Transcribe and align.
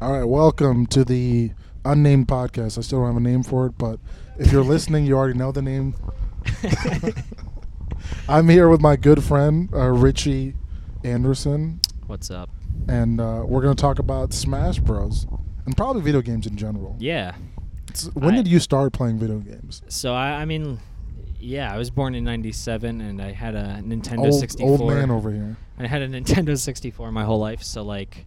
All 0.00 0.12
right, 0.12 0.24
welcome 0.24 0.86
to 0.88 1.04
the 1.04 1.50
unnamed 1.84 2.28
podcast. 2.28 2.78
I 2.78 2.82
still 2.82 2.98
don't 3.00 3.08
have 3.08 3.16
a 3.16 3.20
name 3.20 3.42
for 3.42 3.66
it, 3.66 3.76
but 3.78 3.98
if 4.38 4.52
you're 4.52 4.62
listening, 4.64 5.04
you 5.06 5.16
already 5.16 5.36
know 5.36 5.50
the 5.50 5.62
name. 5.62 5.94
I'm 8.28 8.48
here 8.48 8.68
with 8.68 8.80
my 8.80 8.94
good 8.96 9.24
friend 9.24 9.68
uh, 9.72 9.88
Richie 9.88 10.54
Anderson, 11.02 11.80
What's 12.06 12.30
up? 12.30 12.48
and 12.88 13.20
uh, 13.20 13.42
we're 13.44 13.60
going 13.60 13.74
to 13.74 13.80
talk 13.80 13.98
about 13.98 14.32
Smash 14.32 14.78
Bros. 14.78 15.26
and 15.66 15.76
probably 15.76 16.02
video 16.02 16.22
games 16.22 16.46
in 16.46 16.56
general. 16.56 16.96
Yeah. 17.00 17.34
It's- 17.88 18.08
when 18.14 18.34
I- 18.34 18.36
did 18.38 18.48
you 18.48 18.60
start 18.60 18.92
playing 18.92 19.18
video 19.18 19.38
games? 19.38 19.82
So 19.88 20.14
I, 20.14 20.28
I 20.42 20.44
mean, 20.44 20.78
yeah, 21.40 21.72
I 21.72 21.76
was 21.76 21.90
born 21.90 22.14
in 22.14 22.22
'97, 22.24 23.00
and 23.00 23.20
I 23.20 23.32
had 23.32 23.54
a 23.56 23.80
Nintendo 23.84 24.26
Old, 24.30 24.34
64. 24.40 24.68
old 24.70 24.88
man 24.92 25.10
over 25.10 25.32
here. 25.32 25.56
I 25.78 25.86
had 25.88 26.02
a 26.02 26.08
Nintendo 26.08 26.56
64 26.58 27.10
my 27.12 27.24
whole 27.24 27.38
life, 27.40 27.62
so 27.62 27.82
like, 27.82 28.26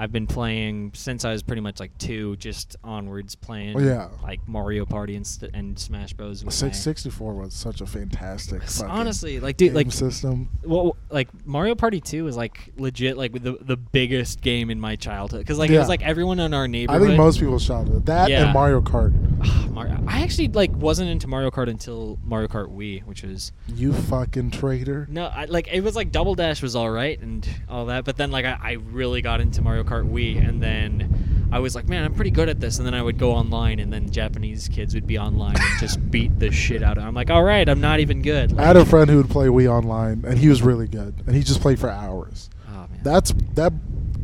I've 0.00 0.12
been 0.12 0.26
playing 0.26 0.92
since 0.94 1.26
I 1.26 1.32
was 1.32 1.42
pretty 1.42 1.60
much 1.60 1.78
like 1.78 1.96
two, 1.98 2.34
just 2.36 2.74
onwards 2.82 3.34
playing. 3.34 3.76
Oh, 3.76 3.80
yeah. 3.80 4.08
Like 4.22 4.40
Mario 4.48 4.86
Party 4.86 5.14
and, 5.14 5.26
st- 5.26 5.54
and 5.54 5.78
Smash 5.78 6.14
Bros. 6.14 6.42
with 6.42 6.54
Six 6.54 6.80
sixty 6.80 7.10
four 7.10 7.34
was 7.34 7.52
such 7.52 7.82
a 7.82 7.86
fantastic. 7.86 8.62
Honestly, 8.82 9.40
like, 9.40 9.58
dude, 9.58 9.74
like, 9.74 9.92
system. 9.92 10.48
well, 10.64 10.96
like 11.10 11.28
Mario 11.46 11.74
Party 11.74 12.00
2 12.00 12.28
is 12.28 12.36
like 12.36 12.72
legit, 12.78 13.18
like 13.18 13.32
the 13.34 13.58
the 13.60 13.76
biggest 13.76 14.40
game 14.40 14.70
in 14.70 14.80
my 14.80 14.96
childhood, 14.96 15.40
because 15.40 15.58
like 15.58 15.68
it 15.68 15.78
was 15.78 15.88
like 15.90 16.00
everyone 16.02 16.40
in 16.40 16.54
our 16.54 16.66
neighborhood. 16.66 17.02
I 17.02 17.06
think 17.06 17.18
most 17.18 17.38
people 17.38 17.58
shot 17.58 17.86
it. 17.86 18.06
That 18.06 18.30
Yeah. 18.30 18.44
and 18.44 18.54
Mario 18.54 18.80
Kart. 18.80 19.12
Mario, 19.70 20.02
I 20.06 20.22
actually 20.22 20.48
like 20.48 20.72
wasn't 20.72 21.10
into 21.10 21.26
Mario 21.28 21.50
Kart 21.50 21.68
until 21.68 22.18
Mario 22.24 22.48
Kart 22.48 22.74
Wii, 22.74 23.04
which 23.04 23.22
was 23.22 23.52
You 23.68 23.92
fucking 23.92 24.50
traitor. 24.50 25.06
no, 25.10 25.26
I, 25.26 25.44
like 25.46 25.68
it 25.68 25.82
was 25.82 25.96
like 25.96 26.10
Double 26.12 26.34
Dash 26.34 26.62
was 26.62 26.74
all 26.76 26.90
right 26.90 27.18
and 27.20 27.48
all 27.68 27.86
that, 27.86 28.04
but 28.04 28.16
then 28.16 28.30
like 28.30 28.44
I, 28.44 28.58
I 28.60 28.72
really 28.72 29.22
got 29.22 29.40
into 29.40 29.62
Mario 29.62 29.84
Kart 29.84 30.10
Wii, 30.10 30.46
and 30.46 30.62
then 30.62 31.48
I 31.52 31.58
was 31.58 31.74
like, 31.74 31.88
man, 31.88 32.04
I'm 32.04 32.14
pretty 32.14 32.30
good 32.30 32.48
at 32.48 32.60
this, 32.60 32.78
and 32.78 32.86
then 32.86 32.94
I 32.94 33.02
would 33.02 33.18
go 33.18 33.32
online, 33.32 33.80
and 33.80 33.92
then 33.92 34.10
Japanese 34.10 34.68
kids 34.68 34.94
would 34.94 35.06
be 35.06 35.18
online 35.18 35.56
and 35.58 35.80
just 35.80 36.10
beat 36.10 36.38
the 36.38 36.50
shit 36.52 36.82
out 36.82 36.96
of. 36.98 37.04
I'm 37.04 37.14
like, 37.14 37.30
all 37.30 37.42
right, 37.42 37.68
I'm 37.68 37.80
not 37.80 37.98
even 38.00 38.22
good. 38.22 38.56
I 38.58 38.64
had 38.66 38.76
a 38.76 38.84
friend 38.86 39.10
who 39.10 39.16
would 39.16 39.30
play 39.30 39.48
Wii 39.48 39.68
online, 39.68 40.24
and 40.26 40.38
he 40.38 40.48
was 40.48 40.62
really 40.62 40.86
good, 40.86 41.14
and 41.26 41.34
he 41.34 41.42
just 41.42 41.60
played 41.60 41.80
for 41.80 41.88
hours. 41.90 42.50
oh, 42.68 42.72
man. 42.72 43.00
That's 43.02 43.32
that 43.54 43.72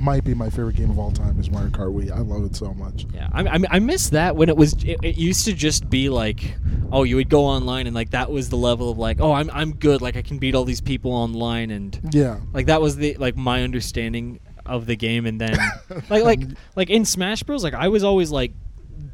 might 0.01 0.25
be 0.25 0.35
my 0.35 0.49
favorite 0.51 0.77
game 0.77 0.91
of 0.91 0.99
all 0.99 1.11
time 1.13 1.39
is 1.41 1.51
Mario 1.51 1.71
Kart 1.71 1.93
Wii. 1.95 2.11
I 2.11 2.19
love 2.21 2.45
it 2.45 2.55
so 2.57 2.73
much. 2.75 3.07
Yeah, 3.15 3.29
I, 3.33 3.43
I, 3.43 3.59
I 3.71 3.79
miss 3.79 4.11
that 4.11 4.37
when 4.37 4.49
it 4.49 4.57
was. 4.57 4.73
It, 4.85 4.99
it 5.03 5.17
used 5.17 5.45
to 5.47 5.53
just 5.55 5.89
be 5.91 6.09
like, 6.09 6.55
oh, 6.93 7.03
you 7.05 7.17
would 7.17 7.29
go 7.29 7.45
online 7.45 7.87
and 7.87 7.95
like 7.95 8.11
that 8.11 8.31
was 8.31 8.49
the 8.49 8.57
level 8.57 8.91
of 8.91 8.99
like, 8.99 9.21
oh, 9.21 9.33
I'm 9.33 9.51
I'm 9.53 9.75
good. 9.75 10.01
Like 10.03 10.17
I 10.17 10.23
can 10.23 10.39
beat 10.39 10.55
all 10.55 10.65
these 10.65 10.81
people 10.81 11.13
online 11.13 11.71
and 11.71 11.99
Yeah. 12.13 12.41
like 12.53 12.67
that 12.67 12.81
was 12.81 12.97
the 12.97 13.15
like 13.17 13.37
my 13.37 13.63
understanding 13.63 14.41
of 14.65 14.87
the 14.87 14.97
game. 14.97 15.27
And 15.27 15.41
then 15.41 15.57
like 16.11 16.25
like 16.25 16.41
like 16.75 16.91
in 16.91 17.05
Smash 17.05 17.43
Bros, 17.43 17.63
like 17.65 17.75
I 17.75 17.89
was 17.89 18.03
always 18.05 18.31
like 18.31 18.53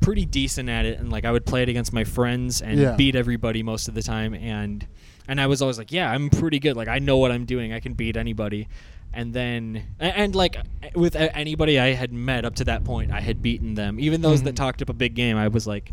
pretty 0.01 0.25
decent 0.25 0.69
at 0.69 0.85
it, 0.85 0.99
and 0.99 1.11
like 1.13 1.25
I 1.25 1.31
would 1.33 1.47
play 1.47 1.63
it 1.63 1.69
against 1.69 1.93
my 1.93 2.05
friends 2.05 2.61
and 2.63 2.79
Yeah. 2.79 2.97
beat 2.97 3.15
everybody 3.17 3.63
most 3.63 3.89
of 3.89 3.95
the 3.95 4.03
time. 4.03 4.35
And 4.35 4.87
and 5.29 5.41
I 5.41 5.47
was 5.47 5.63
always 5.63 5.79
like, 5.79 5.93
yeah, 5.93 6.11
I'm 6.11 6.29
pretty 6.31 6.59
good. 6.59 6.77
Like 6.77 6.89
I 6.89 6.99
know 6.99 7.19
what 7.19 7.31
I'm 7.31 7.45
doing. 7.45 7.73
I 7.73 7.81
can 7.81 7.93
beat 7.95 8.17
anybody. 8.17 8.69
And 9.15 9.33
then, 9.35 9.83
a- 10.01 10.05
and 10.05 10.35
like 10.35 10.57
with 10.95 11.15
anybody 11.17 11.79
I 11.79 11.93
had 11.93 12.13
met 12.13 12.45
up 12.45 12.55
to 12.57 12.65
that 12.65 12.85
point, 12.85 13.13
I 13.13 13.21
had 13.21 13.43
beaten 13.43 13.75
them. 13.75 14.01
Even 14.01 14.23
those 14.23 14.43
that 14.45 14.55
Mhm. 14.55 14.57
talked 14.59 14.83
up 14.83 14.89
a 14.89 14.95
big 14.95 15.15
game, 15.15 15.37
I 15.37 15.49
was 15.49 15.67
like, 15.67 15.93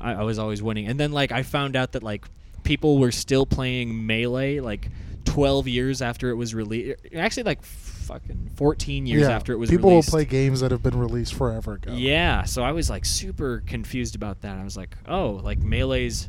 I, 0.00 0.12
I 0.14 0.22
was 0.22 0.38
always 0.38 0.62
winning. 0.62 0.86
And 0.86 0.98
then 0.98 1.12
like 1.12 1.30
I 1.32 1.42
found 1.42 1.76
out 1.76 1.92
that 1.92 2.02
like 2.02 2.24
people 2.62 2.98
were 2.98 3.12
still 3.12 3.44
playing 3.46 4.06
melee 4.06 4.60
like 4.60 4.88
12 5.26 5.68
years 5.68 6.00
after 6.02 6.30
it 6.30 6.34
was 6.36 6.54
released. 6.54 7.00
Actually, 7.14 7.42
like 7.44 7.62
fucking 7.62 8.50
14 8.56 9.06
years 9.06 9.22
yeah. 9.22 9.30
after 9.30 9.52
it 9.52 9.56
was 9.56 9.68
released. 9.70 9.78
People 9.78 9.90
released. 9.90 10.08
will 10.08 10.18
play 10.18 10.24
games 10.24 10.60
that 10.60 10.70
have 10.70 10.82
been 10.82 10.98
released 10.98 11.34
forever 11.34 11.74
ago. 11.74 11.92
Yeah, 11.94 12.44
so 12.44 12.62
I 12.62 12.72
was 12.72 12.88
like 12.90 13.04
super 13.04 13.62
confused 13.66 14.14
about 14.14 14.42
that. 14.42 14.56
I 14.58 14.64
was 14.64 14.76
like, 14.76 14.96
oh, 15.08 15.40
like 15.42 15.58
melee's 15.60 16.28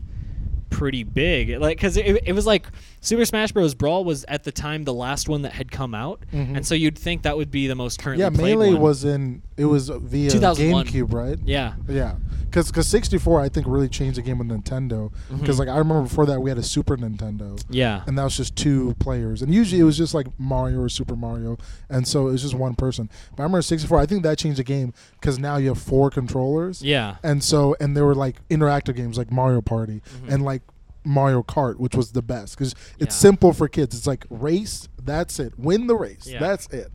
pretty 0.69 1.03
big, 1.03 1.59
like 1.59 1.77
because 1.77 1.95
it, 1.97 2.21
it 2.25 2.33
was 2.33 2.45
like 2.45 2.67
Super 3.01 3.25
Smash 3.25 3.51
Bros. 3.51 3.73
Brawl 3.75 4.03
was 4.03 4.25
at 4.27 4.43
the 4.43 4.51
time 4.51 4.83
the 4.83 4.93
last 4.93 5.29
one 5.29 5.43
that 5.43 5.53
had 5.53 5.71
come 5.71 5.93
out, 5.95 6.21
Mhm. 6.33 6.57
and 6.57 6.65
so 6.67 6.75
you'd 6.75 6.97
think 6.97 7.23
that 7.23 7.37
would 7.37 7.51
be 7.51 7.67
the 7.67 7.75
most 7.75 7.99
currently 7.99 8.23
Yeah, 8.23 8.29
played 8.29 8.57
Melee 8.57 8.73
one. 8.73 8.81
was 8.81 9.05
in 9.05 9.41
it 9.57 9.65
was 9.65 9.89
via 9.89 10.29
GameCube, 10.31 11.13
right? 11.13 11.37
yeah, 11.45 11.73
Yeah, 11.87 12.15
because 12.55 12.67
because 12.71 12.87
64 12.87 13.41
I 13.41 13.49
think 13.49 13.67
really 13.67 13.89
changed 13.89 14.17
the 14.17 14.21
game 14.21 14.37
with 14.37 14.47
Nintendo. 14.47 15.11
Because 15.29 15.57
Mhm. 15.57 15.59
like 15.59 15.67
I 15.67 15.77
remember 15.77 16.03
before 16.03 16.25
that 16.27 16.39
we 16.41 16.49
had 16.49 16.57
a 16.57 16.63
Super 16.63 16.95
Nintendo, 16.95 17.61
yeah, 17.69 18.03
and 18.07 18.17
that 18.17 18.23
was 18.23 18.37
just 18.37 18.55
two 18.55 18.95
players, 18.99 19.41
and 19.41 19.53
usually 19.53 19.81
it 19.81 19.83
was 19.83 19.97
just 19.97 20.13
like 20.13 20.27
Mario 20.39 20.79
or 20.79 20.87
Super 20.89 21.15
Mario, 21.17 21.57
and 21.89 22.07
so 22.07 22.29
it 22.29 22.31
was 22.31 22.41
just 22.41 22.53
one 22.55 22.73
person. 22.75 23.09
But 23.35 23.43
I 23.43 23.45
remember 23.45 23.61
64. 23.61 23.99
I 23.99 24.05
think 24.05 24.23
that 24.23 24.37
changed 24.37 24.57
the 24.59 24.63
game 24.63 24.93
because 25.19 25.37
now 25.37 25.57
you 25.57 25.67
have 25.67 25.77
four 25.79 26.09
controllers, 26.09 26.81
yeah, 26.81 27.15
and 27.23 27.43
so 27.43 27.75
and 27.81 27.95
there 27.95 28.05
were 28.05 28.15
like 28.15 28.37
interactive 28.49 28.95
games 28.95 29.17
like 29.17 29.31
Mario 29.31 29.61
Party 29.61 30.01
Mhm. 30.25 30.33
and 30.33 30.43
like 30.45 30.61
Mario 31.03 31.43
Kart, 31.43 31.75
which 31.77 31.93
was 31.95 32.13
the 32.13 32.21
best 32.21 32.57
because 32.57 32.73
it's 32.99 33.15
Yeah. 33.15 33.19
simple 33.19 33.51
for 33.53 33.67
kids. 33.67 33.95
It's 33.97 34.07
like 34.07 34.25
race, 34.29 34.87
that's 35.03 35.39
it. 35.39 35.53
Win 35.59 35.87
the 35.87 35.95
race, 35.95 36.25
Yeah. 36.25 36.39
that's 36.39 36.67
it. 36.67 36.89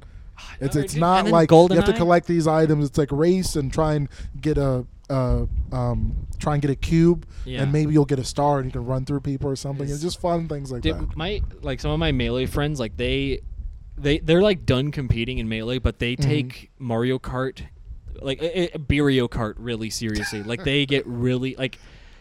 It's 0.60 0.76
it's 0.76 0.94
not 0.94 1.24
like 1.26 1.50
like 1.50 1.70
you 1.70 1.76
have 1.76 1.84
to 1.86 1.92
collect 1.92 2.26
these 2.26 2.46
items. 2.46 2.86
It's 2.86 2.98
like 2.98 3.10
race 3.12 3.56
and 3.56 3.72
try 3.72 3.94
and 3.94 4.08
get 4.40 4.58
a 4.58 4.86
uh, 5.08 5.46
um, 5.72 6.26
try 6.38 6.52
and 6.54 6.62
get 6.62 6.70
a 6.70 6.76
cube, 6.76 7.26
Yeah. 7.44 7.62
and 7.62 7.72
maybe 7.72 7.92
you'll 7.92 8.04
get 8.04 8.20
a 8.20 8.24
star 8.24 8.58
and 8.58 8.66
you 8.66 8.70
can 8.72 8.84
run 8.86 9.04
through 9.04 9.20
people 9.20 9.50
or 9.50 9.56
something. 9.56 9.82
It's, 9.84 9.94
It's- 9.94 10.02
just 10.02 10.20
fun 10.20 10.46
things 10.48 10.70
like 10.70 10.82
Dude, 10.82 10.94
that. 11.00 11.16
my 11.16 11.40
like 11.62 11.80
some 11.80 11.90
of 11.90 11.98
my 11.98 12.12
melee 12.12 12.46
friends, 12.46 12.78
like 12.78 12.96
they, 12.96 13.40
they 13.98 14.18
they're 14.18 14.40
like 14.42 14.64
done 14.66 14.92
competing 14.92 15.38
in 15.38 15.48
melee, 15.48 15.78
but 15.78 15.98
they 15.98 16.14
Mhm. 16.14 16.22
take 16.22 16.70
Mario 16.78 17.18
Kart, 17.18 17.62
like 18.22 18.40
uh, 18.40 18.46
uh, 18.46 18.78
Beerio 18.78 19.28
Kart, 19.28 19.54
really 19.58 19.90
seriously. 19.90 20.42
like 20.44 20.62
they 20.64 20.86
get 20.86 21.04
really 21.06 21.56
like. 21.58 21.78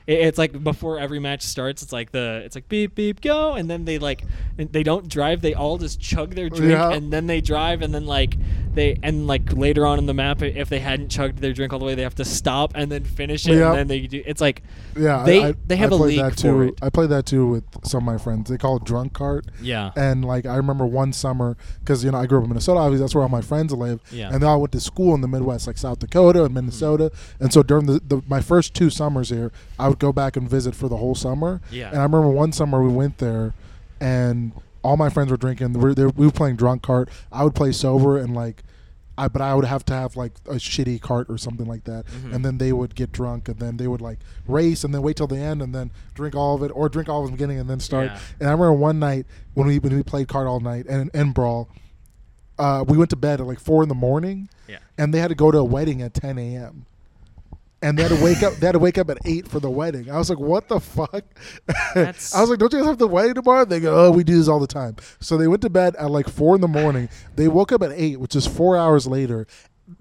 It- 0.10 0.20
It's 0.28 0.38
like 0.38 0.64
before 0.64 1.00
every 1.00 1.20
match 1.20 1.42
starts, 1.44 1.82
it's 1.84 1.94
like 1.94 2.12
the 2.12 2.42
it's 2.46 2.56
like 2.56 2.68
beep 2.68 2.96
beep 2.96 3.22
go, 3.22 3.54
and 3.54 3.70
then 3.70 3.86
they 3.86 4.00
like 4.00 4.24
they 4.58 4.84
don't 4.84 5.08
drive. 5.08 5.42
They 5.42 5.54
all 5.54 5.78
just 5.78 6.00
chug 6.00 6.36
their 6.36 6.50
drink, 6.50 6.72
Yeah. 6.72 6.92
and 6.92 7.14
then 7.14 7.28
they 7.28 7.42
drive, 7.42 7.82
and 7.82 7.94
then 7.94 8.06
like 8.06 8.36
they 8.74 8.98
and 9.04 9.28
like 9.28 9.54
later 9.54 9.86
on 9.86 10.00
in 10.00 10.06
the 10.06 10.14
map, 10.14 10.42
if 10.42 10.70
they 10.70 10.80
hadn't 10.80 11.10
chugged 11.10 11.40
their 11.40 11.54
drink 11.54 11.74
all 11.74 11.80
the 11.80 11.86
way, 11.86 11.96
they 11.96 12.02
have 12.04 12.16
to 12.16 12.26
stop 12.26 12.72
and 12.76 12.92
then 12.92 13.04
finish 13.04 13.48
it, 13.48 13.54
Yeah. 13.56 13.70
and 13.70 13.78
then 13.78 13.88
they 13.88 14.02
do. 14.08 14.24
It's 14.26 14.42
like 14.42 14.64
Yeah, 14.98 15.24
they- 15.24 15.44
I, 15.46 15.54
they 15.68 15.76
have 15.78 15.92
I 15.92 15.96
a 15.96 15.98
played 16.00 16.08
league 16.10 16.20
that 16.26 16.36
for 16.36 16.42
too. 16.42 16.62
it. 16.64 16.74
I 16.82 16.90
played 16.90 17.10
that 17.10 17.26
too 17.26 17.46
with 17.48 17.64
some 17.84 18.00
of 18.00 18.04
my 18.06 18.18
friends. 18.18 18.50
They 18.50 18.58
call 18.58 18.78
it 18.78 18.84
drunk 18.86 19.14
cart. 19.14 19.46
yeah, 19.62 19.92
And 19.96 20.26
like 20.26 20.46
I 20.46 20.56
remember 20.56 20.86
one 20.86 21.14
summer 21.14 21.56
because 21.80 22.04
you 22.04 22.12
know 22.12 22.18
I 22.18 22.26
grew 22.26 22.40
up 22.40 22.44
in 22.46 22.50
Minnesota. 22.50 22.80
Obviously, 22.80 23.04
that's 23.04 23.16
where 23.16 23.24
all 23.24 23.30
my 23.30 23.42
friends 23.42 23.72
live. 23.74 24.00
Yeah. 24.12 24.30
And 24.32 24.42
then 24.42 24.50
I 24.50 24.56
went 24.56 24.72
to 24.74 24.80
school 24.80 25.14
in 25.16 25.22
the 25.22 25.28
Midwest, 25.28 25.68
like 25.68 25.78
South 25.78 26.00
Dakota 26.00 26.40
and 26.40 26.48
mm-hmm. 26.50 26.56
Minnesota. 26.56 27.12
And 27.40 27.52
so 27.54 27.64
during 27.64 27.86
the, 27.86 28.00
the 28.08 28.22
my 28.28 28.42
first 28.42 28.74
two 28.74 28.90
summers 28.90 29.30
here, 29.30 29.52
I 29.78 29.88
would 29.90 29.99
go 30.00 30.12
back 30.12 30.36
and 30.38 30.50
visit 30.50 30.74
for 30.76 30.88
the 30.88 30.98
whole 30.98 31.16
summer. 31.16 31.62
Yeah. 31.72 31.90
And 31.90 31.98
I 32.00 32.04
remember 32.04 32.30
one 32.30 32.52
summer 32.52 32.82
we 32.84 32.92
went 32.94 33.18
there, 33.20 33.54
and 34.00 34.52
all 34.84 34.98
my 34.98 35.10
friends 35.10 35.30
were 35.32 35.38
drinking. 35.38 35.74
We 35.74 35.80
were, 35.82 35.94
they 35.94 36.06
we 36.06 36.26
were 36.26 36.32
playing 36.32 36.56
drunk 36.56 36.82
cart. 36.82 37.10
I 37.32 37.44
would 37.44 37.56
play 37.56 37.72
sober 37.72 38.18
and 38.18 38.34
like. 38.34 38.64
I, 39.18 39.28
but 39.28 39.42
I 39.42 39.54
would 39.54 39.66
have 39.66 39.84
to 39.88 39.94
have 39.94 40.16
like 40.16 40.32
a 40.46 40.54
shitty 40.54 41.02
cart 41.02 41.28
or 41.30 41.38
something 41.38 41.66
like 41.66 41.84
that, 41.84 42.06
Mhm. 42.06 42.34
and 42.36 42.46
then 42.46 42.58
they 42.58 42.72
would 42.72 42.96
get 42.96 43.12
drunk, 43.12 43.50
and 43.50 43.60
then 43.60 43.76
they 43.76 43.86
would 43.86 44.00
like 44.00 44.20
race, 44.48 44.86
and 44.86 44.94
then 44.96 45.02
wait 45.02 45.18
till 45.18 45.28
the 45.28 45.36
end, 45.38 45.62
and 45.62 45.76
then 45.76 45.92
drink 46.14 46.36
all 46.36 46.56
of 46.56 46.64
it, 46.64 46.72
or 46.74 46.88
drink 46.88 47.10
all 47.10 47.20
of 47.26 47.26
the 47.26 47.34
beginning, 47.34 47.60
and 47.60 47.70
then 47.70 47.82
start. 47.82 48.06
Yeah. 48.06 48.20
And 48.40 48.48
I 48.48 48.54
remember 48.54 48.72
one 48.76 48.98
night 48.98 49.26
when 49.56 49.68
we 49.68 49.78
when 49.80 49.94
we 49.94 50.04
played 50.04 50.30
card 50.30 50.48
all 50.48 50.62
night 50.62 50.86
and 50.88 51.12
and 51.14 51.34
brawl, 51.34 51.68
uh, 52.58 52.86
we 52.88 52.98
went 52.98 53.10
to 53.10 53.18
bed 53.18 53.42
at 53.42 53.46
like 53.48 53.60
four 53.60 53.84
in 53.84 53.90
the 53.90 53.96
morning, 53.96 54.48
yeah. 54.70 54.78
and 54.98 55.14
they 55.14 55.20
had 55.20 55.28
to 55.28 55.36
go 55.36 55.52
to 55.52 55.58
a 55.58 55.66
wedding 55.66 56.02
at 56.02 56.14
ten 56.14 56.38
a.m. 56.38 56.86
And 57.82 57.98
they 57.98 58.04
had 58.04 58.12
to 58.18 58.22
wake 58.24 58.44
up. 58.44 58.54
They 58.56 58.66
had 58.66 58.74
to 58.74 58.80
wake 58.80 58.98
up 58.98 59.10
at 59.10 59.20
eight 59.24 59.48
for 59.48 59.60
the 59.62 59.70
wedding. 59.70 60.12
I 60.12 60.18
was 60.18 60.30
like, 60.30 60.40
"What 60.40 60.68
the 60.68 60.80
fuck?" 60.82 61.24
I 61.96 62.04
was 62.06 62.50
like, 62.50 62.60
"Don't 62.60 62.74
you 62.74 62.80
guys 62.80 62.88
have 62.88 62.98
the 62.98 63.08
wedding 63.08 63.36
tomorrow?" 63.36 63.64
They 63.64 63.80
go, 63.80 64.08
"Oh, 64.08 64.12
we 64.12 64.24
do 64.26 64.38
this 64.38 64.50
all 64.50 64.60
the 64.60 64.68
time." 64.68 64.98
So 65.22 65.38
they 65.38 65.48
went 65.48 65.62
to 65.62 65.70
bed 65.70 65.96
at 65.96 66.12
like 66.12 66.28
four 66.28 66.56
in 66.56 66.62
the 66.62 66.68
morning. 66.68 67.08
They 67.36 67.48
woke 67.48 67.72
up 67.72 67.82
at 67.82 67.92
eight, 67.94 68.20
which 68.20 68.36
is 68.36 68.46
four 68.46 68.76
hours 68.76 69.08
later, 69.08 69.48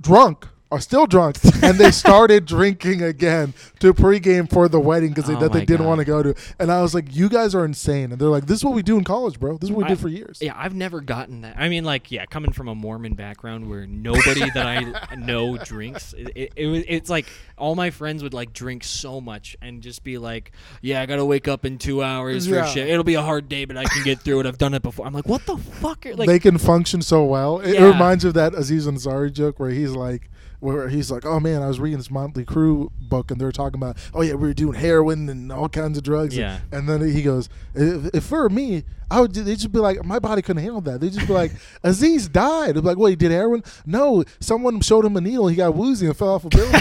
drunk. 0.00 0.48
Are 0.70 0.80
still 0.80 1.06
drunk, 1.06 1.38
and 1.62 1.78
they 1.78 1.90
started 1.92 2.44
drinking 2.44 3.00
again 3.02 3.54
to 3.78 3.94
pregame 3.94 4.50
for 4.50 4.68
the 4.68 4.78
wedding 4.78 5.08
because 5.14 5.24
they, 5.24 5.34
Oh 5.34 5.38
that 5.40 5.52
they 5.54 5.64
didn't 5.64 5.86
want 5.86 6.00
to 6.00 6.04
go 6.04 6.22
to. 6.22 6.34
And 6.58 6.70
I 6.70 6.82
was 6.82 6.94
like, 6.94 7.16
"You 7.16 7.30
guys 7.30 7.54
are 7.54 7.64
insane!" 7.64 8.12
And 8.12 8.20
they're 8.20 8.28
like, 8.28 8.44
"This 8.44 8.58
is 8.58 8.64
what 8.66 8.74
we 8.74 8.82
do 8.82 8.98
in 8.98 9.04
college, 9.04 9.40
bro. 9.40 9.56
This 9.56 9.70
is 9.70 9.72
what 9.74 9.78
we 9.78 9.84
I- 9.84 9.88
did 9.88 9.98
for 9.98 10.08
years." 10.08 10.40
Yeah, 10.42 10.52
I've 10.54 10.74
never 10.74 11.00
gotten 11.00 11.40
that. 11.40 11.56
I 11.58 11.70
mean, 11.70 11.84
like, 11.86 12.10
yeah, 12.12 12.26
coming 12.26 12.52
from 12.52 12.68
a 12.68 12.74
Mormon 12.74 13.14
background 13.14 13.70
where 13.70 13.86
nobody 13.86 14.50
that 14.50 14.66
I 14.66 15.14
know 15.16 15.56
drinks, 15.56 16.12
it, 16.12 16.32
it, 16.34 16.52
it 16.54 16.84
it's 16.86 17.08
like 17.08 17.24
all 17.56 17.74
my 17.74 17.88
friends 17.88 18.22
would 18.22 18.34
like 18.34 18.52
drink 18.52 18.84
so 18.84 19.22
much 19.22 19.56
and 19.62 19.80
just 19.80 20.04
be 20.04 20.18
like, 20.18 20.52
"Yeah, 20.82 21.00
I 21.00 21.06
gotta 21.06 21.24
wake 21.24 21.48
up 21.48 21.64
in 21.64 21.78
two 21.78 22.02
hours 22.02 22.46
Yeah. 22.46 22.64
for 22.66 22.68
shit. 22.72 22.88
It'll 22.90 23.04
be 23.04 23.14
a 23.14 23.22
hard 23.22 23.48
day, 23.48 23.64
but 23.64 23.78
I 23.78 23.84
can 23.84 24.04
get 24.04 24.20
through 24.20 24.40
it. 24.40 24.46
I've 24.46 24.58
done 24.58 24.74
it 24.74 24.82
before." 24.82 25.06
I'm 25.06 25.14
like, 25.14 25.26
"What 25.26 25.46
the 25.46 25.56
fuck?" 25.56 26.04
Are, 26.04 26.14
like, 26.14 26.26
they 26.28 26.38
can 26.38 26.58
function 26.58 27.00
so 27.00 27.24
well. 27.24 27.58
It, 27.60 27.72
Yeah. 27.72 27.86
reminds 27.86 28.22
you 28.24 28.28
of 28.28 28.34
that 28.34 28.54
Aziz 28.54 28.86
Ansari 28.86 29.32
joke 29.32 29.58
where 29.58 29.70
he's 29.70 29.92
like, 29.92 30.28
where 30.60 30.88
he's 30.88 31.10
like, 31.10 31.24
"Oh 31.24 31.40
man, 31.40 31.62
I 31.62 31.68
was 31.68 31.80
reading 31.80 31.98
this 31.98 32.10
Motley 32.10 32.44
Crue 32.44 32.90
book, 33.00 33.30
and 33.30 33.40
they 33.40 33.44
were 33.44 33.52
talking 33.52 33.78
about, 33.78 33.96
oh 34.14 34.22
yeah, 34.22 34.34
we 34.34 34.48
were 34.48 34.54
doing 34.54 34.74
heroin 34.74 35.28
and 35.28 35.52
all 35.52 35.68
kinds 35.68 35.98
of 35.98 36.04
drugs." 36.04 36.36
Yeah. 36.36 36.60
And, 36.72 36.88
then 36.88 37.00
he 37.08 37.22
goes, 37.22 37.48
if, 37.74 38.14
"If 38.14 38.24
for 38.24 38.48
me, 38.48 38.84
I 39.10 39.20
would. 39.20 39.34
They 39.34 39.54
just 39.54 39.72
be 39.72 39.78
like, 39.78 40.04
my 40.04 40.18
body 40.18 40.42
couldn't 40.42 40.62
handle 40.62 40.80
that. 40.82 41.00
They'd 41.00 41.12
just 41.12 41.26
be 41.26 41.32
like, 41.32 41.52
Aziz 41.82 42.28
died. 42.28 42.74
They'd 42.74 42.80
be 42.80 42.86
like, 42.86 42.98
what? 42.98 43.10
He 43.10 43.16
did 43.16 43.30
heroin? 43.30 43.62
No, 43.86 44.24
someone 44.40 44.80
showed 44.80 45.04
him 45.04 45.16
a 45.16 45.20
needle. 45.20 45.48
He 45.48 45.56
got 45.56 45.74
woozy 45.74 46.06
and 46.06 46.16
fell 46.16 46.34
off 46.34 46.44
a 46.44 46.48
building. 46.48 46.80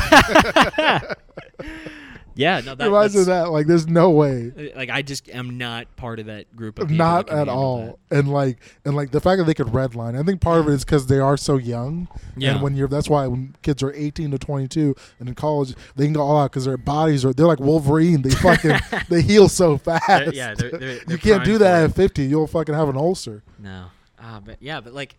Yeah, 2.38 2.62
no, 2.62 2.76
that, 2.76 2.86
Reminds 2.86 3.16
me 3.16 3.22
of 3.22 3.26
that's- 3.28 3.46
that. 3.46 3.52
Like, 3.52 3.68
there's 3.68 3.88
no 3.88 4.10
way. 4.12 4.72
Like 4.76 4.90
I 4.90 5.02
just 5.02 5.28
am 5.30 5.58
not 5.58 5.94
part 5.96 6.20
of 6.20 6.28
that 6.28 6.56
group 6.56 6.80
of 6.80 6.88
people. 6.88 6.98
not 6.98 7.30
at 7.30 7.50
all 7.50 8.00
and 8.10 8.32
like 8.32 8.58
and 8.86 8.96
like 8.96 9.12
the 9.12 9.20
fact 9.20 9.40
that 9.40 9.44
they 9.46 9.54
could 9.54 9.68
redline 9.68 10.18
i 10.18 10.24
think 10.24 10.40
part 10.40 10.60
of 10.62 10.68
it 10.70 10.72
is 10.72 10.86
because 10.86 11.08
they 11.08 11.20
are 11.20 11.36
so 11.36 11.58
young 11.58 12.08
Yeah. 12.38 12.54
and 12.54 12.62
when 12.62 12.76
you're 12.76 12.88
that's 12.88 13.10
why 13.10 13.28
when 13.28 13.54
kids 13.64 13.84
are 13.84 13.92
18 13.94 14.32
to 14.32 14.38
22 14.38 14.96
and 15.20 15.28
in 15.28 15.36
college 15.36 15.74
they 15.98 16.06
can 16.06 16.14
go 16.14 16.22
all 16.22 16.40
out 16.40 16.52
because 16.52 16.64
their 16.64 16.78
bodies 16.78 17.26
are 17.26 17.34
they're 17.34 17.48
like 17.48 17.60
wolverine 17.60 18.22
they 18.22 18.30
fucking 18.30 18.78
they 19.10 19.22
heal 19.22 19.50
so 19.50 19.78
fast 19.78 20.08
They're- 20.08 20.34
yeah, 20.34 20.54
they're- 20.56 20.72
they're- 20.72 21.00
you 21.10 21.18
can't 21.18 21.44
do 21.44 21.58
that 21.58 21.84
at 21.90 21.96
50 21.96 22.24
you'll 22.26 22.48
fucking 22.48 22.74
have 22.76 22.88
an 22.88 22.96
ulcer. 22.98 23.44
No, 23.60 23.88
ah, 24.22 24.40
but 24.44 24.58
yeah, 24.62 24.80
but 24.80 24.94
like, 24.94 25.16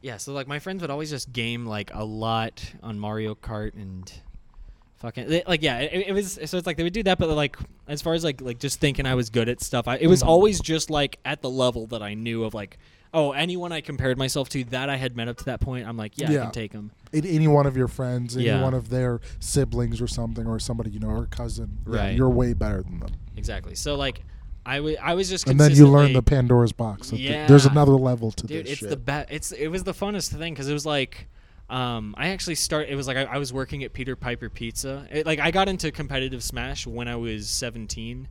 yeah. 0.00 0.16
So 0.16 0.32
like 0.32 0.48
my 0.48 0.58
friends 0.58 0.80
would 0.82 0.90
always 0.90 1.10
just 1.10 1.32
game 1.32 1.64
like 1.66 1.90
a 1.94 2.04
lot 2.04 2.72
on 2.82 2.98
Mario 2.98 3.34
Kart 3.36 3.74
and 3.74 4.10
fucking 4.98 5.28
they- 5.28 5.42
like 5.46 5.62
yeah. 5.62 5.78
It, 5.80 6.08
it 6.08 6.12
was 6.12 6.38
so 6.44 6.56
it's 6.56 6.66
like 6.66 6.76
they 6.76 6.82
would 6.82 6.92
do 6.92 7.02
that, 7.04 7.18
but 7.18 7.28
like 7.30 7.56
as 7.88 8.02
far 8.02 8.14
as 8.14 8.24
like 8.24 8.40
like 8.40 8.58
just 8.58 8.80
thinking 8.80 9.06
I 9.06 9.14
was 9.14 9.30
good 9.30 9.48
at 9.48 9.60
stuff, 9.60 9.88
I, 9.88 9.96
it 9.96 10.06
was 10.06 10.22
Mhm. 10.22 10.26
always 10.28 10.60
just 10.60 10.90
like 10.90 11.18
at 11.24 11.42
the 11.42 11.50
level 11.50 11.86
that 11.88 12.02
I 12.02 12.14
knew 12.14 12.44
of 12.44 12.54
like. 12.54 12.78
Oh, 13.14 13.32
anyone 13.32 13.72
I 13.72 13.80
compared 13.80 14.18
myself 14.18 14.50
to 14.50 14.64
that 14.64 14.90
I 14.90 14.96
had 14.96 15.16
met 15.16 15.26
up 15.26 15.38
to 15.38 15.44
that 15.46 15.60
point, 15.60 15.86
I'm 15.88 15.96
like, 15.96 16.18
yeah, 16.18 16.28
I 16.28 16.34
can 16.34 16.50
take 16.50 16.72
them. 16.72 16.90
Any 17.14 17.48
one 17.48 17.64
of 17.64 17.74
your 17.74 17.88
friends 17.88 18.36
any 18.36 18.46
Yeah. 18.46 18.60
one 18.62 18.74
of 18.74 18.90
their 18.90 19.20
siblings 19.40 20.02
or 20.02 20.06
something 20.06 20.46
or 20.46 20.58
somebody 20.58 20.90
you 20.90 20.98
know 20.98 21.08
or 21.08 21.24
cousin 21.26 21.78
yeah, 21.88 21.96
Right. 21.96 22.16
you're 22.16 22.28
way 22.28 22.52
better 22.52 22.82
than 22.82 22.98
them 23.00 23.10
Exactly. 23.36 23.74
So 23.74 23.94
like, 23.94 24.22
I 24.66 24.80
wa- 24.80 24.90
I 25.00 25.14
was 25.14 25.30
just 25.30 25.48
and 25.48 25.58
then 25.58 25.72
you 25.72 25.86
learn 25.88 26.12
the 26.12 26.20
pandora's 26.22 26.72
box 26.72 27.10
th- 27.10 27.48
there's 27.48 27.64
another 27.64 27.92
level 27.92 28.32
to 28.32 28.46
dude 28.46 28.66
this 28.66 28.72
it's 28.72 28.80
shit. 28.80 28.90
the 28.90 28.96
best 28.96 29.28
it's 29.30 29.52
it 29.52 29.68
was 29.68 29.84
the 29.84 29.94
funnest 29.94 30.36
thing 30.36 30.52
because 30.52 30.68
it 30.68 30.74
was 30.74 30.84
like 30.84 31.28
um 31.68 32.14
i 32.16 32.28
actually 32.28 32.54
start 32.54 32.88
it 32.88 32.94
was 32.94 33.06
like 33.08 33.16
I, 33.16 33.24
I 33.24 33.38
was 33.38 33.52
working 33.52 33.82
at 33.82 33.92
peter 33.92 34.14
piper 34.14 34.48
pizza 34.48 35.06
it, 35.10 35.26
like 35.26 35.40
i 35.40 35.50
got 35.50 35.68
into 35.68 35.90
competitive 35.90 36.42
smash 36.44 36.86
when 36.86 37.08
i 37.08 37.16
was 37.16 37.48
17 37.48 38.28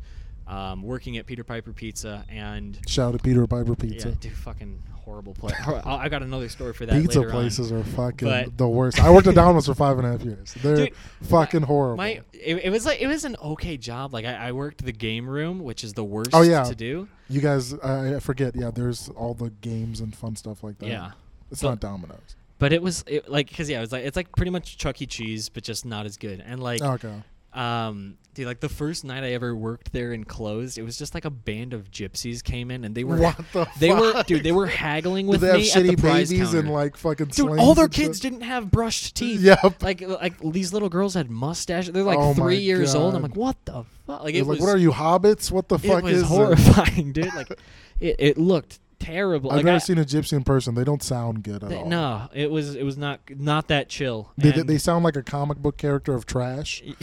um 0.47 0.83
working 0.83 1.17
at 1.17 1.25
peter 1.25 1.43
piper 1.43 1.73
pizza 1.73 2.23
and 2.29 2.79
shout 2.87 3.09
out 3.13 3.17
to 3.17 3.23
peter 3.23 3.45
piper 3.47 3.75
pizza 3.75 4.09
yeah 4.09 4.15
dude 4.21 4.31
fucking 4.31 4.81
horrible 5.03 5.33
place 5.33 5.53
i 5.85 6.07
got 6.07 6.23
another 6.23 6.47
story 6.49 6.73
for 6.73 6.85
that 6.85 6.99
Pizza 7.01 7.19
later 7.19 7.29
on. 7.29 7.35
places 7.35 7.71
are 7.71 7.83
fucking 7.83 8.27
But- 8.27 8.57
the 8.57 8.67
worst. 8.67 8.99
I 8.99 9.11
worked 9.11 9.27
at 9.27 9.35
Domino's 9.41 9.67
for 9.67 9.75
five 9.75 9.99
and 9.99 10.07
a 10.07 10.11
half 10.11 10.23
years. 10.23 10.55
They're 10.55 10.75
Dude, 10.87 10.95
fucking 11.21 11.61
horrible. 11.61 11.97
my 11.97 12.21
it, 12.33 12.55
it 12.63 12.69
was 12.71 12.87
like 12.87 12.99
it 13.01 13.05
was 13.05 13.23
an 13.23 13.35
okay 13.43 13.77
job 13.77 14.13
like 14.13 14.25
I, 14.25 14.47
I 14.47 14.51
worked 14.53 14.83
the 14.83 14.91
game 14.91 15.29
room 15.29 15.59
which 15.59 15.83
is 15.83 15.93
the 15.93 16.03
worst 16.03 16.31
Oh, 16.33 16.41
yeah. 16.41 16.63
to 16.63 16.73
do 16.73 17.07
you 17.29 17.39
guys, 17.41 17.73
I 17.79 18.15
I 18.15 18.19
forget. 18.19 18.55
Yeah, 18.55 18.71
there's 18.71 19.09
all 19.09 19.33
the 19.35 19.49
games 19.61 19.99
and 19.99 20.15
fun 20.15 20.35
stuff 20.35 20.63
like 20.63 20.79
that. 20.79 20.87
yeah 20.87 21.11
it's 21.51 21.61
not 21.61 21.79
Domino's. 21.79 22.35
But 22.59 22.73
it 22.73 22.81
was 22.81 23.03
it, 23.07 23.29
like 23.29 23.49
because 23.49 23.69
yeah 23.69 23.77
it 23.77 23.81
was 23.81 23.91
like 23.91 24.05
it's 24.05 24.15
like 24.15 24.31
pretty 24.35 24.51
much 24.51 24.77
chuck 24.77 25.01
e 25.01 25.05
cheese 25.05 25.49
but 25.49 25.63
just 25.63 25.85
not 25.85 26.05
as 26.05 26.17
good 26.17 26.43
and 26.45 26.61
like 26.61 26.81
okay. 26.81 27.23
Um, 27.53 28.17
dude, 28.33 28.47
like 28.47 28.59
the 28.59 28.67
first 28.67 29.05
night 29.05 29.23
I 29.23 29.31
ever 29.31 29.55
worked 29.55 29.93
there 29.93 30.11
and 30.11 30.27
closed, 30.27 30.77
it 30.77 30.83
was 30.83 30.97
just 30.97 31.13
like 31.13 31.23
a 31.23 31.29
band 31.29 31.73
of 31.73 31.89
gypsies 31.89 32.43
came 32.43 32.69
in 32.69 32.83
and 32.83 32.93
they 32.93 33.05
were 33.05 33.15
What 33.15 33.37
the? 33.53 33.65
they 33.79 33.93
were 33.93 34.23
dude, 34.23 34.43
they 34.43 34.51
were 34.51 34.67
haggling 34.67 35.25
Did 35.27 35.31
with 35.31 35.39
they 35.39 35.47
have 35.47 35.55
me 35.59 35.71
at 35.71 35.73
the 35.83 35.89
shitty 35.95 35.99
prize 36.01 36.29
babies 36.31 36.47
counter. 36.47 36.59
and 36.59 36.69
like 36.73 36.97
fucking 36.97 37.27
dude, 37.27 37.57
all 37.57 37.73
their 37.73 37.87
kids 37.87 38.19
didn't 38.19 38.41
have 38.41 38.71
brushed 38.71 39.15
teeth. 39.15 39.39
Yep. 39.39 39.81
Like 39.81 40.01
like 40.01 40.37
these 40.51 40.73
little 40.73 40.89
girls 40.89 41.13
had 41.13 41.31
mustaches. 41.31 41.93
They're 41.93 42.03
like 42.03 42.17
Oh 42.17 42.33
my 42.33 42.43
three 42.43 42.57
years 42.57 42.93
old. 42.93 43.15
I'm 43.15 43.21
God. 43.21 43.29
like, 43.29 43.37
what 43.37 43.55
the 43.63 43.85
fuck? 44.05 44.23
Like 44.25 44.35
it 44.35 44.43
like, 44.43 44.59
what 44.59 44.67
are 44.67 44.77
you 44.77 44.91
hobbits? 44.91 45.49
What 45.49 45.69
the 45.69 45.75
it 45.75 45.81
fuck 45.87 46.03
was 46.03 46.11
is 46.11 46.21
it? 46.23 46.25
horrifying, 46.25 47.13
dude. 47.13 47.33
Like 47.33 47.57
it, 48.01 48.15
it 48.19 48.37
looked 48.37 48.79
terrible. 49.05 49.51
I've 49.51 49.57
like 49.57 49.65
never 49.65 49.75
I- 49.75 49.79
seen 49.79 49.97
a 49.97 50.05
gypsy 50.05 50.33
in 50.33 50.43
person. 50.43 50.75
They 50.75 50.83
don't 50.83 51.03
sound 51.03 51.43
good 51.43 51.63
at 51.63 51.69
th- 51.69 51.81
all. 51.83 51.89
no, 51.89 52.29
it 52.33 52.49
was 52.51 52.75
it 52.75 52.83
was 52.83 52.97
not 52.97 53.19
not 53.29 53.67
that 53.69 53.89
chill. 53.89 54.31
They, 54.37 54.51
they, 54.51 54.61
they 54.61 54.77
sound 54.77 55.03
like 55.03 55.15
a 55.15 55.23
comic 55.23 55.57
book 55.59 55.77
character 55.77 56.13
of 56.13 56.25
trash. 56.25 56.81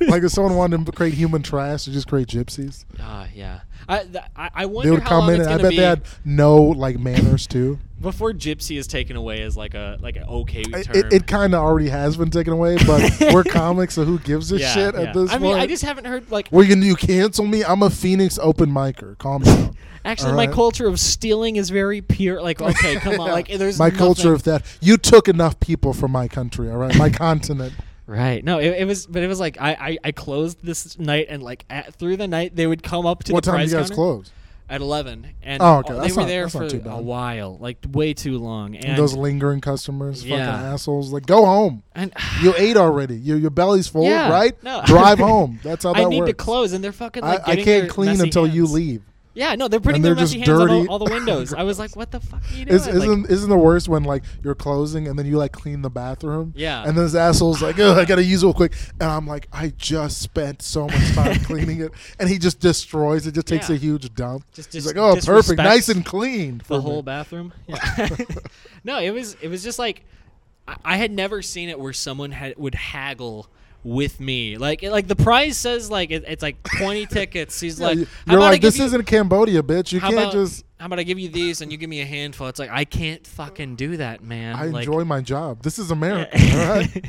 like 0.00 0.22
if 0.22 0.30
someone 0.30 0.54
wanted 0.56 0.86
to 0.86 0.92
create 0.92 1.14
human 1.14 1.42
trash, 1.42 1.84
they 1.84 1.92
just 1.92 2.08
create 2.08 2.28
gypsies. 2.28 2.84
Ah, 3.00 3.26
yeah. 3.34 3.60
I, 3.88 3.98
th- 4.04 4.24
I 4.36 4.50
I 4.54 4.66
wonder 4.66 4.88
They 4.88 4.90
would 4.92 5.02
how 5.02 5.08
come 5.10 5.18
long 5.26 5.34
in 5.34 5.40
it's 5.42 5.46
and 5.50 5.58
I 5.60 5.62
bet 5.62 5.70
be 5.70 5.76
they 5.76 5.82
had 5.82 6.02
no 6.24 6.56
like 6.62 6.98
manners 6.98 7.46
too. 7.46 7.78
Before 8.00 8.32
gypsy 8.32 8.76
is 8.78 8.86
taken 8.86 9.16
away 9.16 9.42
as 9.42 9.56
like 9.56 9.74
a 9.74 9.96
like 10.00 10.16
an 10.16 10.24
okay 10.24 10.62
term. 10.62 10.96
It, 10.96 11.12
it 11.12 11.26
kind 11.26 11.54
of 11.54 11.60
already 11.60 11.88
has 11.88 12.16
been 12.16 12.30
taken 12.30 12.52
away, 12.52 12.76
but 12.86 13.10
we're 13.32 13.44
comics, 13.44 13.94
so 13.94 14.04
who 14.04 14.18
gives 14.18 14.52
a 14.52 14.58
Yeah, 14.58 14.72
shit 14.72 14.94
yeah. 14.94 15.00
at 15.02 15.14
this 15.14 15.30
point? 15.30 15.32
I 15.32 15.38
mean. 15.38 15.56
I 15.56 15.66
just 15.66 15.84
haven't 15.84 16.04
heard 16.06 16.30
like 16.30 16.48
are 16.52 16.62
you 16.62 16.74
gonna? 16.74 16.94
Cancel 16.96 17.46
me? 17.46 17.64
I'm 17.64 17.82
a 17.82 17.90
Phoenix 17.90 18.38
open 18.40 18.70
micer. 18.70 19.16
Calm 19.18 19.42
down. 19.42 19.76
actually 20.04 20.30
all 20.32 20.36
my 20.36 20.46
culture 20.46 20.86
of 20.86 21.00
stealing 21.00 21.56
is 21.56 21.70
very 21.70 22.02
pure. 22.02 22.42
Like 22.42 22.60
okay, 22.62 22.96
come 22.96 23.18
on, 23.20 23.30
like 23.30 23.48
there's 23.48 23.78
my 23.78 23.86
nothing- 23.86 23.98
culture 23.98 24.32
of 24.32 24.42
that. 24.44 24.64
You 24.80 24.96
took 24.96 25.28
enough 25.28 25.58
people 25.60 25.92
from 25.94 26.10
my 26.10 26.28
country, 26.28 26.70
all 26.70 26.76
right? 26.76 26.94
My 26.96 27.10
continent. 27.10 27.72
right. 28.06 28.44
No, 28.44 28.58
it, 28.58 28.80
it 28.80 28.86
was, 28.86 29.06
but 29.06 29.22
it 29.22 29.28
was 29.28 29.40
like 29.40 29.56
I, 29.60 29.72
I 29.72 29.98
I 30.04 30.12
closed 30.12 30.58
this 30.62 30.98
night 30.98 31.26
and 31.30 31.42
like 31.42 31.64
at, 31.70 31.94
through 31.94 32.18
the 32.18 32.28
night 32.28 32.54
they 32.54 32.66
would 32.66 32.82
come 32.82 33.06
up 33.06 33.24
to 33.24 33.32
what 33.32 33.44
the 33.44 33.50
time 33.50 33.60
do 33.60 33.62
prize 33.62 33.72
you 33.72 33.78
guys 33.78 33.88
counter 33.88 33.94
close? 33.94 34.32
At 34.68 34.80
eleven, 34.80 35.26
and 35.42 35.62
Oh, 35.62 35.78
okay. 35.78 35.92
they 35.92 36.12
were 36.12 36.22
not- 36.22 36.26
there 36.28 36.48
for 36.48 36.64
a 36.64 37.00
while, 37.02 37.58
like 37.58 37.78
way 37.92 38.14
too 38.14 38.38
long. 38.38 38.74
And 38.76 38.96
Those 38.98 39.14
lingering 39.14 39.60
customers, 39.60 40.22
fucking 40.22 40.38
assholes. 40.38 41.12
Like, 41.12 41.26
go 41.26 41.44
home. 41.44 41.82
and 41.94 42.12
You 42.42 42.54
ate 42.56 42.76
already. 42.76 43.16
Your 43.16 43.36
your 43.38 43.50
belly's 43.50 43.88
full, 43.88 44.04
Yeah, 44.04 44.30
right? 44.30 44.54
no. 44.62 44.82
Drive 44.86 45.18
home. 45.30 45.60
That's 45.62 45.84
how 45.84 45.92
that 45.92 46.06
I 46.06 46.08
need 46.08 46.20
works. 46.20 46.30
to 46.30 46.34
close, 46.34 46.72
and 46.72 46.82
they're 46.82 46.92
fucking 46.92 47.22
I, 47.24 47.32
like 47.34 47.42
I 47.48 47.54
getting 47.56 47.64
can't 47.64 47.90
clean 47.90 48.20
until 48.20 48.46
you 48.46 48.66
leave. 48.66 49.02
Yeah, 49.34 49.56
no, 49.56 49.66
they're 49.66 49.80
putting 49.80 49.96
And 49.96 50.04
their 50.04 50.14
they're 50.14 50.22
messy 50.24 50.38
just 50.38 50.48
hands 50.48 50.60
on 50.60 50.68
dirty. 50.68 50.88
all, 50.88 50.92
all 51.00 51.04
the 51.04 51.12
windows. 51.12 51.52
I 51.52 51.64
was 51.64 51.76
like, 51.78 51.96
what 51.96 52.12
the 52.12 52.20
fuck 52.20 52.40
are 52.48 52.54
you 52.54 52.64
doing? 52.66 52.76
Is, 52.76 52.86
Like, 52.86 53.30
isn't 53.30 53.50
the 53.50 53.58
worst 53.58 53.88
when 53.88 54.04
like 54.04 54.22
you're 54.44 54.54
closing 54.54 55.08
and 55.08 55.18
then 55.18 55.26
you 55.26 55.36
like 55.38 55.50
clean 55.52 55.82
the 55.82 55.90
bathroom? 55.90 56.52
Yeah. 56.56 56.84
And 56.86 56.96
then 56.96 57.04
this 57.04 57.14
asshole's 57.16 57.60
like, 57.60 57.76
oh, 57.80 57.94
I 57.94 58.04
gotta 58.04 58.22
use 58.22 58.42
it 58.42 58.46
real 58.46 58.54
quick, 58.54 58.74
and 59.00 59.10
I'm 59.10 59.26
like, 59.26 59.48
I 59.52 59.72
just 59.76 60.20
spent 60.22 60.62
so 60.62 60.86
much 60.86 61.12
time 61.14 61.34
cleaning 61.44 61.80
it, 61.80 61.90
and 62.20 62.28
he 62.28 62.38
just 62.38 62.60
destroys 62.60 63.26
it, 63.26 63.32
just 63.32 63.48
takes 63.48 63.68
Yeah. 63.68 63.74
a 63.74 63.78
huge 63.78 64.14
dump. 64.14 64.44
Just- 64.52 64.72
He's 64.72 64.86
like, 64.86 64.96
oh, 64.96 65.16
perfect, 65.24 65.58
nice 65.58 65.88
and 65.88 66.06
clean. 66.06 66.62
the 66.68 66.80
whole 66.80 66.96
me." 66.96 67.02
bathroom. 67.02 67.52
Yeah. 67.66 68.08
no, 68.84 68.98
it 69.00 69.10
was 69.10 69.36
it 69.42 69.48
was 69.48 69.62
just 69.64 69.78
like 69.78 70.04
I, 70.68 70.76
I 70.84 70.96
had 70.96 71.10
never 71.10 71.42
seen 71.42 71.68
it 71.68 71.78
where 71.80 71.92
someone 71.92 72.30
had 72.30 72.56
would 72.56 72.74
haggle 72.76 73.48
with 73.84 74.18
me. 74.18 74.56
Like 74.56 74.82
it- 74.82 74.90
like 74.90 75.06
the 75.06 75.16
prize 75.16 75.56
says 75.58 75.90
like 75.90 76.10
it, 76.10 76.24
it's 76.26 76.42
like 76.42 76.56
twenty 76.78 77.06
tickets. 77.18 77.60
He's 77.60 77.78
Yeah, 77.78 77.86
like, 77.88 77.98
you- 77.98 78.04
how 78.26 78.32
you're 78.32 78.38
about 78.40 78.46
I 78.46 78.50
like, 78.50 78.62
this 78.62 78.78
you- 78.78 78.84
isn't 78.86 79.04
Cambodia, 79.04 79.62
bitch. 79.62 79.92
You 79.92 80.00
can't 80.00 80.14
about, 80.14 80.32
just. 80.32 80.64
how 80.80 80.86
about 80.86 80.98
I 80.98 81.02
give 81.02 81.18
you 81.18 81.28
these 81.28 81.60
and 81.60 81.70
you 81.70 81.78
give 81.78 81.90
me 81.90 82.00
a 82.00 82.06
handful? 82.06 82.48
It's 82.48 82.58
like 82.58 82.70
I 82.70 82.84
can't 82.84 83.26
fucking 83.26 83.76
do 83.76 83.96
that, 83.98 84.22
man. 84.24 84.56
I 84.56 84.66
like, 84.66 84.86
enjoy 84.86 85.04
my 85.04 85.20
job. 85.20 85.62
This 85.62 85.78
is 85.78 85.90
America. 85.90 86.30
all 86.52 86.58
right? 86.78 87.04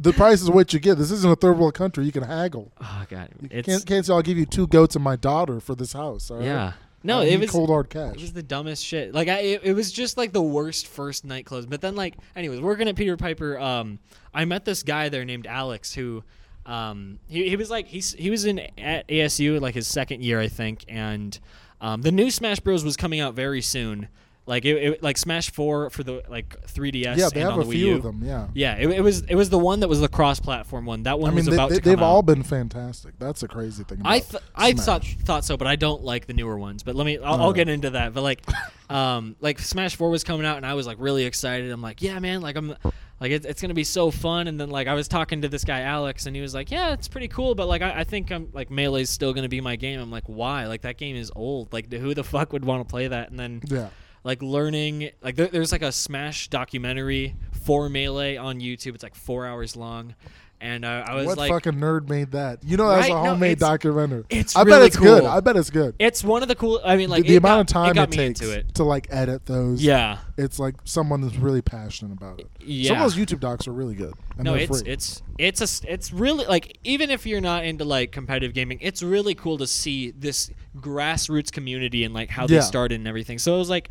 The 0.00 0.12
price 0.12 0.40
is 0.42 0.48
what 0.50 0.72
you 0.72 0.78
get. 0.78 0.96
This 0.96 1.10
isn't 1.10 1.28
a 1.30 1.34
third 1.34 1.58
world 1.58 1.74
country. 1.74 2.04
You 2.04 2.12
can 2.12 2.22
haggle. 2.22 2.70
oh 2.80 3.04
god, 3.08 3.30
You 3.42 3.48
it's 3.50 3.66
can't, 3.66 3.84
can't 3.86 4.06
say 4.06 4.12
I'll 4.12 4.22
give 4.22 4.38
you 4.38 4.46
two 4.46 4.66
goats 4.68 4.94
and 4.94 5.02
my 5.04 5.16
daughter 5.16 5.58
for 5.58 5.74
this 5.74 5.92
house. 5.92 6.30
all 6.30 6.36
right? 6.36 6.46
yeah. 6.46 6.72
No, 7.02 7.20
I 7.20 7.24
it 7.24 7.40
was 7.40 7.50
cold 7.50 7.68
hard 7.68 7.90
cash. 7.90 8.14
It 8.14 8.20
was 8.20 8.32
the 8.32 8.42
dumbest 8.42 8.84
shit. 8.84 9.14
Like 9.14 9.28
I, 9.28 9.38
it, 9.38 9.60
it 9.64 9.72
was 9.72 9.92
just 9.92 10.16
like 10.16 10.32
the 10.32 10.42
worst 10.42 10.86
first 10.86 11.24
night 11.24 11.46
close. 11.46 11.64
But 11.66 11.80
then 11.80 11.94
like, 11.94 12.16
anyways, 12.34 12.60
working 12.60 12.88
at 12.88 12.96
Peter 12.96 13.16
Piper, 13.16 13.58
um, 13.58 13.98
I 14.34 14.44
met 14.44 14.64
this 14.64 14.82
guy 14.82 15.08
there 15.08 15.24
named 15.24 15.46
Alex 15.46 15.94
who, 15.94 16.24
um, 16.66 17.18
he, 17.28 17.48
he 17.48 17.56
was 17.56 17.70
like 17.70 17.86
he's 17.86 18.12
he 18.14 18.30
was 18.30 18.44
in 18.44 18.58
at 18.76 19.06
ASU 19.08 19.60
like 19.60 19.74
his 19.74 19.86
second 19.86 20.22
year 20.22 20.40
I 20.40 20.48
think, 20.48 20.84
and 20.88 21.38
um, 21.80 22.02
the 22.02 22.12
new 22.12 22.30
Smash 22.30 22.60
Bros 22.60 22.84
was 22.84 22.96
coming 22.96 23.20
out 23.20 23.34
very 23.34 23.62
soon. 23.62 24.08
Like 24.48 24.64
it, 24.64 24.76
it 24.76 25.02
like 25.02 25.18
Smash 25.18 25.50
Four 25.50 25.90
for 25.90 26.02
the 26.02 26.22
like 26.26 26.58
3DS. 26.66 27.18
yeah, 27.18 27.28
they 27.28 27.42
and 27.42 27.50
have 27.50 27.52
on 27.52 27.60
a 27.60 27.64
the 27.64 27.70
few 27.70 27.96
of 27.96 28.02
them. 28.02 28.22
Yeah. 28.24 28.48
Yeah, 28.54 28.76
it, 28.76 28.88
it 28.88 29.02
was 29.02 29.20
it 29.22 29.34
was 29.34 29.50
the 29.50 29.58
one 29.58 29.80
that 29.80 29.88
was 29.88 30.00
the 30.00 30.08
cross-platform 30.08 30.86
one. 30.86 31.02
That 31.02 31.20
one 31.20 31.28
I 31.28 31.30
mean, 31.32 31.36
was 31.36 31.46
they, 31.46 31.52
about 31.54 31.68
they, 31.68 31.76
to 31.76 31.80
come 31.82 31.90
they've 31.90 32.02
all 32.02 32.22
been 32.22 32.42
fantastic. 32.42 33.18
That's 33.18 33.42
a 33.42 33.48
crazy 33.48 33.84
thing. 33.84 34.00
I 34.06 34.20
th- 34.20 34.42
I 34.56 34.72
thought 34.72 35.04
thought 35.04 35.44
so, 35.44 35.58
but 35.58 35.66
I 35.66 35.76
don't 35.76 36.02
like 36.02 36.26
the 36.26 36.32
newer 36.32 36.58
ones. 36.58 36.82
But 36.82 36.96
let 36.96 37.04
me 37.04 37.18
I'll. 37.18 37.42
I'll 37.42 37.52
get 37.52 37.68
into 37.68 37.90
that. 37.90 38.14
But 38.14 38.22
like, 38.22 38.42
um, 38.90 39.36
like 39.40 39.58
Smash 39.58 39.96
Four 39.96 40.08
was 40.08 40.24
coming 40.24 40.46
out, 40.46 40.56
and 40.56 40.64
I 40.64 40.72
was 40.72 40.86
like 40.86 40.96
really 40.98 41.24
excited. 41.24 41.70
I'm 41.70 41.82
like, 41.82 42.00
yeah, 42.00 42.18
man, 42.18 42.40
like 42.40 42.56
I'm 42.56 42.74
like 43.20 43.32
it's, 43.32 43.44
it's 43.44 43.60
gonna 43.60 43.74
be 43.74 43.84
so 43.84 44.10
fun. 44.10 44.48
And 44.48 44.58
then 44.58 44.70
like 44.70 44.86
I 44.86 44.94
was 44.94 45.08
talking 45.08 45.42
to 45.42 45.48
this 45.48 45.64
guy 45.64 45.82
Alex, 45.82 46.24
and 46.24 46.34
he 46.34 46.40
was 46.40 46.54
like, 46.54 46.70
yeah, 46.70 46.94
it's 46.94 47.08
pretty 47.08 47.28
cool, 47.28 47.54
but 47.54 47.66
like 47.68 47.82
I, 47.82 48.00
I 48.00 48.04
think 48.04 48.30
I'm 48.30 48.48
like 48.54 48.70
Melee's 48.70 49.10
still 49.10 49.34
gonna 49.34 49.48
be 49.48 49.60
my 49.60 49.76
game. 49.76 50.00
I'm 50.00 50.10
like, 50.10 50.24
why? 50.24 50.66
Like 50.66 50.82
that 50.82 50.96
game 50.96 51.16
is 51.16 51.30
old. 51.36 51.72
Like 51.72 51.92
who 51.92 52.14
the 52.14 52.24
fuck 52.24 52.54
would 52.54 52.64
want 52.64 52.86
to 52.86 52.90
play 52.90 53.08
that? 53.08 53.30
And 53.30 53.38
then 53.38 53.60
Yeah. 53.66 53.88
Like 54.24 54.42
learning 54.42 55.10
like 55.22 55.36
there, 55.36 55.48
there's 55.48 55.72
like 55.72 55.82
a 55.82 55.92
smash 55.92 56.48
documentary 56.48 57.36
for 57.64 57.88
melee 57.88 58.36
on 58.36 58.60
youtube. 58.60 58.94
It's 58.94 59.02
like 59.02 59.14
four 59.14 59.46
hours 59.46 59.76
long 59.76 60.14
and 60.60 60.84
uh, 60.84 61.04
I 61.06 61.14
was 61.14 61.26
what 61.26 61.38
like, 61.38 61.50
fucking 61.50 61.74
nerd 61.74 62.08
made 62.08 62.32
that? 62.32 62.64
You 62.64 62.76
know, 62.76 62.88
that's 62.88 63.02
Right? 63.08 63.10
a 63.10 63.14
No, 63.22 63.30
homemade 63.30 63.52
it's- 63.52 63.68
documentary. 63.70 64.24
it's 64.28 64.56
I 64.56 64.64
bet 64.64 64.72
really 64.74 64.86
it's 64.88 64.96
good. 64.96 65.24
I 65.24 65.40
bet 65.40 65.56
it's 65.56 65.70
good. 65.70 65.94
it's 65.98 66.24
one 66.24 66.42
of 66.42 66.48
the 66.48 66.54
cool. 66.56 66.80
I 66.84 66.96
mean, 66.96 67.08
like 67.10 67.22
the, 67.22 67.28
the 67.30 67.36
amount 67.36 67.72
got- 67.72 67.88
of 67.90 67.94
time 67.96 68.04
it, 68.04 68.14
it, 68.14 68.16
takes 68.16 68.40
it. 68.42 68.74
to 68.74 68.84
like 68.84 69.06
edit 69.10 69.46
those. 69.46 69.82
Yeah, 69.82 70.18
it's 70.36 70.58
like 70.58 70.74
someone 70.84 71.20
that's 71.20 71.36
really 71.36 71.62
passionate 71.62 72.12
about 72.12 72.40
it. 72.40 72.48
yeah. 72.60 72.88
Some 72.88 72.96
of 73.02 73.02
those 73.04 73.16
YouTube 73.16 73.40
docs 73.40 73.68
are 73.68 73.72
really 73.72 73.94
good. 73.94 74.14
No, 74.38 74.54
it's 74.54 74.80
free. 74.82 74.90
it's 74.92 75.22
it's 75.38 75.82
a 75.84 75.92
it's 75.92 76.12
really 76.12 76.44
like 76.46 76.78
even 76.84 77.10
if 77.10 77.26
you're 77.26 77.40
not 77.40 77.64
into 77.64 77.84
like 77.84 78.12
competitive 78.12 78.52
gaming, 78.54 78.78
it's 78.80 79.02
really 79.02 79.34
cool 79.34 79.58
to 79.58 79.66
see 79.66 80.10
this 80.12 80.50
grassroots 80.76 81.50
community 81.52 82.04
and 82.04 82.14
like 82.14 82.30
how 82.30 82.42
Yeah. 82.42 82.58
they 82.58 82.60
started 82.62 82.96
and 82.98 83.06
everything. 83.08 83.38
So 83.38 83.54
it 83.54 83.58
was 83.58 83.70
like 83.70 83.90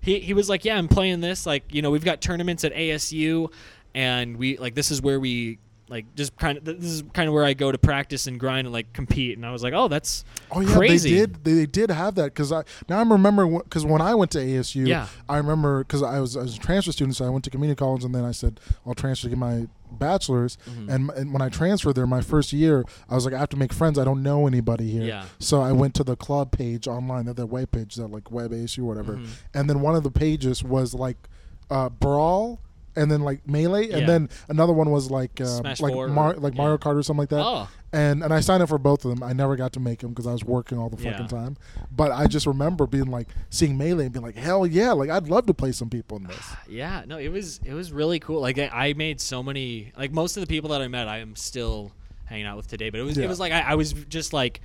he 0.00 0.18
he 0.20 0.34
was 0.34 0.48
like, 0.48 0.64
yeah, 0.64 0.76
I'm 0.76 0.88
playing 0.88 1.20
this. 1.20 1.46
Like 1.46 1.72
you 1.74 1.80
know, 1.82 1.90
we've 1.90 2.04
got 2.04 2.20
tournaments 2.20 2.64
at 2.64 2.74
ASU, 2.74 3.50
and 3.94 4.36
we 4.36 4.56
like 4.58 4.74
this 4.74 4.90
is 4.90 5.00
where 5.00 5.20
we 5.20 5.58
like 5.92 6.14
just 6.16 6.36
kind 6.38 6.56
of 6.58 6.64
this 6.64 6.82
is 6.84 7.04
kind 7.12 7.28
of 7.28 7.34
where 7.34 7.44
I 7.44 7.52
go 7.54 7.70
to 7.70 7.78
practice 7.78 8.26
and 8.26 8.40
grind 8.40 8.66
and 8.66 8.72
like 8.72 8.92
compete. 8.92 9.36
And 9.36 9.46
I 9.46 9.52
was 9.52 9.62
like, 9.62 9.74
oh, 9.74 9.86
that's 9.88 10.24
Oh 10.50 10.60
yeah, 10.60 10.74
crazy. 10.74 11.10
they 11.10 11.16
did. 11.20 11.44
They, 11.44 11.52
they 11.52 11.66
did 11.66 11.90
have 11.90 12.14
that 12.16 12.26
because 12.34 12.50
I 12.50 12.64
now 12.88 12.98
I'm 13.00 13.12
remembering 13.12 13.58
because 13.58 13.84
when 13.84 14.00
I 14.00 14.14
went 14.14 14.30
to 14.32 14.38
ASU, 14.38 14.86
Yeah. 14.86 15.06
I 15.28 15.36
remember 15.36 15.84
because 15.84 16.02
I 16.02 16.18
was 16.18 16.36
I 16.36 16.42
was 16.42 16.56
a 16.56 16.58
transfer 16.58 16.90
student, 16.92 17.14
so 17.16 17.24
I 17.24 17.28
went 17.28 17.44
to 17.44 17.50
community 17.50 17.78
college, 17.78 18.02
and 18.04 18.14
then 18.14 18.24
I 18.24 18.32
said 18.32 18.58
I'll 18.86 18.94
transfer 18.94 19.26
to 19.26 19.28
get 19.30 19.38
my 19.38 19.68
bachelor's. 19.92 20.56
Mm-hmm. 20.70 20.88
And, 20.90 21.10
and 21.10 21.32
when 21.34 21.42
I 21.42 21.50
transferred 21.50 21.94
there, 21.96 22.06
my 22.06 22.22
first 22.22 22.52
year, 22.54 22.82
I 23.10 23.14
was 23.14 23.26
like, 23.26 23.34
I 23.34 23.38
have 23.38 23.50
to 23.50 23.58
make 23.58 23.74
friends. 23.74 23.98
I 23.98 24.04
don't 24.04 24.22
know 24.22 24.46
anybody 24.46 24.90
here. 24.90 25.02
Yeah. 25.04 25.24
So 25.38 25.60
I 25.60 25.72
went 25.72 25.94
to 25.96 26.04
the 26.04 26.16
club 26.16 26.50
page 26.50 26.88
online, 26.88 27.26
that 27.26 27.44
web 27.46 27.70
page, 27.72 27.96
that 27.96 28.06
like 28.06 28.30
web 28.32 28.52
ASU 28.52 28.78
or 28.80 28.84
whatever, 28.84 29.16
Mhm. 29.16 29.26
and 29.52 29.68
then 29.68 29.82
one 29.82 29.94
of 29.94 30.02
the 30.02 30.10
pages 30.10 30.64
was 30.64 30.94
like 30.94 31.28
uh, 31.70 31.88
brawl. 31.90 32.60
And 32.94 33.10
then 33.10 33.22
like 33.22 33.46
melee, 33.48 33.88
and 33.90 34.00
Yeah. 34.02 34.06
then 34.06 34.28
another 34.48 34.72
one 34.74 34.90
was 34.90 35.10
like 35.10 35.40
uh, 35.40 35.46
Smash 35.46 35.80
like 35.80 35.94
four 35.94 36.08
Mar- 36.08 36.34
or- 36.34 36.36
like 36.36 36.54
yeah. 36.54 36.60
Mario 36.62 36.76
Kart 36.78 36.98
or 36.98 37.02
something 37.02 37.20
like 37.22 37.30
that 37.30 37.42
Oh, 37.42 37.68
and 37.92 38.22
and 38.22 38.34
I 38.34 38.40
signed 38.40 38.62
up 38.62 38.68
for 38.68 38.76
both 38.78 39.04
of 39.06 39.10
them. 39.10 39.22
I 39.22 39.32
never 39.32 39.56
got 39.56 39.72
to 39.74 39.80
make 39.80 40.00
them 40.00 40.10
because 40.10 40.26
I 40.26 40.32
was 40.32 40.44
working 40.44 40.76
all 40.78 40.90
the 40.90 40.98
fucking 40.98 41.12
Yeah. 41.12 41.26
time. 41.26 41.56
But 41.90 42.12
I 42.12 42.26
just 42.26 42.46
remember 42.46 42.86
being 42.86 43.06
like 43.10 43.28
seeing 43.48 43.78
melee 43.78 44.04
and 44.04 44.12
being 44.12 44.24
like, 44.24 44.36
hell 44.36 44.66
yeah, 44.66 44.92
like 44.92 45.08
I'd 45.08 45.28
love 45.28 45.46
to 45.46 45.54
play 45.54 45.72
some 45.72 45.88
people 45.88 46.18
in 46.18 46.24
this. 46.24 46.46
Yeah, 46.68 47.04
no, 47.06 47.16
it 47.18 47.28
was 47.30 47.60
it 47.64 47.72
was 47.72 47.92
really 47.92 48.18
cool. 48.20 48.40
Like 48.42 48.58
I, 48.58 48.68
I 48.72 48.92
made 48.92 49.20
so 49.22 49.42
many 49.42 49.92
like 49.96 50.12
most 50.12 50.36
of 50.36 50.42
the 50.42 50.46
people 50.46 50.68
that 50.70 50.82
I 50.82 50.88
met, 50.88 51.08
I 51.08 51.18
am 51.18 51.34
still 51.34 51.92
hanging 52.26 52.44
out 52.46 52.56
with 52.58 52.68
today. 52.68 52.90
But 52.90 53.00
it 53.00 53.04
was 53.04 53.16
Yeah. 53.16 53.24
it 53.24 53.28
was 53.28 53.40
like 53.40 53.52
I, 53.52 53.60
I 53.60 53.74
was 53.74 53.92
just 53.94 54.32
like 54.34 54.60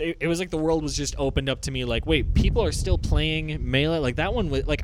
it 0.00 0.26
was 0.26 0.38
like 0.38 0.50
the 0.50 0.56
world 0.56 0.82
was 0.82 0.96
just 0.96 1.14
opened 1.18 1.50
up 1.50 1.60
to 1.62 1.70
me. 1.70 1.84
Like 1.84 2.06
wait, 2.06 2.32
people 2.32 2.62
are 2.62 2.72
still 2.72 2.96
playing 2.96 3.58
melee. 3.70 3.98
Like 3.98 4.16
that 4.16 4.32
one 4.32 4.48
was 4.48 4.66
like 4.66 4.82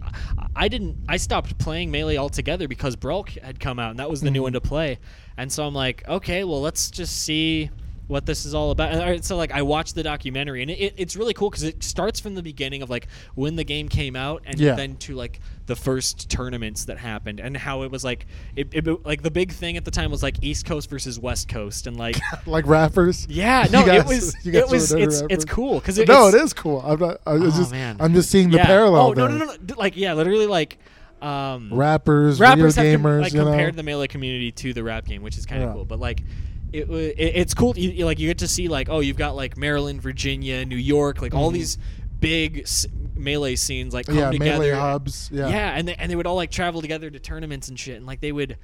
I- 0.54 0.68
didn't 0.68 0.96
I 1.08 1.16
stopped 1.16 1.56
playing 1.58 1.90
melee 1.90 2.18
altogether 2.18 2.68
because 2.68 2.94
Brawl 2.96 3.24
had 3.42 3.58
come 3.58 3.78
out 3.78 3.90
and 3.90 3.98
that 3.98 4.10
was 4.10 4.20
the 4.20 4.30
new 4.30 4.40
mm-hmm. 4.40 4.44
one 4.44 4.52
to 4.52 4.60
play. 4.60 4.98
And 5.36 5.50
so 5.50 5.66
I'm 5.66 5.74
like, 5.74 6.06
okay, 6.06 6.44
well 6.44 6.60
let's 6.60 6.90
just 6.90 7.22
see 7.22 7.70
what 8.08 8.26
this 8.26 8.44
is 8.44 8.52
all 8.54 8.70
about. 8.72 8.92
And 8.92 9.00
I- 9.02 9.20
so 9.20 9.36
like 9.36 9.52
I 9.52 9.62
watched 9.62 9.94
the 9.94 10.02
documentary 10.02 10.60
and 10.62 10.70
it, 10.70 10.78
it, 10.78 10.94
it's 10.98 11.16
really 11.16 11.32
cool 11.34 11.48
because 11.50 11.62
it 11.62 11.82
starts 11.82 12.20
from 12.20 12.34
the 12.34 12.42
beginning 12.42 12.82
of 12.82 12.90
like 12.90 13.06
when 13.34 13.56
the 13.56 13.64
game 13.64 13.88
came 13.88 14.16
out 14.16 14.42
and 14.44 14.58
Yeah. 14.60 14.74
then 14.74 14.96
to 14.96 15.14
like 15.14 15.40
the 15.66 15.76
first 15.76 16.28
tournaments 16.28 16.84
that 16.86 16.98
happened 16.98 17.38
and 17.40 17.56
how 17.56 17.82
it 17.82 17.90
was 17.90 18.02
like 18.04 18.26
it, 18.56 18.68
it 18.72 19.06
like 19.06 19.22
the 19.22 19.30
big 19.30 19.52
thing 19.52 19.76
at 19.76 19.84
the 19.84 19.90
time 19.90 20.10
was 20.10 20.22
like 20.22 20.42
East 20.42 20.66
Coast 20.66 20.90
versus 20.90 21.18
West 21.18 21.48
Coast 21.48 21.86
and 21.86 21.96
like 21.96 22.16
Like 22.46 22.66
rappers. 22.66 23.26
yeah 23.30 23.66
no 23.70 23.86
guys- 23.86 24.00
it 24.02 24.06
was 24.06 24.36
you 24.44 24.52
it 24.52 24.68
was 24.68 24.92
it's 24.92 25.22
it's 25.30 25.44
cool 25.44 25.78
because 25.78 25.96
it, 25.98 26.08
no, 26.08 26.28
it's, 26.28 26.52
cool. 26.52 26.82
I'm 26.84 26.98
not. 26.98 27.20
I 27.26 27.34
was 27.34 27.54
Oh, 27.54 27.58
just. 27.60 27.70
man. 27.72 27.96
I'm 28.00 28.12
just 28.14 28.30
seeing 28.30 28.50
the 28.50 28.56
yeah. 28.58 28.66
parallel. 28.66 29.02
oh 29.06 29.12
no 29.12 29.28
no 29.28 29.36
no 29.38 29.44
no 29.46 29.74
like 29.78 29.96
yeah 29.96 30.12
literally 30.14 30.46
like 30.48 30.78
um 31.22 31.72
Rappers, 31.72 32.40
rappers 32.40 32.74
video 32.74 32.90
have 32.92 33.00
com- 33.02 33.10
gamers, 33.12 33.22
like 33.22 33.32
you 33.32 33.38
know. 33.38 33.44
compared 33.46 33.76
the 33.76 33.82
melee 33.84 34.08
community 34.08 34.50
to 34.52 34.72
the 34.74 34.82
rap 34.82 35.04
game, 35.06 35.22
which 35.22 35.38
is 35.38 35.46
kind 35.46 35.62
of 35.62 35.68
Yeah. 35.68 35.74
cool. 35.74 35.84
But 35.84 36.00
like, 36.00 36.22
it, 36.72 36.88
it 36.90 37.14
it's 37.18 37.54
cool. 37.54 37.76
You, 37.76 37.90
you- 37.90 38.04
like 38.04 38.18
you 38.18 38.28
get 38.28 38.38
to 38.38 38.48
see 38.48 38.68
like 38.68 38.88
oh 38.88 39.00
you've 39.00 39.16
got 39.16 39.36
like 39.36 39.56
Maryland, 39.56 40.00
Virginia, 40.02 40.64
New 40.64 40.76
York, 40.76 41.20
like 41.22 41.34
all 41.34 41.50
Mhm. 41.50 41.54
these 41.54 41.78
big 42.20 42.60
s- 42.60 42.86
melee 43.14 43.56
scenes 43.56 43.92
like 43.92 44.06
come 44.06 44.16
yeah, 44.16 44.30
together. 44.30 44.50
melee 44.60 44.70
hubs. 44.70 45.28
Yeah. 45.32 45.48
Yeah, 45.48 45.70
and 45.76 45.88
they, 45.88 45.94
and 45.94 46.10
they 46.10 46.16
would 46.16 46.26
all 46.26 46.36
like 46.36 46.50
travel 46.50 46.80
together 46.80 47.10
to 47.10 47.18
tournaments 47.18 47.68
and 47.68 47.78
shit, 47.78 47.96
and 47.96 48.06
like 48.06 48.20
they 48.20 48.32
would. 48.32 48.56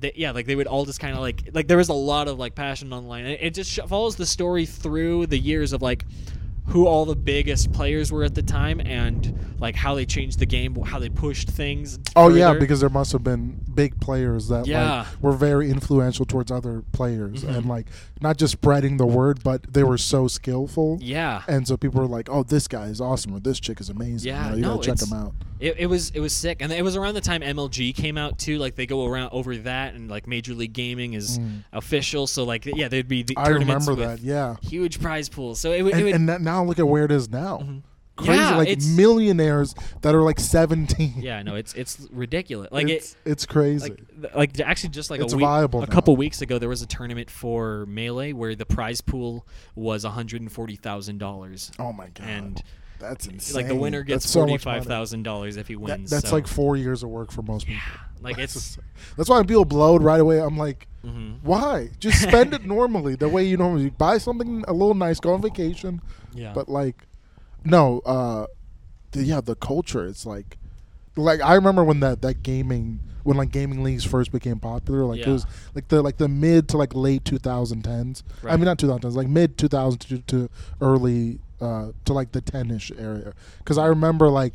They, 0.00 0.12
yeah, 0.16 0.32
like 0.32 0.46
they 0.46 0.56
would 0.56 0.66
all 0.66 0.84
just 0.84 0.98
kind 0.98 1.14
of 1.14 1.20
like 1.20 1.50
like 1.52 1.68
there 1.68 1.76
was 1.76 1.88
a 1.88 1.92
lot 1.94 2.26
of 2.26 2.38
like 2.38 2.54
passion 2.56 2.92
online. 2.92 3.24
It, 3.26 3.38
it 3.42 3.54
just 3.54 3.70
sh- 3.70 3.78
follows 3.86 4.16
the 4.16 4.26
story 4.26 4.66
through 4.66 5.26
the 5.26 5.38
years 5.38 5.72
of 5.72 5.80
like 5.82 6.04
who 6.66 6.86
all 6.86 7.04
the 7.04 7.16
biggest 7.16 7.72
players 7.72 8.10
were 8.12 8.22
at 8.22 8.34
the 8.34 8.42
time 8.42 8.80
and 8.80 9.36
like 9.58 9.74
how 9.74 9.94
they 9.94 10.06
changed 10.06 10.38
the 10.38 10.46
game, 10.46 10.74
how 10.84 10.98
they 10.98 11.08
pushed 11.08 11.48
things. 11.50 11.98
Oh 12.16 12.28
yeah, 12.28 12.54
because 12.54 12.80
there 12.80 12.88
must 12.88 13.12
have 13.12 13.24
been 13.24 13.60
big 13.74 14.00
players 14.00 14.48
that 14.48 14.66
Yeah. 14.66 15.00
like 15.00 15.06
were 15.22 15.32
very 15.32 15.70
influential 15.70 16.24
towards 16.24 16.50
other 16.50 16.82
players, 16.92 17.42
Mhm. 17.44 17.56
and 17.56 17.66
like 17.66 17.88
not 18.20 18.36
just 18.38 18.52
spreading 18.52 18.96
the 18.96 19.06
word, 19.06 19.42
but 19.42 19.72
they 19.72 19.82
were 19.82 19.98
so 19.98 20.28
skillful. 20.28 20.98
yeah, 21.00 21.42
And 21.48 21.66
so 21.66 21.76
people 21.76 22.00
were 22.00 22.06
like, 22.08 22.28
"Oh, 22.30 22.42
this 22.42 22.68
guy 22.68 22.86
is 22.86 23.00
awesome," 23.00 23.34
or 23.34 23.40
"This 23.40 23.58
chick 23.60 23.80
is 23.80 23.88
amazing." 23.90 24.28
Yeah, 24.28 24.44
you, 24.44 24.50
know, 24.50 24.56
you 24.56 24.62
no, 24.62 24.74
gotta 24.76 24.86
check 24.86 24.96
them 24.98 25.12
out. 25.12 25.34
It, 25.62 25.76
it 25.78 25.86
was 25.86 26.10
it 26.10 26.20
was 26.20 26.34
sick, 26.34 26.60
and 26.60 26.72
it 26.72 26.82
was 26.82 26.96
around 26.96 27.14
the 27.14 27.20
time 27.20 27.40
MLG 27.40 27.94
came 27.94 28.18
out 28.18 28.38
too. 28.38 28.58
Like 28.58 28.74
they 28.74 28.84
go 28.86 29.06
around 29.06 29.30
over 29.32 29.56
that, 29.58 29.94
and 29.94 30.10
like 30.10 30.26
Major 30.26 30.54
League 30.54 30.72
Gaming 30.72 31.14
is 31.14 31.38
Mm. 31.38 31.64
official. 31.72 32.26
So 32.26 32.44
like 32.44 32.66
yeah, 32.66 32.88
there'd 32.88 33.06
be 33.08 33.22
the 33.22 33.36
I 33.36 33.44
tournaments 33.46 33.86
remember 33.86 34.06
that. 34.16 34.20
Yeah, 34.20 34.56
huge 34.62 35.00
prize 35.00 35.28
pools. 35.28 35.60
So 35.60 35.70
it, 35.72 35.82
would- 35.82 35.92
it 35.92 35.96
and, 35.96 36.04
would 36.04 36.14
and 36.14 36.28
that, 36.28 36.40
now 36.40 36.64
look 36.64 36.78
at 36.78 36.88
where 36.88 37.04
it 37.04 37.12
is 37.12 37.30
now. 37.30 37.58
Mhm. 37.62 37.82
Crazy, 38.14 38.32
Yeah, 38.42 38.56
like 38.56 38.78
millionaires 38.82 39.74
that 40.02 40.14
are 40.14 40.22
like 40.22 40.38
seventeen. 40.38 41.14
yeah, 41.16 41.42
no, 41.42 41.54
it's 41.54 41.72
it's 41.74 42.06
ridiculous. 42.12 42.68
Like 42.70 42.88
it's, 42.90 43.12
it. 43.24 43.30
it's 43.30 43.46
crazy. 43.46 43.88
Like, 44.20 44.34
like 44.34 44.60
actually, 44.60 44.90
just 44.90 45.10
like 45.10 45.20
It's 45.20 45.32
a 45.32 45.36
week, 45.36 45.44
viable 45.46 45.82
a 45.82 45.86
now. 45.86 45.92
couple 45.92 46.14
weeks 46.16 46.42
ago, 46.42 46.58
there 46.58 46.68
was 46.68 46.82
a 46.82 46.86
tournament 46.86 47.30
for 47.30 47.86
melee 47.86 48.32
where 48.32 48.54
the 48.54 48.66
prize 48.66 49.00
pool 49.00 49.46
was 49.74 50.04
one 50.04 50.12
hundred 50.12 50.42
and 50.42 50.52
forty 50.52 50.76
thousand 50.76 51.18
dollars, 51.18 51.70
oh 51.78 51.92
my 51.92 52.08
god, 52.08 52.26
and 52.28 52.62
that's 53.02 53.26
insane. 53.26 53.56
like 53.56 53.68
the 53.68 53.74
winner 53.74 54.02
gets 54.02 54.24
That's 54.24 54.32
so 54.32 54.40
forty 54.40 54.52
much 54.54 54.62
five 54.62 54.86
thousand 54.86 55.22
dollars 55.24 55.56
if 55.58 55.68
he 55.68 55.74
That- 55.74 55.80
wins. 55.80 56.10
that's 56.10 56.30
so- 56.30 56.34
like 56.36 56.46
four 56.46 56.76
years 56.76 57.02
of 57.02 57.10
work 57.10 57.30
for 57.32 57.42
most 57.42 57.66
people. 57.66 57.82
like 58.22 58.36
That's 58.38 58.56
it's. 58.56 58.78
that's 59.16 59.28
why 59.28 59.36
when 59.38 59.46
people 59.46 59.64
blowed 59.66 60.02
right 60.02 60.20
away. 60.20 60.38
I'm 60.40 60.56
like, 60.56 60.86
mhm. 61.04 61.36
why? 61.42 61.90
Just 61.98 62.22
spend 62.22 62.54
it 62.54 62.64
normally, 62.64 63.14
the 63.16 63.28
way 63.28 63.44
you 63.44 63.56
normally 63.56 63.90
buy 63.90 64.18
something 64.18 64.64
a 64.68 64.72
little 64.72 64.94
nice, 64.94 65.20
go 65.20 65.34
on 65.34 65.42
vacation. 65.42 66.00
Yeah. 66.34 66.52
But 66.54 66.68
like, 66.68 67.06
no, 67.64 68.00
uh, 68.06 68.46
the, 69.12 69.22
yeah, 69.24 69.40
the 69.40 69.54
culture. 69.56 70.06
It's 70.06 70.24
like, 70.24 70.56
like 71.16 71.40
I 71.42 71.54
remember 71.54 71.84
when 71.84 72.00
that 72.00 72.22
that 72.22 72.42
gaming 72.42 73.00
when 73.24 73.36
like 73.36 73.52
gaming 73.52 73.84
leagues 73.84 74.04
first 74.04 74.32
became 74.32 74.58
popular. 74.58 75.04
Like 75.04 75.20
it 75.20 75.26
Yeah. 75.26 75.32
was 75.34 75.46
like 75.74 75.88
the 75.88 76.00
like 76.02 76.16
the 76.16 76.28
mid 76.28 76.68
to 76.70 76.76
like 76.76 76.94
late 76.94 77.24
2010s. 77.24 78.22
I 78.42 78.46
Right. 78.46 78.56
mean 78.56 78.64
not 78.64 78.78
2010s, 78.78 79.14
like 79.14 79.28
mid 79.28 79.56
2000 79.58 79.98
to, 80.00 80.18
to 80.18 80.50
early 80.80 81.38
uh, 81.62 81.92
to 82.04 82.12
like 82.12 82.32
the 82.32 82.42
10ish 82.42 83.00
area. 83.00 83.32
Because 83.58 83.78
I 83.78 83.86
remember 83.86 84.28
like, 84.28 84.52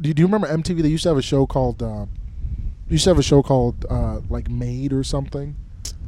do 0.00 0.08
you, 0.08 0.14
do 0.14 0.20
you 0.20 0.26
remember 0.26 0.46
MTV? 0.46 0.82
They 0.82 0.88
used 0.88 1.02
to 1.04 1.08
have 1.10 1.18
a 1.18 1.22
show 1.22 1.46
called. 1.46 1.82
Uh, 1.82 2.06
used 2.88 3.04
to 3.04 3.10
have 3.10 3.18
a 3.18 3.22
show 3.22 3.42
called 3.42 3.86
uh, 3.88 4.20
like 4.28 4.50
Made 4.50 4.92
or 4.92 5.04
something. 5.04 5.56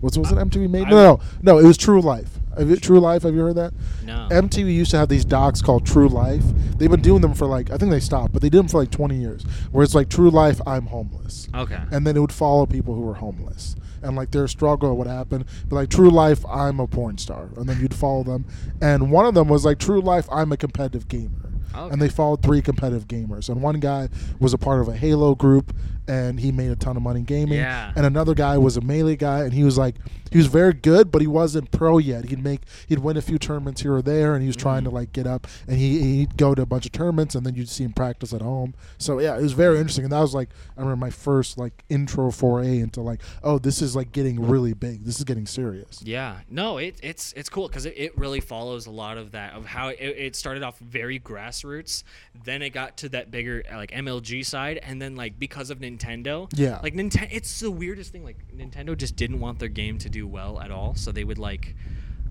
What's 0.00 0.18
was 0.18 0.32
it 0.32 0.36
MTV 0.36 0.68
Made? 0.68 0.88
No, 0.88 0.96
no, 0.96 1.20
no. 1.42 1.58
It 1.58 1.64
was 1.64 1.76
True 1.76 2.00
Life. 2.00 2.30
Have 2.58 2.68
you, 2.68 2.76
True 2.76 2.98
Life. 2.98 3.22
Have 3.22 3.34
you 3.34 3.40
heard 3.40 3.56
that? 3.56 3.72
no. 4.04 4.28
MTV 4.30 4.74
used 4.74 4.90
to 4.90 4.98
have 4.98 5.08
these 5.08 5.24
docs 5.24 5.62
called 5.62 5.86
True 5.86 6.08
Life. 6.08 6.42
They've 6.76 6.90
been 6.90 7.02
doing 7.02 7.20
them 7.20 7.34
for 7.34 7.46
like 7.46 7.70
I 7.70 7.76
think 7.76 7.92
they 7.92 8.00
stopped, 8.00 8.32
but 8.32 8.42
they 8.42 8.48
did 8.48 8.58
them 8.58 8.68
for 8.68 8.78
like 8.78 8.90
20 8.90 9.16
years. 9.16 9.44
Where 9.70 9.84
it's 9.84 9.94
like 9.94 10.08
True 10.08 10.30
Life, 10.30 10.60
I'm 10.66 10.86
homeless, 10.86 11.48
okay. 11.54 11.78
and 11.92 12.06
then 12.06 12.16
it 12.16 12.20
would 12.20 12.32
follow 12.32 12.66
people 12.66 12.94
who 12.94 13.02
were 13.02 13.14
homeless 13.14 13.76
and 14.02 14.16
like 14.16 14.30
their 14.30 14.48
struggle, 14.48 14.96
what 14.96 15.06
happened. 15.06 15.44
But 15.68 15.76
like 15.76 15.88
True 15.90 16.10
Life, 16.10 16.44
I'm 16.46 16.80
a 16.80 16.86
porn 16.86 17.18
star, 17.18 17.48
and 17.56 17.68
then 17.68 17.80
you'd 17.80 17.94
follow 17.94 18.22
them. 18.22 18.44
And 18.80 19.10
one 19.10 19.26
of 19.26 19.34
them 19.34 19.48
was 19.48 19.64
like 19.64 19.78
True 19.78 20.00
Life, 20.00 20.28
I'm 20.30 20.52
a 20.52 20.56
competitive 20.56 21.08
gamer. 21.08 21.50
Okay. 21.74 21.92
And 21.92 22.02
they 22.02 22.08
followed 22.08 22.42
three 22.42 22.60
competitive 22.60 23.08
gamers, 23.08 23.48
and 23.48 23.62
one 23.62 23.80
guy 23.80 24.08
was 24.38 24.52
a 24.52 24.58
part 24.58 24.80
of 24.80 24.88
a 24.88 24.94
Halo 24.94 25.34
group, 25.34 25.74
and 26.08 26.40
he 26.40 26.52
made 26.52 26.70
a 26.70 26.76
ton 26.76 26.96
of 26.96 27.02
money 27.02 27.22
gaming. 27.22 27.58
Yeah. 27.58 27.92
And 27.96 28.04
another 28.06 28.34
guy 28.34 28.58
was 28.58 28.76
a 28.76 28.80
melee 28.80 29.16
guy, 29.16 29.40
and 29.40 29.52
he 29.52 29.64
was 29.64 29.78
like, 29.78 29.96
he 30.30 30.38
was 30.38 30.46
very 30.46 30.72
good, 30.72 31.10
but 31.12 31.20
he 31.20 31.26
wasn't 31.26 31.70
pro 31.72 31.98
yet. 31.98 32.24
He'd 32.30 32.42
make, 32.42 32.62
he'd 32.88 33.00
win 33.00 33.18
a 33.18 33.22
few 33.22 33.38
tournaments 33.38 33.82
here 33.82 33.94
or 33.94 34.00
there, 34.02 34.32
and 34.34 34.42
he 34.42 34.46
was 34.46 34.56
trying 34.56 34.82
to 34.84 34.90
Mhm. 34.90 34.94
like 34.94 35.12
get 35.12 35.26
up. 35.26 35.46
And 35.68 35.76
he 35.78 36.16
he'd 36.16 36.36
go 36.38 36.54
to 36.54 36.62
a 36.62 36.66
bunch 36.66 36.86
of 36.86 36.92
tournaments, 36.92 37.34
and 37.34 37.44
then 37.44 37.54
you'd 37.54 37.68
see 37.68 37.84
him 37.84 37.92
practice 37.92 38.32
at 38.32 38.40
home. 38.40 38.72
So 38.98 39.18
yeah, 39.20 39.36
it 39.36 39.42
was 39.42 39.52
very 39.52 39.76
interesting. 39.76 40.04
And 40.04 40.12
that 40.12 40.20
was 40.20 40.34
like, 40.34 40.48
I 40.76 40.80
remember 40.80 40.96
my 40.96 41.10
first 41.10 41.58
like 41.58 41.84
intro 41.90 42.30
foray 42.30 42.78
into 42.78 43.02
like, 43.02 43.20
oh, 43.42 43.58
this 43.58 43.82
is 43.82 43.94
like 43.94 44.10
getting 44.12 44.40
really 44.40 44.72
big. 44.72 45.04
This 45.04 45.18
is 45.18 45.24
getting 45.24 45.46
serious. 45.46 46.00
Yeah, 46.02 46.38
no, 46.48 46.78
it, 46.78 46.96
it's 47.02 47.34
it's 47.34 47.50
cool 47.50 47.68
because 47.68 47.84
it, 47.84 47.94
it 47.98 48.16
really 48.16 48.40
follows 48.40 48.86
a 48.86 48.90
lot 48.90 49.18
of 49.18 49.32
that 49.32 49.52
of 49.52 49.66
how 49.66 49.88
it, 49.88 49.96
it 50.00 50.34
started 50.36 50.62
off 50.62 50.78
very 50.78 51.20
grassroots, 51.20 52.04
then 52.44 52.62
it 52.62 52.70
got 52.70 52.96
to 52.98 53.08
that 53.10 53.30
bigger 53.30 53.62
like 53.72 53.90
MLG 53.90 54.44
side, 54.46 54.78
and 54.82 55.00
then 55.02 55.14
like 55.14 55.38
because 55.38 55.68
of 55.68 55.78
Nintendo, 55.98 56.48
Yeah. 56.54 56.78
like 56.82 56.94
Nintendo, 56.94 57.28
it's 57.30 57.60
the 57.60 57.70
weirdest 57.70 58.12
thing. 58.12 58.24
Like 58.24 58.38
Nintendo 58.56 58.96
just 58.96 59.16
didn't 59.16 59.40
want 59.40 59.58
their 59.58 59.68
game 59.68 59.98
to 59.98 60.08
do 60.08 60.26
well 60.26 60.60
at 60.60 60.70
all, 60.70 60.94
so 60.94 61.12
they 61.12 61.24
would 61.24 61.38
like. 61.38 61.74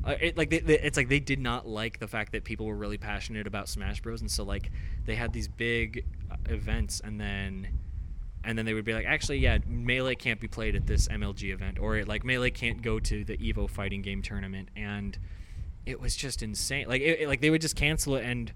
Uh, 0.04 0.16
it, 0.20 0.36
like 0.36 0.50
they, 0.50 0.60
they, 0.60 0.80
it's 0.80 0.98
like 0.98 1.10
they 1.10 1.20
did 1.20 1.40
not 1.40 1.68
like 1.68 2.00
the 2.00 2.08
fact 2.08 2.32
that 2.32 2.44
people 2.44 2.66
were 2.66 2.76
really 2.76 2.98
passionate 2.98 3.46
about 3.46 3.70
Smash 3.70 4.02
Bros. 4.02 4.20
and 4.22 4.32
so 4.32 4.44
like 4.44 4.72
they 5.06 5.14
had 5.14 5.32
these 5.32 5.48
big 5.48 6.06
uh, 6.32 6.36
events 6.50 7.02
and 7.04 7.22
then 7.22 7.68
and 8.44 8.58
then 8.58 8.66
they 8.66 8.74
would 8.74 8.84
be 8.86 8.94
like, 8.96 9.06
actually, 9.06 9.38
yeah, 9.38 9.60
melee 9.68 10.16
can't 10.16 10.40
be 10.40 10.48
played 10.48 10.76
at 10.76 10.88
this 10.88 11.08
MLG 11.08 11.54
event, 11.54 11.78
or 11.78 12.04
like 12.06 12.24
melee 12.24 12.50
can't 12.50 12.82
go 12.82 13.00
to 13.00 13.24
the 13.24 13.38
Evo 13.38 13.70
fighting 13.70 14.02
game 14.02 14.24
tournament, 14.24 14.70
and 14.76 15.16
it 15.86 16.00
was 16.02 16.16
just 16.16 16.42
insane. 16.42 16.88
Like, 16.88 17.02
it, 17.02 17.22
it- 17.22 17.28
like 17.28 17.42
they 17.42 17.52
would 17.52 17.62
just 17.62 17.76
cancel 17.76 18.16
it, 18.16 18.26
and 18.26 18.52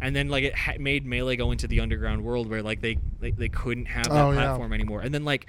and 0.00 0.14
then 0.16 0.28
like 0.28 0.44
it 0.44 0.54
ha- 0.56 0.74
made 0.78 1.04
melee 1.06 1.36
go 1.36 1.50
into 1.52 1.66
the 1.66 1.80
underground 1.80 2.22
world 2.24 2.48
where 2.48 2.62
like 2.62 2.80
they 2.80 2.98
they, 3.20 3.30
they 3.30 3.48
couldn't 3.48 3.86
have 3.86 4.04
that 4.08 4.12
Oh, 4.24 4.30
yeah. 4.30 4.36
platform 4.44 4.72
anymore, 4.72 5.00
and 5.00 5.12
then 5.14 5.24
like. 5.24 5.46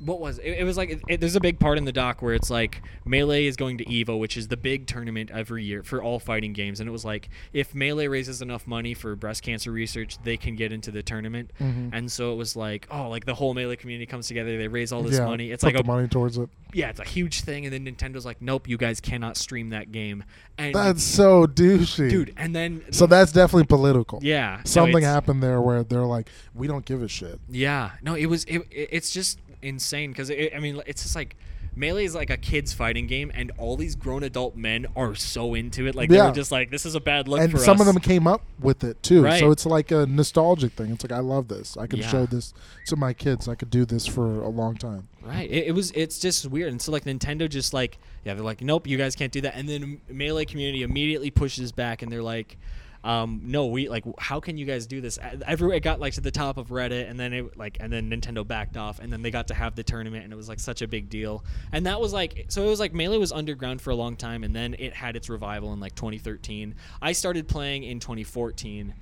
What 0.00 0.18
was 0.18 0.38
it? 0.38 0.46
It 0.58 0.64
was 0.64 0.76
like 0.76 0.90
it, 0.90 1.00
it- 1.08 1.20
there's 1.20 1.36
a 1.36 1.40
big 1.40 1.58
part 1.58 1.76
in 1.78 1.84
the 1.84 1.92
doc 1.92 2.22
where 2.22 2.34
it's 2.34 2.48
like 2.50 2.82
Melee 3.04 3.46
is 3.46 3.56
going 3.56 3.78
to 3.78 3.84
Evo, 3.84 4.18
which 4.18 4.36
is 4.36 4.48
the 4.48 4.56
big 4.56 4.86
tournament 4.86 5.30
every 5.30 5.62
year 5.64 5.82
for 5.82 6.02
all 6.02 6.18
fighting 6.18 6.52
games, 6.54 6.80
and 6.80 6.88
it 6.88 6.92
was 6.92 7.04
like 7.04 7.28
if 7.52 7.74
Melee 7.74 8.06
raises 8.08 8.40
enough 8.40 8.66
money 8.66 8.94
for 8.94 9.14
breast 9.14 9.42
cancer 9.42 9.70
research, 9.70 10.16
they 10.24 10.36
can 10.36 10.56
get 10.56 10.72
into 10.72 10.90
the 10.90 11.02
tournament. 11.02 11.50
Mhm. 11.60 11.90
And 11.92 12.10
so 12.10 12.32
it 12.32 12.36
was 12.36 12.56
like, 12.56 12.86
oh, 12.90 13.08
like 13.08 13.26
the 13.26 13.34
whole 13.34 13.52
Melee 13.54 13.76
community 13.76 14.06
comes 14.06 14.26
together, 14.26 14.56
they 14.56 14.68
raise 14.68 14.90
all 14.92 15.02
this 15.02 15.18
yeah, 15.18 15.26
money. 15.26 15.50
It's 15.50 15.62
put 15.62 15.74
like 15.74 15.84
the 15.84 15.90
a 15.90 15.94
money 15.94 16.08
towards 16.08 16.38
it. 16.38 16.48
yeah, 16.72 16.88
it's 16.88 17.00
a 17.00 17.04
huge 17.04 17.42
thing, 17.42 17.66
and 17.66 17.72
then 17.72 17.84
Nintendo's 17.84 18.24
like, 18.24 18.40
nope, 18.40 18.68
you 18.68 18.76
guys 18.78 19.00
cannot 19.00 19.36
stream 19.36 19.68
that 19.70 19.92
game. 19.92 20.24
And 20.56 20.74
That's 20.74 21.02
so 21.02 21.46
douchey, 21.46 22.08
dude, 22.10 22.32
and 22.36 22.54
then 22.54 22.82
So 22.90 23.06
that's 23.06 23.32
definitely 23.32 23.64
political. 23.66 24.20
yeah, 24.22 24.60
Something 24.64 25.02
happened 25.04 25.42
there 25.42 25.60
where 25.60 25.82
they're 25.82 26.00
like, 26.04 26.28
we 26.54 26.66
don't 26.66 26.84
give 26.84 27.02
a 27.02 27.08
shit. 27.08 27.38
Yeah, 27.50 27.92
no, 28.02 28.14
it 28.14 28.26
was 28.26 28.44
it- 28.44 28.66
it's 28.70 29.10
just 29.10 29.38
insane 29.62 30.10
because 30.10 30.30
I 30.30 30.58
mean 30.60 30.80
it's 30.86 31.02
just 31.02 31.14
like 31.14 31.36
melee 31.76 32.04
is 32.04 32.14
like 32.16 32.30
a 32.30 32.36
kids 32.36 32.72
fighting 32.72 33.06
game 33.06 33.30
and 33.32 33.52
all 33.56 33.76
these 33.76 33.94
grown 33.94 34.24
adult 34.24 34.56
men 34.56 34.86
are 34.96 35.14
so 35.14 35.54
into 35.54 35.86
it 35.86 35.94
like 35.94 36.10
they're 36.10 36.32
just 36.32 36.50
like 36.50 36.70
this 36.70 36.84
is 36.84 36.94
a 36.96 37.00
bad 37.00 37.28
look 37.28 37.40
and 37.40 37.52
for 37.52 37.58
some 37.58 37.76
us. 37.80 37.86
of 37.86 37.94
them 37.94 38.02
came 38.02 38.26
up 38.26 38.42
with 38.58 38.82
it 38.82 39.00
too. 39.02 39.22
Right. 39.22 39.38
So 39.38 39.50
it's 39.52 39.64
like 39.64 39.90
a 39.92 40.04
nostalgic 40.06 40.72
thing. 40.72 40.90
It's 40.90 41.04
like 41.04 41.12
I 41.12 41.20
love 41.20 41.48
this. 41.48 41.76
I 41.76 41.86
can 41.86 42.00
Yeah. 42.00 42.08
show 42.08 42.26
this 42.26 42.52
to 42.86 42.96
my 42.96 43.12
kids. 43.12 43.48
I 43.48 43.54
could 43.54 43.70
do 43.70 43.84
this 43.84 44.06
for 44.06 44.42
a 44.42 44.48
long 44.48 44.76
time. 44.76 45.08
Right. 45.22 45.48
It, 45.50 45.68
it 45.68 45.72
was. 45.72 45.92
It's 45.92 46.18
just 46.18 46.46
weird. 46.46 46.72
And 46.72 46.82
so 46.82 46.90
like 46.92 47.04
Nintendo 47.04 47.48
just 47.48 47.72
like 47.72 47.98
yeah 48.24 48.34
they're 48.34 48.44
like 48.44 48.60
nope 48.62 48.86
you 48.86 48.98
guys 48.98 49.14
can't 49.14 49.32
do 49.32 49.40
that. 49.42 49.54
And 49.54 49.68
then 49.68 50.00
melee 50.08 50.44
community 50.46 50.82
immediately 50.82 51.30
pushes 51.30 51.70
back 51.72 52.02
and 52.02 52.10
they're 52.10 52.22
like, 52.22 52.58
um, 53.02 53.40
no 53.44 53.66
we 53.66 53.88
like 53.88 54.04
how 54.18 54.40
can 54.40 54.58
you 54.58 54.66
guys 54.66 54.86
do 54.86 55.00
this? 55.00 55.18
Everywhere 55.46 55.76
it 55.76 55.82
got 55.82 56.00
like 56.00 56.12
to 56.14 56.20
the 56.20 56.30
top 56.30 56.58
of 56.58 56.68
Reddit 56.68 57.08
and 57.08 57.18
then 57.18 57.32
it 57.32 57.56
like 57.56 57.78
and 57.80 57.90
then 57.92 58.10
Nintendo 58.10 58.46
backed 58.46 58.76
off 58.76 58.98
and 58.98 59.10
then 59.12 59.22
they 59.22 59.30
got 59.30 59.48
to 59.48 59.54
have 59.54 59.74
the 59.74 59.82
tournament 59.82 60.24
and 60.24 60.32
it 60.32 60.36
was 60.36 60.48
like 60.50 60.60
such 60.60 60.82
a 60.82 60.86
big 60.88 61.08
deal. 61.08 61.42
And 61.72 61.86
that 61.86 61.98
was 62.00 62.12
like 62.12 62.46
so 62.48 62.62
it 62.62 62.68
was 62.68 62.78
like 62.80 62.92
melee 62.92 63.16
was 63.16 63.32
underground 63.32 63.80
for 63.80 63.90
a 63.90 63.94
long 63.94 64.16
time 64.16 64.44
and 64.44 64.54
then 64.54 64.74
it 64.78 64.92
had 64.92 65.16
its 65.16 65.30
revival 65.30 65.72
in 65.72 65.80
like 65.80 65.94
2013. 65.94 66.74
I 67.00 67.12
started 67.12 67.48
playing 67.48 67.84
in 67.84 68.00
2014 68.00 68.92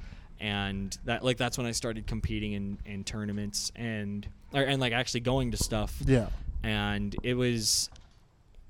and 0.40 0.97
that 1.05 1.25
like 1.25 1.37
that's 1.37 1.59
when 1.59 1.67
I 1.67 1.73
started 1.73 2.07
competing 2.07 2.52
in 2.52 2.78
in 2.87 3.02
tournaments 3.02 3.73
and 3.75 4.28
or, 4.55 4.62
and 4.62 4.81
like 4.81 4.93
actually 4.93 5.21
going 5.21 5.50
to 5.50 5.57
stuff 5.57 6.00
Yeah. 6.07 6.28
and 6.62 7.17
it 7.25 7.35
was 7.35 7.90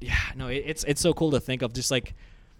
yeah 0.00 0.14
no 0.36 0.46
it, 0.48 0.62
it's 0.64 0.84
it's 0.84 1.00
so 1.02 1.12
cool 1.12 1.32
to 1.32 1.40
think 1.40 1.60
of 1.60 1.74
just 1.74 1.90
like 1.90 2.14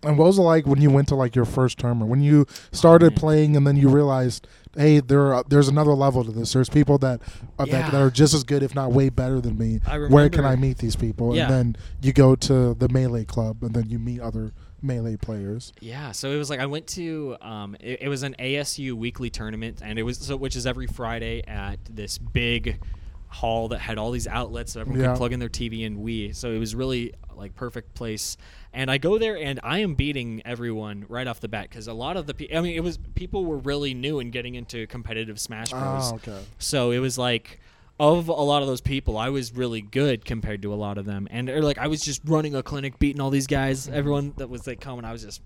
And 0.05 0.17
what 0.17 0.27
was 0.27 0.39
it 0.39 0.43
like 0.43 0.67
when 0.67 0.81
you 0.81 0.91
went 0.91 1.09
to 1.09 1.15
like 1.17 1.35
your 1.35 1.45
first 1.45 1.79
tournament? 1.79 2.09
When 2.11 2.21
you 2.21 2.47
started 2.73 3.11
man. 3.13 3.19
playing 3.19 3.57
and 3.57 3.67
then 3.67 3.77
you 3.77 3.89
realized, 3.89 4.47
hey, 4.77 5.01
there 5.01 5.35
are, 5.35 5.43
there's 5.49 5.67
another 5.69 5.93
level 5.93 6.25
to 6.25 6.31
this. 6.31 6.53
There's 6.53 6.69
people 6.69 6.99
that 6.99 7.21
are, 7.59 7.67
Yeah. 7.67 7.83
that, 7.83 7.93
that 7.93 8.01
are 8.03 8.11
just 8.11 8.33
as 8.33 8.45
good, 8.45 8.63
if 8.63 8.75
not 8.77 8.93
way 8.93 9.09
better 9.09 9.41
than 9.41 9.59
me. 9.59 9.81
I 9.87 9.99
Where 9.99 10.29
can 10.29 10.45
I 10.45 10.55
meet 10.55 10.79
these 10.79 10.95
people? 10.95 11.35
Yeah. 11.35 11.47
And 11.47 11.53
then 11.53 11.77
you 12.01 12.13
go 12.13 12.37
to 12.37 12.75
the 12.75 12.89
melee 12.89 13.25
club, 13.25 13.63
and 13.65 13.75
then 13.75 13.91
you 13.91 13.99
meet 13.99 14.21
other 14.21 14.53
melee 14.81 15.17
players. 15.17 15.73
yeah 15.81 16.13
so 16.13 16.31
it 16.31 16.37
was 16.37 16.49
like 16.49 16.61
i 16.61 16.67
went 16.67 16.87
to 16.87 17.37
um 17.41 17.75
it, 17.81 18.03
it 18.03 18.09
was 18.09 18.23
an 18.23 18.37
asu 18.39 18.93
weekly 18.93 19.29
tournament 19.29 19.81
and 19.83 19.99
it 19.99 20.05
was 20.05 20.19
so 20.19 20.37
which 20.37 20.55
is 20.55 20.69
every 20.69 20.87
friday 20.87 21.43
at 21.49 21.81
this 21.91 22.17
big 22.17 22.79
hall 23.27 23.67
that 23.67 23.81
had 23.81 23.99
all 23.99 24.13
these 24.13 24.29
outlets 24.29 24.75
so 24.75 24.81
everyone 24.81 25.01
Yeah. 25.03 25.09
could 25.09 25.17
plug 25.17 25.33
in 25.33 25.41
their 25.41 25.49
tv 25.49 25.85
and 25.85 25.99
wii 25.99 26.33
so 26.33 26.53
it 26.53 26.59
was 26.61 26.77
really 26.77 27.13
like 27.35 27.57
perfect 27.57 27.95
place 27.95 28.37
and 28.73 28.91
i 28.91 28.99
go 28.99 29.19
there 29.19 29.37
and 29.37 29.61
i 29.63 29.79
am 29.79 29.95
beating 29.95 30.43
everyone 30.45 31.05
right 31.09 31.27
off 31.27 31.41
the 31.41 31.49
bat 31.49 31.69
because 31.69 31.89
a 31.89 31.93
lot 31.93 32.17
of 32.17 32.27
the 32.27 32.35
pe- 32.35 32.55
i 32.55 32.61
mean 32.61 32.75
it 32.75 32.83
was 32.83 32.99
people 33.15 33.45
were 33.45 33.59
really 33.59 33.95
new 33.95 34.19
and 34.21 34.33
getting 34.33 34.55
into 34.55 34.87
competitive 34.87 35.39
smash 35.41 35.73
ah, 35.73 35.81
bros 35.81 36.13
Oh, 36.13 36.15
okay. 36.17 36.45
So 36.59 36.91
it 36.91 36.99
was 36.99 37.19
like 37.19 37.61
of 38.01 38.29
a 38.29 38.33
lot 38.33 38.63
of 38.63 38.69
those 38.69 38.81
people, 38.81 39.19
I 39.19 39.29
was 39.29 39.53
really 39.53 39.81
good 39.81 40.25
compared 40.25 40.63
to 40.63 40.73
a 40.73 40.77
lot 40.77 40.99
of 40.99 41.05
them, 41.05 41.27
and 41.31 41.51
or 41.51 41.63
like 41.63 41.79
I 41.79 41.89
was 41.89 42.01
just 42.01 42.21
running 42.25 42.55
a 42.55 42.63
clinic, 42.63 42.99
beating 42.99 43.21
all 43.21 43.31
these 43.31 43.47
guys. 43.47 43.87
Mm-hmm. 43.87 43.97
Everyone 43.97 44.35
that 44.37 44.49
was 44.49 44.67
like 44.67 44.81
coming, 44.81 45.05
I 45.05 45.13
was 45.13 45.25
just 45.25 45.43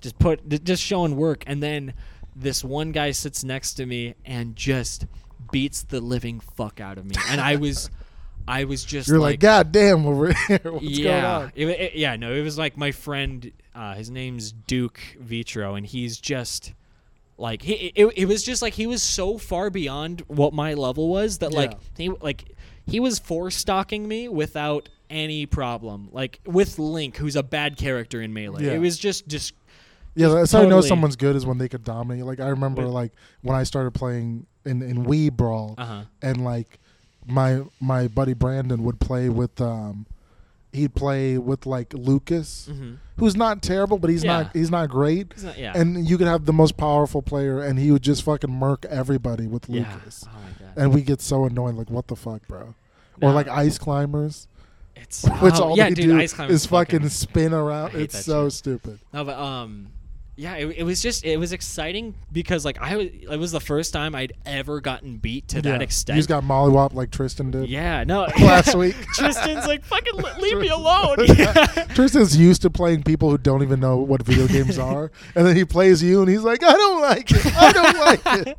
just 0.00 0.18
put 0.18 0.46
just 0.64 0.82
showing 0.82 1.16
work, 1.16 1.42
and 1.46 1.62
then 1.62 1.94
this 2.36 2.62
one 2.62 2.92
guy 2.92 3.12
sits 3.12 3.44
next 3.44 3.74
to 3.74 3.86
me 3.86 4.14
and 4.24 4.56
just 4.56 5.06
beats 5.50 5.82
the 5.82 6.00
living 6.00 6.40
fuck 6.40 6.80
out 6.80 6.98
of 6.98 7.06
me, 7.06 7.14
and 7.28 7.40
I 7.40 7.56
was. 7.56 7.90
I 8.48 8.64
was 8.64 8.84
just 8.84 9.08
You're 9.08 9.18
like, 9.18 9.40
God 9.40 9.72
damn, 9.72 10.06
over 10.06 10.32
here. 10.48 10.60
What's 10.64 10.84
yeah, 10.84 11.20
going 11.20 11.24
on? 11.24 11.52
It, 11.54 11.68
it- 11.68 11.94
yeah, 11.94 12.16
no, 12.16 12.32
it 12.32 12.42
was 12.42 12.58
like 12.58 12.76
my 12.76 12.92
friend. 12.92 13.52
Uh, 13.74 13.94
his 13.94 14.10
name's 14.10 14.50
Duke 14.52 15.00
Vitro, 15.20 15.74
and 15.76 15.86
he's 15.86 16.18
just 16.18 16.72
like 17.38 17.62
he. 17.62 17.92
It, 17.94 18.12
it 18.16 18.24
was 18.26 18.42
just 18.42 18.62
like 18.62 18.74
he 18.74 18.86
was 18.86 19.02
so 19.02 19.38
far 19.38 19.70
beyond 19.70 20.22
what 20.26 20.52
my 20.52 20.74
level 20.74 21.08
was 21.08 21.38
that 21.38 21.52
like 21.52 21.70
Yeah. 21.72 21.78
he 21.96 22.08
like 22.20 22.44
he 22.86 22.98
was 22.98 23.18
four 23.20 23.50
stocking 23.52 24.08
me 24.08 24.28
without 24.28 24.88
any 25.08 25.46
problem. 25.46 26.08
Like 26.10 26.40
with 26.44 26.78
Link, 26.80 27.16
who's 27.16 27.36
a 27.36 27.42
bad 27.44 27.76
character 27.76 28.20
in 28.20 28.32
Melee. 28.32 28.64
Yeah. 28.64 28.72
It 28.72 28.78
was 28.78 28.98
just 28.98 29.28
just 29.28 29.54
Yeah, 30.16 30.28
that's 30.28 30.50
how 30.50 30.62
I 30.62 30.66
know 30.66 30.80
someone's 30.80 31.16
good 31.16 31.36
is 31.36 31.46
when 31.46 31.58
they 31.58 31.68
could 31.68 31.84
dominate. 31.84 32.24
Like 32.24 32.40
I 32.40 32.48
remember, 32.48 32.82
like 32.86 33.12
when 33.42 33.56
I 33.56 33.62
started 33.62 33.92
playing 33.92 34.46
in 34.64 34.82
in 34.82 35.04
Wii 35.04 35.32
Brawl, 35.32 35.76
uh 35.78 35.84
huh. 35.86 36.02
and 36.22 36.44
like 36.44 36.79
my 37.26 37.62
my 37.80 38.08
buddy 38.08 38.34
Brandon 38.34 38.82
would 38.84 39.00
play 39.00 39.28
with 39.28 39.60
um, 39.60 40.06
he'd 40.72 40.94
play 40.94 41.38
with 41.38 41.66
like 41.66 41.92
Lucas, 41.94 42.68
hmm 42.70 42.94
who's 43.18 43.36
not 43.36 43.62
terrible, 43.62 43.98
but 43.98 44.08
he's 44.08 44.24
Yeah. 44.24 44.42
not 44.44 44.56
he's 44.56 44.70
not 44.70 44.88
great. 44.88 45.32
He's 45.34 45.44
not, 45.44 45.58
yeah. 45.58 45.72
And 45.76 46.08
you 46.08 46.16
could 46.16 46.26
have 46.26 46.46
the 46.46 46.54
most 46.54 46.78
powerful 46.78 47.20
player, 47.20 47.60
and 47.60 47.78
he 47.78 47.90
would 47.90 48.02
just 48.02 48.22
fucking 48.22 48.50
murk 48.50 48.86
everybody 48.86 49.46
with 49.46 49.68
yeah. 49.68 49.92
Lucas. 49.94 50.24
Oh 50.26 50.32
my 50.32 50.66
god. 50.66 50.82
And 50.82 50.94
we 50.94 51.02
get 51.02 51.20
so 51.20 51.44
annoyed, 51.44 51.74
like 51.74 51.90
what 51.90 52.06
the 52.08 52.16
fuck, 52.16 52.46
bro? 52.48 52.74
No, 53.20 53.28
Or 53.28 53.32
like 53.32 53.46
ice 53.48 53.76
climbers, 53.76 54.48
it's 54.96 55.24
which 55.24 55.54
oh, 55.56 55.64
all 55.64 55.76
yeah, 55.76 55.88
they 55.90 55.94
dude, 55.96 56.06
do 56.06 56.18
Ice 56.18 56.32
is 56.38 56.64
fucking 56.66 57.00
fucking 57.00 57.08
spin 57.10 57.52
around. 57.52 57.94
It's 57.94 58.24
so 58.24 58.46
shit. 58.46 58.52
stupid. 58.54 58.98
No, 59.12 59.24
but 59.24 59.38
um, 59.38 59.88
yeah, 60.40 60.54
it, 60.54 60.78
it 60.78 60.82
was 60.84 61.02
just 61.02 61.22
it 61.24 61.36
was 61.36 61.52
exciting 61.52 62.14
because 62.32 62.64
like 62.64 62.80
I 62.80 62.96
was 62.96 63.06
it 63.30 63.38
was 63.38 63.52
the 63.52 63.60
first 63.60 63.92
time 63.92 64.14
I'd 64.14 64.32
ever 64.46 64.80
gotten 64.80 65.18
beat 65.18 65.48
to 65.48 65.60
that 65.60 65.68
Yeah. 65.80 65.84
extent. 65.84 66.16
You 66.16 66.20
just 66.20 66.28
got 66.30 66.42
mollywop 66.42 66.94
like 66.94 67.10
Tristan 67.10 67.50
did. 67.50 67.68
yeah, 67.68 68.04
no, 68.04 68.20
Last 68.40 68.74
week. 68.74 68.96
Tristan's 69.14 69.66
like 69.66 69.84
fucking 69.84 70.14
le- 70.16 70.40
leave 70.40 70.58
me 70.58 70.68
alone. 70.68 71.18
Tristan's 71.94 72.36
used 72.36 72.62
to 72.62 72.70
playing 72.70 73.02
people 73.02 73.30
who 73.30 73.36
don't 73.36 73.62
even 73.62 73.80
know 73.80 73.98
what 73.98 74.22
video 74.22 74.46
games 74.46 74.78
are, 74.78 75.12
and 75.34 75.46
then 75.46 75.54
he 75.56 75.64
plays 75.66 76.02
you, 76.02 76.20
and 76.20 76.28
he's 76.30 76.42
like, 76.42 76.62
"I 76.64 76.72
don't 76.72 77.02
like 77.02 77.30
it. 77.30 77.46
I 77.56 77.72
don't 77.72 77.98
like 77.98 78.46
it." 78.46 78.58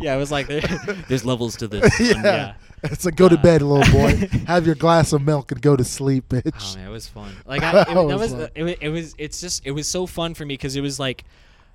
yeah, 0.00 0.14
it 0.14 0.18
was 0.18 0.30
like 0.30 0.46
there, 0.46 0.60
there's 1.08 1.24
levels 1.24 1.56
to 1.56 1.66
this. 1.68 1.98
yeah. 1.98 2.14
And 2.14 2.24
yeah. 2.24 2.54
It's 2.84 3.04
like 3.04 3.16
go 3.16 3.28
to 3.28 3.36
bed, 3.36 3.62
little 3.62 3.90
boy. 3.92 4.16
Have 4.46 4.66
your 4.66 4.74
glass 4.74 5.12
of 5.12 5.22
milk 5.22 5.52
and 5.52 5.60
go 5.60 5.76
to 5.76 5.84
sleep, 5.84 6.24
Oh 6.32 6.36
bitch. 6.36 6.76
man, 6.76 6.86
it 6.86 6.90
was 6.90 7.06
fun. 7.08 7.32
Like 7.46 7.62
I, 7.62 7.82
it, 7.82 7.86
That 7.88 8.04
was 8.04 8.20
was, 8.20 8.32
fun. 8.32 8.48
it, 8.54 8.62
wa- 8.64 8.74
it 8.80 8.88
was 8.88 9.14
it's 9.18 9.40
just 9.40 9.66
it 9.66 9.72
was 9.72 9.86
so 9.88 10.06
fun 10.06 10.34
for 10.34 10.44
me 10.44 10.54
because 10.54 10.76
it 10.76 10.80
was 10.80 10.98
like 10.98 11.24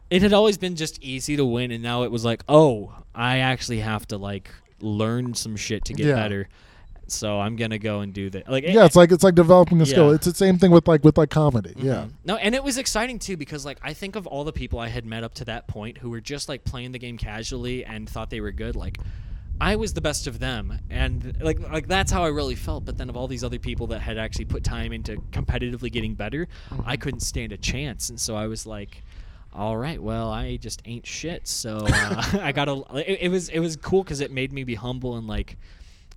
it 0.09 0.21
had 0.21 0.33
always 0.33 0.57
been 0.57 0.75
just 0.75 1.01
easy 1.03 1.35
to 1.35 1.45
win, 1.45 1.71
and 1.71 1.81
now 1.83 2.03
it 2.03 2.11
was 2.11 2.23
like 2.25 2.43
oh 2.49 2.93
I 3.13 3.39
actually 3.39 3.79
have 3.79 4.07
to 4.07 4.17
like 4.17 4.49
learn 4.81 5.33
some 5.33 5.55
shit 5.55 5.85
to 5.85 5.93
get 5.93 6.05
Yeah. 6.07 6.15
better. 6.15 6.47
So 7.07 7.39
I'm 7.39 7.55
gonna 7.55 7.77
go 7.77 7.99
and 7.99 8.11
do 8.13 8.31
that. 8.31 8.49
Like 8.49 8.63
it- 8.63 8.73
yeah, 8.73 8.83
it's 8.85 8.95
like 8.95 9.11
it's 9.11 9.23
like 9.23 9.35
developing 9.35 9.79
a 9.81 9.85
skill. 9.85 10.11
It's 10.11 10.25
the 10.25 10.33
same 10.33 10.57
thing 10.57 10.71
with 10.71 10.87
like 10.87 11.03
with 11.03 11.17
like 11.19 11.29
comedy. 11.29 11.73
Yeah, 11.77 12.05
Mhm. 12.05 12.11
No, 12.25 12.35
and 12.37 12.55
it 12.55 12.63
was 12.63 12.79
exciting 12.79 13.19
too 13.19 13.37
because 13.37 13.63
like 13.63 13.77
I 13.83 13.93
think 13.93 14.15
of 14.15 14.25
all 14.25 14.43
the 14.43 14.51
people 14.53 14.79
I 14.79 14.87
had 14.87 15.05
met 15.05 15.23
up 15.23 15.35
to 15.35 15.45
that 15.45 15.67
point 15.67 15.99
who 15.99 16.09
were 16.09 16.21
just 16.21 16.49
like 16.49 16.63
playing 16.63 16.93
the 16.93 16.99
game 16.99 17.17
casually 17.19 17.85
and 17.85 18.09
thought 18.09 18.31
they 18.31 18.41
were 18.41 18.51
good. 18.51 18.75
Like 18.75 18.97
I 19.59 19.75
was 19.77 19.93
the 19.93 20.01
best 20.01 20.27
of 20.27 20.39
them, 20.39 20.79
and 20.89 21.37
like 21.41 21.59
like 21.59 21.87
that's 21.87 22.11
how 22.11 22.23
I 22.23 22.27
really 22.27 22.55
felt. 22.55 22.85
But 22.85 22.97
then 22.97 23.09
of 23.09 23.15
all 23.15 23.27
these 23.27 23.43
other 23.43 23.59
people 23.59 23.87
that 23.87 23.99
had 23.99 24.17
actually 24.17 24.45
put 24.45 24.63
time 24.63 24.91
into 24.91 25.17
competitively 25.31 25.91
getting 25.91 26.13
better, 26.13 26.47
I 26.85 26.97
couldn't 26.97 27.21
stand 27.21 27.51
a 27.51 27.57
chance, 27.57 28.09
and 28.09 28.19
so 28.19 28.35
I 28.35 28.47
was 28.47 28.65
like. 28.65 29.03
All 29.57 29.77
right, 29.77 30.03
well, 30.03 30.31
I 30.31 30.57
just 30.57 30.81
ain't 30.83 31.07
shit, 31.07 31.47
so 31.47 31.77
uh, 31.89 32.23
I 32.41 32.51
gotta. 32.51 32.83
It, 32.95 33.19
it 33.21 33.29
was 33.29 33.47
it 33.47 33.59
was 33.59 33.77
cool 33.77 34.03
because 34.03 34.19
it 34.19 34.29
made 34.29 34.51
me 34.51 34.65
be 34.65 34.75
humble 34.75 35.15
and 35.15 35.27
like, 35.27 35.55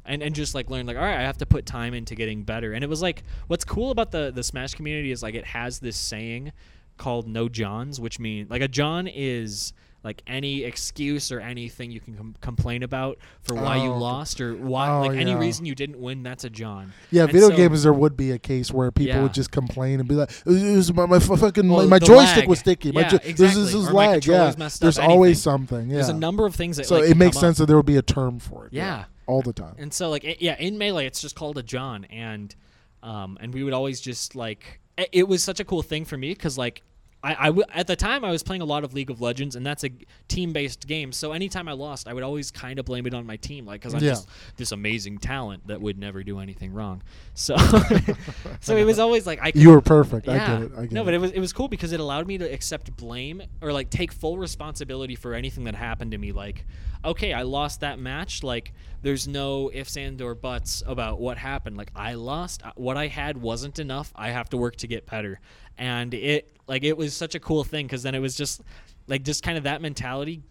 and, 0.05 0.25
and 0.25 0.35
just 0.35 0.57
like 0.57 0.71
learn 0.71 0.87
like 0.87 0.97
all 0.97 1.05
right 1.05 1.19
i 1.19 1.23
have 1.23 1.39
to 1.39 1.47
put 1.47 1.65
time 1.65 1.95
into 1.95 2.15
getting 2.15 2.43
better 2.43 2.73
and 2.73 2.83
it 2.83 2.89
was 2.89 3.03
like 3.03 3.23
what's 3.47 3.65
cool 3.65 3.91
about 3.91 4.11
the 4.11 4.33
the 4.35 4.43
smash 4.43 4.75
community 4.75 5.13
is 5.13 5.23
like 5.23 5.35
it 5.35 5.45
has 5.45 5.79
this 5.79 5.97
saying 5.97 6.53
called 6.97 7.29
no 7.29 7.49
johns 7.49 8.01
which 8.01 8.19
mean 8.19 8.47
like 8.51 8.63
a 8.63 8.69
john 8.69 9.07
is 9.07 9.73
like 10.05 10.23
any 10.29 10.63
excuse 10.63 11.33
or 11.33 11.41
anything 11.41 11.91
you 11.91 11.99
can 12.01 12.15
com- 12.17 12.37
complain 12.41 12.83
about 12.85 13.19
for 13.43 13.55
why 13.57 13.77
you 13.77 13.91
Oh, 13.91 13.95
okay. 13.95 13.99
lost 14.01 14.41
or 14.41 14.55
why 14.55 14.89
Oh, 14.89 15.01
like 15.09 15.19
any 15.19 15.35
reason 15.35 15.67
you 15.67 15.75
didn't 15.75 15.99
win. 16.01 16.23
That's 16.23 16.45
a 16.45 16.51
John. 16.51 16.93
Yeah, 17.11 17.23
And 17.25 17.33
video 17.33 17.49
so- 17.51 17.57
games 17.57 17.83
there 17.83 17.93
would 17.93 18.17
be 18.17 18.31
a 18.31 18.39
case 18.39 18.71
where 18.73 18.91
people 18.93 19.17
Yeah. 19.17 19.23
would 19.23 19.35
just 19.35 19.51
complain 19.51 19.99
and 19.99 20.09
be 20.09 20.15
like, 20.15 20.31
"It 20.47 20.77
was, 20.77 20.93
my, 20.95 21.07
my 21.07 21.19
fucking 21.19 21.69
Well, 21.69 21.83
my, 21.85 21.87
my 21.87 21.99
joystick 21.99 22.37
lag. 22.43 22.49
was 22.49 22.61
sticky. 22.61 22.93
My 22.93 23.01
Yeah, 23.03 23.09
jo- 23.09 23.17
this 23.19 23.27
exactly. 23.29 23.63
is, 23.63 23.73
this 23.73 23.75
is 23.83 23.87
my 23.87 23.93
lag. 23.93 24.25
Yeah, 24.27 24.55
messed 24.57 24.77
up, 24.77 24.81
there's 24.87 24.99
always 24.99 25.43
something. 25.43 25.89
Yeah, 25.89 25.97
There's 25.97 26.09
a 26.11 26.15
number 26.15 26.47
of 26.47 26.55
things 26.55 26.77
that 26.77 26.87
so 26.87 27.01
like, 27.01 27.11
it 27.11 27.17
makes 27.17 27.37
sense 27.39 27.57
up. 27.57 27.63
that 27.63 27.67
there 27.67 27.77
would 27.77 27.87
be 27.87 27.97
a 27.97 28.03
term 28.03 28.39
for 28.39 28.67
it. 28.67 28.73
Yeah. 28.73 29.05
all 29.27 29.43
the 29.43 29.53
time. 29.53 29.75
And 29.79 29.93
so 29.93 30.09
like 30.11 30.25
it, 30.25 30.41
yeah, 30.41 30.57
in 30.59 30.79
melee 30.79 31.07
it's 31.07 31.21
just 31.21 31.35
called 31.35 31.59
a 31.59 31.63
John 31.63 32.05
and 32.07 32.55
um 33.03 33.37
and 33.41 33.53
we 33.53 33.63
would 33.63 33.75
always 33.75 34.01
just 34.01 34.35
like 34.35 34.81
it, 34.97 35.09
it 35.13 35.29
was 35.29 35.43
such 35.43 35.61
a 35.61 35.65
cool 35.65 35.83
thing 35.83 36.05
for 36.07 36.17
me 36.17 36.35
cuz 36.35 36.57
like 36.57 36.83
I, 37.23 37.35
I 37.35 37.47
w- 37.47 37.65
at 37.75 37.89
the 37.89 37.97
time 37.97 38.25
I 38.25 38.31
was 38.31 38.45
playing 38.45 38.63
a 38.63 38.65
lot 38.65 38.85
of 38.85 38.95
League 38.95 39.11
of 39.11 39.21
Legends 39.21 39.57
and 39.57 39.67
that's 39.67 39.83
a 39.85 39.91
team-based 40.29 40.87
game. 40.87 41.11
So 41.11 41.33
anytime 41.33 41.67
I 41.69 41.73
lost, 41.73 42.07
I 42.07 42.13
would 42.13 42.23
always 42.23 42.53
kind 42.53 42.79
of 42.79 42.85
blame 42.85 43.07
it 43.07 43.15
on 43.15 43.27
my 43.27 43.37
team 43.37 43.67
like 43.67 43.81
cuz 43.83 43.93
I'm 43.93 44.03
Yeah. 44.03 44.11
just 44.11 44.29
this 44.57 44.71
amazing 44.71 45.19
talent 45.19 45.67
that 45.67 45.81
would 45.81 45.99
never 45.99 46.23
do 46.23 46.39
anything 46.39 46.73
wrong. 46.73 47.03
So 47.35 47.57
so 48.61 48.77
it 48.77 48.85
was 48.85 48.99
always 48.99 49.27
like 49.27 49.41
I 49.43 49.53
You 49.55 49.71
were 49.71 49.81
perfect. 49.81 50.29
I 50.29 50.35
yeah. 50.37 50.47
get 50.47 50.63
it. 50.63 50.73
I 50.77 50.83
get 50.83 50.93
no, 50.93 51.03
it. 51.03 51.05
but 51.07 51.15
it 51.15 51.21
was 51.21 51.31
it 51.33 51.41
was 51.41 51.53
cool 51.53 51.69
because 51.69 51.93
it 51.93 52.01
allowed 52.01 52.27
me 52.27 52.39
to 52.39 52.45
accept 52.45 52.97
blame 52.97 53.43
or 53.61 53.73
like 53.73 53.91
take 53.91 54.13
full 54.13 54.39
responsibility 54.39 55.15
for 55.17 55.35
anything 55.35 55.65
that 55.65 55.75
happened 55.75 56.13
to 56.13 56.19
me. 56.19 56.33
Like, 56.33 56.67
okay, 57.05 57.33
I 57.33 57.43
lost 57.43 57.81
that 57.81 57.99
match. 57.99 58.43
Like, 58.43 58.73
there's 59.03 59.27
no 59.29 59.71
ifs 59.73 59.97
and 59.97 60.21
or 60.23 60.35
buts 60.35 60.83
about 60.87 61.21
what 61.21 61.39
happened. 61.39 61.77
Like, 61.77 61.91
I 61.95 62.15
lost. 62.15 62.63
What 62.77 62.97
I 62.97 63.07
had 63.09 63.39
wasn't 63.41 63.79
enough. 63.79 64.13
I 64.17 64.31
have 64.31 64.49
to 64.51 64.57
work 64.57 64.77
to 64.77 64.87
get 64.87 65.07
better. 65.07 65.41
And 65.79 66.13
it 66.15 66.57
like 66.67 66.85
it 66.85 66.97
was 66.97 67.15
such 67.15 67.35
a 67.35 67.41
cool 67.41 67.65
thing 67.65 67.87
because 67.87 68.03
then 68.03 68.15
it 68.15 68.19
was 68.21 68.35
just 68.35 68.61
like 69.07 69.23
just 69.23 69.43
kind 69.43 69.57
of 69.57 69.65
that 69.65 69.81
mentality 69.81 70.43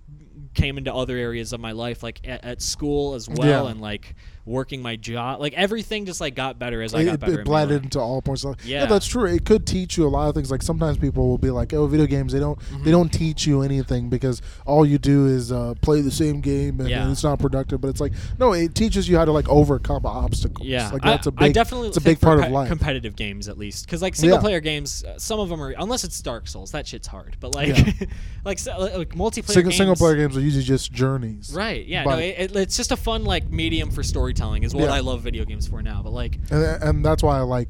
came 0.56 0.78
into 0.78 0.94
other 0.94 1.16
areas 1.18 1.54
of 1.54 1.60
my 1.60 1.72
life 1.74 2.02
like 2.02 2.20
at, 2.28 2.44
at 2.44 2.62
school 2.62 3.14
as 3.14 3.30
well 3.30 3.66
Yeah. 3.66 3.72
and 3.72 3.80
like 3.82 4.16
working 4.48 4.82
my 4.82 4.96
job 4.96 5.40
like 5.40 5.54
everything 5.54 6.06
just 6.06 6.22
like 6.22 6.34
got 6.36 6.58
better 6.58 6.82
as 6.82 6.94
I 6.96 7.02
it, 7.02 7.06
got 7.06 7.20
better 7.20 7.34
it 7.34 7.40
in 7.40 7.44
blended 7.44 7.84
into 7.84 8.00
all 8.00 8.22
points. 8.22 8.44
Like, 8.44 8.58
yeah. 8.64 8.80
Yeah. 8.82 8.86
that's 8.86 9.06
true. 9.06 9.26
It 9.26 9.46
could 9.46 9.68
teach 9.68 9.98
you 9.98 10.08
a 10.08 10.10
lot 10.10 10.30
of 10.30 10.36
things. 10.36 10.50
Like 10.50 10.62
sometimes 10.62 10.98
people 10.98 11.28
will 11.28 11.38
be 11.38 11.50
like, 11.52 11.74
"Oh, 11.74 11.86
video 11.88 12.06
games 12.08 12.34
they 12.34 12.40
don't 12.40 12.58
Mm-hmm. 12.58 12.84
they 12.84 12.92
don't 12.92 13.12
teach 13.12 13.46
you 13.46 13.62
anything 13.62 14.10
because 14.10 14.42
all 14.66 14.86
you 14.86 14.98
do 14.98 15.28
is 15.28 15.52
uh, 15.52 15.74
play 15.82 16.02
the 16.02 16.12
same 16.12 16.42
game 16.42 16.80
and, 16.80 16.90
Yeah. 16.90 17.04
and 17.04 17.12
it's 17.12 17.24
not 17.24 17.40
productive." 17.40 17.82
But 17.82 17.90
it's 17.90 18.00
like, 18.02 18.14
no, 18.40 18.54
it 18.54 18.74
teaches 18.74 19.08
you 19.10 19.18
how 19.18 19.26
to 19.26 19.32
like 19.32 19.48
overcome 19.50 20.06
obstacles. 20.06 20.68
Yeah, 20.68 20.90
like 20.92 21.06
I- 21.06 21.10
that's 21.12 21.28
a 21.28 21.34
I 21.38 21.46
big 21.48 21.54
definitely 21.54 21.90
it's 21.90 21.98
a 21.98 22.02
big 22.02 22.20
part 22.22 22.40
of 22.40 22.50
life. 22.52 22.70
Competitive 22.70 23.16
games, 23.16 23.48
at 23.50 23.58
least, 23.58 23.86
because 23.86 24.02
like 24.02 24.16
single 24.16 24.38
Yeah. 24.38 24.42
player 24.42 24.60
games, 24.62 25.04
uh, 25.04 25.18
some 25.20 25.40
of 25.40 25.50
them 25.50 25.62
are 25.62 25.74
unless 25.78 26.04
it's 26.04 26.22
Dark 26.22 26.48
Souls, 26.48 26.72
that 26.72 26.88
shit's 26.88 27.08
hard. 27.08 27.36
But 27.40 27.54
like, 27.54 27.68
Yeah. 27.78 27.92
like, 28.46 28.60
so, 28.60 28.78
like 28.80 29.10
multiplayer 29.10 29.46
single 29.48 29.64
games, 29.72 29.78
single 29.78 29.96
player 29.96 30.16
games 30.16 30.38
are 30.38 30.42
usually 30.42 30.64
just 30.64 30.92
journeys. 30.94 31.52
Right? 31.54 31.86
Yeah. 31.86 32.04
No, 32.04 32.18
it, 32.18 32.36
it, 32.38 32.56
it's 32.56 32.78
just 32.78 32.92
a 32.92 32.98
fun 32.98 33.24
like 33.26 33.50
medium 33.50 33.92
for 33.92 34.04
storytelling 34.38 34.64
is 34.64 34.74
what 34.76 34.86
Yeah. 34.86 34.94
I 34.94 35.00
love 35.02 35.22
video 35.22 35.46
games 35.46 35.68
for 35.68 35.82
now. 35.82 36.02
But 36.04 36.12
like, 36.14 36.38
and, 36.52 36.84
and 36.84 37.06
that's 37.06 37.24
why 37.24 37.38
I 37.38 37.42
like 37.42 37.70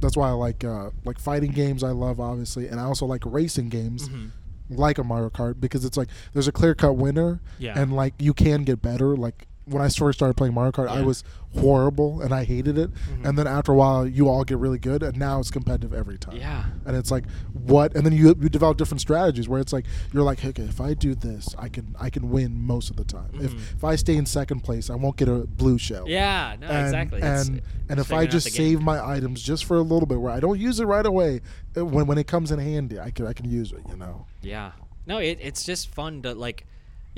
that's 0.00 0.16
why 0.16 0.28
I 0.28 0.32
like 0.32 0.62
uh, 0.64 0.90
like 1.04 1.18
fighting 1.18 1.50
games. 1.50 1.82
I 1.82 1.90
love 1.90 2.20
obviously, 2.20 2.68
and 2.68 2.78
I 2.80 2.84
also 2.84 3.06
like 3.06 3.22
racing 3.24 3.68
games. 3.68 4.08
mhm. 4.08 4.30
Like 4.70 4.98
a 4.98 5.02
Mario 5.04 5.30
Kart 5.30 5.58
because 5.60 5.86
it's 5.86 5.96
like 5.96 6.08
there's 6.34 6.46
a 6.46 6.52
clear 6.52 6.74
cut 6.74 6.92
winner, 6.96 7.40
Yeah. 7.58 7.80
and 7.80 7.96
like 7.96 8.12
you 8.18 8.34
can 8.34 8.64
get 8.64 8.82
better. 8.82 9.16
Like 9.16 9.47
when 9.70 9.82
I 9.82 9.88
first 9.88 10.18
started 10.18 10.34
playing 10.36 10.54
Mario 10.54 10.72
Kart, 10.72 10.88
I 10.88 11.02
was 11.02 11.24
horrible 11.56 12.20
and 12.20 12.32
I 12.34 12.44
hated 12.44 12.76
it. 12.78 12.90
Mhm. 12.92 13.24
And 13.28 13.38
then 13.38 13.46
after 13.46 13.72
a 13.72 13.74
while, 13.74 14.06
you 14.06 14.28
all 14.28 14.44
get 14.44 14.58
really 14.58 14.78
good, 14.78 15.02
and 15.02 15.16
now 15.18 15.40
it's 15.40 15.50
competitive 15.50 15.92
every 15.94 16.18
time. 16.18 16.36
yeah, 16.36 16.64
And 16.86 16.94
it's 16.96 17.10
like 17.10 17.24
what, 17.52 17.94
and 17.96 18.04
then 18.04 18.12
you 18.12 18.28
you 18.40 18.48
develop 18.48 18.76
different 18.76 19.00
strategies 19.00 19.48
where 19.48 19.60
it's 19.60 19.72
like 19.72 19.86
you're 20.12 20.22
like, 20.22 20.44
okay, 20.44 20.62
if 20.62 20.80
I 20.80 20.94
do 20.94 21.14
this, 21.14 21.54
I 21.58 21.68
can 21.68 21.94
I 21.98 22.10
can 22.10 22.30
win 22.30 22.62
most 22.62 22.90
of 22.90 22.96
the 22.96 23.04
time. 23.04 23.30
If 23.34 23.52
Mhm. 23.52 23.60
if 23.76 23.84
I 23.84 23.96
stay 23.96 24.16
in 24.16 24.26
second 24.26 24.60
place, 24.60 24.90
I 24.90 24.94
won't 24.94 25.16
get 25.16 25.28
a 25.28 25.46
blue 25.46 25.78
shell 25.78 26.04
yeah, 26.08 26.56
no, 26.60 26.66
and, 26.66 26.86
exactly. 26.86 27.18
It's- 27.18 27.48
And 27.48 27.62
and 27.88 27.98
if 28.00 28.12
I 28.12 28.26
just 28.26 28.52
save 28.52 28.80
my 28.82 29.04
items 29.04 29.42
just 29.42 29.64
for 29.64 29.76
a 29.76 29.82
little 29.82 30.06
bit, 30.06 30.20
where 30.20 30.32
I 30.32 30.40
don't 30.40 30.58
use 30.60 30.80
it 30.80 30.84
right 30.86 31.06
away, 31.06 31.40
when 31.74 32.06
when 32.06 32.18
it 32.18 32.26
comes 32.26 32.50
in 32.52 32.58
handy, 32.58 33.00
I 33.00 33.10
can 33.10 33.26
I 33.26 33.32
can 33.32 33.46
use 33.48 33.72
it. 33.72 33.82
You 33.88 33.96
know. 33.96 34.26
Yeah. 34.42 34.72
No, 35.06 35.16
it, 35.18 35.38
it's 35.40 35.64
just 35.64 35.88
fun 35.88 36.20
to 36.22 36.34
like, 36.34 36.66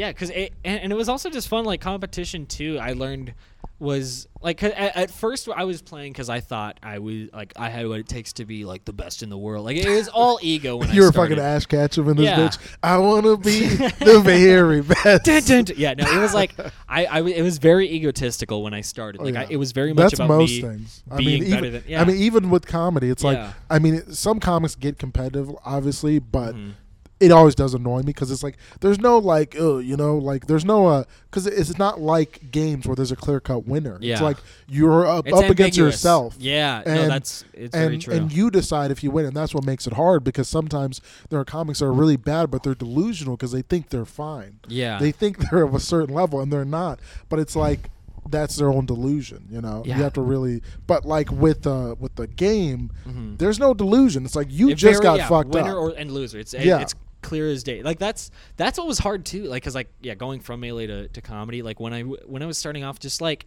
yeah, 0.01 0.11
because 0.13 0.31
it 0.31 0.55
and, 0.65 0.81
and 0.81 0.93
it 0.93 0.97
was 0.97 1.09
also 1.11 1.29
just 1.29 1.47
fun 1.49 1.65
like 1.67 1.81
competition 1.83 2.47
too. 2.47 2.79
I 2.81 2.93
learned 2.95 3.35
was 3.79 4.29
like 4.43 4.63
at, 4.63 4.73
at 4.75 5.11
first 5.11 5.49
I 5.55 5.65
was 5.65 5.81
playing 5.81 6.13
because 6.13 6.29
I 6.29 6.41
thought 6.41 6.79
I 6.83 6.99
was 6.99 7.31
like 7.33 7.53
I 7.57 7.71
had 7.71 7.87
what 7.89 7.99
it 8.01 8.09
takes 8.09 8.35
to 8.35 8.45
be 8.45 8.65
like 8.67 8.85
the 8.85 8.93
best 8.93 9.23
in 9.23 9.29
the 9.31 9.39
world. 9.39 9.65
Like 9.65 9.77
it 9.77 9.89
was 9.89 10.09
all 10.21 10.39
ego 10.43 10.77
when 10.77 10.91
I. 10.91 10.93
You're 10.95 11.07
I 11.07 11.09
a 11.09 11.13
started. 11.13 11.37
fucking 11.39 11.45
Ash 11.57 11.67
Ketchum 11.67 12.09
in 12.09 12.17
this 12.17 12.27
Yeah. 12.27 12.39
bitch. 12.49 12.59
I 12.83 12.97
want 12.99 13.25
to 13.27 13.37
be 13.39 13.61
the 14.05 14.21
very 14.25 14.81
best. 14.83 15.25
Dun, 15.25 15.43
dun, 15.43 15.65
dun. 15.65 15.77
Yeah, 15.79 15.95
no, 15.95 16.05
it 16.11 16.19
was 16.21 16.33
like 16.35 16.53
I, 16.89 17.21
it 17.21 17.43
was 17.43 17.59
very 17.59 17.91
egotistical 17.91 18.63
when 18.63 18.73
I 18.75 18.81
started. 18.83 19.21
Oh, 19.21 19.25
Like 19.25 19.35
yeah. 19.35 19.43
I, 19.43 19.47
it 19.51 19.57
was 19.57 19.73
very 19.73 19.93
much 19.93 20.13
That's 20.13 20.15
about 20.15 20.29
most 20.29 20.51
me 20.51 20.61
things. 20.63 21.03
I 21.11 21.17
mean, 21.19 21.45
even, 21.45 21.73
than 21.73 21.85
yeah. 21.87 22.01
I 22.01 22.05
mean, 22.05 22.17
even 22.17 22.49
with 22.51 22.67
comedy, 22.67 23.09
it's 23.11 23.23
like 23.25 23.39
I 23.71 23.79
mean, 23.79 24.13
some 24.13 24.41
comics 24.41 24.75
get 24.75 24.99
competitive, 24.99 25.51
obviously, 25.65 26.19
but 26.19 26.55
Mhm. 26.55 26.73
It 27.21 27.31
always 27.31 27.55
does 27.55 27.75
annoy 27.75 27.99
me 27.99 28.05
because 28.05 28.31
it's 28.31 28.43
like 28.43 28.57
there's 28.81 28.99
no 28.99 29.19
like, 29.19 29.55
oh, 29.59 29.79
you 29.79 29.95
know, 29.97 30.17
like 30.17 30.47
there's 30.47 30.65
no 30.65 30.87
uh, 30.87 31.05
because 31.31 31.47
it's 31.47 31.77
not 31.79 32.01
like 32.01 32.51
games 32.51 32.87
where 32.87 32.97
there's 32.97 33.13
a 33.13 33.17
clear 33.17 33.41
cut 33.41 33.67
winner. 33.67 33.99
Yeah. 34.01 34.15
It's 34.15 34.23
like 34.23 34.39
you're 34.69 35.07
up, 35.07 35.27
up 35.31 35.45
against 35.51 35.77
yourself. 35.77 36.35
Yeah, 36.39 36.83
no, 36.87 36.93
And- 37.03 37.11
that's 37.11 37.45
it's 37.53 37.77
very 37.77 37.99
true. 37.99 38.15
and 38.15 38.33
you 38.33 38.51
decide 38.51 38.91
if 38.91 39.05
you 39.05 39.11
win, 39.11 39.27
and 39.27 39.37
that's 39.37 39.55
what 39.55 39.65
makes 39.67 39.87
it 39.87 39.93
hard 39.93 40.25
because 40.25 40.49
sometimes 40.49 41.01
there 41.29 41.39
are 41.39 41.45
comics 41.45 41.81
that 41.81 41.85
are 41.87 41.93
really 41.93 42.17
bad, 42.17 42.51
but 42.51 42.63
they're 42.63 42.75
delusional 42.75 43.37
because 43.37 43.53
they 43.53 43.63
think 43.63 43.91
they're 43.91 44.07
fine. 44.07 44.59
yeah, 44.67 44.99
They 44.99 45.13
think 45.13 45.39
they're 45.51 45.63
of 45.65 45.75
a 45.75 45.81
certain 45.81 46.15
level, 46.15 46.41
and 46.41 46.51
they're 46.51 46.65
not. 46.65 47.01
But 47.29 47.39
it's 47.39 47.55
like 47.55 47.91
that's 48.31 48.57
their 48.57 48.69
own 48.69 48.87
delusion, 48.87 49.47
you 49.51 49.61
know. 49.61 49.83
Yeah. 49.85 49.97
You 49.97 50.03
have 50.05 50.13
to 50.15 50.23
really, 50.23 50.63
but 50.87 51.05
like 51.05 51.31
with 51.33 51.67
uh 51.67 51.97
with 51.99 52.15
the 52.15 52.27
game, 52.29 52.91
Mhm. 53.07 53.39
there's 53.39 53.59
no 53.59 53.75
delusion. 53.75 54.25
It's 54.25 54.37
like 54.37 54.49
you 54.51 54.71
It 54.71 54.75
just 54.77 55.03
very- 55.03 55.03
got 55.03 55.19
yeah, 55.19 55.29
fucked 55.29 55.51
winner 55.51 55.71
up. 55.73 55.77
or 55.77 55.91
and 55.91 56.11
loser. 56.13 56.39
It's 56.39 56.55
it- 56.55 56.65
Yeah. 56.65 56.81
it's 56.81 56.95
clear 57.23 57.49
as 57.49 57.63
day. 57.63 57.83
Like 57.83 57.99
that's 57.99 58.31
that's 58.57 58.79
what 58.79 58.87
was 58.87 58.99
hard 58.99 59.25
too. 59.25 59.45
Like 59.45 59.63
because 59.63 59.75
like 59.75 59.93
yeah, 60.01 60.15
going 60.15 60.41
from 60.41 60.61
melee 60.61 60.87
to, 60.87 61.09
to 61.09 61.21
comedy. 61.21 61.63
Like 61.63 61.81
when 61.81 61.93
I 61.93 62.03
when 62.03 62.43
I 62.43 62.47
was 62.47 62.59
starting 62.59 62.85
off, 62.85 62.99
just 62.99 63.21
like 63.21 63.47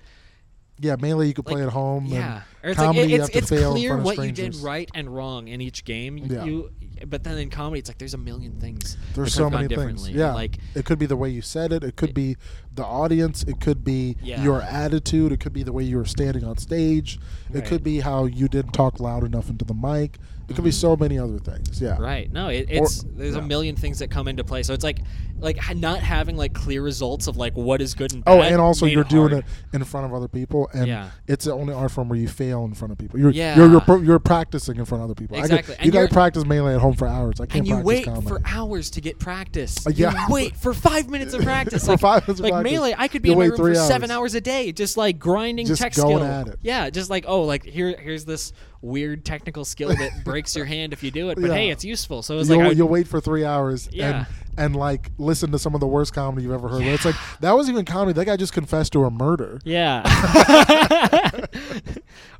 yeah, 0.79 0.95
melee 0.99 1.27
you 1.27 1.33
could 1.35 1.45
play 1.45 1.61
like, 1.61 1.67
at 1.67 1.73
home. 1.73 2.05
yeah, 2.07 2.41
or 2.63 2.71
it's 2.71 2.79
like 2.79 2.87
comedy 2.87 3.01
it- 3.01 3.09
you 3.09 3.15
it's 3.17 3.21
have 3.25 3.31
to 3.31 3.37
it's 3.37 3.49
fail 3.49 3.71
in 3.75 3.77
clear 3.77 3.97
what 3.97 4.17
you 4.17 4.31
did 4.31 4.55
right 4.55 4.89
and 4.95 5.13
wrong 5.13 5.47
in 5.47 5.61
each 5.61 5.85
game. 5.85 6.17
You, 6.17 6.25
Yeah. 6.29 6.43
you 6.45 6.71
but 7.05 7.23
then 7.23 7.37
in 7.37 7.49
comedy, 7.49 7.79
it's 7.79 7.89
like 7.89 7.97
there's 7.99 8.13
a 8.13 8.17
million 8.19 8.59
things. 8.59 8.97
There's 9.13 9.33
so 9.33 9.49
many 9.49 9.67
things. 9.73 10.09
Yeah, 10.09 10.33
like 10.33 10.57
it 10.73 10.85
could 10.85 10.97
be 10.97 11.05
the 11.05 11.15
way 11.17 11.29
you 11.29 11.41
said 11.41 11.71
it. 11.73 11.83
It 11.83 11.95
could 11.95 12.13
be 12.13 12.37
the 12.73 12.83
audience. 12.83 13.43
It 13.43 13.59
could 13.59 13.83
be 13.83 14.17
Yeah. 14.23 14.41
your 14.43 14.61
attitude. 14.61 15.31
It 15.31 15.39
could 15.39 15.53
be 15.53 15.63
the 15.63 15.73
way 15.73 15.83
you 15.83 15.97
were 15.97 16.05
standing 16.05 16.43
on 16.43 16.57
stage. 16.57 17.19
It 17.53 17.65
could 17.65 17.83
be 17.83 17.99
how 17.99 18.25
you 18.25 18.47
didn't 18.47 18.71
talk 18.71 18.99
loud 18.99 19.23
enough 19.23 19.49
into 19.49 19.65
the 19.65 19.73
mic. 19.75 20.17
It 20.49 20.55
could 20.55 20.63
be 20.65 20.71
so 20.71 20.95
many 20.95 21.17
other 21.17 21.39
things. 21.39 21.81
Yeah. 21.81 21.97
Right. 21.99 22.31
No, 22.31 22.49
it, 22.49 22.65
it's 22.69 23.03
there's 23.03 23.35
yeah. 23.35 23.41
a 23.41 23.45
million 23.45 23.75
things 23.75 23.99
that 23.99 24.09
come 24.11 24.27
into 24.27 24.43
play. 24.43 24.63
So 24.63 24.73
it's 24.73 24.83
like 24.83 24.99
like 25.39 25.57
not 25.75 25.99
having 25.99 26.37
like 26.37 26.53
clear 26.53 26.81
results 26.81 27.27
of 27.27 27.35
like 27.37 27.55
what 27.55 27.81
is 27.81 27.93
good 27.93 28.13
and 28.13 28.23
bad. 28.23 28.31
Oh, 28.31 28.41
and 28.41 28.61
also 28.61 28.85
you're 28.85 29.03
doing 29.03 29.31
hard. 29.31 29.45
it 29.71 29.75
in 29.75 29.83
front 29.83 30.05
of 30.05 30.13
other 30.13 30.27
people, 30.27 30.69
and 30.73 30.87
Yeah. 30.87 31.09
it's 31.27 31.45
the 31.45 31.53
only 31.53 31.73
art 31.73 31.91
form 31.91 32.07
where 32.07 32.17
you 32.19 32.27
fail 32.27 32.63
in 32.65 32.73
front 32.73 32.91
of 32.93 32.97
people. 32.97 33.19
You're 33.19 33.31
Yeah. 33.31 33.55
you're, 33.57 33.69
you're, 33.87 34.03
you're 34.03 34.19
practicing 34.19 34.77
in 34.77 34.85
front 34.85 35.03
of 35.03 35.09
other 35.09 35.15
people. 35.15 35.37
Exactly. 35.37 35.75
could, 35.75 35.85
you 35.85 35.91
you're- 35.91 36.03
gotta 36.07 36.13
practice 36.13 36.45
melee 36.45 36.75
at 36.75 36.81
home 36.81 36.93
for 36.93 37.07
hours. 37.07 37.39
I 37.41 37.45
can't 37.45 37.59
and 37.59 37.67
you 37.67 37.77
wait 37.79 38.05
comedy. 38.05 38.27
for 38.27 38.41
hours 38.45 38.89
to 38.91 39.01
get 39.01 39.19
practice. 39.19 39.85
Uh, 39.85 39.91
yeah. 39.93 40.27
You 40.27 40.33
wait 40.33 40.55
for 40.55 40.73
five 40.73 41.09
minutes 41.09 41.33
of 41.33 41.41
practice. 41.43 41.85
For 41.85 41.91
like, 41.91 41.99
five 41.99 42.27
minutes 42.27 42.39
of 42.39 42.49
like 42.49 42.63
melee, 42.63 42.95
I 42.97 43.07
could 43.07 43.21
be 43.21 43.29
You 43.29 43.33
in 43.33 43.39
my 43.39 43.45
room 43.47 43.57
for 43.57 43.75
seven 43.75 44.11
hours. 44.11 44.19
hours 44.19 44.35
a 44.35 44.41
day, 44.41 44.71
just 44.71 44.95
like 44.97 45.19
grinding 45.19 45.65
Just 45.67 45.81
tech 45.81 45.93
going 45.93 46.17
skill. 46.19 46.23
at 46.23 46.47
it. 46.47 46.59
Yeah, 46.61 46.89
just 46.89 47.09
like 47.09 47.25
oh, 47.27 47.43
like 47.43 47.65
here, 47.65 47.95
here's 47.99 48.23
this 48.25 48.53
weird 48.83 49.23
technical 49.25 49.65
skill 49.65 49.89
that 49.89 50.11
breaks 50.25 50.55
your 50.55 50.65
hand 50.65 50.93
if 50.93 51.01
you 51.01 51.09
do 51.09 51.29
it, 51.29 51.35
but 51.35 51.47
Yeah. 51.47 51.53
hey, 51.53 51.69
it's 51.69 51.85
useful. 51.85 52.21
So 52.21 52.37
it's 52.37 52.49
like 52.49 52.59
I, 52.59 52.69
you'll 52.71 52.89
wait 52.89 53.07
for 53.07 53.19
three 53.21 53.45
hours 53.45 53.89
Yeah. 53.91 54.09
and 54.09 54.27
and 54.55 54.75
like 54.75 55.09
listen 55.17 55.51
to 55.51 55.57
some 55.57 55.73
of 55.73 55.79
the 55.79 55.87
worst 55.87 56.13
comedy 56.13 56.43
you've 56.43 56.53
ever 56.53 56.67
heard. 56.67 56.81
Where 56.81 56.93
It's 56.93 57.05
like 57.05 57.15
that 57.39 57.53
was 57.53 57.69
even 57.69 57.85
comedy. 57.85 58.13
That 58.13 58.25
guy 58.25 58.35
just 58.35 58.53
confessed 58.53 58.93
to 58.93 59.05
a 59.05 59.09
murder. 59.09 59.59
yeah. 59.63 60.01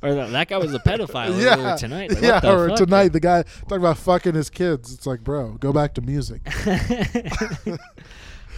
or 0.02 0.14
that, 0.14 0.30
that 0.30 0.48
guy 0.48 0.58
was 0.58 0.74
a 0.74 0.78
pedophile 0.78 1.30
earlier 1.30 1.76
tonight. 1.76 2.12
Like, 2.12 2.22
yeah, 2.22 2.40
or 2.48 2.68
fuck? 2.68 2.78
tonight 2.78 3.08
the 3.08 3.20
guy 3.20 3.42
talking 3.42 3.78
about 3.78 3.98
fucking 3.98 4.34
his 4.34 4.50
kids. 4.50 4.92
It's 4.94 5.06
like, 5.06 5.24
bro, 5.24 5.52
go 5.54 5.72
back 5.72 5.94
to 5.94 6.02
music. 6.02 6.42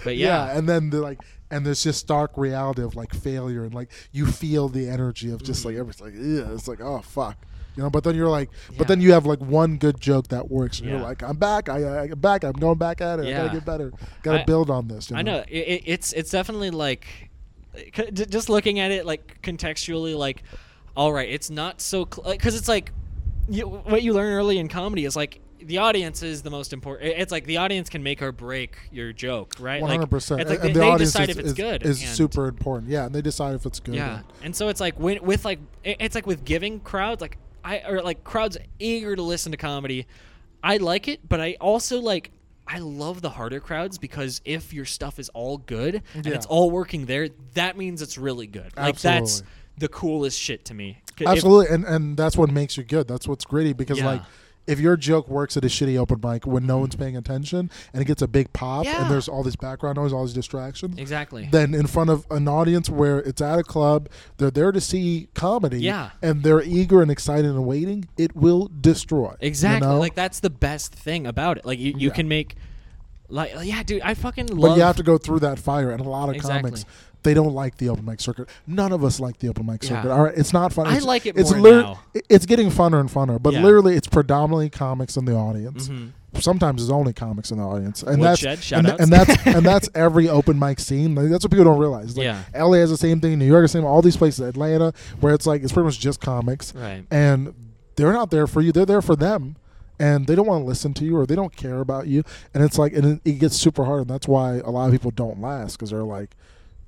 but 0.05 0.16
yeah. 0.16 0.46
yeah, 0.46 0.59
and 0.59 0.68
then 0.68 0.90
the 0.90 1.01
like 1.01 1.20
and 1.51 1.64
there's 1.64 1.83
just 1.83 2.01
stark 2.01 2.33
reality 2.37 2.83
of 2.83 2.96
like 2.96 3.14
failure 3.14 3.64
and 3.64 3.72
like 3.72 3.90
you 4.12 4.27
feel 4.27 4.68
the 4.68 4.88
energy 4.88 5.31
of 5.31 5.42
just 5.42 5.64
like 5.64 5.75
mm-hmm. 5.75 5.81
everything 5.81 6.07
like 6.07 6.14
yeah 6.16 6.53
it's 6.53 6.66
like 6.66 6.81
oh 6.81 7.01
fuck 7.01 7.37
you 7.76 7.82
know 7.82 7.90
but 7.90 8.02
then 8.04 8.14
you're 8.14 8.28
like. 8.28 8.50
Yeah. 8.70 8.78
but 8.78 8.88
then 8.88 9.00
you 9.00 9.12
have 9.12 9.26
like 9.26 9.40
one 9.40 9.76
good 9.76 10.00
joke 10.00 10.28
that 10.28 10.50
works 10.50 10.78
and 10.80 10.88
Yeah. 10.88 10.96
you're 10.96 11.04
like 11.04 11.22
i'm 11.22 11.36
back 11.36 11.68
I, 11.68 11.82
I 11.82 12.02
i'm 12.04 12.18
back 12.18 12.42
i'm 12.44 12.52
going 12.52 12.78
back 12.78 13.00
at 13.00 13.18
it 13.20 13.26
i 13.26 13.28
Yeah. 13.28 13.36
gotta 13.44 13.54
get 13.58 13.64
better 13.66 13.92
gotta 14.22 14.40
I- 14.40 14.44
build 14.44 14.70
on 14.70 14.88
this 14.88 15.10
you 15.10 15.16
I 15.16 15.22
know 15.22 15.44
it, 15.48 15.50
it, 15.56 15.82
it's 15.86 16.12
it's 16.12 16.30
definitely 16.30 16.70
like 16.70 17.06
just 18.12 18.48
looking 18.48 18.78
at 18.78 18.90
it 18.90 19.04
like 19.04 19.40
contextually 19.42 20.16
like 20.16 20.42
all 20.96 21.12
right 21.12 21.28
it's 21.28 21.50
not 21.50 21.80
so 21.80 22.04
because 22.06 22.54
it's 22.56 22.68
like 22.68 22.92
you, 23.48 23.66
what 23.68 24.02
you 24.02 24.12
learn 24.12 24.32
early 24.32 24.58
in 24.58 24.68
comedy 24.68 25.04
is 25.04 25.14
like 25.14 25.40
the 25.62 25.78
audience 25.78 26.22
is 26.22 26.42
the 26.42 26.50
most 26.50 26.72
important. 26.72 27.12
It's 27.16 27.32
like 27.32 27.44
the 27.44 27.56
audience 27.56 27.88
can 27.88 28.02
make 28.02 28.22
or 28.22 28.30
break 28.30 28.76
your 28.92 29.12
joke, 29.12 29.54
right? 29.58 29.82
Like, 29.82 29.90
hundred 29.90 30.10
percent. 30.10 30.42
It's 30.42 30.50
like 30.50 30.60
And 30.60 30.68
they, 30.68 30.72
the 30.74 30.78
they 30.80 30.88
audience 30.90 31.12
decide 31.12 31.30
is, 31.30 31.36
if 31.36 31.40
it's 31.40 31.48
is- 31.48 31.54
good. 31.54 31.82
is 31.84 32.02
and- 32.02 32.10
super 32.10 32.46
important. 32.46 32.90
Yeah, 32.90 33.06
and 33.06 33.14
they 33.14 33.22
decide 33.22 33.54
if 33.56 33.66
it's 33.66 33.80
good. 33.80 33.94
Yeah, 33.96 34.20
and 34.44 34.54
so 34.54 34.68
it's 34.68 34.80
like 34.80 35.00
when, 35.00 35.22
with 35.24 35.44
like 35.44 35.58
it's 35.82 36.14
like 36.14 36.26
with 36.26 36.44
giving 36.44 36.78
crowds 36.80 37.20
like 37.20 37.36
I 37.66 37.83
or 37.88 38.00
like 38.02 38.22
crowds 38.24 38.57
eager 38.79 39.16
to 39.16 39.22
listen 39.22 39.50
to 39.52 39.59
comedy. 39.59 40.07
I 40.62 40.76
like 40.79 41.09
it, 41.09 41.29
but 41.29 41.40
I 41.40 41.57
also 41.61 42.00
like 42.00 42.31
I 42.68 42.79
love 42.79 43.22
the 43.22 43.31
harder 43.31 43.61
crowds 43.61 43.98
because 43.98 44.40
if 44.44 44.72
your 44.72 44.85
stuff 44.85 45.18
is 45.18 45.29
all 45.31 45.59
good 45.59 46.02
and 46.14 46.24
Yeah. 46.26 46.35
it's 46.35 46.46
all 46.46 46.70
working 46.70 47.07
there, 47.07 47.29
that 47.55 47.76
means 47.76 48.02
it's 48.02 48.16
really 48.18 48.46
good. 48.46 48.72
Like 48.76 48.98
that's 49.00 49.42
the 49.79 49.88
coolest 49.88 50.38
shit 50.40 50.64
to 50.66 50.74
me. 50.74 50.98
'Cause 51.16 51.22
if- 51.22 51.29
Absolutely, 51.29 51.74
and 51.74 51.85
and 51.85 52.16
that's 52.16 52.37
what 52.37 52.50
makes 52.50 52.76
you 52.76 52.85
good. 52.85 53.09
That's 53.09 53.26
what's 53.29 53.44
gritty 53.44 53.72
because 53.72 53.98
Yeah. 53.98 54.07
like. 54.07 54.22
If 54.66 54.81
your 54.81 54.96
joke 54.96 55.29
works 55.29 55.57
at 55.57 55.64
a 55.64 55.68
shitty 55.68 55.96
open 55.96 56.20
mic 56.22 56.46
when 56.46 56.66
no 56.66 56.79
one's 56.79 56.96
paying 56.96 57.16
attention 57.16 57.70
and 57.92 58.02
it 58.02 58.05
gets 58.07 58.20
a 58.22 58.26
big 58.29 58.52
pop 58.52 58.85
Yeah. 58.85 59.02
and 59.02 59.11
there's 59.11 59.29
all 59.29 59.42
this 59.42 59.57
background 59.57 59.96
noise, 59.96 60.12
all 60.12 60.24
these 60.24 60.35
distractions, 60.35 60.98
exactly. 60.98 61.48
then 61.52 61.74
in 61.74 61.87
front 61.87 62.11
of 62.11 62.26
an 62.31 62.48
audience 62.48 62.90
where 62.90 63.18
it's 63.20 63.40
at 63.40 63.59
a 63.59 63.62
club, 63.62 64.09
they're 64.38 64.50
there 64.50 64.72
to 64.72 64.81
see 64.81 65.29
comedy, 65.35 65.81
Yeah. 65.81 66.11
and 66.20 66.42
they're 66.42 66.62
eager 66.62 67.00
and 67.02 67.11
excited 67.11 67.46
and 67.46 67.64
waiting, 67.64 68.09
it 68.16 68.35
will 68.35 68.70
destroy. 68.81 69.31
you 69.40 69.48
Exactly. 69.48 69.87
know? 69.88 69.98
Like 69.98 70.14
that's 70.14 70.40
the 70.40 70.50
best 70.50 70.92
thing 70.94 71.26
about 71.26 71.59
it. 71.59 71.64
Like 71.66 71.79
you, 71.79 71.92
you 71.96 72.09
Yeah. 72.09 72.14
can 72.14 72.26
make 72.29 72.57
like 73.29 73.52
yeah, 73.64 73.83
dude, 73.83 74.02
I 74.02 74.14
fucking 74.14 74.46
but 74.46 74.55
love 74.57 74.76
you 74.76 74.85
have 74.85 74.96
to 74.96 75.02
go 75.02 75.18
through 75.18 75.40
that 75.40 75.59
fire, 75.59 75.90
and 75.90 76.00
a 76.00 76.09
lot 76.09 76.29
of 76.29 76.37
Exactly. 76.37 76.70
comics. 76.70 76.85
They 77.22 77.35
don't 77.35 77.55
like 77.55 77.76
the 77.79 77.88
open 77.88 78.05
mic 78.05 78.20
circuit. 78.20 78.48
None 78.68 78.92
of 78.92 79.02
us 79.05 79.18
like 79.18 79.38
the 79.40 79.48
open 79.48 79.66
mic 79.66 79.83
Yeah. 79.83 79.88
circuit. 79.88 80.11
All 80.12 80.22
right, 80.24 80.35
it's 80.37 80.52
not 80.52 80.72
fun. 80.72 80.87
I 80.87 80.90
It's- 80.90 81.05
like 81.05 81.26
it 81.26 81.37
it's 81.37 81.50
more 81.50 81.61
lit- 81.61 81.85
now. 81.85 81.98
It's 82.29 82.46
getting 82.46 82.70
funner 82.70 83.00
and 83.00 83.11
funner, 83.11 83.42
but 83.42 83.52
Yeah. 83.55 83.62
literally, 83.62 83.96
it's 83.96 84.07
predominantly 84.07 84.70
comics 84.70 85.16
in 85.16 85.24
the 85.24 85.35
audience. 85.35 85.88
Mhm. 85.88 86.11
Sometimes 86.38 86.83
it's 86.83 86.90
only 86.90 87.12
comics 87.14 87.50
in 87.50 87.57
the 87.59 87.64
audience, 87.64 88.02
and 88.02 88.20
Woodshed, 88.20 88.59
that's 88.59 88.72
and, 88.72 88.87
and 88.87 89.11
that's 89.11 89.46
and 89.46 89.64
that's 89.66 89.88
every 89.94 90.29
open 90.29 90.59
mic 90.59 90.79
scene. 90.79 91.14
Like, 91.14 91.31
that's 91.31 91.42
what 91.44 91.50
people 91.50 91.64
don't 91.64 91.79
realize. 91.79 92.16
Like, 92.16 92.24
Yeah. 92.24 92.42
LA 92.55 92.79
has 92.79 92.90
the 92.90 92.96
same 92.98 93.20
thing. 93.20 93.38
New 93.38 93.46
York 93.46 93.62
has 93.64 93.72
the 93.72 93.79
same. 93.79 93.87
All 93.87 94.02
these 94.02 94.16
places, 94.18 94.40
Atlanta, 94.46 94.92
where 95.20 95.33
it's 95.35 95.46
like 95.46 95.62
it's 95.64 95.72
pretty 95.72 95.87
much 95.87 95.98
just 95.98 96.20
comics, 96.20 96.74
Right. 96.76 97.05
and 97.11 97.55
they're 97.96 98.12
not 98.12 98.31
there 98.31 98.46
for 98.46 98.61
you. 98.61 98.70
They're 98.70 98.87
there 98.87 99.02
for 99.02 99.16
them. 99.16 99.57
And 99.98 100.26
they 100.26 100.35
don't 100.35 100.46
want 100.46 100.61
to 100.62 100.66
listen 100.68 100.92
to 100.94 101.07
you, 101.07 101.16
or 101.16 101.24
they 101.24 101.35
don't 101.35 101.57
care 101.57 101.81
about 101.81 102.07
you, 102.07 102.22
and 102.52 102.62
it's 102.62 102.79
like, 102.79 102.92
and 102.92 103.05
it, 103.07 103.20
it 103.24 103.33
gets 103.38 103.57
super 103.57 103.87
hard, 103.87 104.02
and 104.02 104.11
that's 104.11 104.29
why 104.29 104.57
a 104.62 104.68
lot 104.70 104.85
of 104.85 104.92
people 104.92 105.11
don't 105.11 105.40
last 105.40 105.72
because 105.79 105.88
they're 105.88 106.02
like, 106.05 106.37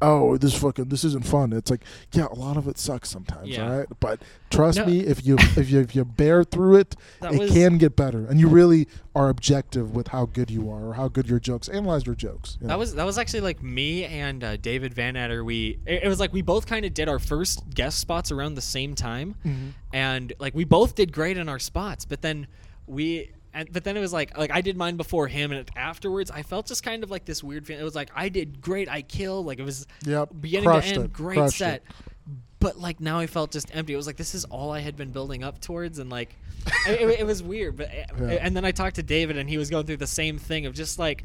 "Oh, 0.00 0.36
this 0.36 0.54
fucking, 0.54 0.86
this 0.86 1.04
isn't 1.04 1.24
fun." 1.26 1.52
It's 1.52 1.70
like, 1.70 1.84
yeah, 2.12 2.26
a 2.30 2.34
lot 2.34 2.56
of 2.56 2.68
it 2.68 2.78
sucks 2.78 3.08
sometimes, 3.10 3.48
Yeah. 3.48 3.70
all 3.70 3.78
right. 3.78 3.86
But 4.00 4.20
trust 4.50 4.78
No. 4.78 4.86
me, 4.86 5.00
if 5.00 5.26
you 5.26 5.36
if 5.56 5.70
you 5.70 5.80
if 5.80 5.94
you 5.96 6.04
bear 6.04 6.44
through 6.44 6.76
it, 6.76 6.96
That 7.20 7.34
it 7.34 7.38
was- 7.40 7.50
can 7.52 7.78
get 7.78 7.96
better, 7.96 8.26
and 8.26 8.38
you 8.40 8.48
really 8.48 8.86
are 9.14 9.28
objective 9.28 9.94
with 9.96 10.08
how 10.08 10.26
good 10.26 10.50
you 10.50 10.70
are 10.70 10.86
or 10.88 10.94
how 10.94 11.08
good 11.08 11.28
your 11.28 11.40
jokes. 11.40 11.68
Analyze 11.68 12.06
your 12.06 12.14
jokes. 12.14 12.56
you 12.60 12.66
know? 12.66 12.72
That 12.72 12.78
was 12.78 12.94
that 12.94 13.04
was 13.04 13.18
actually 13.18 13.40
like 13.40 13.62
me 13.62 14.04
and 14.04 14.44
uh, 14.44 14.56
David 14.56 14.94
Van 14.94 15.16
Adder. 15.16 15.42
We 15.44 15.78
it, 15.86 16.04
it 16.04 16.08
was 16.08 16.20
like 16.20 16.32
we 16.32 16.42
both 16.42 16.66
kind 16.66 16.84
of 16.84 16.94
did 16.94 17.08
our 17.08 17.18
first 17.18 17.68
guest 17.74 17.98
spots 17.98 18.30
around 18.30 18.54
the 18.54 18.60
same 18.62 18.94
time, 18.94 19.34
Mhm. 19.44 19.72
and 19.92 20.32
like 20.38 20.54
we 20.54 20.64
both 20.64 20.94
did 20.94 21.12
great 21.12 21.36
in 21.36 21.48
our 21.48 21.58
spots. 21.58 22.04
But 22.04 22.22
then 22.22 22.46
we. 22.86 23.30
And, 23.58 23.72
but 23.72 23.82
then 23.84 23.96
it 23.96 24.00
was 24.00 24.12
like 24.12 24.36
like 24.38 24.50
I 24.52 24.60
did 24.60 24.76
mine 24.76 24.96
before 24.96 25.26
him, 25.26 25.50
and 25.52 25.68
afterwards 25.76 26.30
I 26.30 26.42
felt 26.42 26.66
just 26.66 26.82
kind 26.82 27.02
of 27.02 27.10
like 27.10 27.24
this 27.24 27.42
weird 27.42 27.66
feeling. 27.66 27.80
It 27.80 27.84
was 27.84 27.94
like 27.96 28.10
I 28.14 28.28
did 28.28 28.60
great, 28.60 28.88
I 28.88 29.02
killed, 29.02 29.46
like 29.46 29.58
it 29.58 29.64
was 29.64 29.86
Yep, 30.06 30.30
beginning 30.40 30.68
to 30.70 30.84
end, 30.84 31.04
it, 31.06 31.12
great 31.12 31.50
set. 31.50 31.74
it. 31.76 31.82
But 32.60 32.78
like 32.78 33.00
now 33.00 33.18
I 33.18 33.26
felt 33.26 33.50
just 33.52 33.74
empty. 33.74 33.92
It 33.94 33.96
was 33.96 34.06
like 34.06 34.16
this 34.16 34.34
is 34.34 34.44
all 34.44 34.70
I 34.70 34.80
had 34.80 34.96
been 34.96 35.10
building 35.10 35.42
up 35.44 35.60
towards, 35.60 35.98
and 35.98 36.08
like 36.10 36.36
it, 36.88 37.00
it- 37.00 37.20
it 37.20 37.26
was 37.26 37.42
weird. 37.42 37.76
But 37.76 37.88
eh, 37.90 38.04
Yeah. 38.20 38.26
and 38.40 38.56
then 38.56 38.64
I 38.64 38.70
talked 38.70 38.96
to 38.96 39.02
David, 39.02 39.36
and 39.38 39.48
he 39.48 39.58
was 39.58 39.70
going 39.70 39.86
through 39.86 39.96
the 39.98 40.06
same 40.06 40.38
thing 40.38 40.66
of 40.66 40.74
just 40.74 40.98
like, 40.98 41.24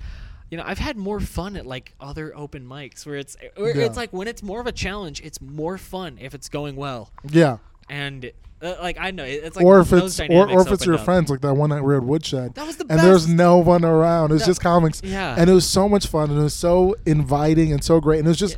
you 0.50 0.58
know, 0.58 0.63
I've 0.65 0.78
had 0.80 0.98
more 0.98 1.19
fun 1.19 1.56
at 1.56 1.65
like 1.67 1.93
other 2.00 2.36
open 2.36 2.65
mics 2.67 3.06
where 3.06 3.15
it's 3.17 3.36
eh, 3.41 3.50
where 3.58 3.78
Yeah. 3.78 3.86
it's 3.86 3.98
like 3.98 4.12
when 4.12 4.28
it's 4.28 4.41
more 4.43 4.60
of 4.60 4.65
a 4.67 4.72
challenge, 4.72 5.22
it's 5.22 5.39
more 5.41 5.78
fun 5.78 6.17
if 6.19 6.34
it's 6.34 6.50
going 6.50 6.76
well, 6.76 7.12
yeah. 7.30 7.58
And 7.89 8.32
uh, 8.62 8.76
like 8.82 8.98
I 9.00 9.12
know 9.12 9.24
it's 9.24 9.56
like 9.56 9.65
or 9.65 9.80
if 9.82 9.91
it's 9.93 10.19
or, 10.19 10.50
or 10.50 10.62
if 10.62 10.72
it's 10.72 10.86
your 10.86 10.96
up. 10.96 11.06
friends, 11.06 11.30
like 11.30 11.41
that 11.41 11.54
one 11.54 11.69
night 11.69 11.82
we 11.82 11.88
were 11.88 11.98
at 11.98 12.04
Woodshed, 12.04 12.56
That 12.56 12.65
was 12.65 12.78
the 12.78 12.86
and 12.89 13.00
there 13.00 13.13
was 13.13 13.28
no 13.28 13.58
one 13.58 13.84
around. 13.84 14.32
It 14.32 14.36
was 14.36 14.43
No. 14.43 14.48
just 14.48 14.62
comics, 14.62 15.02
Yeah. 15.04 15.36
and 15.38 15.50
it 15.50 15.54
was 15.54 15.67
so 15.67 15.89
much 15.89 16.08
fun, 16.08 16.30
and 16.30 16.39
it 16.39 16.43
was 16.43 16.54
so 16.54 16.96
inviting 17.06 17.72
and 17.74 17.84
so 17.84 18.00
great, 18.00 18.19
and 18.19 18.28
it 18.28 18.30
was 18.30 18.39
just. 18.39 18.58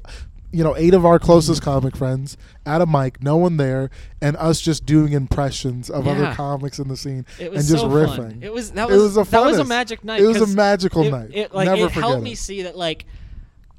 You 0.51 0.63
know, 0.63 0.73
eight 0.77 0.93
of 0.93 1.05
our 1.05 1.19
closest 1.19 1.61
comic 1.61 1.97
friends 1.97 2.37
at 2.65 2.79
a 2.79 2.85
mic, 2.85 3.21
no 3.21 3.35
one 3.35 3.57
there, 3.57 3.89
and 4.21 4.37
us 4.37 4.61
just 4.61 4.85
doing 4.85 5.11
impressions 5.11 5.89
of 5.89 6.07
other 6.07 6.31
comics 6.33 6.79
in 6.79 6.87
the 6.87 6.95
scene 6.95 7.25
It 7.37 7.47
and 7.47 7.55
just 7.55 7.71
so 7.81 7.89
riffing. 7.89 8.15
fun. 8.15 8.39
It 8.41 8.53
was 8.53 8.71
that 8.71 8.89
It 8.89 8.93
was, 8.93 9.17
was 9.17 9.29
that 9.31 9.43
was 9.43 9.57
a 9.57 9.65
magic 9.65 10.05
night. 10.05 10.21
It 10.21 10.27
was 10.27 10.39
a 10.39 10.47
magical 10.47 11.03
it- 11.03 11.11
night. 11.11 11.31
It, 11.33 11.53
like 11.53 11.65
Never 11.65 11.87
it 11.87 11.91
helped 11.91 12.19
it. 12.19 12.23
me 12.23 12.35
see 12.35 12.61
that 12.61 12.77
like, 12.77 13.05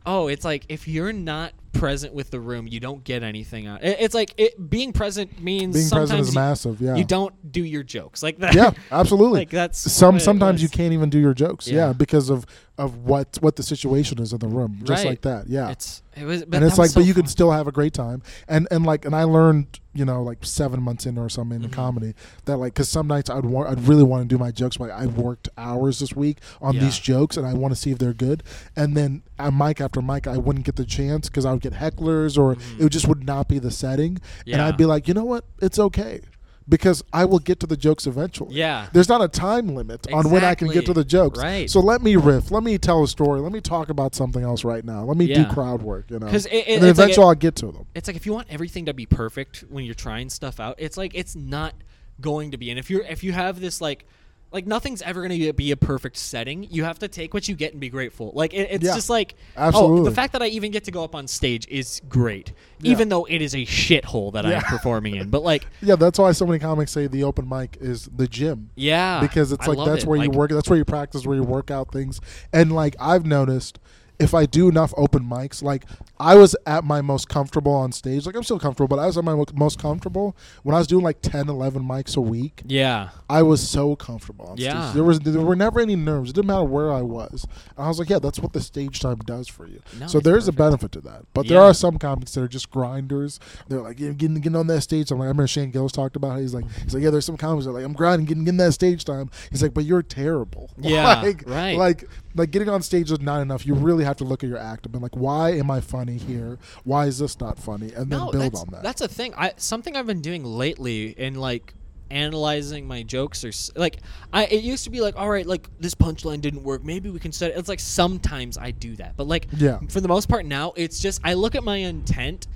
oh, 0.04 0.28
it's 0.28 0.44
like 0.44 0.66
if 0.68 0.87
you're 0.87 1.14
not 1.14 1.52
present 1.78 2.14
with 2.14 2.30
the 2.30 2.40
room, 2.40 2.66
you 2.66 2.80
don't 2.80 3.02
get 3.04 3.22
anything 3.22 3.66
out. 3.66 3.82
It, 3.84 3.96
it's 4.00 4.14
like 4.14 4.34
it, 4.36 4.70
being 4.70 4.92
present 4.92 5.40
means 5.40 5.74
Being 5.76 5.90
present 5.90 6.20
is 6.20 6.28
you, 6.28 6.34
massive. 6.40 6.80
Yeah, 6.80 6.96
you 6.96 7.04
don't 7.04 7.52
do 7.52 7.64
your 7.64 7.82
jokes 7.82 8.22
like 8.22 8.38
that. 8.38 8.54
yeah, 8.54 8.70
absolutely. 8.90 9.40
like 9.40 9.50
that's 9.50 9.78
Some 9.92 10.18
sometimes 10.20 10.62
you 10.62 10.68
can't 10.68 10.92
even 10.92 11.10
do 11.10 11.18
your 11.18 11.34
jokes. 11.34 11.66
Yeah, 11.68 11.88
Yeah. 11.88 11.92
because 11.92 12.30
of 12.30 12.46
of 12.78 12.96
what 12.98 13.38
what 13.40 13.56
the 13.56 13.62
situation 13.62 14.20
is 14.20 14.32
in 14.32 14.38
the 14.38 14.48
room, 14.48 14.80
just 14.84 15.02
Right. 15.04 15.10
like 15.10 15.22
that. 15.22 15.48
Yeah, 15.48 15.70
It's 15.70 16.02
it 16.16 16.24
was, 16.24 16.44
but 16.44 16.57
and 16.57 16.64
it's 16.64 16.79
like, 16.79 16.90
so 16.90 17.00
but 17.00 17.07
you 17.07 17.14
fun. 17.14 17.22
can 17.24 17.29
still 17.31 17.50
have 17.52 17.66
a 17.68 17.72
great 17.72 17.92
time. 17.92 18.22
And 18.48 18.66
and 18.70 18.85
like, 18.85 19.05
and 19.05 19.14
I 19.14 19.24
learned, 19.24 19.81
you 19.94 20.05
know, 20.05 20.22
like 20.22 20.38
seven 20.44 20.83
months 20.83 21.07
in 21.07 21.18
or 21.18 21.29
something 21.29 21.62
in 21.62 21.70
Mhm. 21.70 21.72
comedy 21.74 22.14
that 22.46 22.57
like, 22.57 22.74
because 22.74 22.88
some 22.88 23.07
nights 23.07 23.29
I'd 23.31 23.44
want, 23.44 23.68
I'd 23.70 23.87
really 23.87 24.02
want 24.02 24.22
to 24.22 24.29
do 24.29 24.38
my 24.38 24.50
jokes, 24.50 24.76
but 24.79 24.90
I 24.90 25.07
worked 25.07 25.48
hours 25.59 25.98
this 26.00 26.14
week 26.16 26.38
on 26.61 26.74
Yeah. 26.74 26.81
these 26.83 26.98
jokes, 26.98 27.37
and 27.37 27.46
I 27.46 27.55
want 27.55 27.74
to 27.74 27.81
see 27.81 27.90
if 27.90 27.98
they're 27.98 28.12
good. 28.14 28.42
And 28.74 28.96
then 28.96 29.22
at 29.38 29.52
mic 29.52 29.81
after 29.81 30.00
mic, 30.02 30.26
I 30.26 30.37
wouldn't 30.38 30.64
get 30.64 30.76
the 30.76 30.85
chance 30.85 31.29
because 31.29 31.44
I 31.44 31.52
would 31.52 31.61
get 31.62 31.74
hecklers, 31.74 32.38
or 32.38 32.55
Mhm. 32.57 32.81
it 32.81 32.88
just 32.90 33.07
would 33.09 33.24
not 33.24 33.48
be 33.48 33.59
the 33.59 33.70
setting. 33.70 34.18
And 34.46 34.61
I'd 34.62 34.76
be 34.76 34.87
like, 34.87 35.09
you 35.09 35.14
know 35.14 35.24
what, 35.24 35.44
it's 35.61 35.79
okay. 35.79 36.20
Because 36.68 37.05
I 37.12 37.24
will 37.26 37.38
get 37.38 37.61
to 37.61 37.66
the 37.66 37.76
jokes 37.76 38.07
eventually. 38.09 38.57
Yeah. 38.57 38.88
There's 38.92 39.09
not 39.09 39.22
a 39.22 39.29
time 39.29 39.74
limit 39.76 40.12
on 40.12 40.31
when 40.31 40.44
I 40.44 40.57
can 40.57 40.66
get 40.68 40.85
to 40.87 40.92
the 40.92 41.05
jokes. 41.05 41.38
Right. 41.38 41.70
So 41.70 41.79
let 41.81 42.02
me 42.02 42.16
riff. 42.16 42.50
Let 42.50 42.64
me 42.64 42.76
tell 42.76 43.05
a 43.05 43.09
story. 43.09 43.40
Let 43.40 43.52
me 43.52 43.61
talk 43.61 43.88
about 43.88 44.14
something 44.16 44.42
else 44.42 44.64
right 44.64 44.85
now. 44.85 45.05
Let 45.05 45.16
me 45.16 45.29
do 45.29 45.44
crowd 45.46 45.83
work. 45.83 46.11
You 46.11 46.18
know. 46.18 46.26
'Cause 46.26 46.46
it- 46.46 46.52
it- 46.55 46.68
and 46.68 46.83
like 46.83 46.90
eventually 46.90 47.24
it- 47.24 47.29
I'll 47.29 47.35
get 47.37 47.55
to 47.57 47.66
them. 47.66 47.87
it's 47.94 48.09
like 48.09 48.16
if 48.16 48.26
you 48.26 48.33
want 48.33 48.48
everything 48.50 48.87
to 48.87 48.94
be 48.94 49.07
perfect 49.07 49.64
when 49.70 49.85
you're 49.85 49.94
trying 49.94 50.29
stuff 50.29 50.59
out, 50.59 50.74
it's 50.79 50.96
like 50.96 51.12
it's 51.14 51.37
not 51.37 51.74
going 52.20 52.50
to 52.50 52.57
be. 52.57 52.70
And 52.70 52.79
if 52.81 52.90
you're 52.90 53.02
if 53.02 53.22
you 53.22 53.33
have 53.33 53.61
this 53.61 53.81
like 53.81 54.05
like 54.52 54.66
nothing's 54.66 55.02
ever 55.02 55.26
going 55.26 55.38
to 55.40 55.52
be 55.52 55.70
a 55.72 55.76
perfect 55.76 56.16
setting. 56.16 56.66
You 56.70 56.85
have 56.85 56.98
to 57.00 57.09
take 57.09 57.35
what 57.35 57.48
you 57.48 57.54
get 57.56 57.72
and 57.72 57.80
be 57.80 57.88
grateful. 57.90 58.30
Like 58.35 58.54
it, 58.54 58.68
it's 58.70 58.85
Yeah. 58.85 58.94
just 58.94 59.11
like 59.11 59.35
oh, 59.56 60.04
the 60.04 60.11
fact 60.12 60.32
that 60.32 60.42
I 60.42 60.46
even 60.46 60.70
get 60.70 60.85
to 60.85 60.90
go 60.90 61.04
up 61.04 61.14
on 61.14 61.26
stage 61.26 61.66
is 61.68 62.00
great, 62.09 62.52
Yeah. 62.80 62.92
even 62.92 63.09
though 63.09 63.24
it 63.24 63.42
is 63.42 63.54
a 63.54 63.66
shithole 63.66 64.32
that 64.35 64.44
Yeah. 64.44 64.56
I'm 64.59 64.62
performing 64.62 65.16
in. 65.16 65.28
But 65.30 65.42
like, 65.42 65.66
Yeah, 65.82 65.96
that's 65.96 66.18
why 66.18 66.32
so 66.32 66.46
many 66.46 66.59
comics 66.59 66.92
say 66.92 67.06
the 67.06 67.24
open 67.24 67.48
mic 67.48 67.76
is 67.80 68.09
the 68.16 68.26
gym. 68.28 68.70
yeah, 68.76 69.20
because 69.20 69.52
it's 69.52 69.66
I 69.68 69.72
like 69.72 69.87
that's 69.87 70.04
it. 70.04 70.09
where 70.09 70.22
you 70.22 70.30
work 70.30 70.50
that's 70.50 70.68
where 70.70 70.78
you 70.78 70.85
practice 70.85 71.26
where 71.26 71.37
you 71.37 71.42
work 71.42 71.70
out 71.70 71.92
things 71.92 72.20
and 72.52 72.72
like 72.72 72.94
i've 73.00 73.26
noticed 73.26 73.78
if 74.18 74.32
i 74.35 74.46
do 74.46 74.68
enough 74.68 74.94
open 74.96 75.22
mics 75.24 75.62
like 75.62 75.85
i 76.18 76.35
was 76.35 76.57
at 76.66 76.85
my 76.85 77.00
most 77.02 77.29
comfortable 77.29 77.72
on 77.72 77.92
stage. 77.92 78.26
Like 78.26 78.35
i'm 78.37 78.42
still 78.42 78.59
comfortable 78.59 78.88
but 78.88 78.98
i 79.00 79.07
was 79.07 79.18
at 79.18 79.24
my 79.24 79.35
most 79.55 79.79
comfortable. 79.79 80.37
When 80.62 80.74
i 80.74 80.79
was 80.79 80.87
doing 80.87 81.05
like 81.05 81.20
10 81.22 81.48
11 81.48 81.83
mics 81.83 82.16
a 82.16 82.20
week 82.20 82.62
Yeah, 82.66 83.11
i 83.29 83.42
was 83.42 83.66
so 83.68 83.96
comfortable 83.96 84.46
on 84.46 84.57
Yeah. 84.57 84.83
stage 84.87 84.94
there 84.94 85.05
was 85.05 85.20
there 85.20 85.40
were 85.40 85.57
never 85.57 85.81
any 85.81 85.96
nerves. 85.96 86.31
It 86.31 86.35
didn't 86.35 86.46
matter 86.48 86.64
where 86.64 86.92
i 86.92 87.02
was. 87.02 87.46
And 87.76 87.85
i 87.85 87.88
was 87.88 87.98
like 87.98 88.09
yeah 88.09 88.18
that's 88.18 88.38
what 88.38 88.52
the 88.52 88.61
stage 88.61 89.00
time 89.00 89.18
does 89.18 89.48
for 89.48 89.66
you. 89.66 89.81
No, 89.98 90.07
so 90.07 90.20
there's 90.20 90.48
a 90.48 90.52
benefit 90.52 90.92
to 90.92 91.00
that. 91.02 91.24
But 91.35 91.48
there 91.48 91.61
are 91.61 91.74
some 91.74 91.98
comics 91.98 92.33
that 92.35 92.42
are 92.42 92.48
just 92.48 92.70
grinders. 92.70 93.38
They're 93.68 93.81
like 93.83 94.00
yeah, 94.00 94.11
getting, 94.12 94.37
getting 94.40 94.57
on 94.57 94.66
that 94.68 94.81
stage. 94.83 95.11
I'm 95.11 95.18
like 95.18 95.26
I 95.26 95.29
remember 95.29 95.46
Shane 95.46 95.70
Gillis 95.70 95.92
talked 95.92 96.16
about 96.16 96.38
it. 96.38 96.42
he's 96.42 96.55
like 96.55 96.64
he's 96.83 96.94
like 96.94 97.02
yeah 97.02 97.11
there's 97.11 97.24
some 97.26 97.37
comics 97.37 97.64
that 97.66 97.70
are 97.70 97.74
like 97.74 97.85
I'm 97.85 97.92
grinding 97.92 98.26
getting, 98.26 98.44
getting 98.44 98.59
that 98.59 98.72
stage 98.72 99.05
time. 99.05 99.31
He's 99.50 99.62
like 99.62 99.74
but 99.74 99.85
you're 99.85 100.02
terrible. 100.02 100.70
Yeah, 100.87 101.20
like, 101.20 101.42
right. 101.46 101.76
like 101.76 102.05
like 102.37 102.50
getting 102.52 102.68
on 102.68 102.81
stage 102.83 103.11
is 103.11 103.18
not 103.20 103.40
enough. 103.40 103.66
You 103.66 103.74
really 103.74 104.05
have 104.05 104.16
to 104.18 104.24
look 104.24 104.44
at 104.44 104.48
your 104.48 104.59
act 104.59 104.87
and 104.87 104.92
be 104.92 104.98
like 104.98 105.16
why 105.16 105.50
am 105.52 105.70
I 105.70 105.81
funny 106.06 106.18
here 106.18 106.58
why 106.84 107.06
is 107.06 107.18
this 107.18 107.38
not 107.40 107.58
funny 107.58 107.92
and 107.92 108.10
then 108.10 108.18
no, 108.18 108.30
build 108.30 108.54
on 108.54 108.66
that 108.70 108.82
That's 108.82 109.00
a 109.00 109.08
thing. 109.08 109.34
I 109.36 109.52
something 109.56 109.96
I've 109.96 110.06
been 110.06 110.20
doing 110.20 110.44
lately 110.44 111.08
in 111.08 111.34
like 111.34 111.74
analyzing 112.10 112.86
my 112.86 113.02
jokes 113.02 113.44
or 113.44 113.50
like 113.78 113.98
I 114.32 114.44
it 114.46 114.62
used 114.62 114.84
to 114.84 114.90
be 114.90 115.00
like 115.00 115.16
all 115.16 115.28
right 115.28 115.44
like 115.46 115.68
this 115.80 115.94
punchline 115.94 116.40
didn't 116.40 116.62
work 116.62 116.84
maybe 116.84 117.10
we 117.10 117.18
can 117.18 117.32
set 117.32 117.50
it. 117.50 117.56
It's 117.58 117.68
like 117.68 117.80
sometimes 117.80 118.56
I 118.56 118.70
do 118.70 118.94
that, 118.96 119.16
but 119.16 119.26
like 119.26 119.48
Yeah. 119.56 119.80
for 119.88 120.00
the 120.00 120.08
most 120.08 120.28
part 120.28 120.46
now 120.46 120.72
it's 120.76 121.00
just 121.00 121.20
I 121.24 121.34
look 121.34 121.54
at 121.54 121.64
my 121.64 121.76
intent 121.76 122.46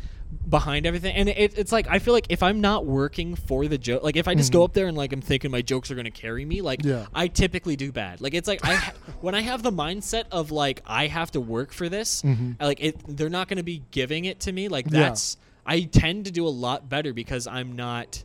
behind 0.49 0.87
everything 0.87 1.14
and 1.14 1.29
it, 1.29 1.59
it's 1.59 1.73
like 1.73 1.87
I 1.88 1.99
feel 1.99 2.14
like 2.14 2.27
if 2.29 2.43
I'm 2.43 2.61
not 2.61 2.87
working 2.87 3.35
for 3.35 3.66
the 3.66 3.79
joke 3.79 4.03
like 4.03 4.16
if 4.16 4.29
I 4.29 4.35
just 4.35 4.53
go 4.53 4.61
Mhm. 4.61 4.64
up 4.64 4.73
there 4.75 4.87
and 4.87 4.97
like 4.97 5.12
I'm 5.12 5.21
thinking 5.21 5.51
my 5.51 5.62
jokes 5.62 5.90
are 5.90 5.95
gonna 5.97 6.11
carry 6.11 6.45
me 6.45 6.61
like 6.61 6.85
Yeah. 6.85 7.07
I 7.14 7.27
typically 7.29 7.77
do 7.77 7.90
bad 7.93 8.21
like 8.21 8.35
it's 8.35 8.47
like 8.49 8.64
I 8.64 8.75
ha- 8.75 8.93
when 9.21 9.35
I 9.35 9.40
have 9.40 9.62
the 9.62 9.73
mindset 9.73 10.25
of 10.31 10.51
like 10.51 10.83
I 10.87 11.09
have 11.09 11.31
to 11.33 11.40
work 11.40 11.73
for 11.73 11.88
this 11.88 12.23
Mhm. 12.23 12.61
like 12.61 12.81
it 12.81 12.97
they're 13.16 13.29
not 13.29 13.49
gonna 13.49 13.62
be 13.64 13.83
giving 13.90 14.25
it 14.25 14.40
to 14.40 14.53
me 14.53 14.69
like 14.69 14.87
Yeah. 14.90 15.01
that's 15.01 15.37
I 15.66 15.83
tend 15.83 16.25
to 16.27 16.31
do 16.31 16.47
a 16.47 16.49
lot 16.51 16.88
better 16.88 17.12
because 17.12 17.47
I'm 17.47 17.75
not 17.77 18.23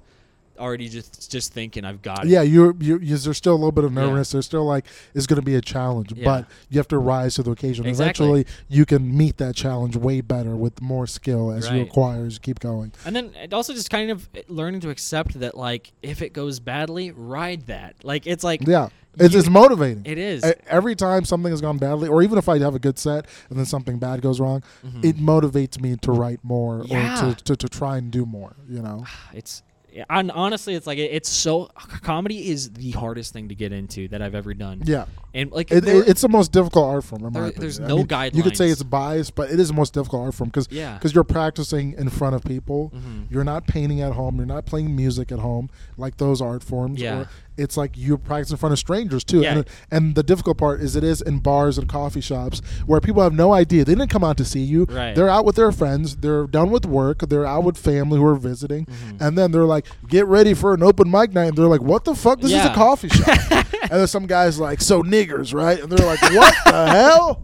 already 0.60 0.90
just 0.90 1.32
just 1.32 1.54
thinking 1.54 1.86
I've 1.86 2.02
got 2.02 2.26
it. 2.26 2.30
Yeah, 2.30 2.42
you're, 2.42 2.76
you 2.80 2.98
you 3.00 3.18
there's 3.18 3.38
still 3.38 3.54
a 3.54 3.56
little 3.56 3.72
bit 3.72 3.84
of 3.84 3.94
Yeah. 3.94 4.02
nervousness. 4.02 4.32
There's 4.32 4.46
still 4.46 4.66
like 4.66 4.86
it's 5.14 5.28
going 5.28 5.40
to 5.40 5.46
be 5.46 5.56
a 5.56 5.62
challenge, 5.62 6.14
Yeah. 6.16 6.24
but 6.26 6.48
you 6.70 6.78
have 6.80 6.88
to 6.90 6.98
rise 6.98 7.36
to 7.36 7.44
the 7.44 7.52
occasion. 7.52 7.86
Exactly. 7.86 8.26
Eventually, 8.42 8.54
you 8.70 8.86
can 8.86 9.16
meet 9.16 9.38
that 9.38 9.56
challenge 9.56 9.96
way 9.96 10.22
better 10.22 10.56
with 10.56 10.82
more 10.82 11.08
skill 11.08 11.52
as 11.52 11.70
you 11.70 11.82
acquire 11.82 12.26
as 12.26 12.34
you 12.36 12.40
keep 12.40 12.60
going. 12.60 12.92
And 13.06 13.16
then 13.16 13.32
also 13.52 13.74
just 13.74 13.90
kind 13.90 14.12
of 14.12 14.28
learning 14.48 14.82
to 14.82 14.90
accept 14.90 15.40
that 15.40 15.56
like 15.58 15.92
if 16.02 16.22
it 16.22 16.34
goes 16.34 16.60
badly, 16.60 17.12
ride 17.12 17.68
that. 17.68 17.96
Like 18.04 18.26
it's 18.28 18.44
like 18.44 18.66
Yeah, 18.68 18.90
it's, 19.18 19.34
You- 19.34 19.40
it's 19.40 19.50
motivating. 19.50 20.04
it 20.06 20.18
is. 20.18 20.44
Every 20.68 20.96
time 20.96 21.26
something 21.26 21.52
has 21.52 21.62
gone 21.62 21.78
badly, 21.78 22.08
or 22.10 22.22
even 22.24 22.38
if 22.38 22.50
I 22.50 22.60
have 22.60 22.76
a 22.76 22.80
good 22.80 22.98
set 23.00 23.26
and 23.50 23.58
then 23.58 23.66
something 23.66 23.98
bad 24.00 24.22
goes 24.22 24.40
wrong, 24.40 24.64
Mhm. 24.86 25.06
it 25.06 25.18
motivates 25.18 25.80
me 25.80 25.96
to 26.02 26.12
write 26.12 26.40
more 26.44 26.84
Yeah. 26.86 27.30
or 27.30 27.34
to, 27.36 27.44
to, 27.44 27.56
to 27.56 27.68
try 27.70 27.98
and 27.98 28.12
do 28.12 28.26
more. 28.26 28.56
You 28.70 28.82
know, 28.82 29.06
it's 29.34 29.64
yeah, 29.66 29.75
and 30.10 30.32
honestly 30.32 30.76
it's 30.76 30.86
like 30.88 30.98
it, 30.98 31.12
it's 31.12 31.30
so 31.30 31.66
comedy 32.02 32.50
is 32.50 32.72
the 32.74 32.92
hardest 32.92 33.34
thing 33.34 33.50
to 33.50 33.56
get 33.56 33.72
into 33.72 34.08
that 34.10 34.22
I've 34.22 34.36
ever 34.36 34.54
done. 34.54 34.82
yeah, 34.86 35.06
And 35.34 35.52
like 35.52 35.72
it, 35.72 35.84
it's 35.88 36.22
the 36.22 36.30
most 36.30 36.52
difficult 36.52 36.86
art 36.86 37.04
form. 37.04 37.26
In 37.26 37.34
my 37.34 37.40
There- 37.40 37.50
opinion. 37.50 37.62
there's 37.62 37.80
I 37.80 37.88
no 37.88 37.98
mean, 38.04 38.32
You 38.34 38.44
could 38.44 38.58
say 38.58 38.70
it's 38.70 38.84
biased, 38.84 39.36
but 39.36 39.50
it 39.52 39.60
is 39.60 39.70
the 39.70 39.74
most 39.74 39.94
difficult 39.94 40.24
art 40.26 40.34
form 40.36 40.50
because 40.50 40.68
yeah. 40.72 40.96
because 40.96 41.14
you're 41.16 41.24
practicing 41.24 41.94
in 41.94 42.10
front 42.10 42.36
of 42.36 42.44
people. 42.44 42.92
Mhm. 42.96 43.28
You're 43.30 43.44
not 43.44 43.68
painting 43.68 44.02
at 44.02 44.14
home. 44.14 44.38
You're 44.38 44.46
not 44.46 44.66
playing 44.66 44.96
music 44.96 45.32
at 45.32 45.40
home 45.40 45.70
like 45.98 46.18
those 46.18 46.42
art 46.42 46.64
forms. 46.64 47.00
Yeah. 47.02 47.20
Or 47.22 47.30
it's 47.58 47.78
like 47.78 47.98
you 47.98 48.18
practice 48.18 48.52
in 48.52 48.58
front 48.58 48.74
of 48.74 48.80
strangers 48.80 49.24
too. 49.24 49.42
Yeah. 49.42 49.58
And, 49.58 49.66
and 49.92 50.16
the 50.16 50.24
difficult 50.24 50.58
part 50.58 50.82
is 50.82 50.96
it 50.96 51.04
is 51.04 51.22
in 51.22 51.40
bars 51.40 51.78
and 51.78 51.88
coffee 51.88 52.22
shops 52.22 52.62
where 52.86 53.00
people 53.02 53.22
have 53.24 53.34
no 53.34 53.54
idea. 53.54 53.86
They 53.86 53.94
didn't 53.96 54.10
come 54.10 54.24
out 54.24 54.38
to 54.38 54.46
see 54.46 54.62
you. 54.62 54.86
Right. 54.86 55.16
They're 55.16 55.30
out 55.30 55.46
with 55.46 55.56
their 55.56 55.72
friends. 55.72 56.18
They're 56.18 56.48
done 56.48 56.70
with 56.70 56.86
work. 56.86 57.20
They're 57.30 57.46
out 57.46 57.64
with 57.64 57.78
family 57.78 58.20
who 58.20 58.26
are 58.26 58.36
visiting. 58.36 58.86
Mhm. 58.86 59.22
And 59.22 59.38
then 59.38 59.52
they're 59.52 59.66
like, 59.66 59.86
get 60.08 60.26
ready 60.28 60.54
for 60.54 60.74
an 60.74 60.84
open 60.84 61.10
mic 61.10 61.34
night. 61.34 61.50
And 61.50 61.58
they're 61.58 61.68
like, 61.68 61.82
what 61.82 62.04
the 62.06 62.16
fuck? 62.16 62.42
This 62.42 62.52
is 62.52 62.66
a 62.66 62.74
coffee 62.74 63.10
shop. 63.10 63.28
and 63.52 63.92
then 63.92 64.08
some 64.08 64.26
guy's 64.28 64.60
like, 64.60 64.82
so 64.82 65.04
niggers, 65.04 65.54
right? 65.54 65.80
And 65.82 65.92
they're 65.92 66.06
like, 66.06 66.22
what 66.22 66.54
the 66.66 66.88
hell? 66.88 67.42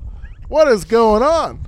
What 0.47 0.67
is 0.67 0.83
going 0.83 1.23
on? 1.23 1.65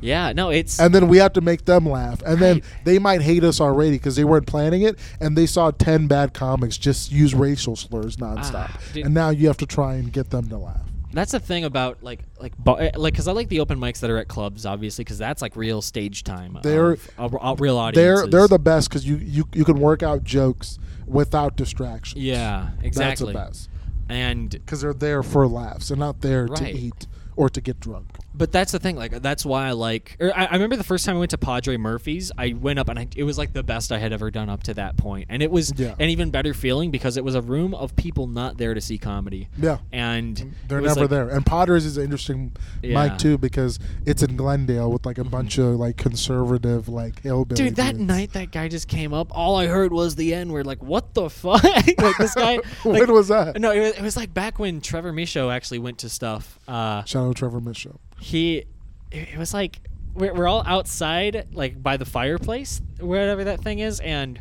Yeah, 0.00 0.32
no, 0.32 0.50
it's 0.50 0.78
and 0.78 0.94
then 0.94 1.08
we 1.08 1.18
have 1.18 1.32
to 1.34 1.40
make 1.40 1.64
them 1.64 1.88
laugh. 1.88 2.22
And 2.22 2.38
then 2.38 2.62
they 2.84 2.98
might 2.98 3.20
hate 3.22 3.44
us 3.44 3.60
already 3.60 3.92
because 3.92 4.16
they 4.16 4.24
weren't 4.24 4.46
planning 4.46 4.82
it 4.82 4.98
and 5.20 5.36
they 5.36 5.46
saw 5.46 5.70
10 5.70 6.06
bad 6.06 6.34
comics 6.34 6.78
just 6.78 7.10
use 7.10 7.34
racial 7.34 7.74
slurs 7.76 8.16
nonstop. 8.16 8.70
Ah, 8.70 8.80
and 8.94 9.12
now 9.12 9.30
you 9.30 9.46
have 9.48 9.56
to 9.58 9.66
try 9.66 9.94
and 9.94 10.12
get 10.12 10.30
them 10.30 10.48
to 10.48 10.58
laugh. 10.58 10.80
That's 11.12 11.32
the 11.32 11.40
thing 11.40 11.64
about 11.64 12.02
like 12.02 12.20
like 12.38 12.52
eh, 12.66 12.90
like 12.94 13.14
because 13.14 13.26
I 13.28 13.32
like 13.32 13.48
the 13.48 13.60
open 13.60 13.80
mics 13.80 14.00
that 14.00 14.10
are 14.10 14.18
at 14.18 14.28
clubs, 14.28 14.66
obviously, 14.66 15.04
because 15.04 15.18
that's 15.18 15.40
like 15.40 15.56
real 15.56 15.80
stage 15.80 16.22
time. 16.22 16.58
They're- 16.62 16.98
of 17.16 17.60
real 17.60 17.78
audience. 17.78 18.20
they're 18.20 18.26
they're 18.26 18.48
the 18.48 18.58
best 18.58 18.88
because 18.88 19.06
you, 19.06 19.16
you 19.16 19.48
you 19.54 19.64
can 19.64 19.80
work 19.80 20.02
out 20.02 20.22
jokes 20.22 20.78
without 21.06 21.56
distraction 21.56 22.20
yeah 22.20 22.68
exactly 22.82 23.32
that's 23.32 23.62
the 23.62 23.66
best. 23.66 23.70
And 24.10 24.50
because 24.50 24.82
they're 24.82 24.92
there 24.92 25.22
for 25.22 25.46
laughs 25.46 25.88
they're 25.88 25.96
not 25.96 26.20
there 26.20 26.46
to 26.46 26.68
eat 26.68 27.06
or 27.34 27.48
to 27.48 27.60
get 27.60 27.80
drunk 27.80 28.06
But 28.38 28.52
that's 28.52 28.72
the 28.72 28.78
thing. 28.78 28.96
Like 28.96 29.20
that's 29.20 29.44
why 29.44 29.66
I 29.66 29.72
like. 29.72 30.16
Or 30.20 30.32
I, 30.34 30.44
I 30.46 30.52
remember 30.54 30.76
the 30.76 30.84
first 30.84 31.04
time 31.04 31.16
I 31.16 31.18
went 31.18 31.32
to 31.32 31.38
Padre 31.38 31.76
Murphy's. 31.76 32.30
I 32.38 32.52
went 32.58 32.78
up 32.78 32.88
and 32.88 32.98
I, 32.98 33.08
it 33.16 33.24
was 33.24 33.36
like 33.36 33.52
the 33.52 33.64
best 33.64 33.90
I 33.90 33.98
had 33.98 34.12
ever 34.12 34.30
done 34.30 34.48
up 34.48 34.62
to 34.64 34.74
that 34.74 34.96
point, 34.96 35.26
and 35.28 35.42
it 35.42 35.50
was 35.50 35.72
Yeah. 35.76 35.94
an 35.98 36.08
even 36.08 36.30
better 36.30 36.54
feeling 36.54 36.90
because 36.92 37.16
it 37.16 37.24
was 37.24 37.34
a 37.34 37.42
room 37.42 37.74
of 37.74 37.96
people 37.96 38.26
not 38.28 38.56
there 38.56 38.74
to 38.74 38.80
see 38.80 38.96
comedy, 38.96 39.48
yeah 39.58 39.78
and 39.92 40.54
they're 40.68 40.80
never 40.80 41.00
like- 41.02 41.10
there 41.10 41.28
and 41.28 41.44
potters 41.44 41.84
is 41.84 41.96
an 41.96 42.04
interesting 42.04 42.52
Yeah. 42.82 43.08
mic 43.08 43.18
too 43.18 43.38
because 43.38 43.78
it's 44.06 44.22
in 44.22 44.36
glendale 44.36 44.90
with 44.92 45.04
like 45.04 45.18
a 45.18 45.24
bunch 45.24 45.58
of 45.58 45.74
like 45.76 45.96
conservative 45.96 46.88
like 46.88 47.22
hillbilly 47.22 47.56
Dude, 47.64 47.76
that 47.76 47.92
dudes. 47.96 48.04
night 48.06 48.32
that 48.34 48.52
guy 48.52 48.68
just 48.68 48.86
came 48.88 49.12
up. 49.12 49.28
All 49.36 49.56
I 49.56 49.66
heard 49.66 49.92
was 49.92 50.14
the 50.14 50.34
N 50.34 50.52
word. 50.52 50.66
Like, 50.66 50.82
what 50.82 51.14
the 51.14 51.28
fuck? 51.28 51.64
like 51.64 52.16
this 52.18 52.34
guy. 52.34 52.58
when 52.82 53.00
like, 53.00 53.08
was 53.08 53.28
that 53.28 53.58
No, 53.60 53.72
it 53.72 53.80
was, 53.80 53.92
it 53.92 54.02
was 54.02 54.16
like 54.16 54.32
back 54.32 54.58
when 54.58 54.80
Trevor 54.80 55.12
Michaud 55.12 55.50
actually 55.50 55.78
went 55.80 55.98
to 55.98 56.08
stuff. 56.08 56.58
Uh, 56.68 57.02
shout 57.04 57.26
out 57.26 57.36
trevor 57.36 57.60
mitchell 57.60 58.00
he, 58.20 58.64
it, 59.10 59.38
was 59.38 59.54
like 59.54 59.80
we're, 60.14 60.34
we're 60.34 60.48
all 60.48 60.62
outside, 60.66 61.48
like 61.52 61.82
by 61.82 61.96
the 61.96 62.04
fireplace, 62.04 62.80
whatever 63.00 63.44
that 63.44 63.60
thing 63.60 63.78
is, 63.78 64.00
and 64.00 64.40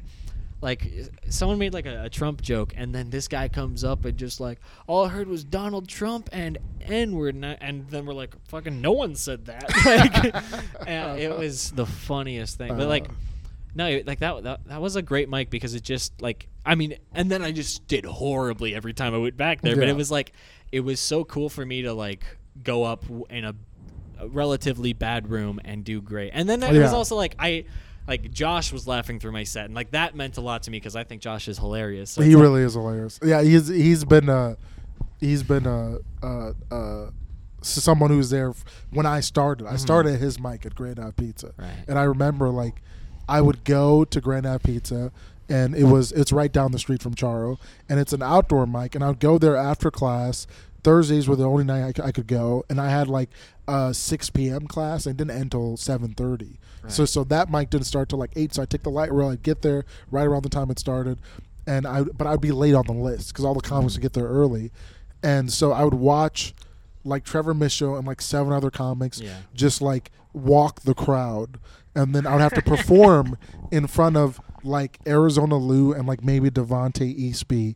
like 0.62 0.92
someone 1.30 1.60
made 1.60 1.74
like 1.74 1.86
a, 1.86 2.06
a 2.06 2.10
Trump 2.10 2.42
joke, 2.42 2.74
and 2.76 2.94
then 2.94 3.10
this 3.10 3.28
guy 3.28 3.48
comes 3.48 3.84
up 3.84 4.06
and 4.06 4.18
just 4.18 4.40
like 4.40 4.60
all 4.88 5.06
I 5.06 5.10
heard 5.10 5.28
was 5.28 5.44
Donald 5.44 5.88
Trump 5.88 6.30
and 6.32 6.58
N 6.82 7.16
word, 7.16 7.36
and, 7.36 7.46
I- 7.46 7.58
and 7.62 7.88
then 7.90 8.06
we're 8.06 8.14
like, 8.14 8.34
fucking, 8.48 8.82
no 8.82 8.92
one 8.92 9.16
said 9.16 9.46
that. 9.46 9.70
like, 10.86 10.88
it 11.20 11.38
was 11.38 11.72
the 11.72 11.86
funniest 11.86 12.58
thing, 12.58 12.76
but 12.78 12.88
like. 12.88 13.10
Uh. 13.10 13.14
No, 13.76 14.02
like 14.08 14.18
that, 14.20 14.42
that 14.42 14.66
that 14.66 14.82
was 14.82 14.96
a 14.96 15.04
great 15.04 15.30
mic 15.30 15.52
because 15.52 15.76
it 15.76 15.84
just 15.84 16.20
like 16.20 16.48
I 16.66 16.74
mean, 16.74 16.96
and 17.14 17.30
then 17.30 17.44
I 17.44 17.52
just 17.52 17.86
did 17.88 18.06
horribly 18.06 18.74
every 18.74 18.94
time 18.94 19.14
I 19.14 19.20
went 19.20 19.38
back 19.38 19.62
there. 19.62 19.76
But 19.76 19.88
it 19.88 19.96
was 19.96 20.10
like 20.10 20.34
it 20.72 20.80
was 20.80 21.00
so 21.00 21.24
cool 21.24 21.48
for 21.48 21.64
me 21.64 21.84
to 21.84 21.94
like 21.94 22.24
go 22.64 22.84
up 22.84 23.06
in 23.30 23.46
a, 23.46 23.54
a 24.20 24.28
relatively 24.28 24.94
bad 24.94 25.30
room 25.30 25.60
and 25.66 25.84
do 25.84 26.02
great. 26.02 26.32
And 26.34 26.48
then 26.50 26.64
it 26.64 26.80
was 26.82 26.94
also 26.94 27.16
like 27.16 27.36
I 27.40 27.66
like 28.08 28.32
Josh 28.32 28.72
was 28.72 28.88
laughing 28.88 29.20
through 29.20 29.34
my 29.34 29.44
set, 29.44 29.66
and 29.66 29.76
like 29.76 29.92
that 29.92 30.16
meant 30.16 30.38
a 30.38 30.42
lot 30.42 30.64
to 30.64 30.72
me 30.72 30.78
because 30.78 30.96
I 30.96 31.04
think 31.04 31.22
Josh 31.22 31.48
is 31.48 31.58
hilarious. 31.58 32.12
So 32.12 32.22
he 32.22 32.30
it's 32.30 32.36
like- 32.36 32.42
really 32.42 32.62
is 32.62 32.74
hilarious. 32.74 33.20
Yeah, 33.24 33.42
he's 33.42 33.68
he's 33.68 34.04
been 34.06 34.30
uh 34.30 34.56
he's 35.20 35.44
been 35.44 35.68
uh 35.68 35.98
uh 36.24 36.54
uh 36.72 37.10
someone 37.62 38.10
who's 38.12 38.30
there 38.30 38.54
when 38.92 39.06
I 39.06 39.20
started. 39.20 39.68
I 39.68 39.76
started 39.76 40.20
his 40.20 40.40
mic 40.40 40.66
at 40.66 40.74
Grand 40.76 41.00
Ave 41.00 41.14
Pizza, 41.14 41.54
Right. 41.58 41.70
and 41.88 42.00
I 42.00 42.04
remember 42.04 42.50
like 42.50 42.82
I 43.28 43.42
would 43.42 43.64
go 43.66 44.06
to 44.06 44.22
Grand 44.22 44.46
Ave 44.46 44.60
Pizza. 44.74 45.12
And 45.50 45.76
it 45.76 45.86
was 45.86 46.12
it's 46.12 46.34
right 46.34 46.52
down 46.52 46.74
the 46.74 46.78
street 46.80 47.02
from 47.02 47.16
Charo, 47.16 47.58
and 47.88 48.02
it's 48.02 48.12
an 48.12 48.22
outdoor 48.22 48.68
mic. 48.68 48.96
And 48.96 49.04
I'd 49.04 49.22
go 49.22 49.38
there 49.38 49.56
after 49.56 49.90
class. 49.90 50.46
Thursdays 50.84 51.28
were 51.28 51.36
the 51.36 51.46
only 51.48 51.64
night 51.64 52.00
I 52.00 52.12
could 52.12 52.28
go, 52.28 52.64
and 52.70 52.80
I 52.80 52.90
had 52.90 53.08
like 53.08 53.30
a 53.68 53.94
6 53.94 54.30
p.m. 54.32 54.68
class. 54.68 55.06
and 55.06 55.18
didn't 55.18 55.32
end 55.38 55.52
till 55.52 55.76
7:30. 55.78 56.58
So 56.88 57.04
Right. 57.04 57.10
so 57.10 57.24
that 57.26 57.50
mic 57.52 57.70
didn't 57.70 57.88
start 57.88 58.10
till 58.10 58.20
like 58.20 58.32
eight. 58.36 58.54
So 58.54 58.62
I 58.62 58.66
take 58.66 58.84
the 58.84 58.90
light 58.90 59.12
rail. 59.14 59.28
I'd 59.30 59.44
get 59.44 59.62
there 59.62 59.84
right 60.12 60.26
around 60.26 60.44
the 60.44 60.50
time 60.50 60.70
it 60.72 60.80
started, 60.80 61.20
and 61.66 61.86
I 61.86 62.04
but 62.04 62.28
I'd 62.28 62.40
be 62.42 62.52
late 62.52 62.76
on 62.76 62.86
the 62.86 62.94
list 62.94 63.30
because 63.34 63.44
all 63.44 63.54
the 63.54 63.62
comics 63.62 63.94
would 63.96 64.02
get 64.02 64.14
there 64.14 64.28
early, 64.28 64.72
and 65.22 65.52
so 65.52 65.72
I 65.74 65.84
would 65.84 65.96
watch 65.96 66.54
like 67.04 67.24
Trevor 67.26 67.54
Michaud 67.54 67.96
and 67.96 68.06
like 68.08 68.22
seven 68.22 68.54
other 68.54 68.70
comics 68.70 69.20
Yeah. 69.20 69.38
just 69.54 69.82
like 69.82 70.12
walk 70.34 70.82
the 70.82 70.94
crowd, 70.94 71.58
and 71.96 72.14
then 72.16 72.26
I 72.28 72.34
would 72.34 72.42
have 72.42 72.54
to 72.54 72.62
perform 72.62 73.38
in 73.72 73.88
front 73.88 74.16
of 74.16 74.40
like 74.64 75.00
Arizona 75.08 75.58
Lou 75.58 75.92
and 75.94 76.08
like 76.08 76.24
maybe 76.24 76.50
Devonte 76.50 77.18
Eastby. 77.20 77.76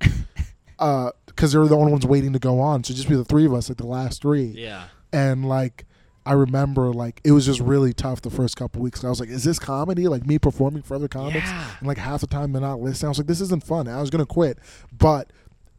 Uh, 0.80 1.12
because 1.42 1.54
they 1.54 1.58
were 1.60 1.68
the 1.68 1.76
only 1.76 1.92
ones 1.92 2.06
waiting 2.06 2.34
to 2.34 2.40
go 2.40 2.60
on, 2.60 2.84
so 2.84 2.94
just 2.94 3.10
be 3.10 3.16
the 3.16 3.26
three 3.26 3.48
of 3.48 3.54
us, 3.56 3.68
like 3.68 3.80
the 3.80 3.86
last 3.88 4.22
three 4.22 4.54
Yeah. 4.56 4.84
and 5.12 5.50
like 5.50 5.86
I 6.24 6.34
remember 6.34 6.94
like 6.94 7.20
it 7.24 7.32
was 7.32 7.48
just 7.48 7.60
really 7.62 7.94
tough 7.94 8.22
the 8.22 8.30
first 8.30 8.56
couple 8.56 8.80
weeks. 8.80 9.04
I 9.04 9.10
was 9.10 9.20
like, 9.20 9.30
"Is 9.30 9.44
this 9.44 9.58
comedy? 9.58 10.08
Like 10.08 10.24
me 10.28 10.38
performing 10.38 10.84
for 10.84 10.94
other 10.94 11.08
comics?" 11.08 11.48
Yeah. 11.50 11.66
And 11.80 11.88
like 11.88 11.98
half 11.98 12.22
the 12.22 12.28
time 12.28 12.52
they're 12.52 12.62
not 12.62 12.80
listening. 12.80 13.08
I 13.08 13.10
was 13.10 13.18
like, 13.18 13.26
"This 13.26 13.42
isn't 13.42 13.64
fun." 13.64 13.88
I 13.88 14.00
was 14.00 14.12
gonna 14.12 14.28
quit, 14.28 14.60
but 14.96 15.32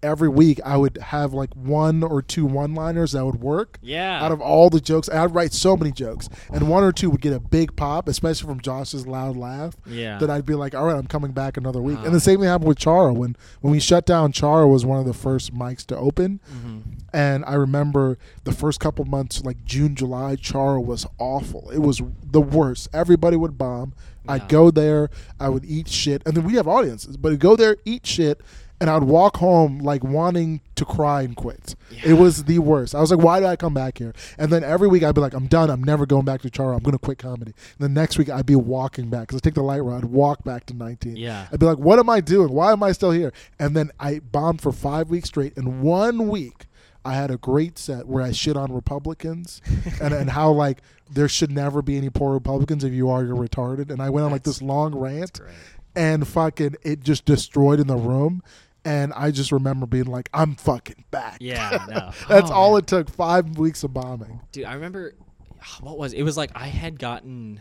every 0.02 0.28
week 0.28 0.60
I 0.64 0.76
would 0.76 0.98
have 0.98 1.32
like 1.32 1.54
one 1.54 2.02
or 2.02 2.22
two 2.22 2.44
one-liners 2.44 3.12
that 3.12 3.24
would 3.24 3.40
work. 3.40 3.78
Yeah. 3.82 4.22
Out 4.22 4.32
of 4.32 4.40
all 4.40 4.70
the 4.70 4.80
jokes, 4.80 5.08
I'd 5.08 5.34
write 5.34 5.52
so 5.52 5.76
many 5.76 5.92
jokes, 5.92 6.28
and 6.52 6.68
one 6.68 6.82
or 6.84 6.92
two 6.92 7.10
would 7.10 7.20
get 7.20 7.32
a 7.32 7.40
big 7.40 7.76
pop, 7.76 8.08
especially 8.08 8.48
from 8.48 8.60
Josh's 8.60 9.06
loud 9.06 9.36
laugh. 9.36 9.76
Yeah. 9.86 10.18
That 10.18 10.30
I'd 10.30 10.46
be 10.46 10.54
like, 10.54 10.74
all 10.74 10.86
right, 10.86 10.96
I'm 10.96 11.06
coming 11.06 11.32
back 11.32 11.56
another 11.56 11.80
week. 11.80 11.98
And 12.04 12.14
the 12.14 12.20
same 12.20 12.40
thing 12.40 12.48
happened 12.48 12.68
with 12.68 12.78
Charo 12.78 13.14
when 13.14 13.36
when 13.60 13.72
we 13.72 13.80
shut 13.80 14.06
down. 14.06 14.32
Charo 14.32 14.70
was 14.70 14.84
one 14.84 14.98
of 14.98 15.06
the 15.06 15.14
first 15.14 15.54
mics 15.54 15.86
to 15.86 15.96
open, 15.96 16.40
hmm 16.50 16.80
and 17.14 17.44
I 17.44 17.54
remember 17.54 18.16
the 18.44 18.52
first 18.52 18.80
couple 18.80 19.04
months, 19.04 19.44
like 19.44 19.66
June, 19.66 19.94
July, 19.94 20.34
Charo 20.36 20.82
was 20.82 21.06
awful. 21.18 21.68
It 21.70 21.80
was 21.80 22.00
the 22.24 22.40
worst. 22.40 22.88
Everybody 22.94 23.36
would 23.36 23.58
bomb. 23.58 23.92
I'd 24.26 24.48
go 24.48 24.70
there, 24.70 25.10
I 25.40 25.48
would 25.48 25.64
eat 25.64 25.88
shit, 25.88 26.22
and 26.24 26.36
then 26.36 26.44
we 26.44 26.54
have 26.54 26.68
audiences, 26.68 27.16
but 27.16 27.32
I'd 27.32 27.40
go 27.40 27.56
there, 27.56 27.76
eat 27.84 28.06
shit, 28.06 28.40
and 28.82 28.90
I'd 28.90 29.04
walk 29.04 29.36
home 29.36 29.78
like 29.78 30.02
wanting 30.02 30.60
to 30.74 30.84
cry 30.84 31.22
and 31.22 31.36
quit. 31.36 31.76
It 32.04 32.14
was 32.14 32.44
the 32.44 32.58
worst. 32.58 32.96
I 32.96 33.00
was 33.00 33.12
like, 33.12 33.24
why 33.24 33.38
did 33.38 33.48
I 33.48 33.54
come 33.54 33.72
back 33.72 33.98
here? 33.98 34.12
And 34.38 34.50
then 34.50 34.64
every 34.64 34.88
week 34.88 35.04
I'd 35.04 35.14
be 35.14 35.20
like, 35.20 35.34
I'm 35.34 35.46
done. 35.46 35.70
I'm 35.70 35.84
never 35.84 36.04
going 36.04 36.24
back 36.24 36.42
to 36.42 36.50
Charo. 36.50 36.74
I'm 36.74 36.82
going 36.82 36.90
to 36.90 36.98
quit 36.98 37.18
comedy. 37.18 37.52
And 37.78 37.78
the 37.78 37.88
next 37.88 38.18
week 38.18 38.28
I'd 38.28 38.44
be 38.44 38.56
walking 38.56 39.08
back 39.08 39.28
because 39.28 39.36
I 39.36 39.40
take 39.40 39.54
the 39.54 39.62
light 39.62 39.84
road. 39.84 39.98
I'd 39.98 40.06
walk 40.06 40.42
back 40.42 40.66
to 40.66 40.74
19. 40.74 41.14
Yeah. 41.14 41.46
I'd 41.52 41.60
be 41.60 41.66
like, 41.66 41.78
what 41.78 42.00
am 42.00 42.10
I 42.10 42.20
doing? 42.20 42.52
Why 42.52 42.72
am 42.72 42.82
I 42.82 42.90
still 42.90 43.12
here? 43.12 43.32
And 43.56 43.76
then 43.76 43.92
I 44.00 44.18
bombed 44.18 44.60
for 44.60 44.72
five 44.72 45.10
weeks 45.10 45.28
straight. 45.28 45.56
And 45.56 45.80
one 45.80 46.28
week, 46.28 46.66
I 47.04 47.14
had 47.14 47.30
a 47.30 47.36
great 47.36 47.78
set 47.78 48.08
where 48.08 48.24
I 48.24 48.32
shit 48.32 48.56
on 48.56 48.72
Republicans 48.72 49.62
and, 50.02 50.12
and 50.12 50.30
how, 50.30 50.50
like, 50.50 50.82
there 51.08 51.28
should 51.28 51.52
never 51.52 51.82
be 51.82 51.96
any 51.96 52.10
poor 52.10 52.32
Republicans. 52.32 52.82
If 52.82 52.92
you 52.92 53.10
are, 53.10 53.24
you're 53.24 53.36
retarded. 53.36 53.90
And 53.90 54.02
I 54.02 54.10
went 54.10 54.24
on, 54.24 54.32
like, 54.32 54.42
this 54.42 54.60
long 54.60 54.92
rant 54.92 55.40
and 55.94 56.26
fucking 56.26 56.76
it 56.82 57.00
just 57.00 57.24
destroyed 57.24 57.80
in 57.80 57.86
the 57.86 57.96
room. 57.96 58.42
And 58.84 59.12
I 59.14 59.30
just 59.30 59.52
remember 59.52 59.86
being 59.86 60.06
like, 60.06 60.28
I'm 60.34 60.56
fucking 60.56 61.04
back. 61.10 61.38
Yeah. 61.40 61.86
No. 61.88 62.10
That's 62.28 62.50
Oh, 62.50 62.54
all 62.54 62.70
man. 62.72 62.78
it 62.80 62.86
took. 62.88 63.08
Five 63.10 63.56
weeks 63.58 63.84
of 63.84 63.92
bombing. 63.94 64.40
dude 64.52 64.64
i 64.64 64.74
remember 64.74 65.14
what 65.80 65.96
was 65.98 66.12
it 66.12 66.22
was 66.24 66.36
like 66.36 66.50
i 66.56 66.66
had 66.66 66.98
gotten 66.98 67.60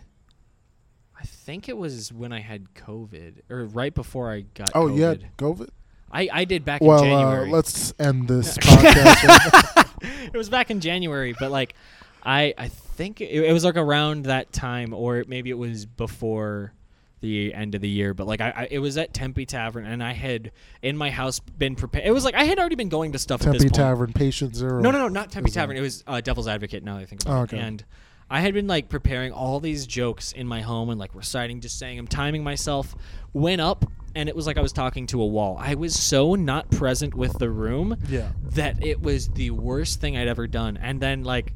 I 1.20 1.24
think 1.24 1.70
it 1.70 1.78
was 1.78 2.12
when 2.12 2.34
I 2.34 2.40
had 2.40 2.74
COVID 2.74 3.42
or 3.52 3.66
right 3.66 3.94
before 3.94 4.32
I 4.32 4.42
got. 4.42 4.72
Oh, 4.74 4.88
COVID. 4.88 5.22
had 5.22 5.38
COVID. 5.38 5.70
I 6.12 6.28
I 6.34 6.46
did 6.46 6.66
back 6.66 6.82
Well, 6.82 7.04
in 7.04 7.12
uh, 7.12 7.20
January. 7.22 7.50
let's 7.52 7.94
end 8.00 8.28
this 8.28 8.58
podcast. 8.58 9.88
it 10.34 10.36
was 10.36 10.50
back 10.50 10.72
in 10.72 10.80
January, 10.80 11.36
but 11.40 11.52
like, 11.52 11.76
I 12.24 12.56
I 12.58 12.70
think 12.70 13.22
it, 13.22 13.30
it 13.46 13.54
was 13.54 13.64
like 13.64 13.76
around 13.78 14.24
that 14.26 14.52
time, 14.52 14.96
or 14.96 15.24
maybe 15.28 15.52
it 15.52 15.60
was 15.60 15.86
before 15.86 16.74
the 17.22 17.54
end 17.54 17.74
of 17.76 17.82
the 17.82 17.90
year. 17.90 18.14
But 18.14 18.28
like, 18.28 18.42
I, 18.42 18.50
I 18.56 18.68
it 18.70 18.80
was 18.80 18.98
at 18.98 19.14
Tempe 19.14 19.46
Tavern, 19.46 19.86
and 19.86 20.04
I 20.04 20.12
had 20.14 20.52
in 20.82 20.98
my 20.98 21.10
house 21.10 21.40
been 21.40 21.76
prepared. 21.76 22.06
It 22.06 22.12
was 22.12 22.26
like 22.26 22.36
I 22.36 22.44
had 22.44 22.60
already 22.60 22.76
been 22.76 22.90
going 22.90 23.12
to 23.14 23.20
stuff 23.20 23.42
at 23.48 23.54
Tempe. 23.54 23.70
Tavern, 23.70 24.12
Patient 24.14 24.56
Zero. 24.56 24.82
No, 24.82 24.92
no, 24.92 25.00
no, 25.00 25.08
not 25.08 25.32
Tempe 25.32 25.48
Is 25.50 25.54
that- 25.54 25.62
Tavern. 25.62 25.78
It 25.78 25.82
was 25.82 26.04
uh, 26.08 26.20
Devil's 26.22 26.48
Advocate. 26.48 26.84
Now 26.84 26.96
that 26.96 27.02
I 27.02 27.06
think 27.06 27.22
about 27.24 27.34
Oh, 27.38 27.40
it. 27.42 27.44
okay. 27.54 27.60
And 27.60 27.84
I 28.30 28.40
had 28.42 28.54
been 28.54 28.68
like 28.68 28.90
preparing 28.90 29.32
all 29.32 29.60
these 29.60 29.86
jokes 29.86 30.32
in 30.32 30.48
my 30.48 30.62
home 30.62 30.90
and 30.90 31.00
like 31.00 31.14
reciting, 31.16 31.60
just 31.62 31.78
saying 31.80 32.00
I'm 32.00 32.08
timing 32.08 32.44
myself. 32.44 32.96
Went 33.34 33.62
up, 33.62 33.86
and 34.16 34.28
it 34.28 34.36
was 34.36 34.48
like 34.48 34.58
I 34.58 34.62
was 34.62 34.74
talking 34.74 35.06
to 35.08 35.22
a 35.22 35.26
wall. 35.26 35.58
I 35.60 35.76
was 35.76 35.94
so 35.98 36.36
not 36.36 36.70
present 36.72 37.14
with 37.14 37.38
the 37.40 37.50
room 37.50 37.98
Yeah. 38.10 38.30
that 38.56 38.84
it 38.86 39.02
was 39.02 39.28
the 39.30 39.52
worst 39.52 40.02
thing 40.02 40.18
I'd 40.18 40.28
ever 40.28 40.48
done. 40.48 40.78
And 40.78 41.00
then 41.00 41.24
like, 41.24 41.54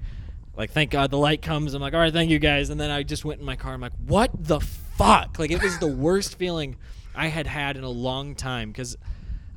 like 0.57 0.71
thank 0.71 0.91
God 0.91 1.11
the 1.11 1.17
light 1.17 1.41
comes. 1.41 1.73
I'm 1.73 1.81
like, 1.81 1.93
all 1.93 1.99
right, 1.99 2.13
thank 2.13 2.29
you 2.29 2.39
guys. 2.39 2.69
And 2.69 2.79
then 2.79 2.91
I 2.91 3.03
just 3.03 3.25
went 3.25 3.39
in 3.39 3.45
my 3.45 3.55
car. 3.55 3.73
I'm 3.73 3.81
like, 3.81 3.93
what 4.07 4.31
the 4.33 4.59
fuck? 4.59 5.37
Like 5.39 5.51
it 5.51 5.61
was 5.61 5.77
the 5.79 5.87
worst 5.95 6.37
feeling 6.37 6.77
I 7.15 7.27
had 7.27 7.47
had 7.47 7.77
in 7.77 7.83
a 7.83 7.89
long 7.89 8.35
time 8.35 8.71
because. 8.71 8.97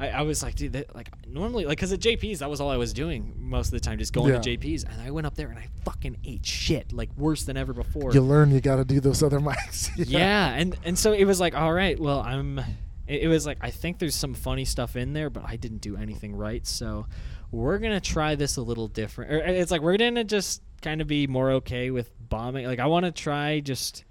I, 0.00 0.10
I 0.10 0.22
was 0.22 0.44
like, 0.44 0.54
dude, 0.54 0.74
that, 0.74 0.94
like 0.94 1.08
normally, 1.26 1.64
like, 1.66 1.76
cause 1.80 1.92
at 1.92 1.98
JP's, 1.98 2.38
that 2.38 2.48
was 2.48 2.60
all 2.60 2.70
I 2.70 2.76
was 2.76 2.92
doing 2.92 3.34
most 3.36 3.66
of 3.66 3.72
the 3.72 3.80
time, 3.80 3.98
just 3.98 4.12
going 4.12 4.32
Yeah. 4.32 4.38
to 4.38 4.56
JP's, 4.56 4.84
and 4.84 5.02
I 5.02 5.10
went 5.10 5.26
up 5.26 5.34
there 5.34 5.48
and 5.48 5.58
I 5.58 5.66
fucking 5.84 6.18
ate 6.24 6.46
shit, 6.46 6.92
like 6.92 7.10
worse 7.16 7.42
than 7.42 7.56
ever 7.56 7.72
before. 7.72 8.12
You 8.14 8.20
learn 8.20 8.52
you 8.52 8.60
got 8.60 8.76
to 8.76 8.84
do 8.84 9.00
those 9.00 9.24
other 9.24 9.40
mics. 9.40 9.90
yeah, 9.96 10.50
and 10.50 10.76
and 10.84 10.96
so 10.96 11.10
it 11.14 11.24
was 11.24 11.40
like, 11.40 11.56
all 11.56 11.72
right, 11.72 11.98
well, 11.98 12.20
I'm. 12.20 12.60
It, 13.08 13.22
it 13.22 13.26
was 13.26 13.44
like 13.44 13.58
I 13.60 13.70
think 13.72 13.98
there's 13.98 14.14
some 14.14 14.34
funny 14.34 14.64
stuff 14.64 14.94
in 14.94 15.14
there, 15.14 15.30
but 15.30 15.42
I 15.44 15.56
didn't 15.56 15.80
do 15.80 15.96
anything 15.96 16.32
right, 16.36 16.64
so 16.64 17.06
we're 17.50 17.78
gonna 17.80 18.00
try 18.00 18.36
this 18.36 18.56
a 18.56 18.62
little 18.62 18.86
different. 18.86 19.32
Or 19.32 19.38
it's 19.38 19.72
like 19.72 19.80
we're 19.80 19.96
gonna 19.96 20.22
just 20.22 20.62
kind 20.82 21.00
of 21.00 21.06
be 21.06 21.26
more 21.26 21.50
okay 21.52 21.90
with 21.90 22.10
bombing. 22.28 22.66
Like 22.66 22.78
I 22.78 22.86
want 22.86 23.04
to 23.06 23.12
try 23.12 23.60
just 23.60 24.04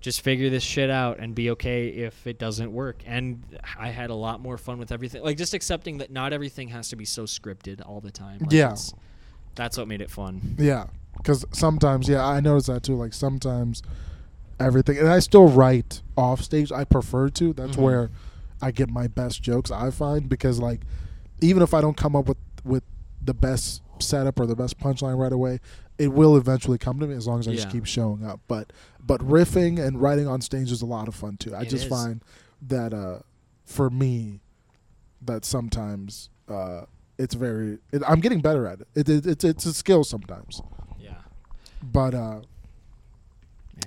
just 0.00 0.20
figure 0.20 0.50
this 0.50 0.62
shit 0.62 0.90
out 0.90 1.18
and 1.18 1.34
be 1.34 1.48
okay 1.50 1.88
if 1.88 2.26
it 2.26 2.38
doesn't 2.38 2.70
work. 2.72 3.02
And 3.06 3.42
I 3.78 3.88
had 3.88 4.10
a 4.10 4.14
lot 4.14 4.38
more 4.40 4.58
fun 4.58 4.78
with 4.78 4.92
everything. 4.92 5.22
Like 5.22 5.38
just 5.38 5.54
accepting 5.54 5.98
that 5.98 6.10
not 6.10 6.32
everything 6.34 6.68
has 6.68 6.90
to 6.90 6.96
be 6.96 7.06
so 7.06 7.22
scripted 7.24 7.80
all 7.86 8.00
the 8.02 8.10
time. 8.10 8.40
Like, 8.40 8.52
Yeah. 8.52 8.76
that's 9.54 9.78
what 9.78 9.88
made 9.88 10.02
it 10.02 10.10
fun. 10.10 10.56
Yeah, 10.58 10.88
because 11.16 11.46
sometimes, 11.52 12.06
yeah, 12.06 12.26
I 12.26 12.40
notice 12.40 12.66
that 12.66 12.82
too. 12.82 12.96
Like 12.96 13.14
sometimes 13.14 13.82
everything, 14.60 14.98
and 14.98 15.08
I 15.08 15.20
still 15.20 15.48
write 15.48 16.02
off 16.18 16.42
stage. 16.42 16.70
I 16.70 16.84
prefer 16.84 17.28
to. 17.30 17.52
That's 17.54 17.76
Mhm. 17.76 17.82
where 17.82 18.10
I 18.60 18.70
get 18.72 18.90
my 18.90 19.06
best 19.08 19.42
jokes. 19.42 19.70
I 19.70 19.90
find 19.90 20.28
because 20.28 20.58
like 20.58 20.82
even 21.40 21.62
if 21.62 21.72
I 21.74 21.80
don't 21.80 21.96
come 21.96 22.14
up 22.14 22.28
with 22.28 22.38
with 22.62 22.82
the 23.22 23.34
best 23.34 23.80
setup 24.00 24.38
or 24.38 24.46
the 24.46 24.56
best 24.56 24.78
punchline 24.78 25.16
right 25.18 25.32
away, 25.32 25.60
it 25.98 26.08
will 26.08 26.36
eventually 26.36 26.78
come 26.78 26.98
to 27.00 27.06
me 27.06 27.14
as 27.14 27.26
long 27.26 27.38
as 27.40 27.48
I 27.48 27.54
just 27.54 27.70
keep 27.70 27.86
showing 27.86 28.24
up. 28.24 28.40
But 28.48 28.72
but 29.00 29.20
riffing 29.20 29.78
and 29.84 30.00
writing 30.00 30.26
on 30.26 30.40
stage 30.40 30.70
is 30.72 30.82
a 30.82 30.86
lot 30.86 31.08
of 31.08 31.14
fun 31.14 31.36
too. 31.36 31.54
I 31.54 31.62
It 31.62 31.68
just 31.68 31.84
is. 31.84 31.90
find 31.90 32.22
that 32.62 32.92
uh, 32.94 33.20
for 33.64 33.90
me, 33.90 34.40
that 35.22 35.44
sometimes. 35.44 36.30
Uh, 36.48 36.82
it's 37.16 37.34
very. 37.34 37.78
It, 37.92 38.02
I'm 38.08 38.18
getting 38.20 38.40
better 38.40 38.66
at 38.66 38.80
it. 38.80 38.88
It, 38.94 39.08
it. 39.08 39.26
It's 39.26 39.44
it's 39.44 39.66
a 39.66 39.72
skill 39.72 40.02
sometimes. 40.04 40.60
Yeah. 40.98 41.14
But 41.82 42.12
uh, 42.14 42.40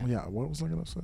Yeah. 0.01 0.07
yeah, 0.07 0.25
what 0.27 0.47
was 0.49 0.61
I 0.63 0.67
gonna 0.67 0.85
say? 0.85 1.01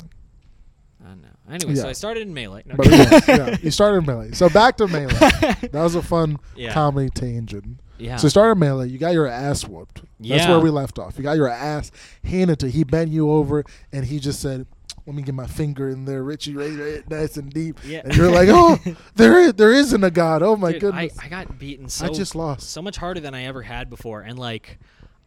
I 1.04 1.10
don't 1.10 1.22
know. 1.22 1.28
Anyway, 1.52 1.76
so 1.76 1.90
I 1.90 1.92
started 1.92 2.22
in 2.22 2.34
melee. 2.34 2.64
No, 2.66 2.76
But 2.76 2.88
yeah, 2.90 3.20
yeah, 3.28 3.58
you 3.62 3.72
started 3.72 3.98
in 3.98 4.06
melee. 4.06 4.32
So 4.32 4.48
back 4.50 4.78
to 4.78 4.88
melee. 4.88 5.14
That 5.20 5.74
was 5.74 5.96
a 5.96 6.02
fun 6.02 6.38
Yeah. 6.56 6.74
comedy 6.74 7.10
tangent. 7.10 7.80
Yeah. 7.98 8.16
So 8.18 8.26
you 8.26 8.30
started 8.30 8.56
melee. 8.56 8.88
You 8.90 8.98
got 8.98 9.14
your 9.14 9.28
ass 9.28 9.66
whooped. 9.68 9.98
That's 10.02 10.08
Yeah. 10.20 10.50
where 10.50 10.60
we 10.60 10.70
left 10.70 11.00
off. 11.00 11.18
You 11.18 11.24
got 11.24 11.38
your 11.38 11.50
ass 11.50 11.92
handed 12.24 12.60
to. 12.60 12.70
He 12.70 12.84
bent 12.84 13.12
you 13.12 13.30
over, 13.32 13.64
and 13.92 14.06
he 14.06 14.20
just 14.20 14.40
said, 14.42 14.66
"Let 15.06 15.16
me 15.16 15.22
get 15.22 15.36
my 15.36 15.48
finger 15.48 15.90
in 15.90 16.06
there, 16.06 16.24
Richie, 16.24 16.56
right, 16.56 16.78
right, 16.78 17.10
nice 17.10 17.38
and 17.38 17.52
deep." 17.52 17.80
Yeah. 17.86 18.02
And 18.04 18.16
you're 18.16 18.32
like, 18.32 18.50
"Oh, 18.52 18.80
there 19.16 19.40
is, 19.40 19.54
there 19.54 19.72
isn't 19.74 20.04
a 20.04 20.12
god. 20.12 20.42
Oh 20.44 20.56
my 20.56 20.72
Dude, 20.72 20.82
goodness, 20.82 21.18
I, 21.20 21.26
I 21.26 21.30
got 21.30 21.60
beaten 21.60 21.90
so 21.90 22.06
I 22.06 22.10
just 22.10 22.36
lost." 22.36 22.70
so 22.70 22.82
much 22.82 22.98
harder 22.98 23.20
than 23.20 23.34
I 23.34 23.44
ever 23.46 23.62
had 23.62 23.90
before, 23.90 24.22
and 24.22 24.38
like 24.40 24.80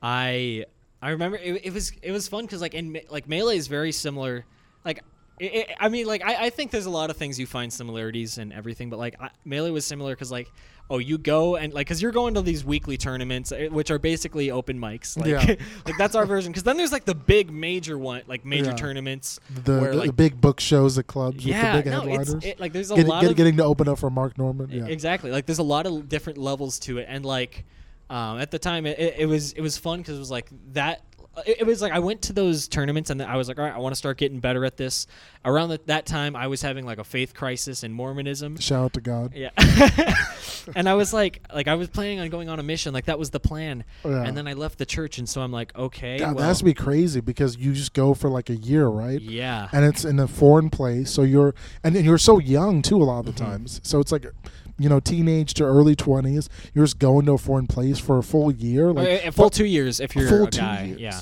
I 0.03 0.65
I 1.03 1.11
remember 1.11 1.37
it, 1.37 1.65
it 1.67 1.73
was 1.73 1.93
it 2.03 2.11
was 2.13 2.29
fun 2.29 2.45
because 2.45 2.61
like 2.61 2.75
in 2.75 2.99
like 3.11 3.29
melee 3.29 3.57
is 3.57 3.67
very 3.69 3.93
similar. 3.93 4.45
Like 4.85 5.03
it, 5.39 5.55
it, 5.55 5.71
I 5.79 5.89
mean 5.89 6.07
like 6.07 6.25
I, 6.25 6.47
I 6.47 6.51
think 6.51 6.71
there's 6.71 6.87
a 6.87 6.91
lot 6.91 7.11
of 7.11 7.17
things 7.17 7.39
you 7.39 7.47
find 7.47 7.73
similarities 7.73 8.39
and 8.39 8.53
everything, 8.53 8.89
but 8.89 8.99
like 8.99 9.15
I, 9.21 9.31
melee 9.45 9.71
was 9.71 9.85
similar 9.85 10.15
because 10.15 10.33
like 10.33 10.51
oh 10.89 10.99
you 10.99 11.19
go 11.19 11.57
and 11.57 11.73
like 11.73 11.87
because 11.87 12.01
you're 12.01 12.13
going 12.13 12.35
to 12.35 12.43
these 12.43 12.65
weekly 12.65 12.97
tournaments 12.97 13.51
eh, 13.53 13.67
which 13.69 13.91
are 13.91 13.99
basically 13.99 14.51
open 14.51 14.79
mics 14.79 15.17
like 15.17 15.27
Yeah. 15.29 15.57
like 15.85 15.97
that's 15.99 16.15
our 16.15 16.27
version 16.27 16.53
because 16.53 16.63
then 16.63 16.77
there's 16.77 16.93
like 16.93 17.05
the 17.05 17.15
big 17.15 17.51
major 17.51 17.99
one 17.99 18.23
like 18.29 18.45
major 18.45 18.71
Yeah. 18.71 18.77
tournaments 18.77 19.41
The, 19.65 19.79
where 19.81 19.91
the, 19.91 19.97
like 19.97 20.07
the 20.09 20.13
big 20.13 20.41
book 20.41 20.61
shows 20.61 20.97
at 20.99 21.07
clubs 21.07 21.45
yeah 21.45 21.75
with 21.77 21.85
the 21.85 21.91
big 21.91 21.93
no 21.93 22.01
headliners. 22.09 22.45
it, 22.45 22.61
like 22.61 22.73
there's 22.73 22.91
a 22.91 22.97
Get- 22.97 23.07
lot 23.09 23.23
get- 23.23 23.31
of 23.33 23.37
getting 23.37 23.57
to 23.57 23.65
open 23.65 23.89
up 23.89 23.99
for 23.99 24.11
Mark 24.11 24.39
Normand. 24.39 24.71
Yeah. 24.73 24.87
Exactly. 24.87 25.31
Like 25.33 25.47
there's 25.47 25.59
a 25.59 25.63
lot 25.65 25.87
of 25.87 26.09
different 26.09 26.39
levels 26.39 26.79
to 26.81 26.99
it, 26.99 27.07
and 27.09 27.25
like 27.25 27.65
um, 28.09 28.39
at 28.39 28.53
the 28.53 28.59
time, 28.61 28.87
it, 28.87 28.99
it, 28.99 29.15
it 29.19 29.27
was 29.27 29.53
it 29.53 29.61
was 29.61 29.77
fun 29.77 29.99
because 29.99 30.15
it 30.17 30.21
was 30.21 30.31
like 30.31 30.49
that. 30.73 31.03
It, 31.47 31.57
it 31.61 31.67
was 31.67 31.83
like 31.83 31.93
I 31.93 31.99
went 31.99 32.23
to 32.23 32.33
those 32.33 32.69
tournaments 32.69 33.11
and 33.11 33.21
I 33.23 33.37
was 33.37 33.49
like, 33.49 33.59
all 33.59 33.65
right, 33.65 33.75
I 33.75 33.79
want 33.79 33.93
to 33.95 33.97
start 33.99 34.17
getting 34.19 34.41
better 34.41 34.65
at 34.65 34.77
this. 34.77 35.07
Around 35.45 35.69
the, 35.71 35.81
that 35.87 36.07
time, 36.07 36.35
I 36.37 36.47
was 36.47 36.63
having 36.63 36.87
like 36.87 36.99
a 36.99 37.05
faith 37.05 37.35
crisis 37.35 37.83
in 37.85 37.93
Mormonism. 37.93 38.57
Shout 38.59 38.85
out 38.85 38.93
to 38.95 39.01
God. 39.01 39.33
Yeah, 39.35 39.51
and 40.75 40.89
I 40.89 40.95
was 40.95 41.13
like, 41.13 41.43
like 41.55 41.69
I 41.69 41.75
was 41.75 41.89
planning 41.89 42.21
on 42.21 42.29
going 42.31 42.49
on 42.49 42.59
a 42.59 42.63
mission, 42.63 42.93
like 42.95 43.05
that 43.07 43.19
was 43.19 43.31
the 43.31 43.41
plan. 43.41 43.85
Yeah. 44.05 44.23
And 44.23 44.37
then 44.37 44.49
I 44.49 44.55
left 44.55 44.79
the 44.79 44.87
church, 44.87 45.19
and 45.19 45.29
so 45.29 45.41
I'm 45.43 45.53
like, 45.53 45.77
okay, 45.77 46.19
God, 46.19 46.37
that 46.39 46.45
has 46.45 46.59
to 46.59 46.65
be 46.65 46.75
crazy 46.75 47.21
because 47.21 47.57
you 47.57 47.73
just 47.73 47.93
go 47.93 48.15
for 48.15 48.29
like 48.31 48.51
a 48.51 48.57
year, 48.57 48.87
right? 48.87 49.21
yeah, 49.21 49.69
and 49.73 49.85
it's 49.85 50.05
in 50.05 50.19
a 50.19 50.27
foreign 50.29 50.71
place 50.71 51.11
so 51.11 51.23
you're 51.23 51.55
and 51.85 51.95
then 51.95 52.05
you're 52.05 52.19
so 52.19 52.39
young 52.39 52.83
too 52.83 52.97
a 52.97 53.05
lot 53.05 53.21
of 53.21 53.27
the 53.27 53.33
Mhm. 53.33 53.47
times 53.47 53.81
so 53.83 54.01
it's 54.01 54.11
like 54.13 54.27
you 54.79 54.89
know 54.89 55.01
teenage 55.01 55.55
to 55.55 55.65
early 55.65 55.97
20s 55.97 56.49
you're 56.75 56.85
just 56.85 56.99
going 56.99 57.25
to 57.27 57.33
a 57.33 57.39
foreign 57.39 57.67
place 57.67 57.99
for 57.99 58.19
a 58.19 58.23
full 58.23 58.51
year 58.53 58.93
like 58.93 59.27
Uh, 59.27 59.31
full 59.31 59.51
two 59.51 59.65
years 59.65 60.01
if 60.01 60.15
you're 60.15 60.29
full 60.29 60.45
a 60.47 60.51
guy. 60.51 60.83
years. 60.85 61.01
Yeah, 61.01 61.21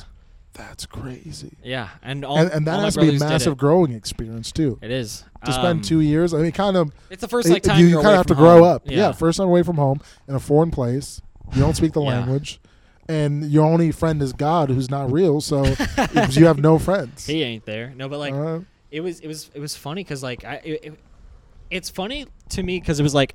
that's 0.55 0.87
crazy 0.87 1.53
yeah, 1.63 1.89
and 2.03 2.25
all 2.25 2.37
and, 2.39 2.51
and 2.51 2.67
that 2.67 2.79
my 2.79 2.85
has 2.85 2.95
to 2.95 3.01
be 3.01 3.15
a 3.15 3.19
massive 3.19 3.57
growing 3.57 3.93
experience 3.93 4.51
too 4.53 4.79
It 4.83 4.91
is 4.91 5.25
to 5.45 5.53
spend 5.53 5.67
Um, 5.79 5.83
two 5.83 6.01
years 6.01 6.33
i 6.35 6.39
mean 6.39 6.53
kind 6.53 6.77
of 6.77 6.93
It's 7.11 7.21
the 7.21 7.29
first 7.29 7.49
like 7.49 7.63
time 7.63 7.79
you, 7.81 7.87
you're 7.87 8.03
kind 8.03 8.13
of 8.15 8.19
have 8.19 8.27
to 8.27 8.35
grow 8.35 8.59
home. 8.59 8.65
up 8.65 8.83
yeah. 8.87 9.13
first 9.13 9.39
time 9.39 9.47
away 9.49 9.63
from 9.63 9.77
home 9.77 10.01
in 10.29 10.35
a 10.35 10.41
foreign 10.41 10.71
place 10.71 11.21
you 11.55 11.61
don't 11.61 11.75
speak 11.77 11.93
the 11.93 12.01
Yeah. 12.03 12.09
language 12.21 12.61
and 13.09 13.45
your 13.51 13.65
only 13.67 13.93
friend 13.93 14.23
is 14.23 14.33
god 14.33 14.71
who's 14.71 14.91
not 14.91 15.13
real 15.13 15.41
so 15.41 15.65
you 16.31 16.47
have 16.47 16.59
no 16.59 16.79
friends 16.79 17.27
he 17.27 17.43
ain't 17.43 17.67
there. 17.67 17.93
No, 17.95 18.09
but 18.09 18.19
like 18.19 18.33
Uh, 18.35 18.61
it 18.91 19.01
was 19.01 19.21
it 19.21 19.27
was 19.29 19.51
it 19.55 19.61
was 19.61 19.77
funny 19.77 20.03
because 20.03 20.23
like 20.23 20.45
I 20.45 20.55
it, 20.65 20.81
it- 20.85 20.99
it's 21.75 21.91
funny 21.91 22.27
to 22.51 22.63
me 22.63 22.79
because 22.79 23.01
it 23.01 23.03
was 23.03 23.15
like 23.15 23.35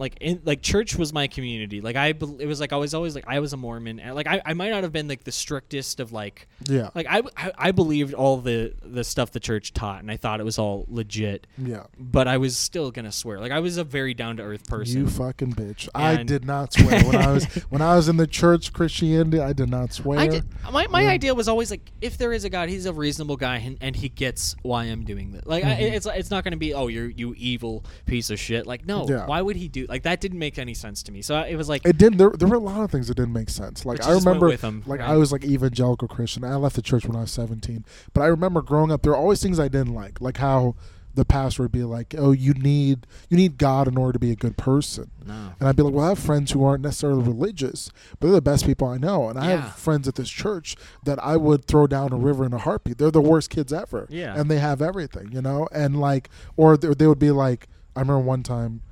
like 0.00 0.16
in 0.20 0.40
like 0.44 0.62
church 0.62 0.96
was 0.96 1.12
my 1.12 1.28
community 1.28 1.80
like 1.80 1.94
I 1.94 2.08
it 2.08 2.46
was 2.46 2.58
like 2.58 2.72
I 2.72 2.76
was 2.76 2.94
always 2.94 3.14
like 3.14 3.24
I 3.28 3.38
was 3.38 3.52
a 3.52 3.56
Mormon 3.56 4.00
and 4.00 4.14
like 4.16 4.26
I, 4.26 4.40
I 4.44 4.54
might 4.54 4.70
not 4.70 4.82
have 4.82 4.92
been 4.92 5.06
like 5.06 5.22
the 5.22 5.30
strictest 5.32 6.00
of 6.00 6.10
like 6.10 6.48
yeah 6.66 6.90
like 6.94 7.06
I, 7.08 7.22
I 7.36 7.52
I 7.56 7.70
believed 7.70 8.14
all 8.14 8.38
the 8.38 8.74
the 8.82 9.04
stuff 9.04 9.30
the 9.30 9.38
church 9.40 9.72
taught 9.74 10.00
and 10.00 10.10
I 10.10 10.16
thought 10.16 10.40
it 10.40 10.44
was 10.44 10.58
all 10.58 10.86
legit 10.88 11.46
yeah 11.58 11.84
but 11.98 12.26
I 12.26 12.38
was 12.38 12.56
still 12.56 12.90
gonna 12.90 13.12
swear 13.12 13.38
like 13.38 13.52
I 13.52 13.60
was 13.60 13.76
a 13.76 13.84
very 13.84 14.14
down 14.14 14.38
to 14.38 14.42
earth 14.42 14.66
person 14.68 15.02
You 15.02 15.06
fucking 15.08 15.52
bitch! 15.52 15.88
I 15.94 16.22
did 16.22 16.44
not 16.44 16.72
swear 16.72 17.04
when 17.04 17.16
I 17.16 17.30
was 17.32 17.44
when 17.68 17.82
I 17.82 17.94
was 17.94 18.08
in 18.08 18.16
the 18.16 18.26
church 18.26 18.72
Christianity. 18.72 19.38
I 19.40 19.52
did 19.52 19.68
not 19.68 19.92
swear. 19.92 20.18
I 20.18 20.26
did, 20.28 20.44
my 20.72 20.86
my 20.86 21.02
Yeah. 21.02 21.10
idea 21.10 21.34
was 21.34 21.46
always 21.48 21.70
like 21.70 21.92
if 22.00 22.16
there 22.16 22.32
is 22.32 22.44
a 22.44 22.50
God, 22.50 22.68
he's 22.70 22.86
a 22.86 22.92
reasonable 22.92 23.36
guy 23.36 23.56
and, 23.58 23.76
and 23.82 23.94
he 23.94 24.08
gets 24.08 24.56
why 24.62 24.84
I'm 24.84 25.04
doing 25.04 25.32
this. 25.32 25.44
Like 25.44 25.64
I, 25.64 25.74
Mhm. 25.76 25.92
it's 25.92 26.06
it's 26.06 26.30
not 26.30 26.42
going 26.44 26.52
to 26.52 26.56
be 26.58 26.72
oh 26.72 26.86
you're 26.88 27.10
you 27.10 27.34
evil 27.36 27.84
piece 28.06 28.30
of 28.30 28.38
shit. 28.40 28.66
Like 28.66 28.86
no, 28.86 29.06
Yeah. 29.08 29.26
why 29.26 29.42
would 29.42 29.56
he 29.56 29.68
do 29.68 29.86
like 29.90 30.04
that? 30.04 30.20
Didn't 30.22 30.38
make 30.38 30.58
any 30.58 30.72
sense 30.72 31.02
to 31.02 31.12
me. 31.12 31.20
So 31.20 31.38
it 31.40 31.56
was 31.56 31.68
like 31.68 31.84
It 31.84 31.98
didn't. 31.98 32.16
There, 32.16 32.30
there 32.30 32.48
were 32.48 32.56
a 32.56 32.60
lot 32.60 32.80
of 32.82 32.90
things 32.90 33.08
that 33.08 33.16
didn't 33.16 33.34
make 33.34 33.50
sense. 33.50 33.84
Like 33.84 34.02
I 34.02 34.08
you 34.08 34.14
just 34.14 34.24
went 34.26 34.36
remember, 34.36 34.46
with 34.46 34.64
'em, 34.64 34.82
like 34.86 35.00
right? 35.00 35.10
I 35.10 35.16
was 35.16 35.32
like 35.32 35.44
evangelical 35.44 36.08
Christian. 36.08 36.44
I 36.44 36.54
left 36.54 36.76
the 36.76 36.82
church 36.82 37.04
when 37.06 37.16
I 37.16 37.20
was 37.22 37.30
seventeen, 37.30 37.84
but 38.14 38.22
I 38.22 38.26
remember 38.28 38.62
growing 38.62 38.90
up. 38.90 39.02
There 39.02 39.12
were 39.12 39.18
always 39.18 39.42
things 39.42 39.60
I 39.60 39.68
didn't 39.68 39.92
like, 39.94 40.20
like 40.20 40.38
how 40.38 40.76
the 41.12 41.24
pastor 41.24 41.62
would 41.64 41.72
be 41.72 41.82
like, 41.82 42.14
"Oh, 42.16 42.30
you 42.30 42.54
need 42.54 43.04
you 43.28 43.36
need 43.36 43.58
God 43.58 43.88
in 43.88 43.98
order 43.98 44.12
to 44.12 44.18
be 44.20 44.30
a 44.30 44.36
good 44.36 44.56
person." 44.56 45.10
no. 45.26 45.52
And 45.58 45.68
I'd 45.68 45.74
be 45.76 45.82
like, 45.82 45.92
well, 45.92 46.06
I 46.06 46.10
have 46.10 46.18
friends 46.20 46.52
who 46.52 46.64
aren't 46.64 46.82
necessarily 46.84 47.22
religious, 47.24 47.90
but 48.20 48.28
they're 48.28 48.36
the 48.36 48.40
best 48.40 48.64
people 48.64 48.86
I 48.88 48.96
know. 48.96 49.28
And 49.28 49.38
I 49.38 49.48
Yeah. 49.50 49.60
have 49.62 49.74
friends 49.74 50.06
at 50.08 50.14
this 50.14 50.30
church 50.30 50.76
that 51.04 51.22
I 51.22 51.36
would 51.36 51.64
throw 51.66 51.86
down 51.88 52.12
a 52.12 52.16
river 52.16 52.44
in 52.46 52.52
a 52.52 52.58
heartbeat. 52.58 52.98
They're 52.98 53.10
the 53.10 53.20
worst 53.20 53.50
kids 53.50 53.72
ever. 53.72 54.06
Yeah. 54.08 54.38
And 54.38 54.48
they 54.50 54.58
have 54.60 54.80
everything, 54.80 55.30
you 55.32 55.42
know? 55.42 55.68
And 55.72 56.00
like, 56.00 56.30
or 56.56 56.76
they, 56.76 56.94
they 56.94 57.06
would 57.08 57.18
be 57.18 57.32
like, 57.32 57.66
I 57.96 58.00
remember 58.00 58.20
one 58.22 58.42
time, 58.44 58.82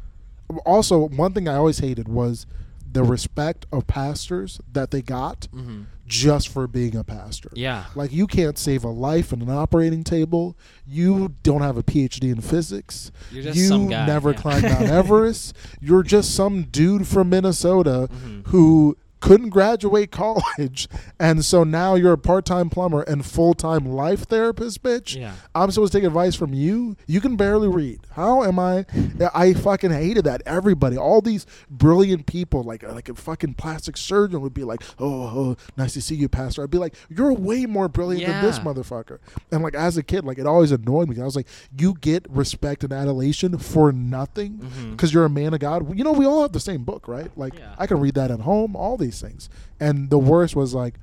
also, 0.64 1.08
one 1.08 1.32
thing 1.32 1.48
I 1.48 1.54
always 1.56 1.78
hated 1.78 2.08
was 2.08 2.46
the 2.90 3.02
respect 3.02 3.66
of 3.70 3.86
pastors 3.86 4.60
that 4.72 4.90
they 4.90 5.02
got 5.02 5.46
hmm 5.52 5.82
just 6.06 6.48
for 6.48 6.66
being 6.66 6.96
a 6.96 7.04
pastor. 7.04 7.50
Yeah. 7.52 7.84
Like 7.94 8.10
you 8.14 8.26
can't 8.26 8.56
save 8.56 8.82
a 8.82 8.88
life 8.88 9.30
in 9.30 9.42
an 9.42 9.50
operating 9.50 10.04
table. 10.04 10.56
You 10.86 11.34
don't 11.42 11.60
have 11.60 11.76
a 11.76 11.82
PhD 11.82 12.32
in 12.32 12.40
physics. 12.40 13.12
You're 13.30 13.42
just 13.42 13.58
you 13.58 13.66
some 13.66 13.88
guy. 13.88 14.06
never 14.06 14.30
yeah. 14.30 14.36
climbed 14.38 14.62
Mount 14.62 14.84
Everest. 14.88 15.54
You're 15.82 16.02
just 16.02 16.34
some 16.34 16.62
dude 16.62 17.06
from 17.06 17.28
Minnesota 17.28 18.08
Mhm. 18.10 18.46
who 18.46 18.96
couldn't 19.20 19.50
graduate 19.50 20.10
college, 20.10 20.88
and 21.18 21.44
so 21.44 21.64
now 21.64 21.94
you're 21.94 22.12
a 22.12 22.18
part-time 22.18 22.70
plumber 22.70 23.02
and 23.02 23.24
full-time 23.24 23.84
life 23.86 24.24
therapist, 24.24 24.82
bitch. 24.82 25.16
Yeah. 25.16 25.34
I'm 25.54 25.70
supposed 25.70 25.92
to 25.92 25.98
take 25.98 26.06
advice 26.06 26.34
from 26.34 26.52
you. 26.52 26.96
You 27.06 27.20
can 27.20 27.36
barely 27.36 27.68
read. 27.68 28.00
How 28.12 28.44
am 28.44 28.58
I? 28.58 28.86
I 29.34 29.52
fucking 29.54 29.90
hated 29.90 30.24
that. 30.24 30.42
Everybody, 30.46 30.96
all 30.96 31.20
these 31.20 31.46
brilliant 31.70 32.26
people, 32.26 32.62
like 32.62 32.84
uh, 32.84 32.92
like 32.92 33.08
a 33.08 33.14
fucking 33.14 33.54
plastic 33.54 33.96
surgeon 33.96 34.40
would 34.40 34.54
be 34.54 34.64
like, 34.64 34.82
"Oh, 34.98 35.22
oh 35.22 35.56
nice 35.76 35.94
to 35.94 36.02
see 36.02 36.14
you, 36.14 36.28
pastor." 36.28 36.62
I'd 36.62 36.70
be 36.70 36.78
like, 36.78 36.94
"You're 37.08 37.32
way 37.32 37.66
more 37.66 37.88
brilliant 37.88 38.26
than 38.26 38.44
this 38.44 38.58
motherfucker." 38.58 39.18
And 39.50 39.62
like 39.62 39.74
as 39.74 39.96
a 39.96 40.02
kid, 40.02 40.24
like 40.24 40.38
it 40.38 40.46
always 40.46 40.72
annoyed 40.72 41.08
me. 41.08 41.20
I 41.20 41.24
was 41.24 41.36
like, 41.36 41.48
"You 41.76 41.94
get 42.00 42.26
respect 42.28 42.84
and 42.84 42.92
adulation 42.92 43.58
for 43.58 43.92
nothing 43.92 44.58
mm-hmm. 44.58 44.90
because 44.92 45.12
you're 45.12 45.24
a 45.24 45.30
man 45.30 45.54
of 45.54 45.60
God." 45.60 45.96
You 45.96 46.04
know, 46.04 46.12
we 46.12 46.26
all 46.26 46.42
have 46.42 46.52
the 46.52 46.60
same 46.60 46.84
book, 46.84 47.08
right? 47.08 47.30
Like 47.36 47.58
Yeah. 47.58 47.74
I 47.78 47.86
can 47.86 48.00
read 48.00 48.14
that 48.14 48.30
at 48.30 48.40
home. 48.40 48.76
All 48.76 48.96
these 48.96 49.07
things. 49.10 49.48
And 49.80 50.10
the 50.10 50.18
worst 50.18 50.54
was 50.56 50.74
like 50.74 50.94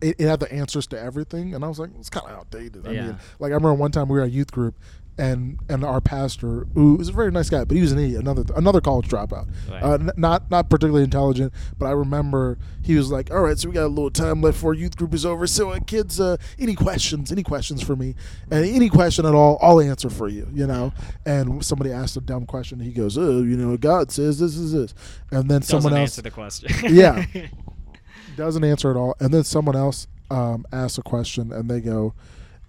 it, 0.00 0.16
it 0.18 0.26
had 0.26 0.40
the 0.40 0.50
answers 0.52 0.86
to 0.88 0.98
everything, 1.00 1.54
and 1.54 1.62
I 1.64 1.68
was 1.68 1.78
like, 1.78 1.90
it's 1.98 2.08
kind 2.08 2.26
of 2.26 2.32
outdated. 2.38 2.86
I 2.86 2.92
Yeah. 2.92 3.06
mean, 3.06 3.18
like 3.38 3.50
I 3.52 3.54
remember 3.54 3.74
one 3.74 3.92
time 3.92 4.08
we 4.08 4.18
were 4.18 4.24
at 4.24 4.30
youth 4.32 4.50
group, 4.50 4.78
and 5.18 5.58
and 5.68 5.84
our 5.84 6.00
pastor, 6.00 6.66
who 6.74 6.94
was 6.94 7.08
a 7.08 7.12
very 7.12 7.30
nice 7.30 7.50
guy, 7.50 7.64
but 7.64 7.74
he 7.74 7.82
was 7.82 7.92
an 7.92 7.98
idiot, 7.98 8.20
another 8.20 8.44
another 8.56 8.80
college 8.80 9.08
dropout, 9.08 9.48
Right. 9.70 9.82
uh, 9.82 9.92
n- 9.94 10.10
not 10.16 10.50
not 10.50 10.70
particularly 10.70 11.04
intelligent. 11.04 11.52
But 11.78 11.86
I 11.86 11.90
remember 11.90 12.56
he 12.82 12.96
was 12.96 13.10
like, 13.10 13.30
all 13.30 13.42
right, 13.42 13.58
so 13.58 13.68
we 13.68 13.74
got 13.74 13.84
a 13.84 13.88
little 13.88 14.10
time 14.10 14.40
left 14.40 14.56
before 14.56 14.72
youth 14.72 14.96
group 14.96 15.12
is 15.12 15.26
over. 15.26 15.46
So 15.46 15.70
uh, 15.70 15.80
kids, 15.86 16.18
uh, 16.20 16.36
any 16.58 16.74
questions? 16.74 17.30
Any 17.30 17.42
questions 17.42 17.82
for 17.82 17.96
me? 17.96 18.14
And 18.50 18.64
any 18.64 18.88
question 18.88 19.26
at 19.26 19.34
all, 19.34 19.58
I'll 19.60 19.80
answer 19.80 20.08
for 20.08 20.28
you. 20.28 20.48
You 20.54 20.66
know. 20.66 20.92
And 21.26 21.64
somebody 21.64 21.92
asked 21.92 22.16
a 22.16 22.20
dumb 22.22 22.46
question, 22.46 22.80
he 22.80 22.92
goes, 22.92 23.18
oh, 23.18 23.42
you 23.42 23.56
know, 23.56 23.76
God 23.76 24.10
says 24.10 24.38
this 24.38 24.56
is 24.56 24.72
this, 24.72 24.94
and 25.30 25.50
then 25.50 25.60
Doesn't 25.60 25.82
someone 25.82 25.92
else 25.92 26.10
answer 26.18 26.22
the 26.22 26.30
question. 26.30 26.70
Yeah. 26.94 27.24
doesn't 28.36 28.64
answer 28.64 28.90
at 28.90 28.96
all, 28.96 29.14
and 29.20 29.34
then 29.34 29.44
someone 29.44 29.76
else 29.76 30.06
um, 30.30 30.64
asks 30.72 30.96
a 30.98 31.02
question, 31.02 31.52
and 31.52 31.68
they 31.70 31.80
go, 31.80 32.14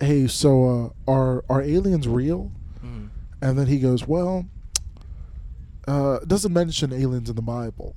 "Hey, 0.02 0.28
so 0.28 0.93
uh, 1.08 1.12
are 1.12 1.43
are 1.49 1.62
aliens 1.62 2.08
real?" 2.08 2.52
Mhm. 2.84 3.10
And 3.41 3.58
then 3.58 3.68
he 3.68 3.80
goes, 3.80 4.08
"Well, 4.08 4.45
uh, 5.88 6.20
it 6.22 6.28
doesn't 6.28 6.54
mention 6.54 6.93
aliens 6.93 7.30
in 7.30 7.36
the 7.36 7.41
Bible." 7.41 7.95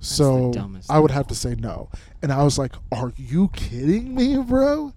So 0.00 0.50
the 0.52 0.82
I 0.90 0.98
would 0.98 1.10
have 1.10 1.26
to 1.28 1.34
say 1.34 1.54
no. 1.54 1.88
And 2.22 2.30
I 2.32 2.42
was 2.44 2.58
like, 2.58 2.72
"Are 2.92 3.12
you 3.16 3.48
kidding 3.48 4.14
me, 4.14 4.36
bro? 4.38 4.92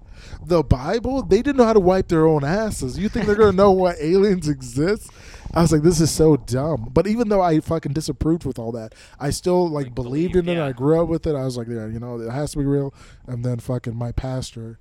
The 0.45 0.61
Bible? 0.63 1.23
They 1.23 1.37
didn't 1.41 1.55
know 1.57 1.63
how 1.63 1.73
to 1.73 1.79
wipe 1.79 2.09
their 2.09 2.27
own 2.27 2.43
asses. 2.43 2.99
You 2.99 3.07
think 3.07 3.25
they're 3.25 3.35
gonna 3.35 3.53
know 3.53 3.71
what 3.71 3.95
aliens 4.01 4.47
exist?" 4.49 5.09
I 5.53 5.61
was 5.61 5.71
like, 5.71 5.81
"This 5.81 5.99
is 6.01 6.11
so 6.11 6.35
dumb." 6.37 6.89
But 6.93 7.07
even 7.07 7.29
though 7.29 7.41
I 7.41 7.59
fucking 7.61 7.93
disapproved 7.93 8.45
with 8.45 8.59
all 8.59 8.71
that, 8.73 8.93
I 9.19 9.29
still 9.31 9.67
like, 9.67 9.85
Like, 9.87 9.95
believed 9.95 10.33
believed, 10.33 10.47
in 10.49 10.57
it. 10.57 10.59
yeah. 10.59 10.65
I 10.67 10.71
grew 10.73 11.01
up 11.01 11.07
with 11.07 11.25
it. 11.25 11.33
I 11.35 11.45
was 11.45 11.57
like, 11.57 11.67
"Yeah, 11.69 11.87
you 11.87 11.99
know, 11.99 12.19
it 12.19 12.29
has 12.29 12.51
to 12.51 12.57
be 12.59 12.65
real." 12.65 12.93
And 13.25 13.43
then 13.45 13.57
fucking 13.59 13.95
my 13.95 14.11
pastor 14.11 14.77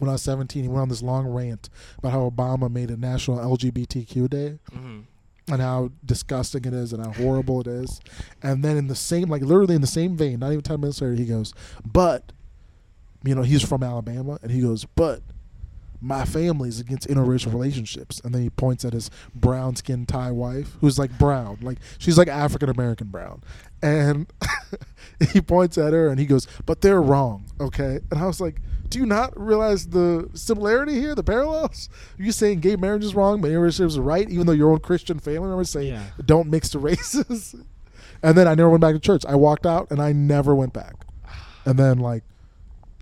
when 0.00 0.08
I 0.08 0.12
was 0.14 0.22
17, 0.22 0.62
he 0.64 0.68
went 0.68 0.80
on 0.82 0.88
this 0.88 1.02
long 1.02 1.26
rant 1.28 1.68
about 1.98 2.10
how 2.12 2.28
Obama 2.28 2.70
made 2.70 2.90
a 2.90 2.96
national 2.96 3.38
LGBTQ 3.38 4.28
day 4.28 4.58
Mhm. 4.74 5.04
and 5.48 5.60
how 5.62 5.90
disgusting 6.04 6.64
it 6.64 6.72
is 6.74 6.92
and 6.92 7.04
how 7.04 7.12
horrible 7.12 7.60
it 7.60 7.66
is. 7.66 8.00
And 8.42 8.64
then 8.64 8.76
in 8.76 8.88
the 8.88 8.94
same, 8.96 9.28
like 9.28 9.42
literally 9.42 9.74
in 9.74 9.80
the 9.80 9.86
same 9.86 10.16
vein, 10.16 10.40
not 10.40 10.52
even 10.52 10.62
10 10.62 10.80
minutes 10.80 11.00
later, 11.00 11.14
he 11.14 11.26
goes, 11.26 11.52
but, 11.84 12.32
you 13.24 13.34
know, 13.34 13.42
he's 13.42 13.62
from 13.62 13.82
Alabama 13.82 14.38
and 14.42 14.50
he 14.50 14.60
goes, 14.62 14.84
but 14.96 15.22
my 16.02 16.24
family's 16.24 16.80
against 16.80 17.06
interracial 17.08 17.52
relationships. 17.52 18.22
And 18.24 18.34
then 18.34 18.40
he 18.40 18.48
points 18.48 18.86
at 18.86 18.94
his 18.94 19.10
brown 19.34 19.76
skinned 19.76 20.08
Thai 20.08 20.30
wife, 20.30 20.78
who's 20.80 20.98
like 20.98 21.18
brown, 21.18 21.58
like 21.60 21.76
she's 21.98 22.16
like 22.16 22.28
African 22.28 22.70
American 22.70 23.08
brown. 23.08 23.42
And 23.82 24.26
he 25.32 25.42
points 25.42 25.76
at 25.76 25.92
her 25.92 26.08
and 26.08 26.18
he 26.18 26.24
goes, 26.24 26.46
but 26.64 26.80
they're 26.80 27.02
wrong, 27.02 27.44
okay? 27.60 28.00
And 28.10 28.18
I 28.20 28.26
was 28.26 28.40
like, 28.40 28.62
do 28.90 28.98
you 28.98 29.06
not 29.06 29.38
realize 29.40 29.86
the 29.88 30.28
similarity 30.34 30.94
here, 31.00 31.14
the 31.14 31.22
parallels? 31.22 31.88
you 32.18 32.32
saying 32.32 32.60
gay 32.60 32.76
marriage 32.76 33.04
is 33.04 33.14
wrong, 33.14 33.40
but 33.40 33.50
interracial 33.50 33.86
is 33.86 33.98
right, 33.98 34.28
even 34.28 34.46
though 34.46 34.52
your 34.52 34.70
own 34.72 34.80
Christian 34.80 35.18
family 35.18 35.48
members 35.48 35.70
say 35.70 35.88
Yeah. 35.88 36.02
don't 36.24 36.50
mix 36.50 36.68
the 36.70 36.78
races. 36.78 37.54
and 38.22 38.36
then 38.36 38.46
I 38.46 38.54
never 38.54 38.68
went 38.68 38.82
back 38.82 38.94
to 38.94 39.00
church. 39.00 39.24
I 39.26 39.36
walked 39.36 39.64
out 39.64 39.90
and 39.90 40.02
I 40.02 40.12
never 40.12 40.54
went 40.54 40.72
back. 40.74 40.94
And 41.64 41.78
then 41.78 41.98
like 41.98 42.24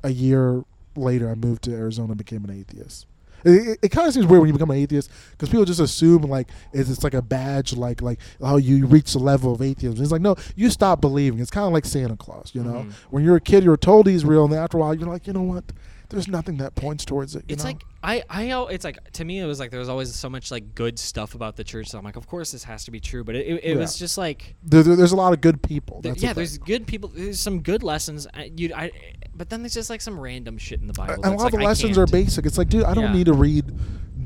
a 0.05 0.11
year 0.11 0.63
later, 0.95 1.29
I 1.31 1.35
moved 1.35 1.63
to 1.65 1.73
Arizona 1.73 2.11
and 2.11 2.19
became 2.19 2.45
an 2.45 2.51
atheist. 2.51 3.07
It, 3.45 3.69
it, 3.69 3.79
it 3.83 3.89
kind 3.91 4.09
of 4.09 4.15
seems 4.15 4.27
weird 4.27 4.41
when 4.41 4.49
you 4.49 4.53
become 4.53 4.71
an 4.71 4.77
atheist 4.77 5.11
because 5.33 5.49
people 5.49 5.65
just 5.65 5.81
assume 5.81 6.23
like 6.23 6.49
it's, 6.73 6.91
it's 6.91 7.05
like 7.05 7.15
a 7.15 7.23
badge, 7.23 7.73
like 7.75 8.03
like 8.03 8.19
oh 8.41 8.57
you 8.57 8.87
reach 8.87 9.13
the 9.13 9.19
level 9.19 9.53
of 9.53 9.63
atheism. 9.63 10.03
It's 10.03 10.13
like 10.13 10.23
no, 10.23 10.37
you 10.57 10.71
stop 10.71 11.01
believing. 11.01 11.39
It's 11.41 11.51
kind 11.51 11.67
of 11.67 11.73
like 11.73 11.85
Santa 11.85 12.17
Claus, 12.17 12.51
you 12.55 12.63
know. 12.63 12.85
Mhm. 12.85 12.93
When 13.11 13.25
you're 13.25 13.37
a 13.37 13.41
kid, 13.41 13.65
you're 13.65 13.77
told 13.77 14.07
he's 14.07 14.25
real, 14.25 14.45
and 14.45 14.53
then 14.53 14.63
after 14.63 14.77
a 14.77 14.81
while, 14.81 14.95
you're 14.95 15.09
like, 15.09 15.27
you 15.27 15.33
know 15.33 15.43
what? 15.43 15.65
There's 16.11 16.27
nothing 16.29 16.57
that 16.59 16.75
points 16.75 17.05
towards 17.05 17.37
it. 17.37 17.45
you 17.49 17.53
It's 17.53 17.65
know? 17.65 17.71
like 17.71 17.83
I 18.03 18.23
I 18.31 18.67
it's 18.73 18.85
like 18.85 19.13
to 19.13 19.25
me 19.25 19.41
it 19.41 19.45
was 19.47 19.61
like 19.61 19.71
there 19.71 19.81
was 19.81 19.89
always 19.91 20.15
so 20.15 20.31
much 20.31 20.51
like 20.51 20.75
good 20.75 20.99
stuff 20.99 21.35
about 21.35 21.57
the 21.57 21.65
church. 21.65 21.89
So 21.89 21.99
I'm 21.99 22.05
like, 22.05 22.17
of 22.17 22.27
course 22.27 22.53
this 22.53 22.65
has 22.65 22.85
to 22.87 22.91
be 22.91 22.99
true, 23.01 23.25
but 23.25 23.35
it, 23.35 23.47
it, 23.47 23.55
it 23.65 23.69
Yeah. 23.71 23.77
was 23.77 23.99
just 23.99 24.17
like 24.17 24.55
there, 24.63 24.83
there- 24.83 24.97
there's 24.97 25.13
a 25.13 25.17
lot 25.17 25.33
of 25.35 25.41
good 25.41 25.63
people. 25.63 26.01
there- 26.01 26.15
yeah, 26.17 26.33
there's 26.33 26.57
good 26.59 26.87
people. 26.87 27.11
There's 27.15 27.41
some 27.41 27.61
good 27.61 27.83
lessons. 27.83 28.27
I, 28.33 28.51
you 28.57 28.73
I, 28.75 28.91
but 29.35 29.51
then 29.51 29.61
there's 29.63 29.75
just 29.75 29.91
like 29.91 30.01
some 30.01 30.19
random 30.19 30.57
shit 30.57 30.81
in 30.81 30.87
the 30.87 30.93
Bible. 30.95 31.15
and 31.15 31.27
a 31.27 31.31
lot 31.37 31.53
of 31.53 31.59
the 31.59 31.65
lessons 31.65 31.99
are 31.99 32.07
basic. 32.07 32.47
It's 32.47 32.57
like, 32.57 32.69
dude, 32.71 32.85
I 32.85 32.95
don't 32.95 33.05
Yeah. 33.05 33.13
need 33.13 33.27
to 33.27 33.35
read 33.35 33.67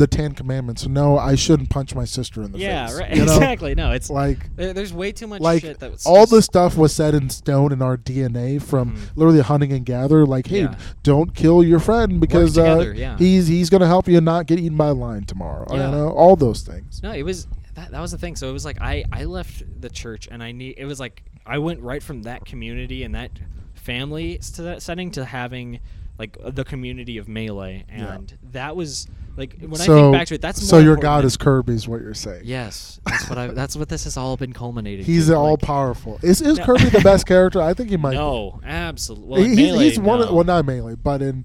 the 0.02 0.06
Ten 0.08 0.32
Commandments. 0.32 0.86
No, 0.86 1.16
I 1.16 1.36
shouldn't 1.36 1.70
punch 1.70 1.94
my 1.94 2.04
sister 2.04 2.42
in 2.42 2.50
the 2.52 2.58
Yeah, 2.58 2.86
face. 2.88 2.96
Yeah, 2.98 3.02
right. 3.04 3.16
you 3.16 3.24
know? 3.24 3.32
Exactly. 3.36 3.74
No, 3.76 3.92
it's 3.92 4.10
Like, 4.10 4.54
there, 4.56 4.72
there's 4.72 4.92
way 4.92 5.12
too 5.12 5.28
much 5.28 5.40
like 5.40 5.62
shit 5.62 5.78
that's 5.78 6.04
all 6.04 6.26
the 6.26 6.42
stuff 6.42 6.76
was 6.76 6.92
set 6.92 7.14
in 7.14 7.30
stone 7.30 7.72
in 7.72 7.80
our 7.82 7.96
DNA 7.96 8.58
from 8.60 8.96
Mhm. 8.96 9.00
literally 9.16 9.40
hunting 9.40 9.72
and 9.72 9.86
gather. 9.86 10.26
Like, 10.26 10.48
hey, 10.48 10.62
Yeah. 10.62 10.74
don't 11.04 11.34
kill 11.34 11.62
your 11.62 11.78
friend 11.78 12.20
because 12.20 12.54
together, 12.54 12.90
uh, 12.90 12.94
yeah. 12.94 13.16
he's 13.16 13.46
he's 13.46 13.70
gonna 13.70 13.86
help 13.86 14.08
you 14.08 14.20
not 14.20 14.46
get 14.46 14.58
eaten 14.58 14.76
by 14.76 14.88
a 14.88 14.94
lion 14.94 15.24
tomorrow. 15.24 15.66
Yeah. 15.70 15.86
You 15.86 15.92
know, 15.96 16.08
all 16.10 16.34
those 16.36 16.62
things. 16.62 17.00
No, 17.02 17.12
it 17.12 17.22
was 17.22 17.46
that, 17.74 17.90
that 17.92 18.00
was 18.00 18.10
the 18.10 18.18
thing. 18.18 18.34
So 18.36 18.48
it 18.50 18.52
was 18.52 18.64
like 18.64 18.80
I 18.80 19.04
I 19.12 19.24
left 19.24 19.62
the 19.80 19.88
church 19.88 20.28
and 20.30 20.42
I 20.42 20.50
need 20.52 20.74
it 20.78 20.84
was 20.86 20.98
like 20.98 21.22
I 21.46 21.58
went 21.58 21.80
right 21.80 22.02
from 22.02 22.22
that 22.24 22.44
community 22.44 23.04
and 23.04 23.14
that 23.14 23.30
family 23.74 24.38
to 24.54 24.62
that 24.62 24.82
setting 24.82 25.10
to 25.12 25.24
having 25.24 25.78
like 26.18 26.36
uh, 26.44 26.50
the 26.50 26.64
community 26.64 27.18
of 27.18 27.28
melee 27.28 27.84
Yeah. 27.88 28.14
and 28.14 28.38
that 28.52 28.76
was 28.76 29.06
like 29.36 29.56
when 29.60 29.80
I 29.80 29.84
so, 29.84 29.94
think 29.96 30.12
back 30.14 30.26
to 30.28 30.34
it 30.34 30.40
that's 30.42 30.62
so 30.66 30.76
more 30.76 30.82
your 30.82 30.92
important 30.94 31.02
God 31.02 31.18
than- 31.20 31.26
is 31.26 31.36
Kirby's 31.36 31.88
what 31.88 32.00
you're 32.02 32.14
saying. 32.14 32.42
yes 32.44 33.00
that's 33.06 33.28
what 33.28 33.38
I 33.38 33.46
that's 33.60 33.76
what 33.76 33.88
this 33.88 34.04
has 34.04 34.16
all 34.16 34.36
been 34.36 34.52
culminating 34.52 35.04
He's 35.04 35.28
to, 35.28 35.34
all 35.36 35.52
like, 35.52 35.60
powerful. 35.62 36.18
Is 36.22 36.40
is 36.42 36.58
No. 36.58 36.64
Kirby 36.66 36.90
the 36.90 37.00
best 37.04 37.26
character? 37.26 37.60
I 37.60 37.74
think 37.74 37.88
he 37.90 37.96
might. 37.96 38.10
be. 38.12 38.16
no 38.16 38.60
absolutely 38.64 39.28
well, 39.28 39.42
in 39.42 39.50
He- 39.50 39.56
he's, 39.56 39.72
melee, 39.72 39.84
he's 39.88 39.98
one. 40.00 40.20
Of, 40.22 40.30
well, 40.32 40.44
not 40.44 40.64
mainly, 40.66 40.96
but 40.96 41.22
in 41.22 41.44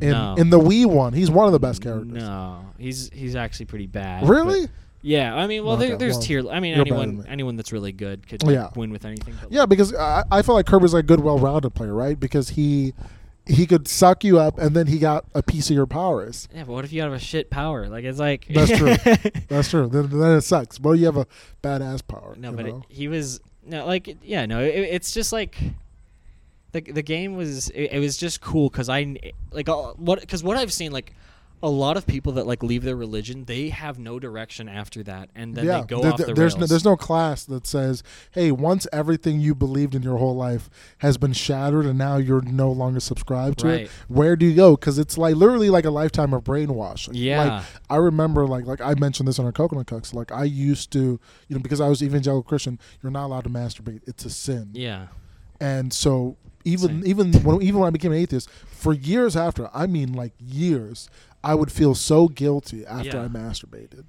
in 0.00 0.10
No. 0.10 0.34
in 0.36 0.50
the 0.50 0.58
Wii 0.58 0.86
one, 0.86 1.12
he's 1.12 1.30
one 1.30 1.46
of 1.46 1.52
the 1.52 1.58
best 1.60 1.82
characters. 1.82 2.12
no 2.22 2.64
he's 2.78 3.10
he's 3.12 3.34
actually 3.36 3.66
pretty 3.66 3.86
bad 3.86 4.22
but- 4.22 4.28
Really? 4.30 4.68
yeah 5.02 5.34
I 5.34 5.46
mean 5.46 5.64
well 5.64 5.76
Okay, 5.76 5.88
there, 5.88 5.96
there's 5.98 6.14
well, 6.14 6.22
tier 6.22 6.48
I 6.50 6.60
mean 6.60 6.74
anyone 6.74 7.18
me. 7.18 7.24
anyone 7.28 7.56
that's 7.56 7.72
really 7.72 7.92
good 7.92 8.26
could 8.26 8.42
Yeah. 8.44 8.70
win 8.74 8.90
with 8.90 9.04
anything 9.04 9.34
but, 9.40 9.52
Yeah, 9.52 9.66
because 9.66 9.94
I, 9.94 10.24
I 10.30 10.42
feel 10.42 10.54
like 10.54 10.66
Kirby's 10.66 10.94
like 10.94 11.04
a 11.04 11.06
good, 11.06 11.20
well-rounded 11.20 11.74
player, 11.74 11.92
right? 11.94 12.18
Because 12.18 12.50
he 12.50 12.94
he 13.46 13.66
could 13.66 13.86
suck 13.88 14.24
you 14.24 14.38
up, 14.38 14.58
and 14.58 14.74
then 14.74 14.86
he 14.86 14.98
got 14.98 15.24
a 15.34 15.42
piece 15.42 15.68
of 15.70 15.76
your 15.76 15.86
powers. 15.86 16.48
Yeah, 16.54 16.64
but 16.64 16.72
what 16.72 16.84
if 16.84 16.92
you 16.92 17.02
have 17.02 17.12
a 17.12 17.18
shit 17.18 17.50
power? 17.50 17.88
Like 17.88 18.04
it's 18.04 18.18
like 18.18 18.46
That's 18.48 18.76
true. 18.76 18.94
That's 19.48 19.70
true. 19.70 19.88
Then, 19.88 20.08
then 20.08 20.38
it 20.38 20.42
sucks. 20.42 20.78
But 20.78 20.92
you 20.92 21.06
have 21.06 21.16
a 21.16 21.26
badass 21.62 22.06
power. 22.06 22.34
no, 22.38 22.52
but 22.52 22.66
it, 22.66 22.74
he 22.88 23.08
was 23.08 23.40
no 23.66 23.86
like 23.86 24.16
yeah 24.22 24.46
no. 24.46 24.60
It, 24.60 24.74
it's 24.74 25.12
just 25.12 25.32
like 25.32 25.56
the 26.72 26.80
the 26.80 27.02
game 27.02 27.36
was 27.36 27.70
it, 27.70 27.92
it 27.92 27.98
was 27.98 28.16
just 28.16 28.40
cool 28.40 28.68
because 28.68 28.88
I 28.88 29.16
like 29.52 29.68
uh, 29.68 29.92
what 29.92 30.20
because 30.20 30.42
what 30.42 30.56
I've 30.56 30.72
seen 30.72 30.92
like 30.92 31.12
a 31.64 31.68
lot 31.70 31.96
of 31.96 32.06
people 32.06 32.32
that 32.32 32.46
like 32.46 32.62
leave 32.62 32.82
their 32.84 32.94
religion 32.96 33.44
they 33.46 33.70
have 33.70 33.98
no 33.98 34.18
direction 34.18 34.68
after 34.68 35.02
that 35.02 35.30
and 35.34 35.54
then 35.54 35.64
yeah, 35.64 35.80
they 35.80 35.86
go 35.86 36.00
there- 36.02 36.12
off 36.12 36.18
the 36.18 36.26
there's 36.26 36.38
rails. 36.54 36.56
no, 36.58 36.66
there's 36.66 36.84
no 36.84 36.96
class 36.96 37.44
that 37.46 37.66
says, 37.66 38.02
"Hey, 38.32 38.52
once 38.52 38.86
everything 38.92 39.40
you 39.40 39.54
believed 39.54 39.94
in 39.94 40.02
your 40.02 40.18
whole 40.18 40.36
life 40.36 40.68
has 40.98 41.16
been 41.16 41.32
shattered, 41.32 41.86
and 41.86 41.96
now 41.98 42.18
you're 42.18 42.42
no 42.42 42.70
longer 42.70 43.00
subscribed 43.00 43.58
to 43.60 43.66
Right. 43.66 43.80
it, 43.82 43.90
where 44.08 44.36
do 44.36 44.44
you 44.46 44.54
go?" 44.54 44.76
Because 44.76 44.98
it's 44.98 45.16
like 45.16 45.36
literally 45.36 45.70
like 45.70 45.86
a 45.86 45.90
lifetime 45.90 46.32
of 46.34 46.44
brainwashing. 46.44 47.14
Yeah. 47.14 47.44
like 47.44 47.64
I 47.88 47.96
remember, 47.96 48.46
like 48.46 48.66
like 48.66 48.80
I 48.80 48.94
mentioned 48.94 49.26
this 49.26 49.38
on 49.38 49.46
our 49.46 49.52
coconut 49.52 49.86
cooks. 49.86 50.12
Like 50.12 50.30
I 50.30 50.44
used 50.44 50.90
to, 50.92 51.18
you 51.48 51.56
know, 51.56 51.60
because 51.60 51.80
I 51.80 51.88
was 51.88 52.02
evangelical 52.02 52.42
Christian, 52.42 52.78
you're 53.02 53.10
not 53.12 53.24
allowed 53.26 53.44
to 53.44 53.50
masturbate; 53.50 54.02
it's 54.06 54.24
a 54.26 54.30
sin. 54.30 54.68
yeah 54.74 55.06
And 55.60 55.92
so 55.92 56.36
even 56.66 56.88
Same. 57.02 57.06
even 57.06 57.32
when 57.42 57.62
even 57.62 57.80
when 57.80 57.86
I 57.86 57.90
became 57.90 58.12
an 58.12 58.18
atheist, 58.18 58.48
for 58.70 58.92
years 58.92 59.36
after, 59.36 59.68
I 59.74 59.86
mean 59.86 60.12
like 60.12 60.32
years, 60.38 61.08
I 61.44 61.54
would 61.54 61.70
feel 61.70 61.94
so 61.94 62.28
guilty 62.28 62.84
after 62.86 63.18
Yeah. 63.18 63.24
I 63.24 63.28
masturbated. 63.28 64.04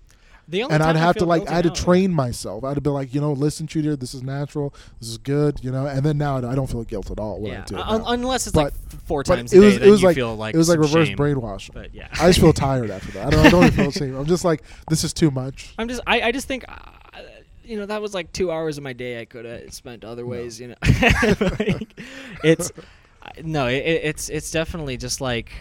The 0.47 0.61
only 0.61 0.75
and 0.75 0.83
I'd 0.83 0.95
have 0.95 1.15
to 1.15 1.25
like 1.25 1.49
I 1.49 1.55
had 1.55 1.63
to 1.63 1.71
train 1.71 2.11
myself. 2.13 2.63
I'd 2.63 2.75
have 2.75 2.83
be 2.83 2.91
like, 2.91 3.15
you 3.15 3.19
know, 3.19 3.33
listen, 3.33 3.65
Cheater, 3.65 3.95
this 3.95 4.13
is 4.13 4.21
natural, 4.21 4.75
this 4.99 5.09
is 5.09 5.17
good, 5.17 5.59
you 5.63 5.71
know. 5.71 5.87
And 5.87 6.03
then 6.05 6.19
now 6.19 6.37
I 6.37 6.53
don't 6.53 6.67
feel 6.69 6.83
guilt 6.83 7.09
at 7.09 7.19
all 7.19 7.39
when 7.41 7.51
I 7.51 7.55
Yeah, 7.55 7.79
un- 7.81 8.03
unless 8.05 8.45
it's 8.45 8.53
But- 8.53 8.65
like 8.65 8.73
four 9.07 9.23
times 9.23 9.51
it 9.53 9.57
a 9.57 9.61
was 9.61 9.77
day, 9.79 9.85
it 9.87 9.89
was 9.89 10.01
you 10.03 10.07
like 10.07 10.15
feel 10.15 10.35
like 10.35 10.53
it 10.53 10.57
was 10.59 10.69
like 10.69 10.77
reverse 10.77 11.07
shame. 11.07 11.17
brainwashing. 11.17 11.73
But 11.73 11.95
yeah, 11.95 12.09
I 12.13 12.27
just 12.27 12.39
feel 12.39 12.53
tired 12.53 12.91
after 12.91 13.11
that. 13.13 13.25
I 13.25 13.29
don't, 13.31 13.45
I 13.47 13.49
don't 13.49 13.63
even 13.65 13.85
feel 13.85 13.91
shame. 13.91 14.15
I'm 14.15 14.27
just 14.27 14.45
like, 14.45 14.61
this 14.87 15.03
is 15.03 15.13
too 15.13 15.31
much. 15.31 15.73
I'm 15.79 15.87
just 15.87 16.01
I, 16.05 16.21
I 16.21 16.31
just 16.31 16.47
think 16.47 16.63
uh, 16.69 16.75
you 17.63 17.77
know 17.77 17.87
that 17.87 17.99
was 17.99 18.13
like 18.13 18.31
two 18.31 18.51
hours 18.51 18.77
of 18.77 18.83
my 18.83 18.93
day 18.93 19.19
I 19.19 19.25
could 19.25 19.45
have 19.45 19.73
spent 19.73 20.03
other 20.03 20.27
ways. 20.27 20.59
You 20.59 20.67
know, 20.67 20.75
Like, 20.83 21.99
it's 22.43 22.71
no, 23.43 23.65
it- 23.65 23.77
it's 23.79 24.29
it's 24.29 24.51
definitely 24.51 24.97
just 24.97 25.21
like. 25.21 25.51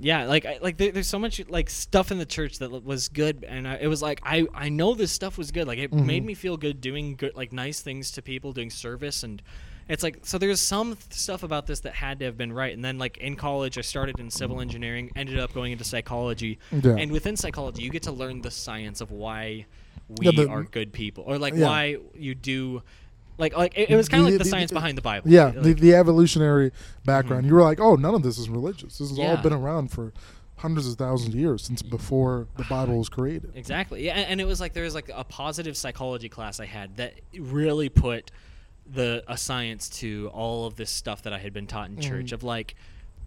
Yeah, 0.00 0.26
like 0.26 0.46
I- 0.46 0.58
like 0.62 0.76
there, 0.76 0.92
there's 0.92 1.08
so 1.08 1.18
much 1.18 1.40
like 1.48 1.68
stuff 1.70 2.12
in 2.12 2.18
the 2.18 2.26
church 2.26 2.58
that 2.60 2.70
was 2.70 3.08
good, 3.08 3.44
and 3.48 3.66
I, 3.66 3.76
it 3.76 3.86
was 3.88 4.00
like 4.02 4.20
I 4.24 4.46
I 4.54 4.68
know 4.68 4.94
this 4.94 5.10
stuff 5.12 5.36
was 5.36 5.50
good. 5.50 5.66
Like 5.66 5.78
it 5.78 5.90
Mhm. 5.90 6.04
made 6.06 6.24
me 6.24 6.34
feel 6.34 6.56
good 6.56 6.80
doing 6.80 7.16
good 7.16 7.34
like 7.34 7.52
nice 7.52 7.80
things 7.80 8.10
to 8.12 8.22
people, 8.22 8.52
doing 8.52 8.70
service, 8.70 9.22
and 9.24 9.42
it's 9.88 10.02
like 10.04 10.20
so 10.22 10.38
there's 10.38 10.60
some 10.60 10.94
th- 10.94 11.12
stuff 11.12 11.42
about 11.42 11.66
this 11.66 11.80
that 11.80 11.94
had 11.94 12.20
to 12.20 12.26
have 12.26 12.36
been 12.36 12.52
right. 12.52 12.72
And 12.74 12.84
then 12.84 12.98
like 12.98 13.16
in 13.16 13.34
college, 13.34 13.76
I 13.76 13.80
started 13.80 14.20
in 14.20 14.30
civil 14.30 14.60
engineering, 14.60 15.10
ended 15.16 15.38
up 15.38 15.52
going 15.52 15.72
into 15.72 15.84
psychology, 15.84 16.58
Yeah. 16.70 16.94
and 16.96 17.10
within 17.10 17.36
psychology, 17.36 17.82
you 17.82 17.90
get 17.90 18.04
to 18.04 18.12
learn 18.12 18.42
the 18.42 18.50
science 18.52 19.00
of 19.00 19.10
why 19.10 19.66
we 20.08 20.28
Yeah, 20.30 20.44
are 20.44 20.62
good 20.62 20.92
people, 20.92 21.24
or 21.26 21.38
like 21.38 21.54
Yeah. 21.54 21.66
why 21.66 21.96
you 22.14 22.34
do, 22.36 22.82
like 23.38 23.56
like 23.56 23.76
it, 23.78 23.90
it 23.90 23.96
was 23.96 24.08
kind 24.08 24.20
of 24.20 24.26
like 24.26 24.34
the, 24.38 24.44
the- 24.44 24.50
science 24.50 24.70
the- 24.70 24.74
behind 24.74 24.98
the 24.98 25.02
Bible. 25.02 25.30
Yeah, 25.30 25.44
Like, 25.46 25.62
the, 25.62 25.72
the 25.74 25.94
evolutionary 25.94 26.72
background. 27.04 27.44
Mhm. 27.44 27.48
You 27.48 27.54
were 27.54 27.62
like, 27.62 27.80
oh, 27.80 27.94
none 27.94 28.14
of 28.14 28.22
this 28.22 28.36
is 28.38 28.48
religious. 28.50 28.98
This 28.98 29.08
has 29.10 29.18
all 29.18 29.36
been 29.38 29.52
around 29.52 29.90
for 29.90 30.12
hundreds 30.56 30.88
of 30.88 30.96
thousands 30.96 31.32
of 31.34 31.40
years 31.40 31.62
since 31.62 31.82
before 31.82 32.48
the 32.56 32.64
Bible 32.68 32.98
was 32.98 33.08
created. 33.08 33.52
Exactly. 33.54 34.04
Yeah, 34.04 34.14
and, 34.18 34.40
it 34.40 34.44
was 34.44 34.60
like 34.60 34.72
there 34.72 34.82
was 34.84 34.94
like 34.94 35.08
a 35.14 35.22
positive 35.24 35.76
psychology 35.76 36.28
class 36.28 36.58
I 36.58 36.66
had 36.66 36.96
that 36.96 37.14
really 37.38 37.88
put 37.88 38.30
the 38.90 39.22
a 39.28 39.36
science 39.36 39.88
to 40.00 40.30
all 40.32 40.66
of 40.66 40.74
this 40.74 40.90
stuff 40.90 41.22
that 41.22 41.32
I 41.32 41.38
had 41.38 41.52
been 41.52 41.66
taught 41.68 41.90
in 41.90 42.00
church 42.00 42.30
Mhm. 42.30 42.32
of 42.32 42.42
like, 42.42 42.74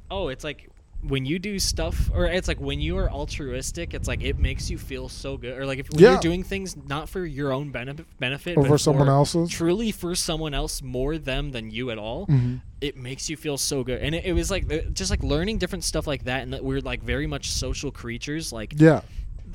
oh, 0.10 0.28
it's 0.28 0.44
like 0.44 0.68
when 1.04 1.26
you 1.26 1.40
do 1.40 1.58
stuff 1.58 2.12
or 2.14 2.26
it's 2.28 2.48
like 2.48 2.60
when 2.60 2.80
you 2.80 2.96
are 2.98 3.10
altruistic 3.10 3.94
it's 3.96 4.08
like 4.08 4.22
it 4.24 4.38
makes 4.38 4.70
you 4.70 4.78
feel 4.78 5.10
so 5.10 5.36
good 5.36 5.58
or 5.58 5.66
like 5.66 5.80
if 5.80 5.90
when 5.90 6.00
Yeah. 6.00 6.12
you're 6.12 6.20
doing 6.20 6.44
things 6.44 6.78
not 6.78 7.10
for 7.10 7.26
your 7.26 7.52
own 7.52 7.72
benefit 7.72 8.06
benefit 8.20 8.56
Or 8.58 8.62
but 8.64 8.68
for 8.70 8.78
someone 8.78 9.10
else's. 9.10 9.50
truly 9.50 9.92
for 9.92 10.14
someone 10.14 10.54
else 10.54 10.82
more 10.84 11.18
them 11.18 11.52
than 11.52 11.72
you 11.72 11.90
at 11.90 11.98
all 11.98 12.28
Mhm. 12.28 12.62
it 12.82 12.96
makes 12.98 13.30
you 13.30 13.36
feel 13.38 13.58
so 13.58 13.84
good 13.84 14.00
and 14.02 14.14
it, 14.14 14.26
it 14.26 14.34
was 14.34 14.52
like 14.52 14.94
just 14.94 15.10
like 15.10 15.24
learning 15.24 15.58
different 15.58 15.84
stuff 15.84 16.06
like 16.06 16.26
that 16.26 16.44
and 16.44 16.54
that 16.54 16.64
we're 16.64 16.82
like 16.82 17.02
very 17.02 17.26
much 17.26 17.50
social 17.50 17.92
creatures 17.92 18.54
like 18.54 18.74
Yeah, 18.78 19.02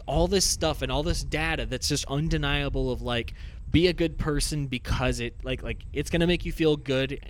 all 0.07 0.26
this 0.28 0.44
stuff 0.44 0.82
and 0.82 0.90
all 0.90 1.03
this 1.05 1.22
data 1.22 1.64
that's 1.66 1.88
just 1.88 2.05
undeniable 2.07 2.90
of 2.90 3.03
like 3.03 3.34
be 3.70 3.86
a 3.86 3.92
good 3.92 4.18
person 4.18 4.66
because 4.66 5.20
it 5.20 5.34
like 5.44 5.62
like 5.62 5.84
it's 5.92 6.11
gonna 6.11 6.26
make 6.26 6.44
you 6.44 6.53
feel 6.53 6.76
good 6.76 7.20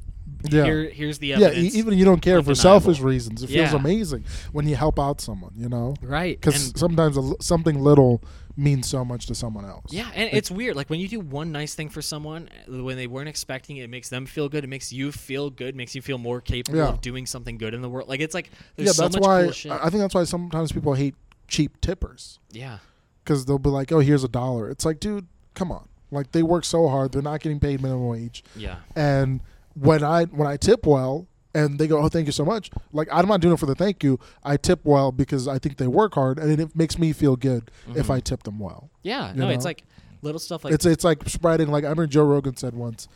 Yeah. 0.48 0.64
Here, 0.64 0.90
here's 0.90 1.18
the 1.18 1.28
yeah. 1.28 1.36
evidence 1.46 1.74
e- 1.74 1.78
even 1.78 1.98
you 1.98 2.04
don't 2.04 2.20
care 2.20 2.42
for 2.42 2.54
selfish 2.54 3.00
reasons. 3.00 3.42
It 3.42 3.48
feels 3.48 3.72
Yeah. 3.72 3.76
amazing 3.76 4.24
when 4.52 4.68
you 4.68 4.76
help 4.76 4.98
out 5.00 5.20
someone. 5.20 5.52
You 5.56 5.68
know, 5.68 5.94
right 6.02 6.38
because 6.40 6.72
sometimes 6.76 7.16
a 7.16 7.32
something 7.40 7.80
little 7.82 8.22
means 8.58 8.88
so 8.88 9.04
much 9.04 9.26
to 9.26 9.34
someone 9.34 9.66
else. 9.66 9.92
yeah 9.92 10.10
and 10.14 10.30
it's 10.32 10.50
weird 10.50 10.74
like 10.76 10.88
when 10.88 10.98
you 10.98 11.06
do 11.08 11.20
one 11.20 11.52
nice 11.52 11.74
thing 11.74 11.90
for 11.90 12.00
someone 12.00 12.48
uh, 12.66 12.82
when 12.82 12.96
they 12.96 13.06
weren't 13.06 13.28
expecting 13.28 13.76
it, 13.76 13.82
it 13.82 13.90
makes 13.90 14.08
them 14.08 14.24
feel 14.24 14.48
good 14.48 14.64
it 14.64 14.66
makes 14.68 14.90
you 14.90 15.12
feel 15.12 15.50
good 15.50 15.76
makes 15.76 15.94
you 15.94 16.00
feel 16.00 16.16
more 16.16 16.40
capable 16.40 16.78
Yeah. 16.78 16.88
of 16.88 17.02
doing 17.02 17.26
something 17.26 17.58
good 17.58 17.74
in 17.74 17.82
the 17.82 17.88
world 17.90 18.08
like 18.08 18.20
it's 18.20 18.32
like 18.32 18.48
there's 18.76 18.86
yeah. 18.86 18.92
so 18.92 19.02
That's 19.02 19.16
much 19.16 19.22
why 19.22 19.42
cool 19.62 19.72
I 19.72 19.90
think 19.90 20.00
that's 20.00 20.14
why 20.14 20.24
sometimes 20.24 20.72
people 20.72 20.94
hate 20.94 21.14
cheap 21.48 21.78
tippers 21.82 22.38
yeah 22.50 22.78
because 23.22 23.44
they'll 23.44 23.58
be 23.58 23.68
like, 23.68 23.92
"Oh, 23.92 23.98
here's 23.98 24.24
a 24.24 24.28
dollar." 24.28 24.70
It's 24.70 24.86
like, 24.86 25.00
dude, 25.00 25.26
come 25.54 25.70
on. 25.70 25.88
Like 26.10 26.32
they 26.32 26.42
work 26.42 26.64
so 26.64 26.88
hard, 26.88 27.12
they're 27.12 27.20
not 27.20 27.40
getting 27.40 27.60
paid 27.60 27.82
minimum 27.82 28.06
wage. 28.06 28.42
yeah 28.56 28.76
And 28.94 29.42
when 29.78 30.02
I 30.04 30.24
when 30.24 30.48
I 30.48 30.56
tip 30.56 30.86
well 30.86 31.26
and 31.54 31.78
they 31.78 31.86
go, 31.86 31.98
"Oh, 32.02 32.08
thank 32.08 32.26
you 32.26 32.32
so 32.32 32.44
much," 32.44 32.70
like 32.92 33.08
I'm 33.12 33.26
not 33.28 33.40
doing 33.40 33.54
it 33.54 33.60
for 33.60 33.66
the 33.66 33.74
thank 33.74 34.02
you. 34.04 34.18
I 34.44 34.56
tip 34.56 34.80
well 34.84 35.12
because 35.12 35.46
I 35.48 35.58
think 35.58 35.76
they 35.78 35.86
work 35.86 36.14
hard, 36.14 36.38
and 36.38 36.60
it 36.60 36.74
makes 36.76 36.98
me 36.98 37.12
feel 37.12 37.36
good 37.36 37.70
if 37.94 38.08
Mhm. 38.08 38.14
I 38.14 38.20
tip 38.20 38.42
them 38.42 38.58
well. 38.58 38.90
yeah 39.02 39.32
no 39.34 39.48
it's 39.48 39.64
like 39.64 39.84
little 40.22 40.38
stuff 40.38 40.64
like 40.64 40.74
it's 40.74 40.84
it's 40.86 41.04
like 41.04 41.28
spreading. 41.28 41.68
Like 41.68 41.84
I 41.84 41.88
remember 41.88 42.06
Joe 42.06 42.24
Rogan 42.24 42.56
said 42.56 42.74
once, 42.74 43.06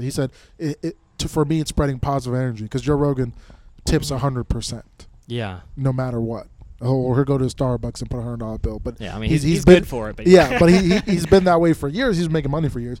he 0.00 0.10
said, 0.10 0.30
it, 0.58 0.78
it, 0.82 0.96
to, 1.18 1.28
"For 1.28 1.44
me, 1.44 1.60
it's 1.60 1.70
spreading 1.70 1.98
positive 1.98 2.38
energy 2.38 2.64
because 2.64 2.82
Joe 2.82 2.94
Rogan 2.96 3.34
tips 3.84 4.08
Mm-hmm. 4.10 4.18
hundred 4.18 4.44
percent, 4.44 5.06
yeah 5.26 5.60
no 5.76 5.92
matter 5.92 6.20
what." 6.20 6.46
Oh, 6.84 6.96
or 6.96 7.14
he'll 7.14 7.24
go 7.24 7.38
to 7.38 7.44
Starbucks 7.44 8.00
and 8.00 8.10
put 8.10 8.18
a 8.18 8.22
hundred 8.22 8.40
dollar 8.40 8.58
bill, 8.58 8.78
but 8.80 9.00
yeah 9.00 9.14
i 9.14 9.18
mean 9.20 9.30
he's, 9.30 9.42
he's, 9.42 9.64
been- 9.64 9.76
good 9.80 9.88
for 9.88 10.10
it 10.10 10.16
but 10.16 10.26
yeah, 10.26 10.58
but 10.60 10.68
he, 10.68 10.78
he 10.94 10.98
he's 11.06 11.26
been 11.26 11.44
that 11.44 11.60
way 11.60 11.72
for 11.72 11.88
years. 11.88 12.18
He's 12.18 12.28
making 12.28 12.50
money 12.50 12.68
for 12.68 12.80
years. 12.80 13.00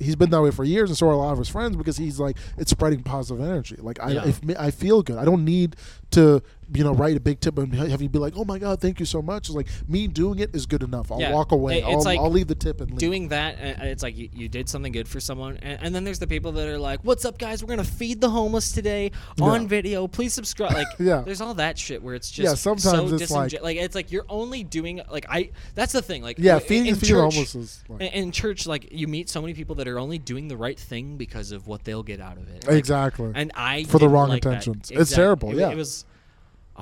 He's 0.00 0.16
been 0.16 0.30
that 0.30 0.42
way 0.42 0.50
for 0.50 0.64
years, 0.64 0.90
and 0.90 0.96
so 0.98 1.06
are 1.08 1.12
a 1.12 1.16
lot 1.16 1.32
of 1.32 1.38
his 1.38 1.48
friends 1.48 1.76
because 1.76 1.96
he's 1.96 2.18
like 2.18 2.36
it's 2.58 2.70
spreading 2.70 3.02
positive 3.02 3.42
energy. 3.44 3.76
Like 3.78 4.00
I, 4.02 4.10
Yeah. 4.12 4.26
if 4.26 4.40
I 4.58 4.70
feel 4.70 5.02
good. 5.02 5.16
I 5.18 5.24
don't 5.24 5.44
need 5.44 5.76
to 6.12 6.42
you 6.72 6.84
know 6.84 6.92
write 6.92 7.16
a 7.16 7.20
big 7.20 7.40
tip 7.40 7.58
and 7.58 7.72
have 7.74 8.00
you 8.02 8.08
be 8.08 8.18
like, 8.18 8.34
oh 8.36 8.44
my 8.44 8.58
god, 8.58 8.80
thank 8.80 9.00
you 9.00 9.06
so 9.06 9.20
much. 9.22 9.48
It's 9.48 9.56
like 9.56 9.68
me 9.88 10.06
doing 10.06 10.38
it 10.38 10.54
is 10.54 10.66
good 10.66 10.82
enough. 10.82 11.10
I'll 11.10 11.20
Yeah. 11.20 11.32
walk 11.32 11.52
away. 11.52 11.82
I'll, 11.82 12.02
like 12.02 12.18
I'll 12.18 12.30
leave 12.30 12.46
the 12.46 12.54
tip 12.54 12.80
and 12.80 12.90
leave. 12.90 12.98
doing 12.98 13.28
that 13.28 13.54
uh, 13.56 13.84
it's 13.84 14.02
like 14.02 14.16
you, 14.16 14.28
you 14.32 14.48
did 14.48 14.68
something 14.68 14.92
good 14.92 15.08
for 15.08 15.20
someone 15.20 15.56
and, 15.62 15.78
and 15.82 15.94
then 15.94 16.04
there's 16.04 16.18
the 16.18 16.26
people 16.26 16.52
that 16.52 16.68
are 16.68 16.78
like 16.78 17.00
what's 17.02 17.24
up 17.24 17.38
guys 17.38 17.62
we're 17.62 17.68
gonna 17.70 17.84
feed 17.84 18.20
the 18.20 18.30
homeless 18.30 18.72
today 18.72 19.10
on 19.40 19.62
Yeah. 19.62 19.68
video 19.68 20.06
please 20.08 20.32
subscribe 20.34 20.72
like 20.74 20.86
Yeah. 20.98 21.22
there's 21.24 21.40
all 21.40 21.54
that 21.54 21.78
shit 21.78 22.02
where 22.02 22.14
it's 22.14 22.30
just 22.30 22.44
Yeah, 22.48 22.54
sometimes 22.54 23.10
so 23.10 23.14
it's 23.16 23.30
like- 23.30 23.62
like 23.62 23.76
it's 23.76 23.94
like 23.94 24.12
you're 24.12 24.26
only 24.28 24.62
doing 24.64 25.00
like 25.10 25.26
i 25.28 25.50
that's 25.74 25.92
the 25.92 26.02
thing 26.02 26.22
like 26.22 26.38
yeah, 26.38 26.54
in- 26.56 26.60
feeding 26.60 26.86
in 26.86 26.94
feeding 26.96 27.08
church- 27.16 27.34
homeless 27.34 27.54
is 27.54 27.84
like, 27.88 28.00
in, 28.02 28.06
in 28.24 28.32
church 28.32 28.66
like 28.66 28.88
you 28.92 29.06
meet 29.08 29.28
so 29.28 29.40
many 29.40 29.54
people 29.54 29.74
that 29.76 29.88
are 29.88 29.98
only 29.98 30.18
doing 30.18 30.48
the 30.48 30.56
right 30.56 30.78
thing 30.78 31.16
because 31.16 31.52
of 31.52 31.66
what 31.66 31.84
they'll 31.84 32.02
get 32.02 32.20
out 32.20 32.36
of 32.36 32.48
it 32.48 32.66
Like, 32.66 32.76
exactly. 32.76 33.32
and 33.34 33.50
i 33.54 33.84
For 33.84 33.98
the 33.98 34.08
wrong 34.08 34.28
like 34.28 34.44
intentions. 34.44 34.90
It's 34.90 35.10
terrible, 35.12 35.50
It- 35.50 35.56
yeah. 35.58 35.70
it 35.70 35.76
was 35.76 36.04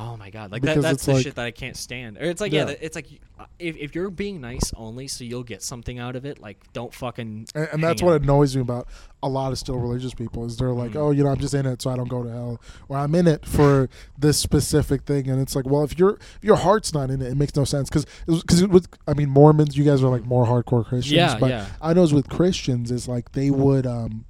Oh 0.01 0.17
my 0.17 0.31
god! 0.31 0.53
Like 0.53 0.63
Because 0.63 0.77
that, 0.77 0.83
that's 0.83 0.95
it's 0.99 1.07
the 1.07 1.13
like- 1.15 1.23
shit 1.25 1.35
that 1.35 1.45
I 1.45 1.51
can't 1.51 1.77
stand. 1.77 2.19
Or 2.19 2.23
it's 2.23 2.41
like 2.41 2.53
yeah, 2.53 2.61
Yeah. 2.61 2.65
that- 2.67 2.85
it's 2.85 2.95
like 2.95 3.07
if, 3.59 3.77
if 3.77 3.95
you're 3.97 4.11
being 4.11 4.41
nice 4.41 4.73
only 4.77 5.09
so 5.09 5.25
you'll 5.25 5.43
get 5.43 5.61
something 5.63 5.99
out 5.99 6.15
of 6.15 6.25
it, 6.25 6.39
like 6.41 6.73
don't 6.73 6.95
fucking. 6.95 7.47
and, 7.55 7.69
and 7.73 7.83
that's 7.83 8.01
hang 8.01 8.07
what 8.09 8.15
out. 8.15 8.23
annoys 8.23 8.55
me 8.55 8.63
about 8.63 8.87
a 9.23 9.29
lot 9.29 9.51
of 9.51 9.59
still 9.59 9.77
religious 9.77 10.15
people 10.15 10.45
is 10.45 10.57
they're 10.57 10.71
like, 10.71 10.93
Mhm. 10.93 10.97
oh, 10.97 11.11
you 11.11 11.25
know, 11.25 11.31
I'm 11.31 11.39
just 11.41 11.53
in 11.55 11.67
it 11.67 11.83
so 11.83 11.91
I 11.91 11.97
don't 11.97 12.09
go 12.09 12.23
to 12.23 12.31
hell, 12.31 12.61
or 12.89 12.97
I'm 12.99 13.13
in 13.17 13.27
it 13.27 13.45
for 13.45 13.89
this 14.17 14.39
specific 14.39 15.03
thing, 15.03 15.29
and 15.29 15.41
it's 15.41 15.57
like, 15.57 15.67
well, 15.67 15.83
if 15.83 15.99
your 15.99 16.11
if 16.37 16.39
your 16.45 16.57
heart's 16.57 16.95
not 16.95 17.11
in 17.11 17.21
it, 17.21 17.33
it 17.33 17.37
makes 17.37 17.57
no 17.57 17.65
sense 17.65 17.89
because 17.91 18.07
because 18.27 18.67
with 18.69 18.87
I 19.09 19.15
mean 19.15 19.31
Mormons, 19.31 19.77
you 19.77 19.85
guys 19.85 20.03
are 20.05 20.09
like 20.09 20.25
more 20.25 20.47
hardcore 20.47 20.85
Christians, 20.87 21.17
Yeah, 21.17 21.37
but 21.41 21.51
yeah. 21.51 21.67
I 21.83 21.93
know 21.95 22.05
it's 22.05 22.13
with 22.13 22.29
Christians 22.29 22.93
is 22.93 23.09
like 23.09 23.33
they 23.33 23.51
would 23.51 23.87
um 23.87 24.25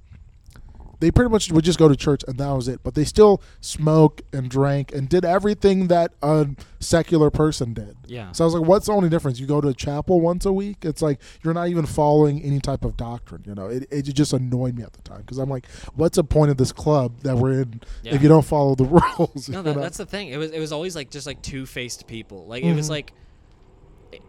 they 0.99 1.11
pretty 1.11 1.29
much 1.29 1.51
would 1.51 1.63
just 1.63 1.79
go 1.79 1.87
to 1.87 1.95
church 1.95 2.23
and 2.27 2.37
that 2.37 2.49
was 2.51 2.67
it, 2.67 2.81
but 2.83 2.93
they 2.95 3.03
still 3.05 3.41
smoke 3.61 4.21
and 4.33 4.49
drank 4.49 4.93
and 4.93 5.07
did 5.09 5.23
everything 5.25 5.87
that 5.87 6.11
a 6.21 6.47
secular 6.79 7.29
person 7.29 7.73
did. 7.73 7.95
Yeah. 8.05 8.31
So 8.33 8.43
I 8.43 8.45
was 8.45 8.53
like, 8.55 8.67
what's 8.67 8.87
the 8.87 8.93
only 8.93 9.09
difference? 9.09 9.39
You 9.39 9.47
go 9.47 9.61
to 9.61 9.73
chapel 9.73 10.19
once 10.21 10.45
a 10.45 10.51
week. 10.53 10.77
It's 10.83 11.01
like 11.01 11.19
you're 11.43 11.53
not 11.53 11.69
even 11.69 11.85
following 11.85 12.41
any 12.41 12.59
type 12.59 12.83
of 12.83 12.97
doctrine. 12.97 13.43
You 13.45 13.55
know, 13.55 13.67
it, 13.67 13.87
it 13.91 14.03
just 14.03 14.33
annoyed 14.33 14.75
me 14.75 14.83
at 14.83 14.93
the 14.93 15.01
time 15.01 15.21
because 15.21 15.37
I'm 15.37 15.49
like, 15.49 15.67
what's 15.95 16.15
the 16.17 16.23
point 16.23 16.51
of 16.51 16.57
this 16.57 16.71
club 16.71 17.21
that 17.21 17.37
we're 17.37 17.61
in 17.61 17.81
Yeah. 18.03 18.15
if 18.15 18.21
you 18.21 18.29
don't 18.29 18.45
follow 18.45 18.75
the 18.75 18.85
rules? 19.17 19.47
No, 19.49 19.61
that, 19.61 19.75
that's 19.75 19.97
the 19.97 20.05
thing. 20.05 20.29
It 20.29 20.37
was 20.37 20.51
it 20.51 20.59
was 20.59 20.71
always 20.71 20.95
like 20.95 21.09
just 21.11 21.25
like 21.27 21.41
two 21.41 21.65
faced 21.65 22.07
people. 22.07 22.45
Like 22.45 22.63
it 22.63 22.73
was 22.73 22.87
Mhm. 22.87 22.91
like, 22.91 23.13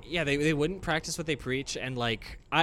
yeah, 0.04 0.24
they, 0.24 0.36
they 0.36 0.52
wouldn't 0.52 0.82
practice 0.82 1.16
what 1.18 1.26
they 1.26 1.36
preach, 1.36 1.76
and 1.76 1.96
like 1.96 2.38
I 2.52 2.62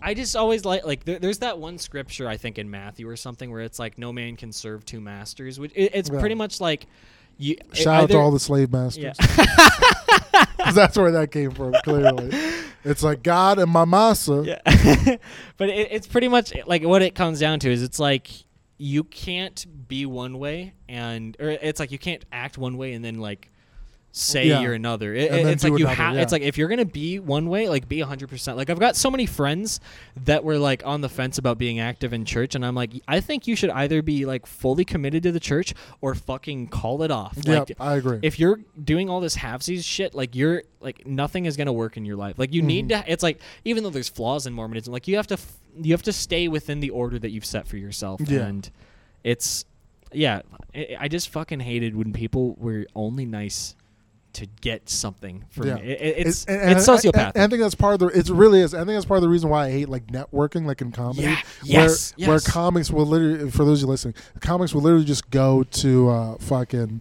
I 0.00 0.08
I- 0.10 0.14
just 0.14 0.36
always 0.36 0.64
like 0.64 0.84
like 0.84 1.04
there, 1.04 1.18
there's 1.18 1.38
that 1.38 1.58
one 1.58 1.78
scripture 1.78 2.28
I 2.28 2.36
think 2.36 2.58
in 2.58 2.70
Matthew 2.70 3.08
or 3.08 3.16
something 3.16 3.50
where 3.50 3.62
it's 3.62 3.78
like 3.78 3.98
no 3.98 4.12
man 4.12 4.36
can 4.36 4.52
serve 4.52 4.84
two 4.84 5.00
masters. 5.00 5.58
Which 5.58 5.72
it, 5.74 5.92
it's 5.94 6.10
pretty 6.10 6.34
much 6.34 6.60
like 6.60 6.86
you 7.38 7.56
Shout 7.72 8.04
out 8.04 8.10
to 8.10 8.18
all 8.18 8.30
the 8.30 8.40
slave 8.40 8.72
masters. 8.72 9.04
yeah 9.04 9.14
that's 10.72 10.96
where 10.96 11.10
that 11.12 11.30
came 11.30 11.50
from. 11.50 11.74
Clearly, 11.84 12.30
it's 12.84 13.02
like 13.02 13.22
God 13.22 13.58
and 13.58 13.70
my 13.70 13.84
massa. 13.84 14.42
yeah, 14.44 14.60
but 15.56 15.68
it, 15.68 15.88
it's 15.90 16.06
pretty 16.06 16.28
much 16.28 16.52
like 16.66 16.82
what 16.84 17.02
it 17.02 17.14
comes 17.14 17.40
down 17.40 17.60
to 17.60 17.70
is 17.70 17.82
it's 17.82 17.98
like 17.98 18.30
you 18.78 19.04
can't 19.04 19.64
be 19.88 20.04
one 20.04 20.38
way 20.38 20.74
and 20.88 21.36
or 21.40 21.48
it's 21.48 21.80
like 21.80 21.90
you 21.90 21.98
can't 21.98 22.24
act 22.30 22.58
one 22.58 22.76
way 22.76 22.92
and 22.92 23.04
then 23.04 23.18
like 23.18 23.50
say 24.16 24.46
Yeah. 24.48 24.60
you're 24.62 24.72
another. 24.72 25.12
It, 25.14 25.30
it's 25.32 25.62
like 25.62 25.78
you 25.78 25.86
have. 25.86 26.14
yeah. 26.14 26.22
It's 26.22 26.32
like 26.32 26.40
if 26.42 26.56
you're 26.56 26.68
gonna 26.68 26.84
be 26.86 27.18
one 27.18 27.48
way, 27.50 27.68
like 27.68 27.86
be 27.88 28.00
hundred 28.00 28.28
percent. 28.30 28.56
Like 28.56 28.70
I've 28.70 28.78
got 28.80 28.96
so 28.96 29.10
many 29.10 29.26
friends 29.26 29.78
that 30.24 30.42
were 30.42 30.56
like 30.58 30.82
on 30.86 31.02
the 31.02 31.08
fence 31.08 31.36
about 31.38 31.58
being 31.58 31.80
active 31.80 32.12
in 32.14 32.24
church, 32.24 32.54
and 32.54 32.64
I'm 32.64 32.74
like, 32.74 32.92
I 33.06 33.20
think 33.20 33.46
you 33.46 33.54
should 33.54 33.70
either 33.70 34.00
be 34.02 34.24
like 34.24 34.46
fully 34.46 34.84
committed 34.86 35.22
to 35.24 35.32
the 35.32 35.40
church 35.40 35.74
or 36.00 36.14
fucking 36.14 36.68
call 36.68 37.02
it 37.02 37.10
off. 37.10 37.36
Yep, 37.42 37.68
Like 37.68 37.76
I 37.80 37.96
agree. 37.96 38.18
if 38.22 38.38
you're 38.40 38.60
doing 38.82 39.10
all 39.10 39.20
this 39.20 39.36
halfsies 39.36 39.84
shit, 39.84 40.14
like 40.14 40.34
you're 40.34 40.62
like 40.80 41.06
nothing 41.06 41.44
is 41.44 41.56
gonna 41.56 41.72
work 41.72 41.96
in 41.96 42.04
your 42.06 42.16
life. 42.16 42.38
Like 42.38 42.54
you 42.54 42.62
need 42.62 42.88
Mm-hmm. 42.88 43.02
to. 43.04 43.12
It's 43.12 43.22
like 43.22 43.40
even 43.64 43.82
though 43.84 43.90
there's 43.90 44.08
flaws 44.08 44.46
in 44.46 44.52
Mormonism, 44.54 44.92
like 44.92 45.06
you 45.08 45.16
have 45.16 45.26
to 45.28 45.34
f- 45.34 45.56
you 45.78 45.92
have 45.92 46.02
to 46.04 46.12
stay 46.12 46.48
within 46.48 46.80
the 46.80 46.88
order 46.90 47.18
that 47.18 47.30
you've 47.30 47.44
set 47.44 47.68
for 47.68 47.76
yourself. 47.76 48.20
Yeah. 48.24 48.46
And 48.46 48.70
it's 49.24 49.64
yeah, 50.12 50.40
I 50.98 51.08
just 51.08 51.28
fucking 51.28 51.60
hated 51.60 51.94
when 51.96 52.12
people 52.14 52.54
were 52.58 52.86
only 52.94 53.26
nice 53.26 53.74
to 54.36 54.46
get 54.60 54.88
something 54.88 55.44
from 55.50 55.66
Yeah. 55.66 55.74
me. 55.74 55.82
It, 55.82 56.00
it- 56.00 56.26
it's 56.28 56.44
and- 56.46 56.60
and 56.60 56.70
it's 56.78 56.88
I- 56.88 56.94
I- 56.94 56.96
sociopathic. 56.96 57.36
I, 57.36 57.46
think 57.48 57.60
that's 57.62 57.74
part 57.74 57.94
of 57.94 58.00
the. 58.00 58.06
It 58.18 58.28
really 58.30 58.60
is. 58.60 58.72
I 58.74 58.78
think 58.78 58.90
that's 58.90 59.04
part 59.04 59.18
of 59.18 59.22
the 59.22 59.28
reason 59.28 59.50
why 59.50 59.66
I 59.66 59.70
hate 59.70 59.88
like 59.88 60.06
networking, 60.06 60.66
like 60.66 60.80
in 60.80 60.92
comedy. 60.92 61.22
Yeah, 61.22 61.34
Where, 61.34 61.42
yes, 61.84 62.14
where 62.16 62.28
yes. 62.32 62.46
comics 62.50 62.90
will 62.90 63.06
literally, 63.06 63.50
for 63.50 63.64
those 63.64 63.82
of 63.82 63.86
you 63.86 63.90
listening, 63.90 64.14
comics 64.40 64.74
will 64.74 64.82
literally 64.82 65.04
just 65.04 65.30
go 65.30 65.62
to 65.62 66.08
uh, 66.10 66.36
fucking 66.38 67.00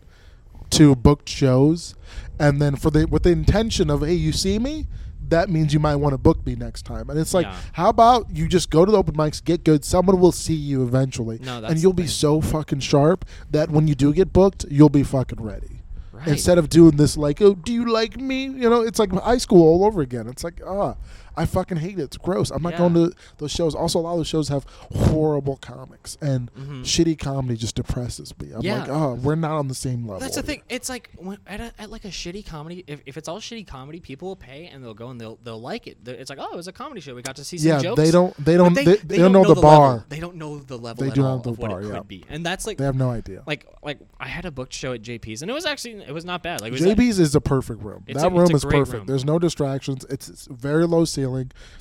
to 0.71 0.95
booked 0.95 1.29
shows, 1.29 1.95
and 2.39 2.61
then 2.61 2.75
for 2.75 2.89
the 2.89 3.05
with 3.05 3.23
the 3.23 3.31
intention 3.31 3.89
of 3.89 4.01
hey, 4.01 4.13
you 4.13 4.31
see 4.31 4.59
me. 4.59 4.87
That 5.27 5.49
means 5.49 5.73
you 5.73 5.79
might 5.79 5.95
want 5.95 6.13
to 6.13 6.19
book 6.19 6.45
me 6.45 6.53
next 6.55 6.83
time, 6.83 7.09
and 7.09 7.17
it's 7.19 7.33
like, 7.33 7.47
Yeah. 7.47 7.55
how 7.73 7.89
about 7.89 8.27
you 8.29 8.47
just 8.47 8.69
go 8.69 8.85
to 8.85 8.91
the 8.91 8.97
open 8.99 9.15
mics, 9.15 9.43
get 9.43 9.63
good. 9.63 9.83
Someone 9.83 10.19
will 10.19 10.31
see 10.31 10.53
you 10.53 10.83
eventually, 10.83 11.39
No, 11.43 11.61
that's 11.61 11.73
and 11.73 11.81
you'll 11.81 11.93
be 11.93 12.05
so 12.05 12.41
fucking 12.41 12.81
sharp 12.81 13.25
that 13.49 13.71
when 13.71 13.87
you 13.87 13.95
do 13.95 14.13
get 14.13 14.31
booked, 14.31 14.65
you'll 14.69 14.89
be 14.89 15.01
fucking 15.01 15.41
ready 15.41 15.74
right. 16.15 16.27
instead 16.27 16.57
of 16.57 16.69
doing 16.69 16.95
this 16.97 17.17
like 17.17 17.41
oh 17.41 17.53
do 17.53 17.73
you 17.73 17.91
like 17.91 18.17
me 18.17 18.43
you 18.43 18.69
know 18.69 18.81
it's 18.81 18.99
like 18.99 19.11
high 19.11 19.37
school 19.37 19.61
all 19.61 19.85
over 19.85 20.01
again 20.01 20.27
it's 20.27 20.43
like 20.43 20.61
ah 20.65 20.95
i 21.37 21.45
fucking 21.45 21.77
hate 21.77 21.99
it 21.99 22.03
it's 22.03 22.17
gross 22.17 22.49
i'm 22.51 22.61
not 22.61 22.73
Yeah. 22.73 22.77
going 22.79 22.93
to 22.95 23.11
those 23.37 23.51
shows 23.51 23.75
also 23.75 23.99
a 23.99 24.01
lot 24.01 24.11
of 24.13 24.17
those 24.19 24.27
shows 24.27 24.49
have 24.49 24.65
horrible 24.93 25.57
comics 25.57 26.17
and 26.21 26.51
Mhm. 26.53 26.81
shitty 26.83 27.17
comedy 27.17 27.57
just 27.57 27.75
depresses 27.75 28.33
me 28.39 28.51
i'm 28.53 28.61
Yeah. 28.61 28.79
like 28.81 28.89
oh 28.89 29.13
we're 29.15 29.35
not 29.35 29.53
on 29.57 29.67
the 29.67 29.75
same 29.75 30.05
level 30.05 30.19
That's 30.19 30.35
the 30.35 30.43
thing. 30.43 30.61
It's 30.69 30.89
like 30.89 31.09
when, 31.17 31.37
at, 31.47 31.59
a, 31.59 31.71
at 31.79 31.89
like 31.89 32.05
a 32.05 32.09
shitty 32.09 32.45
comedy. 32.45 32.83
If, 32.87 33.01
if 33.05 33.17
it's 33.17 33.27
all 33.27 33.39
shitty 33.39 33.67
comedy, 33.67 33.99
people 33.99 34.27
will 34.29 34.35
pay 34.35 34.67
and 34.67 34.83
they'll 34.83 34.93
go 34.93 35.09
and 35.09 35.19
they'll 35.19 35.37
they'll 35.43 35.61
like 35.61 35.87
it. 35.87 35.97
It's 36.05 36.29
like 36.29 36.39
oh, 36.41 36.51
it 36.51 36.55
was 36.55 36.67
a 36.67 36.71
comedy 36.73 37.01
show. 37.01 37.13
We 37.15 37.21
got 37.21 37.35
to 37.37 37.43
see 37.43 37.57
some 37.57 37.67
yeah 37.69 37.79
jokes. 37.79 38.01
they 38.01 38.11
don't 38.11 38.33
they 38.43 38.57
don't 38.57 38.73
they, 38.73 38.83
they, 38.83 39.17
don't 39.17 39.31
know, 39.31 39.43
the, 39.43 39.49
level. 39.49 39.63
bar 39.63 40.05
They 40.09 40.19
don't 40.19 40.35
know 40.35 40.59
the 40.59 40.77
level 40.77 41.03
They 41.05 41.11
do 41.11 41.21
not 41.21 41.27
all 41.29 41.35
know 41.37 41.41
the 41.43 41.51
bar, 41.53 41.81
it 41.81 41.87
yeah. 41.87 41.97
could 41.97 42.07
be, 42.07 42.23
and 42.29 42.45
that's 42.45 42.65
like 42.65 42.77
they 42.77 42.85
have 42.85 42.95
no 42.95 43.09
idea 43.09 43.43
like 43.45 43.67
like 43.83 43.99
I 44.19 44.27
had 44.27 44.45
a 44.45 44.51
booked 44.51 44.73
show 44.73 44.93
at 44.93 45.01
JP's, 45.01 45.41
and 45.41 45.51
it 45.51 45.53
was 45.53 45.65
actually 45.65 45.95
it 46.03 46.13
was 46.13 46.25
not 46.25 46.43
bad. 46.43 46.61
Like 46.61 46.69
it 46.69 46.73
was 46.73 46.85
at- 46.85 46.97
JB's 46.97 47.19
is 47.19 47.35
a 47.35 47.41
perfect 47.41 47.81
room. 47.83 48.03
That 48.07 48.25
a- 48.25 48.29
room 48.29 48.51
is 48.53 48.63
perfect. 48.63 48.93
room. 48.93 49.05
There's 49.05 49.25
no 49.25 49.39
distractions. 49.39 50.05
It's, 50.09 50.27
it's 50.29 50.47
very 50.51 50.85
low 50.85 51.05
ceiling. 51.05 51.24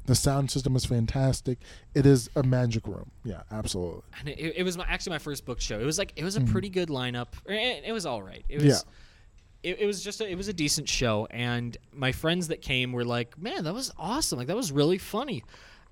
The 0.07 0.15
sound 0.15 0.51
system 0.51 0.77
is 0.77 0.85
fantastic. 0.85 1.59
It 1.95 2.07
is 2.07 2.31
a 2.37 2.43
magic 2.43 2.87
room. 2.87 3.11
Yeah, 3.25 3.43
absolutely. 3.51 4.03
and 4.21 4.29
it, 4.29 4.55
it 4.57 4.63
was 4.63 4.77
my, 4.77 4.85
actually 4.89 5.11
my 5.11 5.19
first 5.19 5.45
book 5.45 5.61
show. 5.61 5.79
It 5.79 5.85
was 5.85 5.99
like 5.99 6.13
it 6.17 6.25
was 6.25 6.37
a 6.37 6.41
pretty 6.41 6.69
good 6.69 6.89
lineup. 6.89 7.29
It, 7.47 7.85
it 7.87 7.93
was 7.93 8.07
all 8.07 8.23
right. 8.23 8.45
It 8.49 8.57
was. 8.57 8.65
Mm-hmm. 8.65 8.71
Yeah. 8.71 9.71
It, 9.71 9.81
it 9.81 9.87
was 9.87 10.05
just 10.05 10.21
a, 10.21 10.31
it 10.31 10.35
was 10.35 10.49
a 10.49 10.53
decent 10.53 10.91
show, 10.91 11.27
and 11.31 11.75
my 11.91 12.13
friends 12.13 12.49
that 12.49 12.61
came 12.61 12.93
were 12.93 13.05
like, 13.05 13.39
"Man, 13.39 13.65
that 13.65 13.73
was 13.73 13.91
awesome! 13.99 14.39
Like 14.39 14.49
that 14.49 14.57
was 14.57 14.71
really 14.71 14.99
funny." 14.99 15.43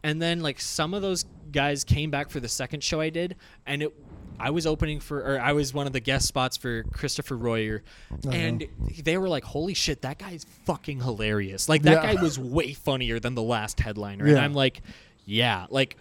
And 0.05 0.21
then 0.21 0.41
like 0.41 0.61
some 0.61 0.93
of 0.93 1.01
those 1.01 1.25
guys 1.51 1.83
came 1.83 2.11
back 2.11 2.29
for 2.29 2.39
the 2.39 2.49
second 2.49 2.85
show 2.85 3.01
I 3.01 3.09
did, 3.09 3.37
and 3.65 3.83
it 3.83 3.95
I 4.39 4.51
was 4.51 4.67
opening 4.67 5.01
for 5.01 5.19
or 5.21 5.41
I 5.41 5.53
was 5.53 5.73
one 5.73 5.87
of 5.87 5.93
the 5.93 6.01
guest 6.01 6.27
spots 6.27 6.57
for 6.57 6.83
Christopher 6.85 7.37
Royer, 7.37 7.83
uh-huh. 8.11 8.31
and 8.31 8.67
they 9.03 9.19
were 9.19 9.29
like, 9.29 9.45
"Holy 9.45 9.75
shit, 9.75 10.03
that 10.03 10.19
guy's 10.19 10.45
fucking 10.65 11.01
hilarious! 11.01 11.69
Like 11.69 11.83
that 11.83 12.05
Yeah. 12.05 12.15
guy 12.15 12.23
was 12.23 12.39
way 12.39 12.73
funnier 12.73 13.19
than 13.21 13.35
the 13.35 13.43
last 13.43 13.81
headliner." 13.81 14.27
And 14.27 14.39
I'm 14.39 14.55
like, 14.55 14.83
"Yeah, 15.25 15.67
like 15.71 15.97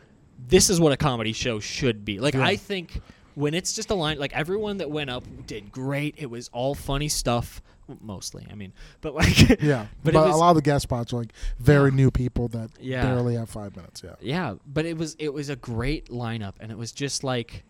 this 0.47 0.69
is 0.69 0.79
what 0.79 0.91
a 0.91 0.97
comedy 0.97 1.34
show 1.34 1.59
should 1.59 2.03
be." 2.05 2.19
Like 2.19 2.34
Yeah. 2.34 2.43
I 2.45 2.55
think 2.55 3.01
when 3.36 3.53
it's 3.53 3.73
just 3.73 3.89
a 3.89 3.95
line, 3.95 4.19
like 4.19 4.34
everyone 4.36 4.77
that 4.77 4.89
went 4.89 5.09
up 5.09 5.23
did 5.47 5.71
great. 5.71 6.15
It 6.17 6.29
was 6.29 6.49
all 6.51 6.75
funny 6.75 7.07
stuff, 7.07 7.61
mostly. 8.01 8.45
I 8.51 8.55
mean, 8.55 8.73
but 9.01 9.13
like 9.15 9.61
Yeah, 9.61 9.88
but, 10.03 10.13
but, 10.13 10.25
was 10.27 10.36
a 10.36 10.38
lot 10.38 10.49
of 10.49 10.55
the 10.55 10.61
guest 10.61 10.84
spots 10.84 11.13
are 11.13 11.17
like 11.17 11.34
very 11.59 11.91
new 11.91 12.11
people 12.11 12.47
that 12.49 12.71
Yeah. 12.79 13.03
barely 13.03 13.36
have 13.36 13.49
five 13.49 13.75
minutes. 13.75 14.01
Yeah, 14.03 14.15
yeah, 14.19 14.55
but 14.65 14.86
it 14.86 14.97
was 14.97 15.15
it 15.19 15.34
was 15.34 15.49
a 15.49 15.55
great 15.55 16.09
lineup, 16.09 16.53
and 16.59 16.71
it 16.71 16.77
was 16.77 16.91
just 16.91 17.23
like. 17.23 17.63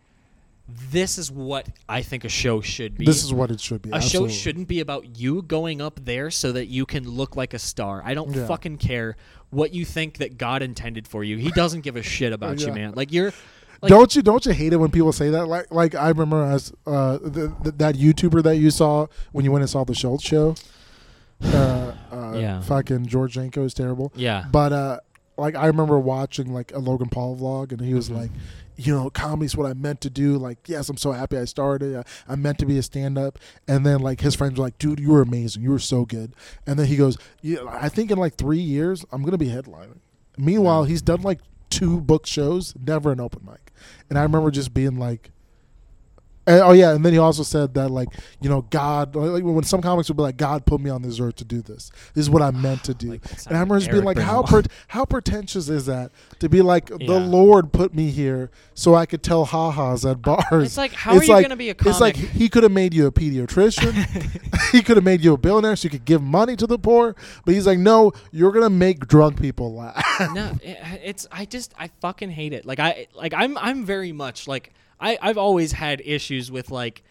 This 0.91 1.17
is 1.17 1.31
what 1.31 1.67
I 1.89 2.01
think 2.01 2.23
a 2.25 2.29
show 2.29 2.61
should 2.61 2.97
be. 2.97 3.05
this 3.05 3.23
is 3.23 3.33
what 3.33 3.51
it 3.51 3.59
should 3.59 3.81
be. 3.81 3.89
a 3.91 3.95
absolutely. 3.95 4.33
show 4.33 4.37
shouldn't 4.41 4.67
be 4.67 4.79
about 4.79 5.17
you 5.17 5.41
going 5.41 5.81
up 5.81 5.99
there 6.03 6.29
so 6.31 6.51
that 6.51 6.67
you 6.67 6.85
can 6.85 7.07
look 7.09 7.35
like 7.35 7.53
a 7.53 7.59
star. 7.59 8.01
I 8.05 8.13
don't 8.13 8.33
Yeah. 8.35 8.45
fucking 8.47 8.77
care 8.77 9.15
what 9.49 9.73
you 9.73 9.85
think 9.85 10.17
that 10.17 10.37
God 10.37 10.61
intended 10.61 11.07
for 11.07 11.23
you. 11.23 11.37
He 11.37 11.49
doesn't 11.51 11.81
give 11.81 11.95
a 11.95 12.03
shit 12.03 12.31
about 12.33 12.59
you, 12.61 12.71
man. 12.73 12.93
Like 12.95 13.11
you're 13.11 13.33
like, 13.81 13.89
don't 13.89 14.15
you 14.15 14.21
don't 14.21 14.45
you 14.45 14.53
hate 14.53 14.73
it 14.73 14.77
when 14.77 14.91
people 14.91 15.11
say 15.11 15.29
that? 15.31 15.47
Like 15.47 15.71
like 15.71 15.95
I 15.95 16.09
remember 16.09 16.43
as 16.43 16.71
uh, 16.85 17.17
the, 17.17 17.53
the, 17.63 17.71
that 17.77 17.95
YouTuber 17.95 18.43
that 18.43 18.57
you 18.57 18.69
saw 18.71 19.07
when 19.31 19.43
you 19.45 19.51
went 19.51 19.63
and 19.63 19.69
saw 19.69 19.83
the 19.83 19.95
Schulz 19.95 20.21
show. 20.23 20.55
Uh, 21.43 21.93
uh, 22.11 22.33
Yeah. 22.35 22.61
fucking 22.61 23.07
George 23.07 23.33
Janko 23.33 23.63
is 23.63 23.73
terrible. 23.73 24.11
Yeah. 24.15 24.45
But 24.51 24.71
uh, 24.73 24.99
like 25.37 25.55
I 25.55 25.65
remember 25.67 25.99
watching 25.99 26.53
like 26.53 26.71
a 26.73 26.79
Logan 26.79 27.09
Paul 27.09 27.35
vlog, 27.35 27.71
and 27.71 27.81
he 27.81 27.93
was 27.93 28.09
Mhm. 28.09 28.15
like, 28.17 28.31
you 28.85 28.95
know, 28.95 29.09
comedy's 29.09 29.55
what 29.55 29.69
I 29.69 29.73
meant 29.73 30.01
to 30.01 30.09
do. 30.09 30.37
Like, 30.37 30.67
yes, 30.67 30.89
I'm 30.89 30.97
so 30.97 31.11
happy 31.11 31.37
I 31.37 31.45
started. 31.45 31.95
I, 31.95 32.03
I 32.33 32.35
meant 32.35 32.57
to 32.59 32.65
be 32.65 32.77
a 32.77 32.83
stand 32.83 33.17
up. 33.17 33.39
And 33.67 33.85
then 33.85 33.99
like 33.99 34.21
his 34.21 34.35
friends 34.35 34.57
were 34.57 34.65
like, 34.65 34.77
dude, 34.77 34.99
you 34.99 35.09
were 35.09 35.21
amazing. 35.21 35.63
You 35.63 35.71
were 35.71 35.79
so 35.79 36.05
good. 36.05 36.35
And 36.65 36.77
then 36.79 36.87
he 36.87 36.95
goes, 36.95 37.17
yeah, 37.41 37.59
I 37.67 37.89
think 37.89 38.11
in 38.11 38.17
like 38.17 38.35
three 38.35 38.59
years 38.59 39.05
I'm 39.11 39.23
gonna 39.23 39.37
be 39.37 39.49
headlining. 39.49 39.99
Meanwhile, 40.37 40.85
he's 40.85 41.01
done 41.01 41.21
like 41.21 41.39
two 41.69 42.01
book 42.01 42.25
shows, 42.25 42.73
never 42.83 43.11
an 43.11 43.19
open 43.19 43.45
mic. 43.45 43.71
And 44.09 44.17
I 44.17 44.23
remember 44.23 44.51
just 44.51 44.73
being 44.73 44.97
like. 44.97 45.31
And- 46.47 46.61
oh 46.61 46.71
yeah, 46.71 46.93
and 46.93 47.05
then 47.05 47.13
he 47.13 47.19
also 47.19 47.43
said 47.43 47.73
that 47.75 47.89
like 47.89 48.09
you 48.41 48.49
know 48.49 48.61
God 48.69 49.15
like 49.15 49.43
when 49.43 49.63
some 49.63 49.81
comics 49.81 50.07
would 50.09 50.17
be 50.17 50.23
like 50.23 50.37
God 50.37 50.65
put 50.65 50.81
me 50.81 50.89
on 50.89 51.01
this 51.01 51.19
earth 51.19 51.35
to 51.37 51.45
do 51.45 51.61
this. 51.61 51.91
This 52.13 52.23
is 52.23 52.29
what 52.29 52.41
I 52.41 52.51
meant 52.51 52.83
to 52.85 52.93
do. 52.93 53.11
Like, 53.11 53.25
and 53.25 53.31
I 53.33 53.35
sounded 53.37 53.51
remember 53.53 53.79
just 53.79 53.91
being 53.91 54.03
like 54.03 54.17
how 54.17 54.43
Bernal. 54.43 54.61
pre- 54.63 54.71
how 54.87 55.05
pretentious 55.05 55.69
is 55.69 55.85
that 55.85 56.11
to 56.39 56.49
be 56.49 56.61
like 56.61 56.89
Yeah. 56.89 57.07
the 57.07 57.19
Lord 57.19 57.71
put 57.71 57.93
me 57.93 58.09
here 58.09 58.49
so 58.73 58.95
I 58.95 59.05
could 59.05 59.21
tell 59.23 59.45
ha-has 59.45 60.05
at 60.05 60.21
bars. 60.21 60.43
It's 60.65 60.77
like 60.77 60.93
how 60.93 61.15
It's 61.15 61.23
are 61.23 61.25
you 61.27 61.33
like- 61.33 61.43
gonna 61.45 61.55
be 61.55 61.69
a 61.69 61.73
comic? 61.73 61.91
It's 61.91 62.01
like 62.01 62.15
he 62.15 62.49
could 62.49 62.63
have 62.63 62.71
made 62.71 62.93
you 62.93 63.05
a 63.07 63.11
pediatrician. 63.11 63.91
he 64.71 64.81
could 64.81 64.97
have 64.97 65.03
made 65.03 65.21
you 65.21 65.33
a 65.33 65.37
billionaire 65.37 65.75
so 65.75 65.85
you 65.85 65.89
could 65.89 66.05
give 66.05 66.21
money 66.21 66.55
to 66.55 66.67
the 66.67 66.79
poor. 66.79 67.15
But 67.45 67.53
he's 67.53 67.67
like, 67.67 67.79
no, 67.79 68.11
you're 68.31 68.51
gonna 68.51 68.69
make 68.69 69.07
drunk 69.07 69.39
people 69.39 69.73
laugh. 69.75 70.03
no, 70.33 70.51
it, 70.63 70.77
it's 71.03 71.27
I 71.31 71.45
just 71.45 71.73
I 71.77 71.89
fucking 72.01 72.29
hate 72.31 72.53
it. 72.53 72.65
Like 72.65 72.79
I 72.79 73.07
like 73.15 73.33
I'm 73.33 73.57
I'm 73.57 73.85
very 73.85 74.11
much 74.11 74.47
like 74.47 74.73
I 75.01 75.17
I've 75.21 75.37
always 75.37 75.71
had 75.73 76.01
issues 76.05 76.49
with 76.51 76.71
like 76.71 77.03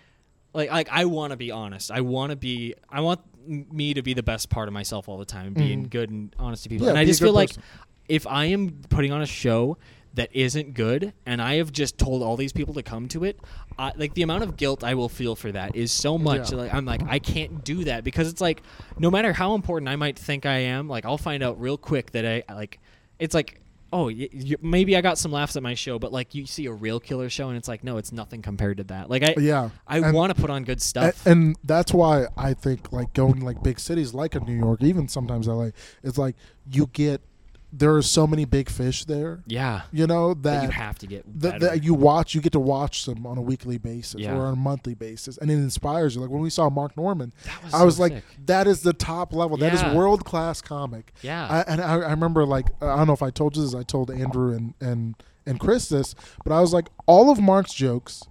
like 0.54 0.70
like 0.70 0.88
I 0.90 1.04
want 1.04 1.32
to 1.32 1.36
be 1.36 1.50
honest. 1.50 1.90
I 1.90 2.00
want 2.00 2.30
to 2.30 2.36
be 2.36 2.74
I 2.88 3.00
want 3.00 3.20
me 3.46 3.94
to 3.94 4.02
be 4.02 4.14
the 4.14 4.22
best 4.22 4.48
part 4.50 4.68
of 4.68 4.74
myself 4.74 5.08
all 5.08 5.18
the 5.18 5.24
time 5.24 5.46
and 5.48 5.54
being 5.54 5.86
Mhm. 5.86 5.90
good 5.90 6.10
and 6.10 6.34
honest 6.38 6.62
to 6.62 6.68
people. 6.68 6.86
Yeah, 6.86 6.90
and 6.90 6.98
I 6.98 7.04
just 7.04 7.20
feel 7.20 7.32
like 7.32 7.50
if 8.08 8.26
I 8.26 8.46
am 8.46 8.80
putting 8.88 9.12
on 9.12 9.22
a 9.22 9.26
show 9.26 9.76
that 10.14 10.28
isn't 10.32 10.74
good 10.74 11.12
and 11.24 11.40
I 11.40 11.54
have 11.54 11.70
just 11.72 11.96
told 11.96 12.22
all 12.22 12.36
these 12.36 12.52
people 12.52 12.74
to 12.74 12.82
come 12.82 13.06
to 13.08 13.22
it, 13.22 13.38
I, 13.78 13.92
like 13.96 14.14
the 14.14 14.22
amount 14.22 14.42
of 14.42 14.56
guilt 14.56 14.82
I 14.82 14.94
will 14.94 15.08
feel 15.08 15.36
for 15.36 15.52
that 15.52 15.76
is 15.76 15.92
so 15.92 16.18
much. 16.18 16.50
Yeah. 16.50 16.58
Like 16.58 16.74
I'm 16.74 16.84
like 16.84 17.02
I 17.08 17.18
can't 17.18 17.64
do 17.64 17.84
that 17.84 18.02
because 18.04 18.28
it's 18.28 18.40
like 18.40 18.62
no 18.98 19.10
matter 19.10 19.32
how 19.32 19.54
important 19.54 19.88
I 19.88 19.96
might 19.96 20.18
think 20.18 20.46
I 20.46 20.58
am, 20.58 20.88
like 20.88 21.04
I'll 21.06 21.18
find 21.18 21.42
out 21.42 21.60
real 21.60 21.78
quick 21.78 22.10
that 22.12 22.26
I 22.26 22.42
like 22.52 22.78
it's 23.18 23.34
like 23.34 23.60
oh 23.92 24.04
y- 24.06 24.28
y- 24.32 24.56
maybe 24.62 24.96
I 24.96 25.00
got 25.00 25.18
some 25.18 25.32
laughs 25.32 25.56
at 25.56 25.62
my 25.62 25.74
show, 25.74 25.98
but 25.98 26.12
like 26.12 26.34
you 26.34 26.46
see 26.46 26.66
a 26.66 26.72
real 26.72 27.00
killer 27.00 27.28
show 27.28 27.48
and 27.48 27.56
it's 27.56 27.68
like 27.68 27.82
no, 27.84 27.96
it's 27.96 28.12
nothing 28.12 28.42
compared 28.42 28.76
to 28.78 28.84
that. 28.84 29.10
Like 29.10 29.22
I 29.22 29.34
yeah, 29.38 29.70
I 29.86 29.98
And- 29.98 30.14
want 30.14 30.34
to 30.34 30.40
put 30.40 30.50
on 30.50 30.64
good 30.64 30.78
A- 30.78 30.80
stuff. 30.80 31.26
And, 31.26 31.56
that's 31.64 31.92
why 31.92 32.26
I 32.36 32.54
think 32.54 32.92
like 32.92 33.12
going 33.14 33.40
like 33.40 33.62
big 33.62 33.78
cities 33.80 34.14
like 34.14 34.34
a 34.34 34.40
New 34.40 34.56
York, 34.56 34.82
even 34.82 35.08
sometimes 35.08 35.46
LA, 35.48 35.70
it's 36.02 36.18
like 36.18 36.36
you 36.70 36.86
get 36.92 37.20
there 37.72 37.94
are 37.94 38.02
so 38.02 38.26
many 38.26 38.44
big 38.44 38.68
fish 38.68 39.04
there. 39.04 39.42
yeah, 39.46 39.82
You 39.92 40.06
know 40.06 40.34
that 40.34 40.42
that 40.42 40.62
you 40.64 40.70
have 40.70 40.98
to 40.98 41.06
get 41.06 41.24
that, 41.40 41.60
that 41.60 41.84
you 41.84 41.94
watch, 41.94 42.34
you 42.34 42.40
get 42.40 42.52
to 42.52 42.60
watch 42.60 43.04
them 43.04 43.24
on 43.26 43.38
a 43.38 43.42
weekly 43.42 43.78
basis 43.78 44.20
Yeah. 44.20 44.34
or 44.36 44.46
on 44.46 44.54
a 44.54 44.56
monthly 44.56 44.94
basis, 44.94 45.38
and 45.38 45.50
it 45.50 45.54
inspires 45.54 46.14
you. 46.16 46.20
Like 46.20 46.30
when 46.30 46.42
we 46.42 46.50
saw 46.50 46.68
Mark 46.68 46.96
Normand, 46.96 47.32
was 47.64 47.74
I 47.74 47.78
so 47.78 47.84
was 47.84 48.00
like, 48.00 48.12
sick. 48.12 48.24
that 48.46 48.66
is 48.66 48.82
the 48.82 48.92
top 48.92 49.32
level. 49.32 49.56
That 49.56 49.72
is 49.72 49.82
world 49.94 50.24
class 50.24 50.60
comic. 50.60 51.12
yeah, 51.22 51.46
I, 51.48 51.60
and 51.72 51.80
I, 51.80 51.92
I 52.00 52.10
remember 52.10 52.44
like 52.44 52.66
I 52.82 52.96
don't 52.96 53.06
know 53.06 53.12
if 53.12 53.22
I 53.22 53.30
told 53.30 53.56
you 53.56 53.62
this. 53.62 53.74
I 53.74 53.82
told 53.84 54.10
Andrew 54.10 54.52
and 54.54 54.74
and 54.80 55.14
and 55.46 55.58
Chris 55.60 55.88
this, 55.88 56.14
but 56.44 56.52
I 56.52 56.60
was 56.60 56.72
like, 56.72 56.88
all 57.06 57.30
of 57.30 57.40
Mark's 57.40 57.72
jokes 57.72 58.24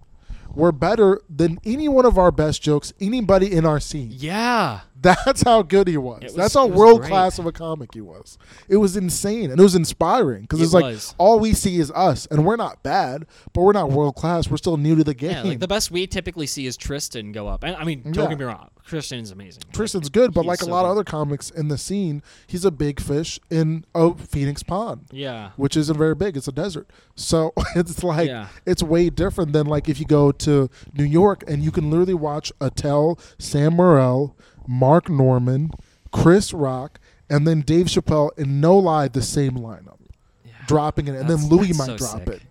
were 0.54 0.72
better 0.72 1.22
than 1.30 1.60
any 1.64 1.88
one 1.88 2.06
of 2.06 2.18
our 2.18 2.32
best 2.32 2.62
jokes. 2.62 2.92
Anybody 3.00 3.52
in 3.52 3.66
our 3.66 3.80
scene. 3.80 4.10
yeah. 4.12 4.82
That's 5.26 5.43
how 5.43 5.62
good 5.62 5.88
he 5.88 5.97
was. 5.97 6.22
Was- 6.24 6.36
That's 6.36 6.54
how 6.54 6.68
world 6.68 7.00
great. 7.02 7.10
class 7.10 7.39
of 7.39 7.45
a 7.45 7.52
comic 7.52 7.93
he 7.93 8.02
was. 8.02 8.38
It 8.68 8.78
was 8.78 8.97
insane 8.97 9.50
and 9.52 9.60
it 9.60 9.64
was 9.64 9.76
inspiring 9.76 10.41
because 10.41 10.60
It 10.60 10.66
it's 10.66 10.74
like 10.74 10.97
all 11.18 11.39
we 11.39 11.54
see 11.54 11.78
is 11.80 11.91
us, 11.91 12.26
and 12.28 12.45
we're 12.45 12.56
not 12.58 12.84
bad, 12.84 13.26
but 13.54 13.62
we're 13.62 13.72
not 13.74 13.91
world 13.91 14.16
class. 14.16 14.50
We're 14.50 14.58
still 14.58 14.78
new 14.78 14.95
to 14.95 15.04
the 15.04 15.14
game. 15.14 15.32
Yeah, 15.32 15.43
like 15.43 15.60
the 15.60 15.68
best 15.68 15.91
we 15.91 16.06
typically 16.08 16.47
see 16.47 16.66
is 16.66 16.76
Tristan 16.78 17.32
go 17.32 17.47
up. 17.47 17.64
And 17.64 17.76
I 17.76 17.84
mean, 17.84 18.04
don't 18.12 18.16
Yeah. 18.26 18.30
get 18.30 18.39
me 18.39 18.45
wrong, 18.45 18.70
Tristan 18.86 19.20
is 19.20 19.32
amazing. 19.32 19.64
Tristan's 19.72 20.10
good, 20.10 20.34
but 20.34 20.45
like 20.45 20.62
a 20.62 20.66
so 20.66 20.72
lot 20.72 20.86
of 20.86 20.91
other 20.91 21.04
comics 21.04 21.50
in 21.50 21.68
the 21.70 21.78
scene, 21.78 22.22
he's 22.47 22.66
a 22.66 22.72
big 22.72 23.00
fish 23.00 23.39
in 23.50 23.86
a 23.95 24.14
Phoenix 24.16 24.64
Pond. 24.64 25.06
Yeah, 25.12 25.52
which 25.56 25.78
isn't 25.78 25.97
very 25.97 26.16
big. 26.16 26.36
It's 26.36 26.47
a 26.47 26.52
desert. 26.52 26.89
So 27.16 27.54
it's 27.76 28.04
like 28.04 28.28
Yeah. 28.28 28.47
it's 28.66 28.84
way 28.84 29.10
different 29.10 29.54
than 29.54 29.66
like 29.68 29.88
if 29.88 30.00
you 30.00 30.06
go 30.06 30.32
to 30.34 30.70
New 30.93 31.04
York 31.06 31.43
and 31.47 31.64
you 31.64 31.72
can 31.72 31.89
literally 31.89 32.14
watch 32.14 32.52
Attell, 32.60 33.20
Sam 33.38 33.74
Morril, 33.78 34.36
Mark 34.70 35.09
Normand, 35.09 35.74
Chris 36.11 36.53
Rock, 36.53 36.99
and 37.30 37.47
then 37.47 37.61
Dave 37.61 37.88
Chappelle 37.88 38.30
in 38.38 38.61
no 38.61 38.78
lie 38.78 39.07
the 39.07 39.22
same 39.24 39.53
lineup, 39.53 39.97
yeah. 40.45 40.51
dropping 40.67 41.07
it, 41.07 41.15
and 41.15 41.28
then 41.30 41.47
Louis 41.49 41.76
might 41.78 41.86
so 41.88 41.97
drop 41.97 42.20
sick. 42.20 42.28
it. 42.28 42.41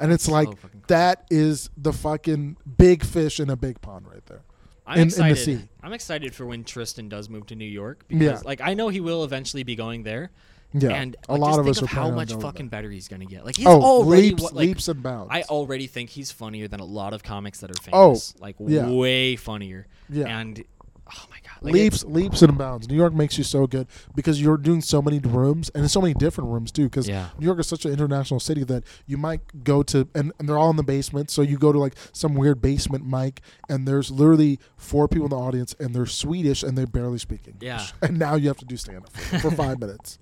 And 0.00 0.12
it's 0.12 0.24
So 0.24 0.32
like 0.32 0.48
cool. 0.48 0.58
that 0.88 1.24
is 1.30 1.70
the 1.76 1.92
fucking 1.92 2.56
big 2.76 3.04
fish 3.04 3.38
in 3.40 3.48
a 3.50 3.56
big 3.56 3.80
pond 3.80 4.06
right 4.10 4.24
there. 4.26 4.42
I'm 4.86 4.94
in, 4.96 5.02
in 5.02 5.08
excited. 5.08 5.36
the 5.36 5.40
sea. 5.40 5.68
I'm 5.82 5.92
excited 5.92 6.34
for 6.34 6.46
when 6.46 6.64
Tristan 6.64 7.08
does 7.08 7.28
move 7.28 7.46
to 7.46 7.54
New 7.54 7.64
York 7.64 8.04
because, 8.08 8.22
Yeah. 8.22 8.40
like, 8.44 8.60
I 8.60 8.74
know 8.74 8.88
he 8.88 9.00
will 9.00 9.22
eventually 9.24 9.62
be 9.62 9.76
going 9.76 10.02
there. 10.02 10.30
Yeah, 10.74 10.90
and 10.90 11.16
a 11.28 11.32
like, 11.32 11.40
lot 11.40 11.58
of 11.58 11.64
think 11.64 11.76
us 11.78 11.82
of 11.82 11.84
are 11.84 11.94
how 11.94 12.10
much 12.10 12.30
fucking 12.32 12.66
there. 12.66 12.70
better 12.82 12.90
he's 12.90 13.08
gonna 13.08 13.24
get. 13.24 13.44
Like, 13.44 13.56
he's 13.56 13.66
Oh, 13.66 13.80
already 13.82 14.30
leaps, 14.30 14.42
what, 14.42 14.52
like, 14.54 14.66
leaps 14.68 14.88
and 14.88 15.02
bounds. 15.02 15.28
I 15.32 15.42
already 15.44 15.86
think 15.86 16.10
he's 16.10 16.30
funnier 16.30 16.68
than 16.68 16.80
a 16.80 16.84
lot 16.84 17.14
of 17.14 17.22
comics 17.22 17.60
that 17.60 17.70
are 17.70 17.74
famous. 17.82 17.90
Oh, 17.94 18.08
famous. 18.10 18.34
like, 18.38 18.56
yeah. 18.60 18.88
way 18.90 19.34
funnier. 19.36 19.86
Yeah. 20.10 20.26
And 20.26 20.62
oh 21.10 21.24
my 21.30 21.38
god, 21.42 21.47
like, 21.60 21.74
leaps, 21.74 22.04
leaps 22.04 22.42
and 22.42 22.56
bounds. 22.58 22.88
New 22.88 22.96
York 22.96 23.12
makes 23.14 23.38
you 23.38 23.44
so 23.44 23.66
good 23.66 23.86
because 24.14 24.40
you're 24.40 24.56
doing 24.56 24.80
so 24.80 25.00
many 25.02 25.18
rooms 25.18 25.70
and 25.74 25.90
so 25.90 26.00
many 26.00 26.14
different 26.14 26.50
rooms 26.50 26.70
too. 26.72 26.84
Because 26.84 27.08
Yeah. 27.08 27.28
New 27.38 27.46
York 27.46 27.58
is 27.60 27.66
such 27.66 27.84
an 27.84 27.92
international 27.92 28.40
city 28.40 28.64
that 28.64 28.84
you 29.06 29.16
might 29.16 29.64
go 29.64 29.82
to, 29.84 30.08
and, 30.14 30.32
and 30.38 30.48
they're 30.48 30.58
all 30.58 30.70
in 30.70 30.76
the 30.76 30.82
basement. 30.82 31.30
So 31.30 31.42
you 31.42 31.58
go 31.58 31.72
to 31.72 31.78
like 31.78 31.94
some 32.12 32.34
weird 32.34 32.60
basement 32.60 33.06
mic, 33.06 33.40
and 33.68 33.86
there's 33.86 34.10
literally 34.10 34.58
four 34.76 35.08
people 35.08 35.26
in 35.26 35.30
the 35.30 35.36
audience, 35.38 35.74
and 35.80 35.94
they're 35.94 36.06
Swedish 36.06 36.62
and 36.62 36.76
they 36.78 36.84
barely 36.84 37.18
speak 37.18 37.46
English. 37.46 37.62
Yeah. 37.62 37.84
And 38.02 38.18
now 38.18 38.36
you 38.36 38.48
have 38.48 38.58
to 38.58 38.64
do 38.64 38.76
stand 38.76 38.98
up 38.98 39.10
for, 39.12 39.38
for 39.38 39.50
five 39.50 39.78
minutes. 39.84 40.18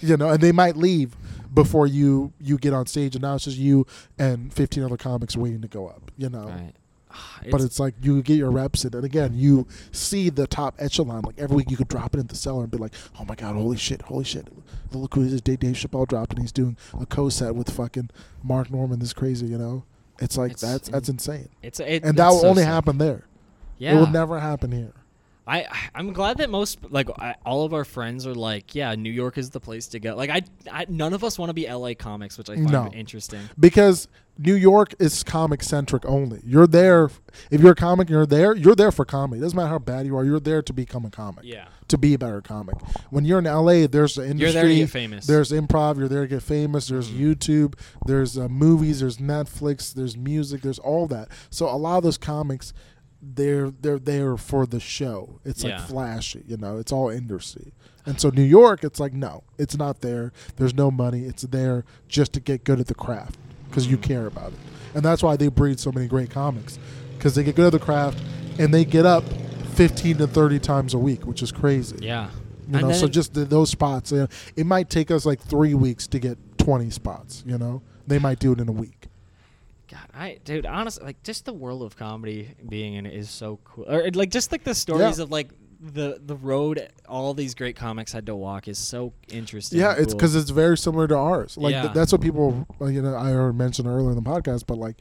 You 0.00 0.16
know, 0.16 0.30
and 0.30 0.40
they 0.40 0.52
might 0.52 0.76
leave 0.76 1.16
before 1.52 1.84
you 1.86 2.32
you 2.40 2.58
get 2.58 2.72
on 2.72 2.86
stage, 2.86 3.16
and 3.16 3.22
now 3.22 3.34
it's 3.34 3.44
just 3.44 3.56
you 3.56 3.86
and 4.18 4.52
fifteen 4.54 4.84
other 4.84 4.96
comics 4.96 5.36
waiting 5.36 5.60
to 5.62 5.68
go 5.68 5.88
up. 5.88 6.12
You 6.16 6.28
know, 6.28 6.44
Right. 6.44 6.72
Ah, 7.12 7.40
but 7.50 7.60
it's 7.60 7.80
like 7.80 7.94
you 8.02 8.22
get 8.22 8.36
your 8.36 8.50
reps 8.50 8.84
in, 8.84 8.94
and 8.94 9.04
again, 9.04 9.32
you 9.34 9.66
see 9.92 10.28
the 10.30 10.46
top 10.46 10.74
echelon. 10.78 11.22
Like 11.22 11.38
every 11.38 11.56
week, 11.56 11.70
you 11.70 11.76
could 11.76 11.88
drop 11.88 12.14
it 12.14 12.20
in 12.20 12.26
the 12.26 12.34
cellar 12.36 12.62
and 12.62 12.70
be 12.70 12.78
like, 12.78 12.94
"Oh 13.18 13.24
my 13.24 13.34
god, 13.34 13.56
holy 13.56 13.76
shit, 13.76 14.02
holy 14.02 14.24
shit! 14.24 14.48
Look 14.92 15.14
who 15.14 15.28
this 15.28 15.40
Dave, 15.40 15.60
Dave 15.60 15.74
Chappelle 15.74 16.06
dropped, 16.06 16.32
and 16.32 16.42
he's 16.42 16.52
doing 16.52 16.76
a 17.00 17.06
co-set 17.06 17.54
with 17.54 17.70
fucking 17.70 18.10
Mark 18.42 18.70
Normand. 18.70 19.02
This 19.02 19.08
is 19.10 19.12
crazy, 19.14 19.46
you 19.46 19.58
know? 19.58 19.84
It's 20.18 20.36
like 20.36 20.52
It's 20.52 20.60
that's 20.62 20.88
that's 20.88 21.08
insane, 21.08 21.48
it's 21.62 21.80
it, 21.80 22.04
and 22.04 22.16
that 22.18 22.26
it's 22.26 22.34
will 22.34 22.40
so 22.42 22.48
only 22.48 22.62
sick. 22.62 22.68
happen 22.70 22.98
there. 22.98 23.24
Yeah. 23.78 23.92
It 23.92 23.96
will 23.96 24.06
never 24.08 24.38
happen 24.38 24.70
here. 24.72 24.92
I 25.50 25.66
I'm 25.94 26.12
glad 26.12 26.38
that 26.38 26.50
most 26.50 26.78
like 26.90 27.08
I, 27.18 27.34
all 27.44 27.64
of 27.64 27.74
our 27.74 27.84
friends 27.84 28.26
are 28.26 28.34
like, 28.34 28.74
yeah, 28.74 28.94
New 28.94 29.10
York 29.12 29.36
is 29.38 29.50
the 29.50 29.60
place 29.60 29.88
to 29.88 30.00
go. 30.00 30.14
Like 30.16 30.30
I, 30.30 30.42
I 30.70 30.86
none 30.88 31.12
of 31.14 31.24
us 31.24 31.38
want 31.38 31.50
to 31.50 31.54
be 31.54 31.66
LA 31.68 31.94
comics, 31.98 32.38
which 32.38 32.48
I 32.50 32.54
find 32.54 32.70
No. 32.70 32.90
interesting. 32.92 33.40
because 33.58 34.08
New 34.38 34.54
York 34.54 34.94
is 34.98 35.22
comic 35.22 35.62
centric 35.62 36.02
only. 36.06 36.40
You're 36.46 36.66
there 36.66 37.10
if 37.50 37.60
you're 37.60 37.72
a 37.72 37.74
comic. 37.74 38.08
and 38.08 38.14
You're 38.14 38.24
there. 38.26 38.56
You're 38.56 38.74
there 38.74 38.90
for 38.90 39.04
comedy. 39.04 39.38
It 39.40 39.42
doesn't 39.42 39.56
matter 39.56 39.68
how 39.68 39.78
bad 39.78 40.06
you 40.06 40.16
are. 40.16 40.24
You're 40.24 40.40
there 40.40 40.62
to 40.62 40.72
become 40.72 41.04
a 41.04 41.10
comic. 41.10 41.44
Yeah. 41.44 41.66
To 41.88 41.98
be 41.98 42.14
a 42.14 42.18
better 42.18 42.40
comic. 42.40 42.76
When 43.10 43.26
you're 43.26 43.40
in 43.40 43.44
LA, 43.44 43.86
there's 43.86 44.14
the 44.14 44.22
industry. 44.26 44.40
You're 44.40 44.52
there 44.52 44.68
to 44.68 44.74
get 44.76 44.88
famous. 44.90 45.26
There's 45.26 45.50
improv. 45.52 45.98
You're 45.98 46.08
there 46.08 46.22
to 46.22 46.28
get 46.28 46.42
famous. 46.42 46.88
There's 46.88 47.10
Mhm. 47.10 47.18
YouTube. 47.18 47.74
There's 48.06 48.38
uh, 48.38 48.48
movies. 48.48 49.00
There's 49.00 49.18
Netflix. 49.18 49.92
There's 49.92 50.16
music. 50.16 50.62
There's 50.62 50.78
all 50.78 51.06
that. 51.08 51.28
So 51.50 51.68
a 51.68 51.76
lot 51.76 51.98
of 51.98 52.04
those 52.04 52.16
comics, 52.16 52.72
they're 53.22 53.70
they're 53.70 53.98
there 53.98 54.36
for 54.36 54.66
the 54.66 54.80
show. 54.80 55.40
It's 55.44 55.62
like 55.64 55.80
flashy. 55.80 56.42
You 56.46 56.56
know, 56.56 56.78
it's 56.78 56.92
all 56.92 57.08
industry. 57.10 57.72
And 58.06 58.18
so 58.20 58.30
New 58.30 58.42
York, 58.42 58.82
it's 58.82 58.98
like 58.98 59.12
no, 59.12 59.42
it's 59.58 59.76
not 59.76 60.00
there. 60.00 60.32
There's 60.56 60.74
no 60.74 60.90
money. 60.90 61.24
It's 61.24 61.42
there 61.42 61.84
just 62.08 62.32
to 62.32 62.40
get 62.40 62.64
good 62.64 62.80
at 62.80 62.86
the 62.86 62.94
craft 62.94 63.36
because 63.68 63.86
you 63.86 63.98
Mhm. 63.98 64.02
care 64.02 64.26
about 64.26 64.52
it. 64.52 64.58
And 64.94 65.04
that's 65.04 65.22
why 65.22 65.36
they 65.36 65.48
breed 65.48 65.78
so 65.78 65.92
many 65.92 66.06
great 66.08 66.30
comics 66.30 66.78
because 67.16 67.34
they 67.34 67.44
get 67.44 67.54
good 67.56 67.66
at 67.66 67.72
the 67.72 67.84
craft 67.84 68.18
and 68.58 68.72
they 68.72 68.84
get 68.84 69.04
up 69.06 69.22
15 69.74 70.16
to 70.18 70.26
30 70.26 70.58
times 70.58 70.94
a 70.94 70.98
week, 70.98 71.26
which 71.26 71.42
is 71.42 71.52
crazy. 71.52 71.96
Yeah. 72.00 72.30
You 72.68 72.78
And 72.78 72.88
know, 72.88 72.92
so 72.94 73.06
just 73.06 73.34
the, 73.34 73.44
those 73.44 73.70
spots, 73.70 74.12
you 74.12 74.18
know, 74.18 74.28
it 74.56 74.64
might 74.66 74.88
take 74.90 75.10
us 75.10 75.26
like 75.26 75.40
three 75.40 75.74
weeks 75.74 76.06
to 76.08 76.18
get 76.18 76.38
20 76.58 76.90
spots. 76.90 77.42
You 77.46 77.58
know, 77.58 77.82
they 78.06 78.18
might 78.18 78.38
do 78.38 78.52
it 78.52 78.60
in 78.60 78.68
a 78.68 78.72
week. 78.72 78.99
I 80.20 80.38
dude, 80.44 80.66
honestly, 80.66 81.04
like 81.04 81.22
just 81.22 81.44
the 81.46 81.52
world 81.52 81.82
of 81.82 81.96
comedy 81.96 82.54
being 82.68 82.94
in 82.94 83.06
it 83.06 83.14
is 83.14 83.30
so 83.30 83.58
cool. 83.64 83.86
Or 83.88 84.10
like 84.12 84.30
just 84.30 84.52
like 84.52 84.64
the 84.64 84.74
stories 84.74 85.18
Yeah. 85.18 85.24
of 85.24 85.30
like 85.30 85.50
the 85.82 86.20
the 86.24 86.36
road 86.36 86.88
all 87.08 87.32
these 87.32 87.54
great 87.54 87.74
comics 87.74 88.12
had 88.12 88.26
to 88.26 88.36
walk 88.36 88.68
is 88.68 88.76
so 88.78 89.14
interesting. 89.28 89.78
Yeah, 89.80 89.92
it's 89.96 90.08
cool. 90.12 90.18
because 90.18 90.36
it's 90.36 90.50
very 90.50 90.76
similar 90.76 91.08
to 91.08 91.16
ours. 91.16 91.56
Like 91.56 91.74
th- 91.74 91.94
that's 91.94 92.12
what 92.12 92.20
people, 92.20 92.66
you 92.82 93.00
know, 93.00 93.14
I 93.14 93.32
already 93.32 93.56
mentioned 93.56 93.88
earlier 93.88 94.10
in 94.10 94.16
the 94.16 94.22
podcast, 94.30 94.64
but 94.66 94.76
like 94.76 94.96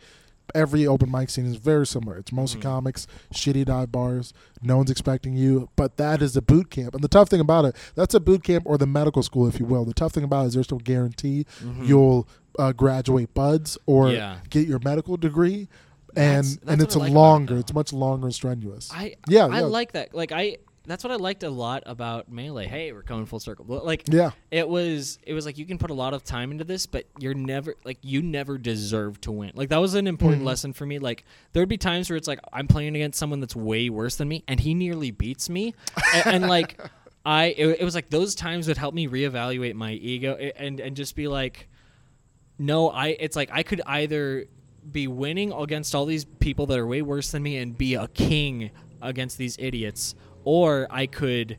every 0.56 0.88
open 0.88 1.12
mic 1.12 1.30
scene 1.30 1.46
is 1.46 1.58
very 1.58 1.86
similar. 1.86 2.18
It's 2.18 2.32
mostly 2.32 2.60
Mhm. 2.60 2.64
comics, 2.64 3.06
shitty 3.34 3.66
dive 3.66 3.92
bars. 3.92 4.34
No 4.64 4.78
one's 4.78 4.90
expecting 4.90 5.36
you, 5.36 5.70
but 5.76 5.98
that 5.98 6.22
is 6.24 6.36
a 6.36 6.42
boot 6.42 6.72
camp. 6.72 6.96
And 6.96 7.04
the 7.04 7.08
tough 7.08 7.30
thing 7.30 7.40
about 7.40 7.66
it, 7.66 7.76
that's 7.94 8.16
a 8.16 8.20
boot 8.20 8.44
camp 8.44 8.64
or 8.66 8.78
the 8.78 8.88
medical 8.88 9.22
school, 9.22 9.48
if 9.48 9.60
you 9.60 9.66
will. 9.68 9.86
The 9.86 9.94
tough 9.94 10.14
thing 10.14 10.24
about 10.24 10.46
it 10.46 10.48
is 10.48 10.54
there's 10.56 10.72
no 10.72 10.80
guarantee 10.80 11.46
Mhm. 11.62 11.86
you'll 11.88 12.28
uh, 12.60 12.72
graduate 12.74 13.34
buds 13.34 13.78
or 13.86 14.12
Yeah. 14.12 14.38
get 14.50 14.68
your 14.68 14.80
medical 14.84 15.18
degree. 15.18 15.68
And 16.16 16.44
that's 16.46 16.58
and 16.68 16.82
it's 16.82 16.96
like 16.96 17.12
about 17.12 17.18
it, 17.18 17.20
longer. 17.22 17.58
It's 17.58 17.74
much 17.74 17.94
longer 17.94 18.26
and 18.28 18.34
strenuous. 18.36 18.90
I 18.94 19.16
Yeah, 19.28 19.46
I 19.46 19.60
yeah. 19.60 19.66
like 19.66 19.92
that. 19.94 20.14
Like 20.14 20.32
I 20.32 20.58
that's 20.88 21.04
what 21.04 21.12
I 21.14 21.18
liked 21.18 21.44
a 21.44 21.52
lot 21.52 21.84
about 21.86 22.32
melee. 22.32 22.66
Hey, 22.66 22.92
we're 22.92 23.04
coming 23.04 23.28
full 23.28 23.40
circle. 23.40 23.64
Like 23.68 24.06
yeah, 24.12 24.32
it 24.50 24.68
was 24.68 25.20
it 25.22 25.34
was 25.36 25.46
like 25.46 25.60
you 25.60 25.68
can 25.68 25.78
put 25.78 25.92
a 25.92 25.94
lot 25.94 26.16
of 26.16 26.24
time 26.24 26.52
into 26.52 26.64
this 26.64 26.88
but 26.88 27.06
you're 27.20 27.36
never 27.36 27.76
like 27.86 28.00
you 28.02 28.24
never 28.24 28.58
deserve 28.58 29.22
to 29.22 29.32
win 29.32 29.52
like 29.54 29.70
that 29.70 29.78
was 29.78 29.94
an 29.94 30.08
important 30.08 30.42
Mhm. 30.42 30.46
lesson 30.48 30.74
for 30.74 30.88
me 30.88 30.98
like 30.98 31.26
there 31.54 31.62
would 31.62 31.70
be 31.70 31.78
times 31.78 32.10
where 32.10 32.18
it's 32.18 32.28
like 32.28 32.40
i'm 32.52 32.68
playing 32.68 32.96
against 32.96 33.20
someone 33.20 33.40
that's 33.40 33.56
way 33.56 33.90
worse 33.92 34.16
than 34.16 34.28
me 34.28 34.44
and 34.48 34.60
he 34.60 34.74
nearly 34.74 35.12
beats 35.12 35.48
me 35.48 35.76
and, 36.16 36.26
and 36.28 36.48
like 36.56 36.80
i 37.24 37.46
it, 37.56 37.82
it 37.82 37.84
was 37.84 37.94
like 37.94 38.10
those 38.10 38.34
times 38.34 38.68
would 38.68 38.78
help 38.78 38.96
me 38.96 39.08
reevaluate 39.08 39.76
my 39.76 39.92
ego 39.92 40.34
and 40.56 40.80
and 40.80 40.96
just 40.98 41.16
be 41.16 41.28
like 41.28 41.69
no 42.60 42.90
i 42.90 43.08
it's 43.08 43.36
like 43.36 43.50
i 43.52 43.64
could 43.64 43.82
either 43.88 44.46
be 44.92 45.08
winning 45.08 45.52
against 45.52 45.96
all 45.96 46.06
these 46.06 46.26
people 46.26 46.66
that 46.68 46.78
are 46.78 46.86
way 46.86 47.02
worse 47.02 47.32
than 47.32 47.42
me 47.42 47.58
and 47.58 47.78
be 47.78 47.96
a 47.96 48.08
king 48.10 48.70
against 49.02 49.38
these 49.38 49.56
idiots 49.60 50.14
or 50.44 50.88
i 50.92 51.08
could 51.08 51.58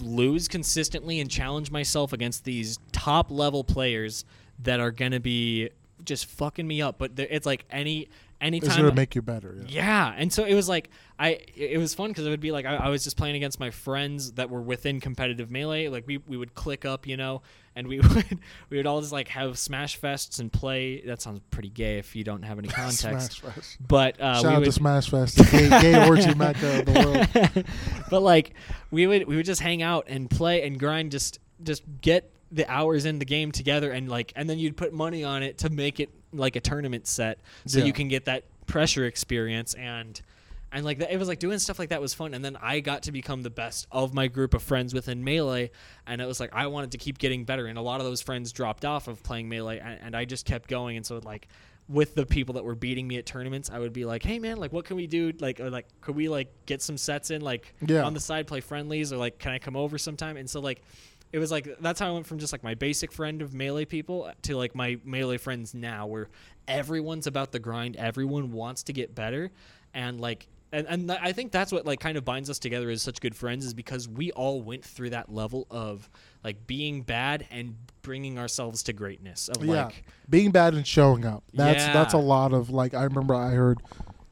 lose 0.00 0.48
consistently 0.48 1.20
and 1.20 1.30
challenge 1.30 1.70
myself 1.70 2.12
against 2.12 2.44
these 2.44 2.78
top 2.92 3.30
level 3.30 3.64
players 3.64 4.24
that 4.58 4.80
are 4.80 4.90
gonna 4.90 5.20
be 5.20 5.70
just 6.04 6.26
fucking 6.26 6.66
me 6.66 6.82
up. 6.82 6.98
But 6.98 7.12
it's 7.16 7.46
like 7.46 7.64
any 7.70 8.02
it's 8.02 8.10
anytime. 8.40 8.82
gonna 8.82 8.94
make 8.94 9.14
you 9.14 9.22
better. 9.22 9.56
Yeah. 9.66 9.66
yeah, 9.68 10.14
and 10.16 10.32
so 10.32 10.44
it 10.44 10.54
was 10.54 10.68
like 10.68 10.90
I. 11.18 11.30
It 11.54 11.72
it 11.72 11.78
was 11.78 11.94
fun 11.94 12.10
because 12.10 12.26
it 12.26 12.30
would 12.30 12.40
be 12.40 12.52
like 12.52 12.66
I, 12.66 12.76
I 12.76 12.88
was 12.88 13.04
just 13.04 13.16
playing 13.16 13.36
against 13.36 13.60
my 13.60 13.70
friends 13.70 14.32
that 14.32 14.50
were 14.50 14.62
within 14.62 15.00
competitive 15.00 15.50
melee. 15.50 15.88
Like 15.88 16.06
we, 16.06 16.18
we 16.18 16.36
would 16.36 16.54
click 16.54 16.84
up, 16.84 17.06
you 17.06 17.16
know, 17.16 17.42
and 17.78 17.88
we 17.88 18.00
would 18.00 18.38
we 18.68 18.76
would 18.76 18.86
all 18.86 19.00
just 19.00 19.12
like 19.12 19.28
have 19.28 19.58
smash 19.58 19.98
fests 20.00 20.40
and 20.40 20.52
play. 20.52 21.00
That 21.02 21.22
sounds 21.22 21.40
pretty 21.50 21.70
gay 21.70 21.98
if 21.98 22.14
you 22.16 22.24
don't 22.24 22.42
have 22.42 22.58
any 22.58 22.68
context. 22.82 23.00
Smash 23.38 23.54
Fest. 23.54 23.78
But 23.86 24.20
uh, 24.20 24.34
Shout 24.34 24.44
we 24.44 24.50
out 24.50 24.58
would, 24.58 24.64
to 24.66 24.72
Smash 24.72 25.10
Fest, 25.10 25.36
the 25.38 25.44
gay, 25.44 25.68
gay 25.80 26.08
orgy 26.08 26.34
mecca 26.34 26.80
of 26.80 26.84
the 26.86 26.92
world. 27.54 27.66
but 28.10 28.20
like 28.22 28.54
we 28.90 29.06
would 29.06 29.26
we 29.26 29.36
would 29.36 29.46
just 29.46 29.60
hang 29.62 29.80
out 29.82 30.04
and 30.08 30.28
play 30.28 30.66
and 30.66 30.78
grind 30.78 31.12
just 31.12 31.38
just 31.62 31.82
get 32.02 32.30
the 32.50 32.70
hours 32.70 33.04
in 33.04 33.18
the 33.18 33.24
game 33.24 33.52
together 33.52 33.90
and 33.92 34.08
like 34.08 34.32
and 34.36 34.48
then 34.48 34.58
you'd 34.58 34.76
put 34.76 34.92
money 34.92 35.22
on 35.24 35.42
it 35.42 35.58
to 35.58 35.68
make 35.70 36.00
it 36.00 36.08
like 36.32 36.56
a 36.56 36.60
tournament 36.60 37.06
set 37.06 37.38
so 37.66 37.78
Yeah. 37.78 37.84
you 37.84 37.92
can 37.92 38.08
get 38.08 38.24
that 38.24 38.44
pressure 38.66 39.04
experience 39.06 39.74
and 39.74 40.20
and 40.72 40.84
like 40.84 40.98
that, 40.98 41.12
it 41.12 41.18
was 41.18 41.28
like 41.28 41.38
doing 41.38 41.58
stuff 41.58 41.78
like 41.78 41.88
that 41.90 42.00
was 42.00 42.12
fun. 42.14 42.34
And 42.34 42.44
then 42.44 42.56
I 42.60 42.80
got 42.80 43.04
to 43.04 43.12
become 43.12 43.42
the 43.42 43.50
best 43.50 43.86
of 43.90 44.12
my 44.12 44.26
group 44.28 44.52
of 44.54 44.62
friends 44.62 44.92
within 44.92 45.24
melee. 45.24 45.70
And 46.06 46.20
it 46.20 46.26
was 46.26 46.40
like 46.40 46.50
I 46.52 46.66
wanted 46.66 46.92
to 46.92 46.98
keep 46.98 47.18
getting 47.18 47.44
better. 47.44 47.66
And 47.66 47.78
a 47.78 47.82
lot 47.82 48.00
of 48.00 48.06
those 48.06 48.20
friends 48.20 48.52
dropped 48.52 48.84
off 48.84 49.08
of 49.08 49.22
playing 49.22 49.48
melee. 49.48 49.78
And, 49.78 49.98
and 50.02 50.16
I 50.16 50.24
just 50.26 50.44
kept 50.44 50.68
going. 50.68 50.96
And 50.96 51.06
so 51.06 51.20
like 51.24 51.48
with 51.88 52.14
the 52.14 52.26
people 52.26 52.56
that 52.56 52.64
were 52.64 52.74
beating 52.74 53.08
me 53.08 53.16
at 53.16 53.24
tournaments 53.24 53.70
I 53.70 53.78
would 53.78 53.94
be 53.94 54.04
like 54.04 54.22
hey 54.22 54.38
man 54.38 54.58
like 54.58 54.74
what 54.74 54.84
can 54.84 54.96
we 54.96 55.06
do? 55.06 55.32
Like 55.40 55.58
or 55.58 55.70
like 55.70 55.86
could 56.02 56.14
we 56.16 56.28
like 56.28 56.52
get 56.66 56.82
some 56.82 56.98
sets 56.98 57.30
in 57.30 57.40
like 57.40 57.74
Yeah. 57.80 58.02
on 58.04 58.12
the 58.12 58.20
side 58.20 58.46
play 58.46 58.60
friendlies? 58.60 59.10
Or 59.10 59.16
like 59.16 59.38
can 59.38 59.52
I 59.52 59.58
come 59.58 59.74
over 59.74 59.96
sometime? 59.96 60.36
And 60.36 60.50
so 60.50 60.60
like 60.60 60.82
it 61.32 61.38
was 61.38 61.50
like 61.50 61.78
that's 61.80 61.98
how 61.98 62.08
I 62.08 62.10
went 62.10 62.26
from 62.26 62.38
just 62.38 62.52
like 62.52 62.62
my 62.62 62.74
basic 62.74 63.10
friend 63.10 63.40
of 63.40 63.54
melee 63.54 63.86
people 63.86 64.30
to 64.42 64.56
like 64.56 64.74
my 64.74 64.98
melee 65.02 65.38
friends 65.38 65.72
now 65.72 66.06
where 66.06 66.28
everyone's 66.66 67.26
about 67.26 67.52
the 67.52 67.58
grind. 67.58 67.96
Everyone 67.96 68.52
wants 68.52 68.82
to 68.84 68.92
get 68.92 69.14
better. 69.14 69.50
And 69.94 70.20
like 70.20 70.46
and, 70.72 70.86
and 70.86 71.12
I 71.12 71.32
think 71.32 71.52
that's 71.52 71.72
what 71.72 71.86
like 71.86 72.00
kind 72.00 72.18
of 72.18 72.24
binds 72.24 72.50
us 72.50 72.58
together 72.58 72.90
as 72.90 73.02
such 73.02 73.20
good 73.20 73.34
friends 73.34 73.64
is 73.64 73.74
because 73.74 74.08
we 74.08 74.32
all 74.32 74.60
went 74.60 74.84
through 74.84 75.10
that 75.10 75.32
level 75.32 75.66
of 75.70 76.08
like 76.44 76.66
being 76.66 77.02
bad 77.02 77.46
and 77.50 77.74
bringing 78.02 78.38
ourselves 78.38 78.82
to 78.84 78.92
greatness 78.92 79.48
of 79.48 79.64
yeah, 79.64 79.84
like 79.84 80.04
being 80.28 80.50
bad 80.50 80.74
and 80.74 80.86
showing 80.86 81.24
up. 81.24 81.44
That's 81.54 81.84
Yeah. 81.84 81.92
that's 81.92 82.14
a 82.14 82.18
lot 82.18 82.52
of 82.52 82.70
like. 82.70 82.94
I 82.94 83.04
remember 83.04 83.34
I 83.34 83.50
heard 83.50 83.78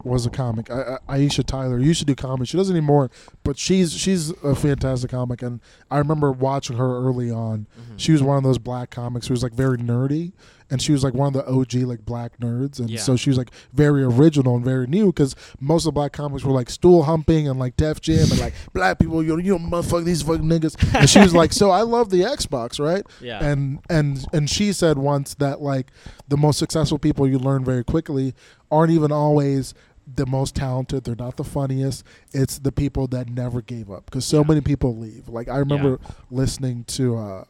was 0.05 0.25
a 0.25 0.31
comic. 0.31 0.71
I, 0.71 0.99
I, 1.09 1.19
Aisha 1.19 1.45
Tyler 1.45 1.79
used 1.79 1.99
to 2.01 2.07
do 2.07 2.15
comedy. 2.15 2.47
She 2.47 2.57
doesn't 2.57 2.75
anymore, 2.77 3.11
but 3.43 3.59
she's 3.59 3.93
she's 3.93 4.31
a 4.43 4.55
fantastic 4.55 5.11
comic. 5.11 5.43
And 5.43 5.61
I 5.91 5.99
remember 5.99 6.31
watching 6.33 6.77
her 6.77 6.99
early 6.99 7.31
on. 7.31 7.67
Mm-hmm. 7.81 7.97
She 7.97 8.13
was 8.13 8.23
one 8.23 8.37
of 8.37 8.45
those 8.45 8.59
black 8.59 8.91
comics 8.91 9.27
who 9.27 9.33
was 9.35 9.43
like 9.43 9.53
very 9.53 9.79
nerdy, 9.79 10.33
and 10.71 10.83
she 10.83 10.91
was 10.93 11.05
like 11.05 11.15
one 11.15 11.29
of 11.29 11.33
the 11.35 11.47
OG 11.49 11.75
like 11.87 12.05
black 12.05 12.39
nerds. 12.39 12.79
And 12.81 12.91
Yeah. 12.91 12.99
so 13.01 13.17
she 13.17 13.31
was 13.31 13.39
like 13.39 13.51
very 13.73 14.03
original 14.03 14.57
and 14.57 14.65
very 14.65 14.87
new 14.87 15.07
because 15.07 15.37
most 15.61 15.83
of 15.83 15.87
the 15.87 15.93
black 15.93 16.13
comics 16.13 16.43
were 16.45 16.53
like 16.53 16.69
stool 16.71 17.05
humping 17.05 17.49
and 17.49 17.59
like 17.59 17.77
Def 17.77 18.01
Jam 18.01 18.31
and 18.31 18.39
like 18.41 18.55
black 18.73 18.99
people. 18.99 19.23
You 19.23 19.37
know, 19.37 19.39
you 19.39 19.59
motherfuck 19.59 20.05
these 20.05 20.23
fucking 20.23 20.43
niggas. 20.45 20.77
And 20.95 21.09
she 21.09 21.21
was 21.21 21.35
like, 21.35 21.53
so 21.53 21.71
I 21.71 21.83
love 21.83 22.11
the 22.11 22.23
Xbox, 22.23 22.79
right? 22.85 23.07
Yeah. 23.21 23.45
And 23.45 23.79
and 23.89 24.25
and 24.33 24.51
she 24.51 24.73
said 24.73 24.99
once 24.99 25.35
that 25.35 25.61
like 25.63 25.93
the 26.29 26.37
most 26.37 26.59
successful 26.59 26.99
people 26.99 27.29
you 27.29 27.39
learn 27.39 27.65
very 27.65 27.85
quickly 27.85 28.35
aren't 28.71 28.91
even 28.93 29.13
always 29.13 29.73
the 30.13 30.27
most 30.27 30.55
talented. 30.55 31.05
They're 31.05 31.15
not 31.17 31.37
the 31.37 31.45
funniest. 31.45 32.05
It's 32.33 32.59
the 32.59 32.71
people 32.73 33.07
that 33.09 33.29
never 33.29 33.61
gave 33.61 33.91
up 33.91 34.05
because 34.07 34.25
so 34.25 34.41
Yeah. 34.41 34.47
many 34.49 34.61
people 34.61 34.97
leave. 34.97 35.29
Like 35.29 35.49
I 35.49 35.59
remember 35.59 35.99
listening 36.31 36.85
to. 36.89 37.17
uh 37.17 37.45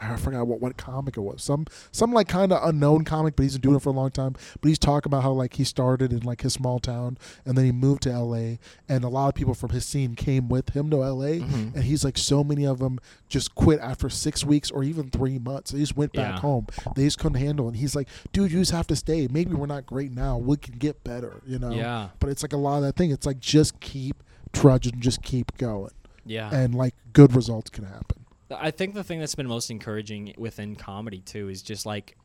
I 0.00 0.16
forgot 0.16 0.46
what, 0.46 0.60
what 0.60 0.76
comic 0.76 1.16
it 1.16 1.20
was. 1.20 1.42
Some 1.42 1.66
some 1.90 2.12
like 2.12 2.28
kind 2.28 2.52
of 2.52 2.66
unknown 2.68 3.04
comic, 3.04 3.34
but 3.34 3.44
he's 3.44 3.54
been 3.54 3.62
doing 3.62 3.76
it 3.76 3.82
for 3.82 3.88
a 3.88 3.92
long 3.92 4.10
time. 4.10 4.34
But 4.60 4.68
he's 4.68 4.78
talking 4.78 5.08
about 5.08 5.22
how 5.22 5.32
like 5.32 5.54
he 5.54 5.64
started 5.64 6.12
in 6.12 6.20
like 6.20 6.42
his 6.42 6.52
small 6.52 6.78
town, 6.78 7.16
and 7.46 7.56
then 7.56 7.64
he 7.64 7.72
moved 7.72 8.02
to 8.02 8.10
L.A. 8.10 8.58
And 8.88 9.04
a 9.04 9.08
lot 9.08 9.28
of 9.28 9.34
people 9.34 9.54
from 9.54 9.70
his 9.70 9.86
scene 9.86 10.14
came 10.14 10.48
with 10.48 10.70
him 10.70 10.90
to 10.90 11.02
L.A. 11.02 11.40
Mhm. 11.40 11.74
And 11.74 11.84
he's 11.84 12.04
like, 12.04 12.18
so 12.18 12.44
many 12.44 12.66
of 12.66 12.78
them 12.78 12.98
just 13.28 13.54
quit 13.54 13.80
after 13.80 14.08
six 14.10 14.44
weeks 14.44 14.70
or 14.70 14.84
even 14.84 15.08
three 15.10 15.38
months. 15.38 15.70
They 15.70 15.78
just 15.78 15.96
went 15.96 16.12
back 16.12 16.34
Yeah. 16.34 16.40
home. 16.40 16.66
They 16.94 17.04
just 17.04 17.18
couldn't 17.18 17.38
handle. 17.40 17.66
it. 17.66 17.68
And 17.70 17.76
he's 17.78 17.96
like, 17.96 18.08
dude, 18.32 18.52
you 18.52 18.58
just 18.58 18.72
have 18.72 18.86
to 18.88 18.96
stay. 18.96 19.28
Maybe 19.30 19.54
we're 19.54 19.66
not 19.66 19.86
great 19.86 20.12
now. 20.12 20.36
We 20.36 20.56
can 20.58 20.74
get 20.76 21.02
better. 21.04 21.40
You 21.46 21.58
know. 21.58 21.70
Yeah. 21.70 22.08
But 22.20 22.28
it's 22.30 22.42
like 22.42 22.52
a 22.52 22.56
lot 22.58 22.76
of 22.76 22.82
that 22.82 22.96
thing. 22.96 23.10
It's 23.12 23.24
like 23.26 23.40
just 23.40 23.80
keep 23.80 24.22
trudging, 24.52 25.00
just 25.00 25.22
keep 25.22 25.56
going, 25.56 25.92
Yeah. 26.26 26.54
and 26.54 26.74
like 26.74 26.94
good 27.14 27.34
results 27.34 27.70
can 27.70 27.84
happen. 27.84 28.24
I 28.50 28.70
think 28.70 28.94
the 28.94 29.04
thing 29.04 29.18
that's 29.20 29.34
been 29.34 29.48
most 29.48 29.70
encouraging 29.70 30.34
within 30.38 30.76
comedy 30.76 31.20
too 31.20 31.48
is 31.48 31.62
just 31.62 31.86
like 31.86 32.16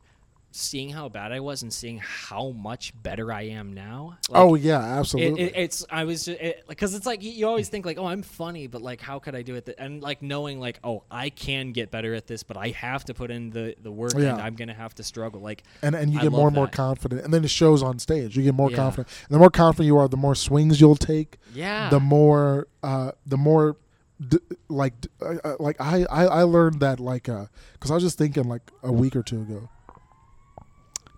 seeing 0.54 0.90
how 0.90 1.08
bad 1.08 1.32
I 1.32 1.40
was 1.40 1.62
and 1.62 1.72
seeing 1.72 1.96
how 1.98 2.50
much 2.50 2.92
better 3.02 3.32
I 3.32 3.44
am 3.44 3.72
now. 3.72 4.18
Like, 4.28 4.38
oh 4.42 4.54
yeah, 4.54 4.78
absolutely. 4.98 5.44
it, 5.44 5.52
it's 5.56 5.82
I 5.90 6.04
was 6.04 6.26
just 6.26 6.38
because 6.68 6.94
it's 6.94 7.06
like 7.06 7.22
you, 7.22 7.46
always 7.48 7.70
think 7.70 7.86
like 7.86 7.96
oh 7.96 8.04
I'm 8.04 8.20
funny 8.22 8.66
but 8.66 8.82
like 8.82 9.00
how 9.00 9.18
could 9.18 9.34
I 9.34 9.40
do 9.40 9.54
it 9.54 9.64
th-? 9.64 9.76
and 9.80 10.02
like 10.02 10.20
knowing 10.20 10.60
like 10.60 10.78
oh 10.84 11.04
I 11.10 11.30
can 11.30 11.72
get 11.72 11.90
better 11.90 12.12
at 12.14 12.26
this 12.26 12.42
but 12.42 12.58
I 12.58 12.68
have 12.68 13.06
to 13.06 13.14
put 13.14 13.30
in 13.30 13.48
the 13.48 13.74
the 13.82 13.90
work 13.90 14.12
Yeah. 14.14 14.34
and 14.34 14.42
I'm 14.42 14.54
gonna 14.54 14.74
have 14.74 14.94
to 14.96 15.02
struggle 15.02 15.40
like 15.40 15.62
and 15.80 15.94
and 15.94 16.12
you 16.12 16.18
I 16.18 16.24
get 16.24 16.32
more 16.32 16.48
and 16.48 16.54
more 16.54 16.66
that. 16.66 16.74
confident, 16.74 17.22
and 17.24 17.32
then 17.32 17.44
it 17.44 17.50
shows 17.50 17.82
on 17.82 17.98
stage. 17.98 18.36
You 18.36 18.42
get 18.42 18.54
more 18.54 18.70
Yeah. 18.70 18.76
confident. 18.76 19.08
And 19.30 19.34
the 19.34 19.38
more 19.38 19.50
confident 19.50 19.86
you 19.86 19.96
are, 19.96 20.06
the 20.06 20.18
more 20.18 20.34
swings 20.34 20.82
you'll 20.82 20.96
take. 20.96 21.38
yeah 21.54 21.88
The 21.88 21.98
more, 22.00 22.68
uh, 22.82 23.12
the 23.24 23.38
more, 23.38 23.78
d- 24.28 24.38
like, 24.68 25.00
d- 25.00 25.08
uh, 25.20 25.34
uh, 25.44 25.56
like 25.60 25.80
I, 25.80 26.04
I, 26.10 26.24
I 26.26 26.42
learned 26.42 26.80
that 26.80 27.00
like, 27.00 27.28
uh, 27.28 27.46
because 27.74 27.90
I 27.90 27.94
was 27.94 28.02
just 28.02 28.18
thinking 28.18 28.44
like 28.44 28.62
a 28.82 28.92
week 28.92 29.16
or 29.16 29.22
two 29.22 29.42
ago. 29.42 29.68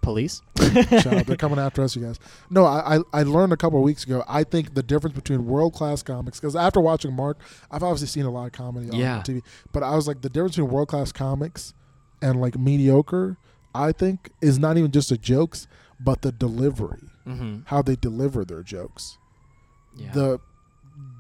police 0.03 0.43
they're 0.55 1.37
coming 1.37 1.59
after 1.59 1.83
us, 1.83 1.97
you 1.97 2.03
guys. 2.05 2.19
No, 2.51 2.65
I, 2.67 2.97
I, 2.97 3.01
I 3.13 3.23
learned 3.23 3.53
a 3.53 3.57
couple 3.57 3.79
of 3.79 3.85
weeks 3.85 4.05
ago. 4.05 4.23
I 4.29 4.45
think 4.45 4.75
the 4.75 4.83
difference 4.83 5.15
between 5.17 5.47
world 5.47 5.73
class 5.75 6.03
comics, 6.03 6.39
because 6.41 6.55
after 6.55 6.81
watching 6.81 7.13
Mark, 7.15 7.39
I've 7.71 7.83
obviously 7.83 8.09
seen 8.09 8.27
a 8.27 8.31
lot 8.31 8.47
of 8.47 8.53
comedy 8.53 8.91
on 8.91 8.97
Yeah. 8.97 9.23
TV, 9.25 9.43
but 9.73 9.83
I 9.83 9.95
was 9.97 10.07
like, 10.07 10.21
the 10.21 10.29
difference 10.29 10.57
between 10.57 10.71
world 10.71 10.89
class 10.89 11.11
comics 11.11 11.73
and 12.21 12.41
like 12.41 12.59
mediocre, 12.59 13.37
I 13.75 13.93
think, 13.93 14.31
is 14.43 14.59
not 14.59 14.77
even 14.77 14.91
just 14.91 15.09
the 15.09 15.17
jokes, 15.19 15.67
but 15.99 16.21
the 16.23 16.33
delivery, 16.33 17.09
mm-hmm. 17.27 17.61
how 17.67 17.81
they 17.83 17.97
deliver 17.97 18.45
their 18.45 18.63
jokes. 18.63 19.17
yeah 19.97 20.13
The 20.13 20.41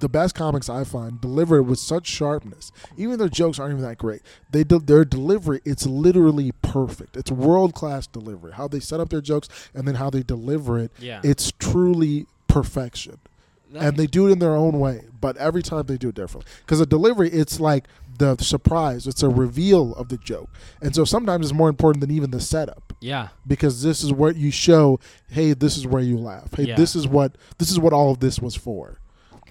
the 0.00 0.08
best 0.08 0.34
comics 0.34 0.68
I 0.68 0.84
find 0.84 1.20
deliver 1.20 1.56
it 1.56 1.62
with 1.62 1.78
such 1.78 2.06
sharpness. 2.06 2.70
Even 2.96 3.18
their 3.18 3.28
jokes 3.28 3.58
aren't 3.58 3.72
even 3.72 3.84
that 3.84 3.98
great. 3.98 4.22
They 4.50 4.62
their 4.64 5.04
delivery 5.04 5.60
it's 5.64 5.86
literally 5.86 6.52
perfect. 6.62 7.16
It's 7.16 7.30
world 7.30 7.74
class 7.74 8.06
delivery. 8.06 8.52
How 8.52 8.68
they 8.68 8.80
set 8.80 9.00
up 9.00 9.08
their 9.10 9.20
jokes 9.20 9.48
and 9.74 9.86
then 9.88 9.94
how 9.96 10.10
they 10.10 10.22
deliver 10.22 10.78
it. 10.78 10.92
yeah 10.98 11.20
It's 11.24 11.52
truly 11.58 12.26
perfection. 12.48 13.18
That- 13.72 13.82
And 13.82 13.96
they 13.96 14.06
do 14.06 14.28
it 14.28 14.32
in 14.32 14.38
their 14.38 14.54
own 14.54 14.78
way, 14.78 15.06
but 15.20 15.36
every 15.38 15.62
time 15.62 15.84
they 15.86 15.96
do 15.96 16.10
it 16.10 16.14
differently. 16.14 16.50
Because 16.60 16.78
the 16.78 16.86
delivery, 16.86 17.30
it's 17.30 17.58
like 17.58 17.84
the 18.18 18.36
surprise. 18.36 19.06
It's 19.08 19.22
a 19.24 19.28
reveal 19.28 19.94
of 19.96 20.08
the 20.08 20.18
joke, 20.18 20.48
and 20.80 20.94
so 20.94 21.04
sometimes 21.04 21.46
it's 21.46 21.52
more 21.54 21.68
important 21.68 22.00
than 22.00 22.12
even 22.12 22.30
the 22.30 22.40
setup 22.40 22.92
yeah 23.00 23.28
because 23.44 23.82
this 23.82 24.04
is 24.04 24.12
what 24.12 24.36
you 24.36 24.52
show. 24.52 25.00
Hey, 25.28 25.52
this 25.52 25.76
is 25.76 25.84
where 25.84 26.02
you 26.02 26.16
laugh. 26.16 26.54
Hey, 26.54 26.66
Yeah. 26.68 26.76
this 26.76 26.94
is 26.94 27.08
what 27.08 27.34
this 27.58 27.70
is 27.72 27.78
what 27.80 27.92
all 27.92 28.12
of 28.12 28.20
this 28.20 28.38
was 28.38 28.54
for. 28.54 28.98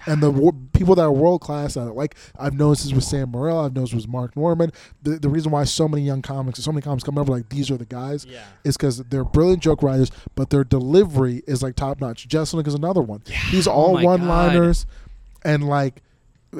And 0.06 0.22
the 0.22 0.30
wo- 0.32 0.54
people 0.74 0.96
that 0.96 1.04
are 1.04 1.12
world 1.12 1.42
class 1.42 1.78
at 1.78 1.84
uh, 1.84 1.90
it, 1.92 1.96
like 1.96 2.16
I've 2.38 2.54
noticed 2.54 2.84
this 2.84 2.94
with 2.94 3.04
Sam 3.04 3.32
Morril, 3.32 3.66
I've 3.66 3.74
noticed 3.74 3.94
with 3.94 4.08
Mark 4.08 4.36
Normand. 4.36 4.74
The, 5.02 5.20
the 5.20 5.30
reason 5.30 5.52
why 5.52 5.64
so 5.64 5.88
many 5.88 6.04
young 6.04 6.22
comics, 6.22 6.64
so 6.64 6.72
many 6.72 6.82
comics 6.82 7.04
come 7.04 7.18
over 7.18 7.32
like 7.32 7.50
these 7.50 7.72
are 7.72 7.78
the 7.78 7.86
guys, 7.86 8.26
yeah 8.26 8.44
is 8.64 8.78
because 8.78 8.98
they're 8.98 9.24
brilliant 9.24 9.62
joke 9.64 9.82
writers, 9.84 10.12
but 10.36 10.50
their 10.50 10.64
delivery 10.64 11.44
is 11.48 11.62
like 11.64 11.76
top 11.76 12.02
notch. 12.02 12.28
Jeselnik 12.28 12.68
is 12.68 12.74
another 12.74 13.02
one. 13.02 13.22
He's 13.50 13.68
Oh 13.68 13.72
all 13.72 13.94
my 13.94 14.04
one 14.04 14.28
liners, 14.28 14.86
and 15.44 15.68
like, 15.68 16.02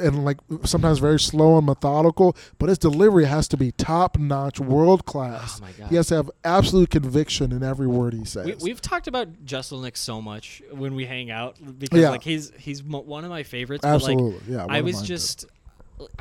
and 0.02 0.26
like 0.26 0.38
sometimes 0.66 1.00
very 1.00 1.20
slow 1.20 1.58
and 1.58 1.66
methodical, 1.66 2.36
but 2.60 2.70
his 2.70 2.78
delivery 2.78 3.26
has 3.26 3.48
to 3.50 3.58
be 3.58 3.72
top 3.72 4.18
notch, 4.18 4.60
world 4.60 5.06
class. 5.06 5.62
Oh. 5.64 5.86
He 5.88 5.96
has 5.96 6.08
to 6.08 6.16
have 6.16 6.32
absolute 6.44 6.90
conviction 6.90 7.52
in 7.52 7.64
every 7.64 7.88
word 7.88 8.14
he 8.14 8.26
says. 8.26 8.46
We, 8.46 8.56
we've 8.62 8.82
talked 8.82 9.08
about 9.08 9.46
Jeselnik 9.46 9.96
so 9.98 10.22
much 10.22 10.62
when 10.72 10.96
we 10.96 11.06
hang 11.06 11.32
out 11.32 11.58
because 11.80 12.00
Yeah. 12.02 12.10
like 12.10 12.24
he's 12.24 12.52
he's 12.58 12.84
mo- 12.84 13.02
one 13.02 13.24
of 13.24 13.30
my 13.30 13.44
favorites. 13.44 13.82
But, 13.82 14.02
like, 14.02 14.12
absolutely, 14.18 14.54
yeah. 14.54 14.66
I 14.70 14.82
was 14.82 15.02
just, 15.02 15.46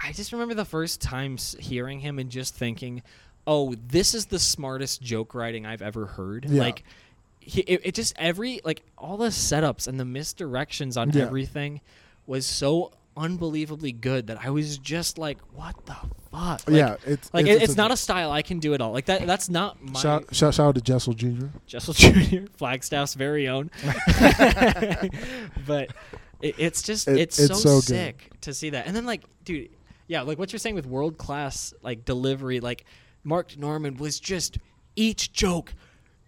I 0.02 0.12
just 0.12 0.32
remember 0.32 0.54
the 0.54 0.64
first 0.64 1.00
time 1.00 1.36
hearing 1.58 2.00
him 2.00 2.18
and 2.18 2.30
just 2.30 2.54
thinking, 2.54 3.02
"Oh, 3.46 3.74
this 3.88 4.14
is 4.14 4.26
the 4.26 4.38
smartest 4.38 5.02
joke 5.02 5.34
writing 5.34 5.66
I've 5.66 5.82
ever 5.82 6.06
heard." 6.06 6.44
Yeah. 6.48 6.60
Like, 6.62 6.84
he, 7.40 7.62
it, 7.62 7.80
it 7.86 7.94
just 7.94 8.14
every 8.18 8.60
like 8.64 8.82
all 8.96 9.16
the 9.16 9.28
setups 9.28 9.88
and 9.88 9.98
the 9.98 10.04
misdirections 10.04 10.96
on 11.00 11.10
Yeah. 11.10 11.22
everything 11.24 11.80
was 12.26 12.46
so 12.46 12.92
unbelievably 13.16 13.92
good 13.92 14.26
that 14.28 14.38
I 14.44 14.50
was 14.50 14.78
just 14.78 15.18
like, 15.18 15.38
"What 15.54 15.74
the 15.86 15.94
fuck?" 16.30 16.62
Like, 16.66 16.68
yeah, 16.68 16.96
it's 17.06 17.32
Like 17.34 17.46
it's, 17.46 17.62
it- 17.62 17.64
it's, 17.64 17.76
not 17.76 17.90
a 17.90 17.96
style 17.96 18.30
I 18.30 18.42
can 18.42 18.58
do 18.58 18.74
at 18.74 18.80
all. 18.80 18.92
Like 18.92 19.06
that. 19.06 19.26
That's 19.26 19.48
not 19.48 19.82
my 19.82 20.00
shout, 20.00 20.34
shout 20.34 20.58
out 20.60 20.74
to 20.76 20.80
Jessel 20.80 21.12
Jr. 21.12 21.46
Jessel 21.66 21.94
Jr. 21.96 22.46
Flagstaff's 22.56 23.14
very 23.14 23.48
own. 23.48 23.70
but 25.66 25.90
it, 26.40 26.54
it's 26.58 26.82
just 26.82 27.08
It- 27.08 27.18
it's, 27.18 27.38
it's 27.38 27.48
so, 27.48 27.54
so 27.54 27.74
good. 27.76 27.84
sick 27.84 28.30
to 28.42 28.54
see 28.54 28.70
that. 28.70 28.86
And 28.86 28.94
then 28.96 29.06
like, 29.06 29.22
dude, 29.44 29.70
yeah, 30.08 30.22
like 30.22 30.38
what 30.38 30.52
you're 30.52 30.58
saying 30.58 30.74
with 30.74 30.86
world 30.86 31.18
class 31.18 31.72
like 31.82 32.04
delivery, 32.04 32.60
like 32.60 32.84
Mark 33.24 33.56
Normand 33.56 34.00
was 34.00 34.18
just 34.20 34.58
each 34.96 35.32
joke 35.32 35.72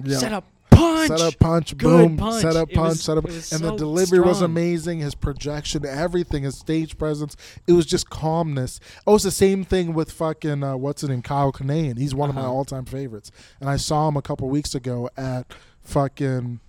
Yeah. 0.03 0.17
set 0.19 0.33
up 0.33 0.45
punch. 0.77 1.09
Set 1.09 1.21
up 1.21 1.39
punch, 1.39 1.77
Good 1.77 1.87
boom, 2.09 2.17
punch. 2.17 2.43
set 2.43 2.57
up 2.57 2.71
punch, 2.71 2.89
was- 2.91 3.03
set 3.03 3.19
up, 3.19 3.25
and 3.25 3.35
the 3.35 3.41
so 3.43 3.77
delivery 3.77 4.21
was 4.21 4.41
amazing. 4.41 5.01
His 5.01 5.15
projection, 5.15 5.85
everything, 5.87 6.43
his 6.45 6.57
stage 6.59 6.97
presence, 6.99 7.37
it 7.67 7.73
was 7.73 7.87
just 7.87 8.11
calmness. 8.11 8.81
Oh, 9.07 9.15
it's 9.17 9.25
the 9.25 9.31
same 9.31 9.65
thing 9.65 9.95
with 9.95 10.11
fucking 10.13 10.63
uh, 10.63 10.77
what's 10.77 11.03
it 11.05 11.11
in 11.11 11.23
Kyle 11.23 11.53
Kinane. 11.53 11.99
He's 11.99 12.15
one 12.15 12.29
of 12.29 12.35
my 12.35 12.43
Uh-huh. 12.43 12.53
all-time 12.53 12.85
favorites, 12.85 13.31
and 13.61 13.69
I 13.71 13.77
saw 13.77 14.09
him 14.09 14.17
a 14.17 14.23
couple 14.23 14.49
weeks 14.49 14.75
ago 14.75 15.09
at 15.17 15.47
fucking 15.83 16.61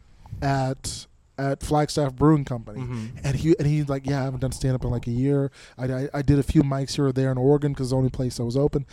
at 0.42 1.08
at 1.38 1.62
Flagstaff 1.62 2.16
Brewing 2.16 2.46
Company, 2.46 2.80
Mhm. 2.82 3.10
and 3.24 3.36
he 3.36 3.56
and 3.60 3.68
he's 3.68 3.90
like, 3.90 4.06
yeah, 4.08 4.22
I 4.22 4.24
haven't 4.24 4.40
done 4.40 4.54
stand 4.54 4.76
up 4.76 4.86
in 4.86 4.90
like 4.90 5.06
a 5.08 5.12
year. 5.12 5.52
I, 5.78 5.86
I, 5.86 6.10
I 6.14 6.22
did 6.22 6.40
a 6.40 6.44
few 6.44 6.64
mics 6.64 6.96
here 6.96 7.08
or 7.08 7.12
there 7.12 7.30
in 7.32 7.38
Oregon 7.38 7.74
because 7.74 7.90
the 7.90 7.98
only 7.98 8.10
place 8.10 8.38
that 8.38 8.46
was 8.46 8.56
open, 8.58 8.86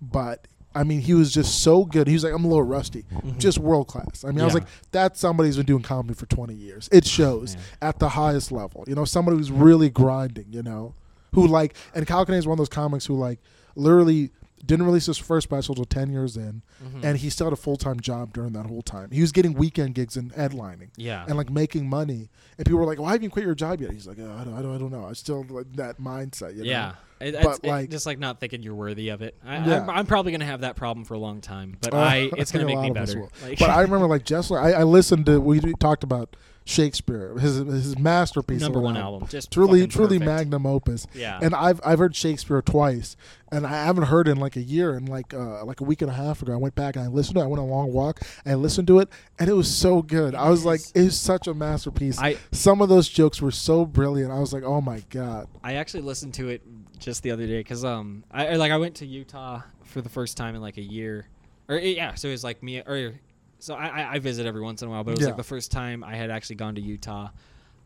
but. 0.00 0.46
I 0.74 0.84
mean, 0.84 1.00
he 1.00 1.14
was 1.14 1.32
just 1.32 1.62
so 1.62 1.84
good. 1.84 2.06
He 2.06 2.14
was 2.14 2.22
like, 2.24 2.32
I'm 2.32 2.44
a 2.44 2.48
little 2.48 2.62
rusty. 2.62 3.04
Just 3.38 3.58
world 3.58 3.88
class. 3.88 4.24
I 4.24 4.28
mean, 4.30 4.40
I 4.40 4.44
was 4.44 4.54
like, 4.54 4.68
that's 4.92 5.18
somebody 5.18 5.48
who's 5.48 5.56
been 5.56 5.66
doing 5.66 5.82
comedy 5.82 6.14
for 6.14 6.26
20 6.26 6.54
years. 6.54 6.88
It 6.92 7.04
shows 7.06 7.56
Man. 7.56 7.64
at 7.82 7.98
the 7.98 8.10
highest 8.10 8.52
level. 8.52 8.84
You 8.86 8.94
know, 8.94 9.04
somebody 9.04 9.36
who's 9.36 9.50
really 9.50 9.90
grinding, 9.90 10.46
you 10.52 10.62
know, 10.62 10.94
who 11.34 11.46
like, 11.48 11.74
and 11.94 12.06
Kyle 12.06 12.24
Kinane 12.24 12.38
is 12.38 12.46
one 12.46 12.52
of 12.54 12.58
those 12.58 12.68
comics 12.68 13.06
who 13.06 13.18
like 13.18 13.40
literally 13.74 14.30
didn't 14.64 14.84
release 14.84 15.06
his 15.06 15.16
first 15.16 15.44
special 15.44 15.74
till 15.74 15.86
10 15.86 16.10
years 16.12 16.36
in, 16.36 16.60
Mhm. 16.84 17.02
and 17.02 17.18
he 17.18 17.30
still 17.30 17.46
had 17.46 17.52
a 17.52 17.56
full 17.56 17.76
time 17.78 17.98
job 17.98 18.32
during 18.34 18.52
that 18.52 18.66
whole 18.66 18.82
time. 18.82 19.10
He 19.10 19.22
was 19.22 19.32
getting 19.32 19.54
weekend 19.54 19.94
gigs 19.94 20.16
and 20.18 20.32
headlining 20.34 20.90
yeah, 20.96 21.24
and 21.26 21.36
like 21.36 21.48
making 21.50 21.88
money. 21.88 22.28
And 22.58 22.66
people 22.66 22.78
were 22.78 22.84
like, 22.84 22.98
why 23.00 23.12
haven't 23.12 23.22
you 23.24 23.30
quit 23.30 23.46
your 23.46 23.54
job 23.54 23.80
yet? 23.80 23.90
He's 23.90 24.06
like, 24.06 24.18
oh, 24.20 24.36
I, 24.38 24.44
don't, 24.44 24.54
I, 24.54 24.60
don't, 24.62 24.74
I 24.74 24.78
don't 24.78 24.92
know. 24.92 25.06
I 25.06 25.14
still 25.14 25.46
like 25.48 25.72
that 25.76 25.98
mindset, 25.98 26.52
you 26.56 26.64
know? 26.64 26.70
yeah. 26.70 26.92
It, 27.20 27.34
But, 27.42 27.60
it's, 27.62 27.84
it- 27.84 27.90
just 27.90 28.06
like 28.06 28.18
not 28.18 28.40
thinking 28.40 28.62
you're 28.62 28.74
worthy 28.74 29.10
of 29.10 29.20
it. 29.22 29.36
I, 29.44 29.66
Yeah. 29.66 29.86
I'm 29.88 30.06
probably 30.06 30.32
gonna 30.32 30.46
have 30.46 30.62
that 30.62 30.76
problem 30.76 31.04
for 31.04 31.14
a 31.14 31.18
long 31.18 31.40
time, 31.40 31.76
but 31.80 31.92
Uh, 31.94 31.98
I 31.98 32.30
it's 32.36 32.50
gonna 32.50 32.64
make 32.64 32.78
me 32.78 32.88
lot 32.88 32.96
of 32.96 33.02
us 33.02 33.14
better. 33.14 33.28
Like- 33.42 33.58
But 33.58 33.70
I 33.70 33.82
remember 33.82 34.06
like 34.08 34.24
Jessler. 34.24 34.58
I, 34.60 34.72
I 34.72 34.82
listened 34.84 35.26
to. 35.26 35.40
We 35.40 35.60
talked 35.74 36.02
about 36.02 36.34
Shakespeare, 36.64 37.36
his 37.38 37.56
his 37.56 37.98
masterpiece, 37.98 38.60
number 38.60 38.80
one 38.80 38.96
album, 38.96 39.26
just 39.28 39.50
truly 39.50 39.86
truly 39.86 40.18
perfect. 40.18 40.24
magnum 40.24 40.66
opus. 40.66 41.06
Yeah. 41.14 41.38
And 41.42 41.54
I've 41.54 41.80
I've 41.84 41.98
heard 41.98 42.14
Shakespeare 42.14 42.62
twice, 42.62 43.16
and 43.50 43.66
I 43.66 43.86
haven't 43.86 44.04
heard 44.04 44.28
it 44.28 44.32
in 44.32 44.36
like 44.38 44.56
a 44.56 44.60
year. 44.62 44.94
And 44.94 45.08
like 45.08 45.34
uh, 45.34 45.64
like 45.64 45.80
a 45.80 45.84
week 45.84 46.00
and 46.02 46.10
a 46.10 46.14
half 46.14 46.42
ago, 46.42 46.52
I 46.52 46.56
went 46.56 46.74
back 46.76 46.96
and 46.96 47.04
I 47.04 47.08
listened 47.08 47.36
to 47.36 47.40
it. 47.40 47.44
I 47.44 47.46
went 47.48 47.60
on 47.60 47.68
a 47.68 47.70
long 47.70 47.92
walk 47.92 48.20
and 48.44 48.52
I 48.52 48.54
listened 48.54 48.86
to 48.88 49.00
it, 49.00 49.08
and 49.38 49.48
it 49.48 49.54
was 49.54 49.74
so 49.74 50.00
good. 50.02 50.34
I 50.34 50.48
was 50.48 50.64
like, 50.64 50.80
is. 50.80 50.92
it 50.94 51.04
was 51.04 51.18
such 51.18 51.48
a 51.48 51.54
masterpiece. 51.54 52.20
I 52.20 52.36
Some 52.52 52.80
of 52.82 52.88
those 52.88 53.08
jokes 53.08 53.42
were 53.42 53.50
so 53.50 53.84
brilliant. 53.84 54.30
I 54.30 54.38
was 54.38 54.52
like, 54.52 54.62
oh 54.62 54.80
my 54.80 55.02
god. 55.10 55.48
I 55.64 55.74
actually 55.74 56.02
listened 56.02 56.34
to 56.34 56.50
it 56.50 56.62
just 57.00 57.22
the 57.22 57.30
other 57.32 57.46
day 57.46 57.58
because 57.58 57.84
um 57.84 58.24
I 58.30 58.56
like 58.56 58.70
I 58.72 58.76
went 58.76 58.96
to 58.96 59.06
Utah 59.06 59.62
for 59.84 60.00
the 60.00 60.08
first 60.08 60.36
time 60.36 60.54
in 60.54 60.60
like 60.60 60.76
a 60.76 60.82
year, 60.82 61.26
or 61.68 61.76
yeah, 61.78 62.14
so 62.14 62.28
it 62.28 62.32
was 62.32 62.44
like 62.44 62.62
me 62.62 62.78
or 62.80 63.14
so 63.58 63.74
I 63.74 63.86
I- 63.88 64.12
I 64.14 64.18
visit 64.20 64.46
every 64.46 64.60
once 64.60 64.82
in 64.82 64.88
a 64.88 64.90
while, 64.90 65.02
but 65.04 65.12
it 65.12 65.14
was 65.18 65.20
Yeah. 65.22 65.26
like 65.28 65.36
the 65.36 65.42
first 65.42 65.70
time 65.72 66.04
I 66.04 66.14
had 66.16 66.30
actually 66.30 66.56
gone 66.56 66.74
to 66.76 66.80
Utah. 66.80 67.30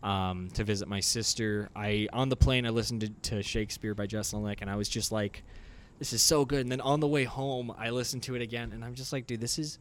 Um, 0.03 0.51
to 0.53 0.65
visit 0.65 0.87
my 0.87 1.01
sister, 1.01 1.71
I 1.75 2.09
on 2.13 2.29
the 2.29 2.37
plane 2.37 2.67
I 2.67 2.69
listened 2.69 3.01
to, 3.23 3.31
to 3.37 3.43
Shakespeare 3.43 3.95
by 3.95 4.07
Jeselnik, 4.07 4.59
and 4.61 4.69
I 4.69 4.77
was 4.77 4.87
just 4.87 5.11
like, 5.13 5.43
"This 5.99 6.13
is 6.13 6.21
so 6.21 6.45
good." 6.45 6.61
And 6.61 6.71
then 6.71 6.83
on 6.83 7.01
the 7.01 7.09
way 7.09 7.25
home, 7.25 7.73
I 7.79 7.89
listened 7.89 8.23
to 8.25 8.35
it 8.35 8.43
again, 8.43 8.73
and 8.73 8.85
I'm 8.85 8.95
just 8.95 9.15
like, 9.15 9.27
"Dude, 9.27 9.41
this 9.41 9.59
is 9.59 9.79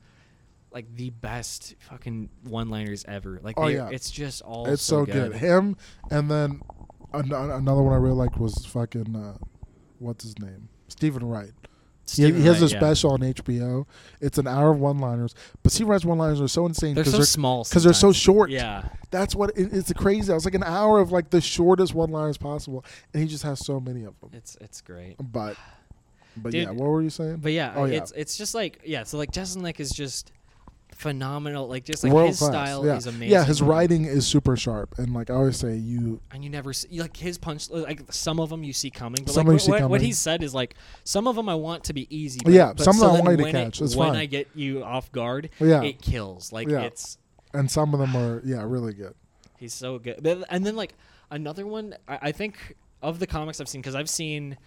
like 0.72 0.86
the 0.96 1.10
best 1.10 1.76
fucking 1.90 2.30
one-liners 2.46 3.04
ever. 3.06 3.42
Like 3.44 3.56
Oh, 3.60 3.68
they- 3.68 3.76
yeah. 3.76 3.90
it's 3.92 4.10
just 4.10 4.42
all 4.44 4.66
it's 4.70 4.82
so 4.82 5.06
good. 5.06 5.34
Him 5.34 5.76
and 6.10 6.32
then 6.32 6.62
an- 7.14 7.32
another 7.34 7.82
one 7.82 7.94
I 7.94 7.98
really 7.98 8.16
liked 8.16 8.38
was 8.38 8.66
fucking 8.66 9.16
uh, 9.16 9.38
what's 10.00 10.24
his 10.24 10.38
name? 10.40 10.70
Steven 10.88 11.24
Wright. 11.26 11.52
He, 12.06 12.10
Steven 12.24 12.42
he 12.42 12.48
has 12.48 12.62
Wright, 12.62 12.70
a 12.72 12.74
yeah. 12.74 12.80
special 12.80 13.12
on 13.12 13.20
HBO. 13.22 13.86
It's 14.20 14.38
an 14.38 14.46
hour 14.46 14.72
of 14.72 14.80
one-liners, 14.80 15.34
but 15.64 15.72
Steven 15.72 15.90
Wright's 15.90 16.04
one-liners 16.04 16.42
are 16.42 16.50
so 16.50 16.66
insane 16.66 16.96
They're 16.96 17.06
so 17.06 17.12
they're, 17.18 17.26
small 17.26 17.64
'cause 17.64 17.84
they're 17.84 17.94
so 17.94 18.12
sometimes. 18.12 18.18
short. 18.18 18.50
Yeah, 18.50 18.90
that's 19.10 19.36
what 19.36 19.52
it, 19.58 19.74
it's 19.74 19.92
crazy. 19.94 20.30
I 20.32 20.36
was 20.36 20.44
like 20.46 20.54
an 20.56 20.64
hour 20.64 21.00
of 21.00 21.12
like 21.14 21.30
the 21.30 21.40
shortest 21.40 21.94
one-liners 21.96 22.38
possible, 22.38 22.84
and 23.14 23.24
he 23.24 23.30
just 23.30 23.44
has 23.44 23.66
so 23.66 23.80
many 23.80 24.04
of 24.04 24.20
them. 24.20 24.32
it's 24.34 24.58
it's 24.60 24.82
great. 24.82 25.16
But 25.20 25.56
but 26.36 26.52
Dude, 26.52 26.64
yeah, 26.64 26.72
what 26.72 26.90
were 26.90 27.02
you 27.02 27.10
saying? 27.10 27.38
But 27.38 27.54
yeah, 27.54 27.74
Oh, 27.76 27.86
yeah. 27.86 28.00
it's 28.00 28.12
it's 28.14 28.38
just 28.38 28.54
like 28.54 28.82
yeah. 28.84 29.04
So 29.04 29.18
like 29.18 29.32
Jeselnik 29.32 29.80
is 29.80 29.92
just 29.92 30.32
phenomenal. 31.04 31.68
Like 31.68 31.84
just 31.86 32.04
like 32.04 32.12
World 32.12 32.30
his 32.30 32.40
class. 32.40 32.52
style 32.52 32.86
yeah. 32.86 32.96
is 32.96 33.06
amazing. 33.06 33.30
Yeah, 33.30 33.44
his 33.44 33.62
writing 33.62 34.06
is 34.06 34.26
super 34.26 34.58
sharp, 34.58 34.96
and 34.98 35.14
like 35.14 35.30
I 35.30 35.36
always 35.36 35.58
say, 35.58 35.76
you 35.76 36.20
and 36.32 36.44
you 36.44 36.50
never 36.50 36.74
see 36.74 37.00
like 37.00 37.16
his 37.16 37.38
punch. 37.38 37.70
Like 37.70 38.02
some 38.12 38.40
of 38.40 38.50
them 38.50 38.64
you 38.64 38.74
see 38.74 38.90
coming, 38.90 39.24
but 39.24 39.34
Some 39.34 39.46
like 39.46 39.62
what, 39.68 39.70
what 39.70 39.80
coming. 39.82 40.02
he 40.02 40.12
said 40.14 40.42
is 40.42 40.56
like 40.56 40.74
some 41.04 41.28
of 41.28 41.36
them 41.36 41.48
I 41.50 41.56
want 41.56 41.84
to 41.86 41.94
be 41.94 42.08
easy. 42.16 42.40
But, 42.44 42.54
Yeah, 42.54 42.74
but 42.74 42.84
some 42.84 42.96
of 42.96 43.02
them 43.14 43.22
I 43.28 43.30
want 43.30 43.32
you 43.40 43.44
to 43.44 43.50
it- 43.50 43.52
catch. 43.52 43.82
It's 43.82 43.96
when 43.96 44.10
fine. 44.10 44.18
I 44.18 44.26
get 44.26 44.48
you 44.56 44.84
off 44.84 45.12
guard, 45.12 45.50
Yeah. 45.60 45.84
it 45.84 46.02
kills. 46.02 46.52
Like 46.52 46.68
Yeah. 46.70 46.82
it's 46.82 47.18
and 47.54 47.70
some 47.70 47.94
of 47.94 48.00
them 48.00 48.16
are 48.16 48.42
yeah 48.44 48.64
really 48.66 48.94
good. 48.94 49.14
he's 49.60 49.74
so 49.74 50.00
good. 50.00 50.26
And 50.50 50.66
then 50.66 50.76
like 50.76 50.94
another 51.30 51.68
one, 51.68 51.96
I, 52.08 52.20
I 52.24 52.32
think 52.32 52.76
of 53.02 53.20
the 53.20 53.28
comics 53.28 53.60
I've 53.62 53.70
seen 53.70 53.82
because 53.82 53.96
I've 53.96 54.10
seen. 54.10 54.58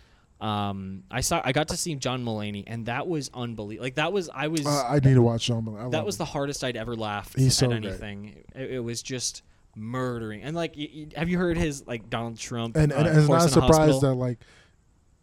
Um, 0.40 1.04
I 1.10 1.22
saw 1.22 1.40
I 1.44 1.52
got 1.52 1.68
to 1.68 1.76
see 1.76 1.94
John 1.94 2.24
Mulaney, 2.24 2.64
and 2.66 2.86
that 2.86 3.06
was 3.08 3.30
unbelievable. 3.32 3.84
Like 3.84 3.94
that 3.94 4.12
was 4.12 4.28
I 4.34 4.48
was 4.48 4.66
Uh, 4.66 4.84
I 4.86 4.94
need 4.96 5.14
to 5.14 5.22
watch 5.22 5.42
Sean 5.42 5.64
Miller. 5.64 5.80
I 5.86 5.88
that 5.90 6.04
was 6.04 6.18
the 6.18 6.24
hardest 6.26 6.62
I'd 6.62 6.76
ever 6.76 6.94
laughed 6.94 7.38
He's 7.38 7.56
so 7.56 7.66
at 7.66 7.72
anything. 7.72 8.44
It, 8.54 8.72
it 8.72 8.80
was 8.80 9.02
just 9.02 9.42
murdering. 9.74 10.42
And 10.42 10.54
like, 10.54 10.74
y- 10.76 10.88
y- 10.94 11.06
have 11.16 11.28
you 11.28 11.38
heard 11.38 11.56
his 11.56 11.86
like 11.86 12.10
Donald 12.10 12.38
Trump? 12.38 12.76
and 12.76 12.92
and, 12.92 13.06
uh, 13.06 13.10
and 13.10 13.18
it's 13.20 13.28
not 13.28 13.46
a 13.46 13.48
surprised 13.48 14.02
that 14.02 14.14
like 14.14 14.38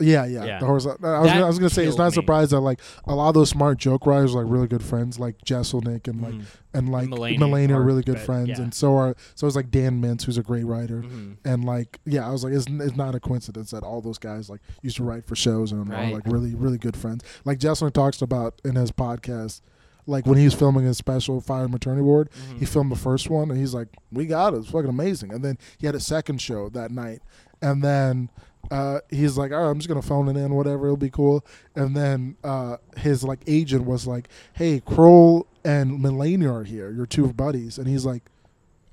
yeah 0.03 0.25
yeah, 0.25 0.43
Yeah. 0.45 0.59
the 0.59 0.65
horse. 0.65 0.85
I 0.85 0.89
was, 0.89 0.99
That 0.99 1.43
I 1.43 1.45
was 1.45 1.57
gonna 1.59 1.69
say 1.69 1.83
it's 1.83 1.91
killed 1.95 1.99
not 1.99 2.11
me. 2.11 2.15
surprised 2.15 2.51
that 2.51 2.59
like 2.61 2.79
a 3.05 3.15
lot 3.15 3.29
of 3.29 3.33
those 3.35 3.49
smart 3.49 3.77
joke 3.77 4.05
writers 4.05 4.35
are 4.35 4.43
like 4.43 4.51
really 4.51 4.67
good 4.67 4.83
friends 4.83 5.19
like 5.19 5.37
Jeselnik 5.45 6.07
and 6.07 6.21
like 6.21 6.33
Mhm. 6.33 6.43
and 6.73 6.89
like 6.89 7.09
Mulaney 7.09 7.37
Mulaney, 7.39 7.69
are 7.71 7.81
are 7.81 7.83
really 7.83 8.03
good 8.03 8.15
bet- 8.15 8.25
friends 8.25 8.49
yeah. 8.49 8.61
and 8.61 8.73
so 8.73 8.95
are 8.97 9.15
so 9.35 9.47
is 9.47 9.55
like 9.55 9.71
Dan 9.71 10.01
Mintz 10.01 10.23
who's 10.23 10.37
a 10.37 10.43
great 10.43 10.65
writer 10.65 11.01
Mhm. 11.03 11.37
and 11.45 11.63
like 11.65 11.99
yeah 12.05 12.27
I 12.27 12.31
was 12.31 12.43
like 12.43 12.53
it's, 12.53 12.67
it's 12.69 12.95
not 12.95 13.15
a 13.15 13.19
coincidence 13.19 13.71
that 13.71 13.83
all 13.83 14.01
those 14.01 14.17
guys 14.17 14.49
like 14.49 14.61
used 14.81 14.97
to 14.97 15.03
write 15.03 15.25
for 15.25 15.35
shows 15.35 15.71
and 15.71 15.81
are 15.89 15.91
Right. 15.91 16.13
like 16.13 16.23
really 16.27 16.53
really 16.55 16.77
good 16.77 16.95
friends 16.97 17.23
like 17.45 17.59
Jeselnik 17.59 17.93
talks 17.93 18.21
about 18.21 18.61
in 18.65 18.75
his 18.75 18.91
podcast 18.91 19.61
like 20.05 20.25
when 20.25 20.37
he 20.37 20.43
was 20.43 20.53
filming 20.53 20.83
his 20.83 20.97
special 20.97 21.39
Fire 21.39 21.63
and 21.63 21.71
Maternity 21.71 22.01
Ward 22.03 22.29
Mhm. 22.51 22.59
he 22.59 22.65
filmed 22.65 22.91
the 22.91 22.95
first 22.97 23.29
one 23.29 23.49
and 23.49 23.57
he's 23.59 23.73
like 23.73 23.87
we 24.11 24.25
got 24.25 24.53
it 24.53 24.57
it's 24.57 24.69
fucking 24.69 24.89
amazing 24.89 25.31
and 25.33 25.45
then 25.45 25.57
he 25.77 25.85
had 25.85 25.95
a 25.95 25.99
second 25.99 26.41
show 26.41 26.67
that 26.69 26.91
night 26.91 27.21
and 27.61 27.81
then 27.81 28.29
uh, 28.71 28.99
he's 29.09 29.37
like, 29.37 29.51
I'm 29.51 29.77
just 29.77 29.87
gonna 29.87 30.01
phone 30.01 30.27
it 30.29 30.37
in, 30.37 30.53
whatever, 30.53 30.85
it'll 30.85 30.97
be 30.97 31.09
cool. 31.09 31.45
And 31.75 31.95
then 31.95 32.37
uh, 32.43 32.77
his 32.97 33.23
like 33.23 33.39
agent 33.47 33.85
was 33.85 34.07
like, 34.07 34.29
hey, 34.53 34.81
Kroll 34.85 35.47
and 35.63 35.99
Mulaney 35.99 36.51
are 36.51 36.63
here, 36.63 36.91
your 36.91 37.05
two 37.05 37.31
buddies, 37.33 37.77
and 37.77 37.87
he's 37.87 38.05
like, 38.05 38.23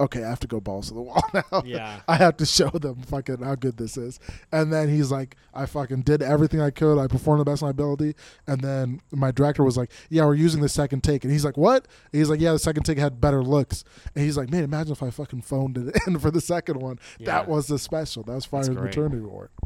okay, 0.00 0.24
I 0.24 0.28
have 0.28 0.40
to 0.40 0.46
go 0.46 0.60
balls 0.60 0.88
to 0.88 0.94
the 0.94 1.02
wall 1.02 1.22
now. 1.34 1.62
Yeah. 1.64 2.00
I 2.08 2.16
have 2.16 2.36
to 2.38 2.46
show 2.46 2.70
them 2.70 3.02
fucking 3.02 3.42
how 3.42 3.54
good 3.54 3.76
this 3.76 3.96
is. 3.96 4.18
And 4.50 4.72
then 4.72 4.88
he's 4.88 5.10
like, 5.12 5.36
I 5.54 5.66
fucking 5.66 6.02
did 6.02 6.22
everything 6.22 6.60
I 6.60 6.70
could. 6.70 6.98
I 6.98 7.06
performed 7.06 7.40
the 7.40 7.44
best 7.44 7.62
of 7.62 7.66
my 7.66 7.70
ability. 7.70 8.14
And 8.46 8.60
then 8.60 9.02
my 9.12 9.30
director 9.30 9.62
was 9.62 9.76
like, 9.76 9.90
yeah, 10.08 10.24
we're 10.24 10.34
using 10.34 10.62
the 10.62 10.68
second 10.68 11.04
take. 11.04 11.22
And 11.24 11.32
he's 11.32 11.44
like, 11.44 11.56
what? 11.56 11.86
And 12.12 12.18
he's 12.18 12.30
like, 12.30 12.40
yeah, 12.40 12.52
the 12.52 12.58
second 12.58 12.84
take 12.84 12.98
had 12.98 13.20
better 13.20 13.42
looks. 13.42 13.84
And 14.14 14.24
he's 14.24 14.36
like, 14.36 14.50
man, 14.50 14.64
imagine 14.64 14.92
if 14.92 15.02
I 15.02 15.10
fucking 15.10 15.42
phoned 15.42 15.76
it 15.76 15.96
in 16.06 16.18
for 16.18 16.30
the 16.30 16.40
second 16.40 16.80
one. 16.80 16.98
Yeah. 17.18 17.26
That 17.26 17.48
was 17.48 17.66
the 17.66 17.78
special. 17.78 18.22
That 18.22 18.34
was 18.34 18.46
Fire's. 18.46 18.70
Maternity 18.70 19.20
Ward. 19.20 19.50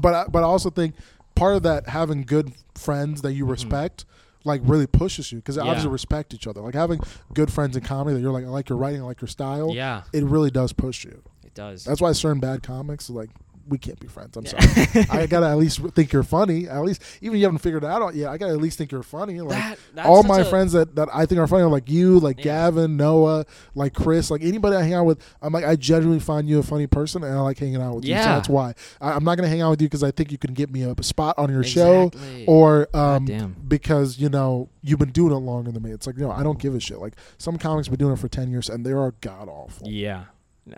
But 0.00 0.14
I, 0.14 0.24
but 0.28 0.40
I 0.40 0.46
also 0.46 0.68
think 0.68 0.94
part 1.34 1.56
of 1.56 1.62
that 1.62 1.88
having 1.88 2.22
good 2.22 2.52
friends 2.74 3.22
that 3.22 3.32
you 3.32 3.44
mm-hmm. 3.44 3.52
respect 3.52 4.04
like 4.44 4.60
really 4.64 4.86
pushes 4.86 5.30
you 5.32 5.38
because 5.38 5.56
they. 5.56 5.62
Yeah. 5.62 5.68
obviously 5.68 5.90
respect 5.90 6.32
each 6.34 6.46
other. 6.46 6.60
Like 6.60 6.74
having 6.74 7.00
good 7.34 7.52
friends 7.52 7.76
in 7.76 7.82
comedy 7.82 8.14
that 8.16 8.20
you're 8.22 8.32
like 8.32 8.44
I 8.44 8.48
like 8.48 8.68
your 8.68 8.78
writing, 8.78 9.02
I 9.02 9.04
like 9.04 9.20
your 9.20 9.28
style. 9.28 9.72
Yeah, 9.74 10.02
It 10.12 10.24
really 10.24 10.50
does 10.50 10.72
push 10.72 11.04
you. 11.04 11.22
it 11.44 11.54
does. 11.54 11.84
That's 11.84 12.00
why 12.00 12.12
certain 12.12 12.40
bad 12.40 12.62
comics 12.62 13.10
like 13.10 13.30
we 13.70 13.78
can't 13.78 13.98
be 13.98 14.06
friends. 14.06 14.36
I'm 14.36 14.44
Yeah. 14.44 14.60
sorry. 14.60 15.06
I 15.22 15.26
gotta 15.26 15.46
at 15.48 15.56
least 15.56 15.80
think 15.94 16.12
you're 16.12 16.22
funny. 16.22 16.68
At 16.68 16.80
least 16.82 17.02
even 17.22 17.36
if 17.36 17.40
you 17.40 17.46
haven't 17.46 17.60
figured 17.60 17.82
it 17.84 17.86
out 17.86 18.14
yet. 18.14 18.28
I 18.30 18.36
gotta 18.36 18.52
at 18.52 18.58
least 18.60 18.76
think 18.76 18.92
you're 18.92 19.02
funny. 19.02 19.40
Like 19.40 19.78
That- 19.94 20.04
all 20.06 20.22
my 20.24 20.40
a- 20.40 20.44
friends 20.44 20.72
that, 20.72 20.94
that 20.96 21.08
I 21.14 21.24
think 21.24 21.40
are 21.40 21.46
funny 21.46 21.62
are 21.62 21.68
like 21.70 21.88
you, 21.88 22.18
like 22.18 22.38
Yeah. 22.38 22.44
Gavin, 22.44 22.96
Noah, 22.98 23.46
like 23.74 23.94
Chris, 23.94 24.30
like 24.30 24.42
anybody 24.42 24.76
I 24.76 24.82
hang 24.82 24.94
out 24.94 25.06
with. 25.06 25.22
I'm 25.40 25.52
like 25.52 25.64
I 25.64 25.76
genuinely 25.76 26.20
find 26.20 26.48
you 26.48 26.58
a 26.58 26.62
funny 26.62 26.86
person 26.86 27.24
and 27.24 27.32
I 27.34 27.40
like 27.40 27.58
hanging 27.58 27.80
out 27.80 27.94
with 27.96 28.04
you. 28.04 28.14
So 28.14 28.20
Yeah. 28.20 28.34
that's 28.34 28.48
why 28.48 28.74
I, 29.00 29.12
I'm 29.12 29.24
not 29.24 29.36
gonna 29.36 29.48
hang 29.48 29.62
out 29.62 29.70
with 29.70 29.80
you 29.80 29.86
because 29.88 30.02
I 30.02 30.10
think 30.10 30.30
you 30.32 30.38
can 30.38 30.52
get 30.52 30.70
me 30.70 30.82
a 30.82 30.94
spot 31.02 31.38
on 31.38 31.50
your 31.50 31.64
show 31.64 32.10
or 32.46 32.88
um, 32.94 33.26
because 33.68 34.18
you 34.18 34.28
know 34.28 34.68
you've 34.82 34.98
been 34.98 35.12
doing 35.12 35.32
it 35.32 35.36
longer 35.38 35.70
than 35.70 35.82
me. 35.82 35.90
It's 35.92 36.06
like 36.06 36.16
no, 36.16 36.30
I 36.30 36.42
don't 36.42 36.58
give 36.58 36.74
a 36.74 36.80
shit. 36.80 36.98
Like 36.98 37.14
some 37.38 37.56
comics 37.58 37.88
been 37.88 37.98
doing 37.98 38.12
it 38.14 38.18
for 38.18 38.28
ten 38.28 38.50
years 38.50 38.68
and 38.68 38.84
they 38.84 38.92
are 38.92 39.14
god 39.20 39.48
awful. 39.48 39.88
Yeah. 39.88 40.24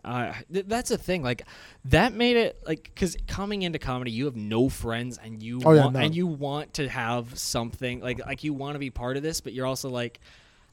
Uh, 0.04 0.32
th- 0.52 0.66
that's 0.68 0.88
the 0.90 0.98
thing. 0.98 1.22
Like 1.22 1.42
that 1.86 2.12
made 2.12 2.36
it 2.36 2.60
like 2.66 2.84
because 2.84 3.16
coming 3.26 3.62
into 3.62 3.78
comedy, 3.78 4.10
you 4.10 4.24
have 4.26 4.36
no 4.36 4.68
friends, 4.68 5.18
and 5.22 5.42
you 5.42 5.60
Oh, 5.64 5.72
yeah, 5.72 5.82
want, 5.82 5.92
none. 5.94 6.02
and 6.04 6.14
you 6.14 6.26
want 6.26 6.74
to 6.74 6.88
have 6.88 7.38
something 7.38 8.00
like 8.00 8.24
like 8.26 8.44
you 8.44 8.54
want 8.54 8.74
to 8.74 8.78
be 8.78 8.90
part 8.90 9.16
of 9.16 9.22
this, 9.22 9.40
but 9.40 9.52
you're 9.52 9.66
also 9.66 9.88
like 9.88 10.20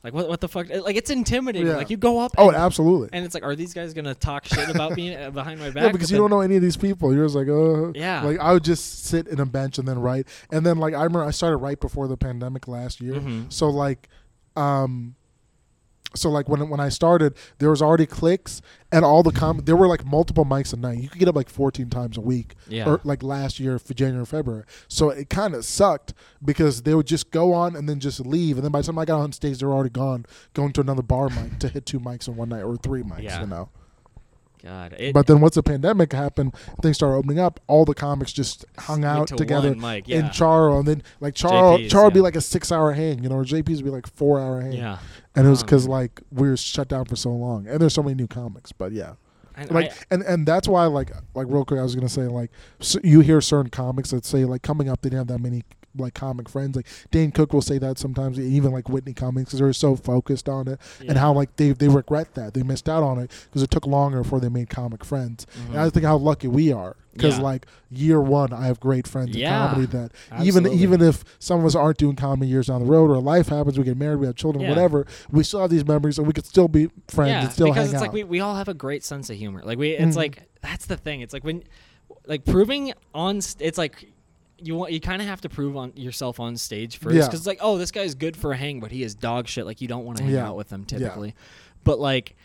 like 0.03 0.13
what 0.13 0.30
what 0.30 0.39
the 0.39 0.47
fuck? 0.47 0.70
Like 0.70 0.95
it's 0.95 1.09
intimidating. 1.09 1.67
Yeah. 1.67 1.76
Like 1.76 1.89
you 1.89 1.97
go 1.97 2.20
up. 2.20 2.32
Oh, 2.38 2.51
absolutely. 2.53 3.09
and 3.11 3.26
it's 3.26 3.34
like, 3.34 3.43
are 3.43 3.53
these 3.55 3.74
guys 3.74 3.93
gonna 3.93 4.15
talk 4.15 4.45
shit 4.53 4.70
about 4.70 4.95
me 4.95 5.13
uh, 5.13 5.30
behind 5.30 5.59
my 5.59 5.72
back? 5.72 5.84
Yeah, 5.84 5.91
because 5.91 6.07
But 6.09 6.13
you 6.15 6.17
don't 6.22 6.30
know 6.30 6.39
any 6.39 6.55
of 6.55 6.61
these 6.61 6.78
people. 6.78 7.13
You're 7.13 7.26
just 7.26 7.36
like, 7.36 7.49
uh 7.49 7.91
Yeah. 7.93 8.22
Like 8.24 8.39
I 8.39 8.53
would 8.53 8.63
just 8.63 9.03
sit 9.05 9.28
in 9.28 9.39
a 9.41 9.45
bench 9.45 9.78
and 9.78 9.86
then 9.88 9.99
write. 9.99 10.28
And 10.51 10.65
then 10.65 10.78
like 10.78 10.93
I 10.93 11.03
remember 11.03 11.26
I 11.26 11.32
started 11.32 11.57
right 11.57 11.78
before 11.80 12.07
the 12.07 12.15
pandemic 12.15 12.67
last 12.70 13.01
year. 13.01 13.15
Mhm. 13.15 13.51
So 13.51 13.70
like 13.70 14.07
um 14.55 15.15
so 16.16 16.30
like 16.30 16.49
when 16.49 16.70
when 16.70 16.80
I 16.80 16.89
started, 16.89 17.36
there 17.60 17.70
was 17.70 17.82
already 17.82 18.05
cliques 18.05 18.62
and 18.91 19.05
all 19.05 19.22
the 19.22 19.32
com 19.32 19.60
there 19.60 19.76
were 19.76 19.88
like 19.88 20.05
multiple 20.05 20.43
mics 20.45 20.74
a 20.74 20.78
night. 20.78 20.97
You 20.99 21.10
could 21.10 21.20
get 21.20 21.28
up 21.28 21.36
like 21.36 21.49
fourteen 21.49 21.89
times 21.89 22.18
a 22.18 22.22
week. 22.22 22.55
Yeah. 22.68 22.89
Or 22.89 23.01
like 23.03 23.22
last 23.22 23.60
year 23.60 23.78
for 23.78 23.93
January 23.93 24.26
February. 24.26 24.64
So 24.88 25.10
it 25.10 25.30
kind 25.30 25.53
of 25.53 25.66
sucked 25.66 26.14
because 26.43 26.82
they 26.82 26.95
would 26.95 27.07
just 27.07 27.30
go 27.32 27.53
on 27.53 27.76
and 27.76 27.88
then 27.88 27.99
just 27.99 28.20
leave. 28.26 28.57
And 28.57 28.64
then 28.64 28.72
by 28.72 28.82
the 28.82 28.88
time 28.88 28.97
I 28.97 29.05
got 29.05 29.20
on 29.20 29.32
stage, 29.32 29.60
they 29.60 29.66
were 29.66 29.74
already 29.74 29.91
gone, 29.91 30.26
going 30.53 30.74
to 30.74 30.82
another 30.82 31.03
bar 31.03 31.30
mic 31.30 31.60
to 31.60 31.68
hit 31.68 31.86
two 31.86 31.99
mics 31.99 32.28
in 32.28 32.36
one 32.36 32.49
night 32.49 32.64
or 32.64 32.76
three 32.78 33.03
mics. 33.03 33.22
Yeah. 33.24 33.41
You 33.41 33.47
know. 33.47 33.70
God. 34.64 34.93
It, 34.99 35.14
But 35.14 35.28
then 35.28 35.39
once 35.39 35.55
the 35.55 35.64
pandemic 35.64 36.12
happened, 36.12 36.53
things 36.82 36.97
started 36.97 37.16
opening 37.16 37.39
up. 37.39 37.60
All 37.68 37.86
the 37.86 37.93
comics 37.93 38.34
just 38.34 38.66
hung 38.78 39.05
out 39.05 39.28
to 39.30 39.36
together 39.36 39.74
mic, 39.76 40.10
in 40.10 40.26
yeah. 40.26 40.32
Charo, 40.32 40.80
and 40.80 40.88
then 40.88 41.03
like 41.22 41.34
Charo, 41.34 41.80
JP's, 41.80 41.93
Charo 41.93 42.05
would 42.05 42.14
be 42.14 42.20
like 42.20 42.36
a 42.36 42.41
six-hour 42.41 42.91
hang, 42.91 43.24
you 43.24 43.30
know, 43.30 43.36
or 43.36 43.45
JP's 43.45 43.78
would 43.82 43.86
be 43.86 43.89
like 43.89 44.07
four-hour 44.07 44.62
hang. 44.62 44.74
yeah. 44.74 44.97
And 45.36 45.45
it 45.47 45.49
was 45.49 45.61
Um, 45.61 45.65
because 45.65 45.88
like 45.88 46.21
we 46.32 46.47
were 46.49 46.57
shut 46.57 46.88
down 46.88 47.05
for 47.05 47.15
so 47.15 47.32
long, 47.32 47.67
and 47.67 47.80
there's 47.80 47.93
so 47.93 48.03
many 48.03 48.15
new 48.15 48.27
comics. 48.27 48.71
But 48.71 48.91
yeah, 48.91 49.13
And 49.55 49.71
like 49.71 49.91
I- 49.91 49.95
and 50.11 50.23
and 50.23 50.45
that's 50.47 50.67
why 50.67 50.86
like 50.86 51.11
like 51.36 51.47
real 51.49 51.65
quick, 51.65 51.80
I 51.80 51.84
was 51.84 51.95
gonna 51.95 52.09
say 52.09 52.23
like 52.27 52.51
so 52.80 52.99
you 53.03 53.19
hear 53.21 53.41
certain 53.41 53.69
comics 53.69 54.11
that 54.11 54.25
say 54.25 54.45
like 54.45 54.61
coming 54.61 54.89
up 54.89 55.01
they 55.01 55.09
didn't 55.09 55.19
have 55.19 55.27
that 55.27 55.39
many 55.41 55.63
like 55.98 56.14
comic 56.14 56.48
friends. 56.50 56.76
Like 56.76 56.88
Dane 57.12 57.32
Cook 57.32 57.54
will 57.54 57.62
say 57.62 57.78
that 57.80 57.98
sometimes, 57.98 58.40
even 58.40 58.72
like 58.72 58.90
Whitney 58.90 59.14
Cummings, 59.14 59.48
because 59.48 59.60
they're 59.60 59.74
so 59.74 59.96
focused 59.96 60.48
on 60.50 60.68
it, 60.68 60.80
and 61.08 61.18
how 61.18 61.34
like 61.34 61.56
they 61.56 61.72
they 61.72 61.88
regret 61.88 62.36
that 62.36 62.54
they 62.54 62.64
missed 62.64 62.88
out 62.90 63.04
on 63.04 63.20
it 63.20 63.32
because 63.50 63.62
it 63.64 63.72
took 63.72 63.86
longer 63.88 64.22
before 64.22 64.40
they 64.40 64.50
made 64.50 64.70
comic 64.70 65.04
friends. 65.04 65.46
And 65.70 65.78
I 65.80 65.88
Mhm. 65.88 65.94
think 65.94 66.06
how 66.06 66.18
lucky 66.18 66.48
we 66.48 66.72
are 66.72 66.96
because 67.14 67.38
Yeah. 67.38 67.44
like 67.44 67.66
year 67.90 68.22
one, 68.22 68.54
I 68.54 68.68
have 68.68 68.80
great 68.80 69.08
friends 69.08 69.36
Yeah, 69.36 69.64
in 69.66 69.70
comedy 69.70 69.86
that 69.98 70.12
even 70.44 70.66
absolutely. 70.66 70.84
even 70.84 71.02
if 71.02 71.24
some 71.40 71.60
of 71.60 71.66
us 71.66 71.76
aren't 71.76 71.98
doing 71.98 72.16
comedy 72.16 72.50
years 72.50 72.68
down 72.68 72.82
the 72.86 72.90
road 72.92 73.10
or 73.10 73.20
life 73.20 73.50
happens, 73.50 73.78
we 73.78 73.84
get 73.84 73.98
married, 73.98 74.20
we 74.20 74.28
have 74.28 74.36
children, 74.36 74.64
Yeah. 74.64 74.70
whatever, 74.70 75.06
we 75.32 75.44
still 75.44 75.62
have 75.62 75.70
these 75.72 75.86
memories 75.88 76.18
and 76.18 76.28
we 76.28 76.34
could 76.34 76.46
still 76.46 76.68
be 76.68 76.90
friends 77.08 77.30
yeah, 77.30 77.42
and 77.44 77.52
still 77.52 77.68
because 77.68 77.88
hang 77.88 77.96
it's 77.96 77.96
out. 77.96 78.02
like 78.02 78.14
we, 78.14 78.24
we 78.24 78.40
all 78.40 78.56
have 78.56 78.68
a 78.68 78.74
great 78.76 79.04
sense 79.04 79.30
of 79.30 79.38
humor. 79.38 79.62
Like 79.66 79.78
we, 79.80 79.92
it's 79.92 80.14
Mhm. 80.16 80.18
like 80.18 80.44
that's 80.62 80.86
the 80.86 80.98
thing. 80.98 81.22
It's 81.22 81.34
like 81.34 81.44
when, 81.44 81.64
like 82.28 82.46
proving 82.46 82.94
on, 83.16 83.42
st- 83.42 83.66
it's 83.68 83.78
like 83.78 84.12
you 84.66 84.76
want 84.76 84.91
you 84.91 84.99
kind 84.99 85.22
of 85.22 85.28
have 85.28 85.41
to 85.41 85.49
prove 85.49 85.76
on 85.78 85.93
yourself 85.95 86.39
on 86.39 86.57
stage 86.57 86.97
first 86.97 87.16
Yeah. 87.16 87.26
because 87.26 87.39
it's 87.41 87.47
like 87.47 87.60
oh 87.62 87.78
this 87.78 87.91
guy's 87.91 88.16
good 88.16 88.36
for 88.38 88.51
a 88.51 88.57
hang, 88.57 88.80
but 88.80 88.91
he 88.91 89.03
is 89.03 89.16
dog 89.16 89.47
shit. 89.47 89.66
Like 89.66 89.82
you 89.82 89.88
don't 89.88 90.05
want 90.05 90.18
to 90.18 90.24
hang 90.24 90.34
Yeah. 90.34 90.47
out 90.49 90.55
with 90.57 90.70
him 90.72 90.86
Yeah. 90.89 90.97
typically, 90.99 91.36
but 91.84 91.99
like 91.99 92.36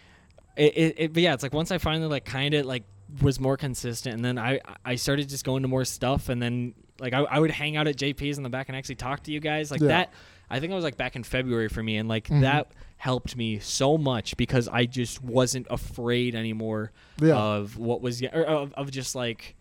it, 0.56 0.76
it, 0.76 0.94
it 0.98 1.12
but 1.12 1.22
yeah, 1.22 1.34
it's 1.34 1.42
like 1.42 1.52
once 1.52 1.70
I 1.70 1.78
finally 1.78 2.08
like 2.08 2.24
kind 2.24 2.54
of 2.54 2.66
like 2.66 2.84
was 3.22 3.38
more 3.40 3.56
consistent, 3.56 4.14
and 4.16 4.24
then 4.24 4.38
I 4.38 4.60
I 4.84 4.94
started 4.96 5.28
just 5.28 5.44
going 5.44 5.62
to 5.62 5.68
more 5.68 5.84
stuff, 5.84 6.28
and 6.28 6.40
then 6.40 6.74
like 7.00 7.12
I, 7.12 7.20
I 7.20 7.38
would 7.40 7.50
hang 7.50 7.76
out 7.76 7.88
at 7.88 7.96
JP's 7.96 8.36
in 8.36 8.42
the 8.44 8.48
back 8.50 8.68
and 8.68 8.76
actually 8.76 8.94
talk 8.96 9.22
to 9.24 9.32
you 9.32 9.40
guys 9.40 9.70
like 9.70 9.80
Yeah. 9.80 9.88
that. 9.88 10.12
I 10.50 10.60
think 10.60 10.72
I 10.72 10.76
was 10.76 10.84
like 10.84 10.96
back 10.96 11.16
in 11.16 11.24
February 11.24 11.68
for 11.68 11.82
me, 11.82 11.96
and 11.96 12.08
like 12.08 12.28
Mhm. 12.28 12.42
that 12.42 12.70
helped 12.96 13.36
me 13.36 13.58
so 13.58 13.98
much 13.98 14.36
because 14.36 14.68
I 14.68 14.86
just 14.86 15.22
wasn't 15.22 15.66
afraid 15.68 16.34
anymore 16.34 16.92
Yeah. 17.20 17.36
of 17.36 17.76
what 17.76 18.00
was 18.00 18.22
or 18.22 18.44
of, 18.44 18.72
of 18.74 18.90
just 18.90 19.14
like 19.14 19.56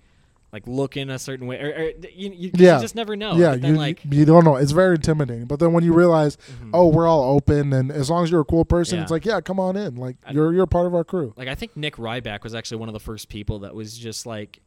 like 0.53 0.67
look 0.67 0.95
in 0.95 1.09
a 1.09 1.17
certain 1.17 1.47
way, 1.47 1.59
or, 1.59 1.67
or 1.69 1.83
you, 2.13 2.31
you, 2.31 2.51
Yeah. 2.53 2.75
you 2.75 2.81
just 2.83 2.93
never 2.95 3.15
know. 3.15 3.35
yeah, 3.35 3.55
then 3.55 3.71
you, 3.73 3.77
like 3.77 4.01
you 4.09 4.23
don't 4.23 4.45
know. 4.45 4.55
It's 4.55 4.71
very 4.71 4.95
intimidating. 4.95 5.45
But 5.45 5.59
then 5.59 5.73
when 5.73 5.83
you 5.83 5.93
realize, 5.93 6.37
mhm. 6.37 6.69
oh, 6.73 6.87
we're 6.89 7.07
all 7.07 7.23
open, 7.35 7.73
and 7.73 7.91
as 7.91 8.09
long 8.09 8.23
as 8.23 8.29
you're 8.31 8.41
a 8.41 8.45
cool 8.45 8.63
person, 8.63 8.97
Yeah. 8.97 9.01
it's 9.01 9.11
like, 9.11 9.25
yeah, 9.25 9.41
come 9.41 9.59
on 9.59 9.75
in. 9.75 9.95
Like 9.95 10.17
I- 10.25 10.31
you're 10.31 10.53
you're 10.53 10.67
part 10.67 10.85
of 10.85 10.93
our 10.93 11.03
crew. 11.03 11.33
like 11.35 11.47
I 11.47 11.55
think 11.55 11.75
Nick 11.75 11.95
Ryback 11.97 12.43
was 12.43 12.53
actually 12.53 12.77
one 12.77 12.87
of 12.87 12.93
the 12.93 12.99
first 12.99 13.27
people 13.29 13.59
that 13.59 13.73
was 13.75 13.97
just 13.97 14.25
like. 14.25 14.59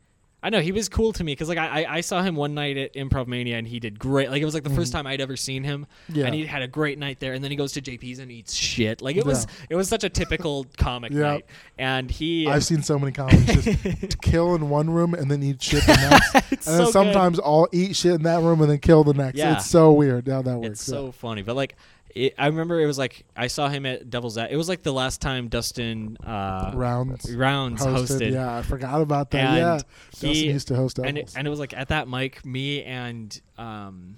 I 0.42 0.50
know 0.50 0.60
he 0.60 0.70
was 0.70 0.88
cool 0.88 1.12
to 1.14 1.24
me 1.24 1.32
because 1.32 1.48
like 1.48 1.58
I, 1.58 1.86
I 1.88 2.00
saw 2.02 2.22
him 2.22 2.36
one 2.36 2.54
night 2.54 2.76
at 2.76 2.94
Improv 2.94 3.26
Mania 3.26 3.56
and 3.58 3.66
he 3.66 3.80
did 3.80 3.98
great. 3.98 4.30
Like 4.30 4.40
it 4.42 4.44
was 4.44 4.54
like 4.54 4.62
the 4.62 4.70
first 4.70 4.92
time 4.92 5.04
I'd 5.06 5.20
ever 5.20 5.36
seen 5.36 5.64
him, 5.64 5.86
Mm-hmm. 6.08 6.18
Yeah. 6.20 6.26
and 6.26 6.34
he 6.34 6.46
had 6.46 6.62
a 6.62 6.68
great 6.68 6.98
night 6.98 7.18
there. 7.18 7.32
And 7.32 7.42
then 7.42 7.50
he 7.50 7.56
goes 7.56 7.72
to 7.72 7.80
JP's 7.82 8.20
and 8.20 8.30
eats 8.30 8.54
shit. 8.54 9.02
Like 9.02 9.16
it 9.16 9.24
was 9.26 9.46
it 9.68 9.74
was 9.74 9.88
such 9.88 10.04
a 10.04 10.08
typical 10.08 10.66
comic 10.76 11.10
Yeah. 11.12 11.20
night. 11.22 11.46
And 11.78 12.10
he 12.10 12.46
I've 12.46 12.64
seen 12.64 12.82
so 12.82 12.96
many 12.98 13.10
comics 13.12 13.44
just 13.46 14.20
kill 14.22 14.54
in 14.54 14.68
one 14.68 14.88
room 14.90 15.14
and 15.14 15.28
then 15.30 15.42
eat 15.42 15.60
shit 15.60 15.82
the 15.84 15.94
next. 15.96 16.34
and 16.68 16.78
then 16.78 16.86
so 16.86 16.90
sometimes 16.92 17.38
all 17.40 17.66
eat 17.72 17.96
shit 17.96 18.12
in 18.14 18.22
that 18.24 18.40
room 18.42 18.60
and 18.60 18.70
then 18.70 18.78
kill 18.78 19.02
the 19.02 19.14
next. 19.14 19.38
Yeah. 19.38 19.56
It's 19.56 19.66
so 19.66 19.92
weird 19.92 20.28
how 20.28 20.42
that 20.42 20.56
works. 20.58 20.68
it's 20.68 20.82
so 20.84 21.10
funny. 21.12 21.42
But 21.42 21.56
like 21.56 21.74
it, 22.16 22.34
I 22.38 22.47
remember 22.47 22.80
it 22.80 22.86
was 22.86 22.98
like 22.98 23.24
I 23.36 23.47
saw 23.48 23.68
him 23.68 23.84
at 23.86 24.09
Devil's. 24.10 24.38
Ad- 24.38 24.51
It 24.51 24.56
was 24.56 24.68
like 24.68 24.82
the 24.82 24.93
last 24.93 25.20
time 25.20 25.48
Dustin 25.48 26.16
uh, 26.24 26.72
rounds 26.74 27.32
Rounds 27.34 27.82
hosted. 27.84 28.32
Yeah, 28.32 28.56
I 28.59 28.62
forgot 28.62 29.01
about 29.02 29.30
that. 29.32 29.44
And 29.44 29.56
yeah, 29.59 29.78
he- 30.18 30.26
Dustin 30.28 30.51
used 30.55 30.68
to 30.68 30.76
host 30.76 30.98
and 30.98 31.18
it, 31.18 31.34
and 31.36 31.47
it 31.47 31.51
was 31.51 31.59
like 31.60 31.74
at 31.74 31.88
that 31.88 32.09
mic, 32.09 32.44
me 32.44 32.82
and 32.82 33.38
um, 33.59 34.16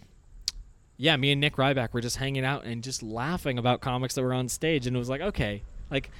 yeah, 0.96 1.16
me 1.16 1.32
and 1.32 1.40
Nick 1.40 1.56
Ryback 1.56 1.92
were 1.92 2.00
just 2.00 2.16
hanging 2.16 2.44
out 2.44 2.64
and 2.64 2.82
just 2.82 3.02
laughing 3.02 3.58
about 3.58 3.80
comics 3.80 4.14
that 4.14 4.22
were 4.22 4.34
on 4.34 4.48
stage, 4.48 4.86
and 4.86 4.94
it 4.96 4.98
was 4.98 5.08
like, 5.08 5.20
okay, 5.20 5.62
like 5.90 6.10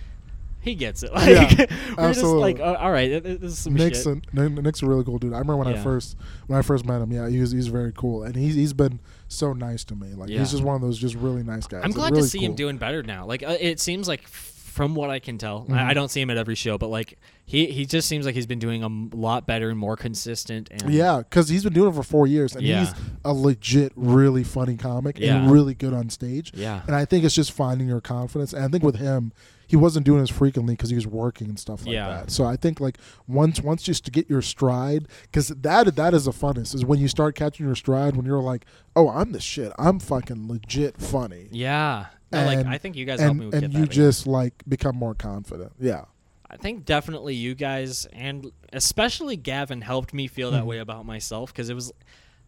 he 0.61 0.75
gets 0.75 1.03
it. 1.05 1.13
Like 1.15 1.29
Yeah, 1.29 1.43
we're 1.59 1.67
just 1.67 1.99
absolutely. 1.99 2.41
like, 2.55 2.61
oh, 2.61 2.75
all 2.75 2.91
right, 2.91 3.23
this 3.23 3.41
is 3.53 3.59
some 3.59 3.75
Nick's 3.75 4.03
shit. 4.05 4.21
a, 4.35 4.49
Nick's 4.49 4.83
a 4.83 4.87
really 4.87 5.05
cool 5.05 5.19
dude. 5.19 5.33
I 5.33 5.39
remember 5.39 5.57
when 5.65 5.69
I 5.69 5.83
first 5.83 6.17
when 6.49 6.59
I 6.59 6.63
first 6.63 6.85
met 6.85 7.01
him. 7.01 7.13
Yeah, 7.13 7.29
he 7.29 7.41
was 7.41 7.51
he's 7.53 7.69
very 7.69 7.93
cool, 7.93 8.23
and 8.25 8.35
he's 8.37 8.55
he's 8.55 8.73
been 8.73 9.01
so 9.29 9.53
nice 9.53 9.85
to 9.85 9.95
me. 9.95 10.15
Like 10.15 10.31
Yeah. 10.31 10.39
he's 10.41 10.51
just 10.51 10.63
one 10.65 10.75
of 10.75 10.81
those 10.83 10.99
just 10.99 11.15
really 11.15 11.43
nice 11.43 11.67
guys. 11.67 11.83
I'm 11.85 11.91
Like, 11.91 11.97
glad 11.97 12.11
really 12.13 12.23
to 12.23 12.29
see 12.29 12.39
him 12.45 12.55
doing 12.55 12.79
better 12.79 13.03
now. 13.03 13.27
Like 13.27 13.43
uh, 13.43 13.57
it 13.61 13.79
seems 13.81 14.09
like 14.09 14.27
from 14.27 14.95
what 14.95 15.11
I 15.11 15.19
can 15.19 15.39
tell, 15.39 15.65
Mhm. 15.69 15.73
I, 15.77 15.91
I 15.91 15.95
don't 15.95 16.09
see 16.11 16.21
him 16.21 16.31
at 16.31 16.37
every 16.37 16.55
show, 16.55 16.79
but 16.79 16.89
like 16.89 17.19
he 17.45 17.67
he 17.67 17.85
just 17.85 18.09
seems 18.09 18.25
like 18.27 18.35
he's 18.35 18.47
been 18.47 18.59
doing 18.61 18.83
a 18.83 18.87
m- 18.87 19.11
lot 19.13 19.47
better 19.47 19.71
and 19.71 19.79
more 19.79 19.97
consistent. 19.97 20.69
And 20.71 20.93
Yeah, 20.93 21.19
because 21.19 21.49
he's 21.49 21.65
been 21.65 21.73
doing 21.73 21.91
it 21.91 21.95
for 21.97 22.03
four 22.03 22.27
years, 22.27 22.55
and 22.55 22.65
Yeah. 22.65 22.85
he's 22.87 22.95
a 23.25 23.33
legit, 23.33 23.93
really 23.97 24.45
funny 24.45 24.77
comic 24.77 25.19
Yeah. 25.19 25.37
and 25.37 25.51
really 25.51 25.75
good 25.75 25.93
on 25.95 26.11
stage. 26.11 26.53
yeah, 26.55 26.83
And 26.87 26.95
I 26.95 27.05
think 27.05 27.25
it's 27.25 27.35
just 27.35 27.53
finding 27.53 27.89
your 27.89 28.01
confidence. 28.01 28.53
And 28.53 28.65
I 28.65 28.69
think 28.69 28.85
with 28.85 28.97
him, 28.97 29.33
he 29.69 29.77
wasn't 29.77 30.05
doing 30.05 30.21
as 30.23 30.31
frequently 30.31 30.75
because 30.75 30.91
he 30.91 30.97
was 30.97 31.07
working 31.07 31.49
and 31.49 31.59
stuff 31.61 31.85
like 31.87 31.93
Yeah. 31.95 32.09
that. 32.09 32.31
So 32.33 32.45
I 32.45 32.57
think 32.57 32.81
like 32.81 32.99
once 33.29 33.61
once 33.61 33.83
just 33.85 34.05
to 34.07 34.11
get 34.11 34.29
your 34.29 34.43
stride, 34.43 35.07
because 35.23 35.49
that 35.49 35.95
that 35.95 36.15
is 36.15 36.25
the 36.25 36.33
funnest 36.33 36.75
is 36.75 36.85
when 36.85 36.99
you 36.99 37.07
start 37.07 37.37
catching 37.37 37.67
your 37.67 37.77
stride 37.77 38.17
when 38.17 38.27
you're 38.27 38.43
like, 38.43 38.65
oh, 38.97 39.09
I'm 39.11 39.31
the 39.33 39.41
shit. 39.41 39.73
I'm 39.79 40.01
fucking 40.01 40.49
legit 40.49 40.97
funny. 41.01 41.47
yeah. 41.53 42.07
No, 42.33 42.45
like 42.45 42.59
And- 42.59 42.69
I 42.69 42.77
think 42.79 42.97
you 42.97 43.05
guys 43.07 43.21
helped 43.21 43.31
And 43.33 43.41
me 43.41 43.47
with 43.47 43.63
and 43.63 43.73
you 43.73 43.87
just 43.87 44.27
like 44.27 44.53
become 44.69 44.97
more 44.97 45.15
confident. 45.15 45.73
Yeah. 45.81 46.07
I 46.51 46.57
think 46.57 46.85
definitely 46.87 47.35
you 47.35 47.55
guys 47.55 48.07
and 48.13 48.51
especially 48.73 49.37
Gavin 49.37 49.83
helped 49.83 50.13
me 50.15 50.27
feel 50.27 50.51
that 50.53 50.63
Mhm. 50.65 50.67
way 50.67 50.79
about 50.79 51.05
myself 51.07 51.53
because 51.53 51.69
it 51.71 51.75
was 51.75 51.93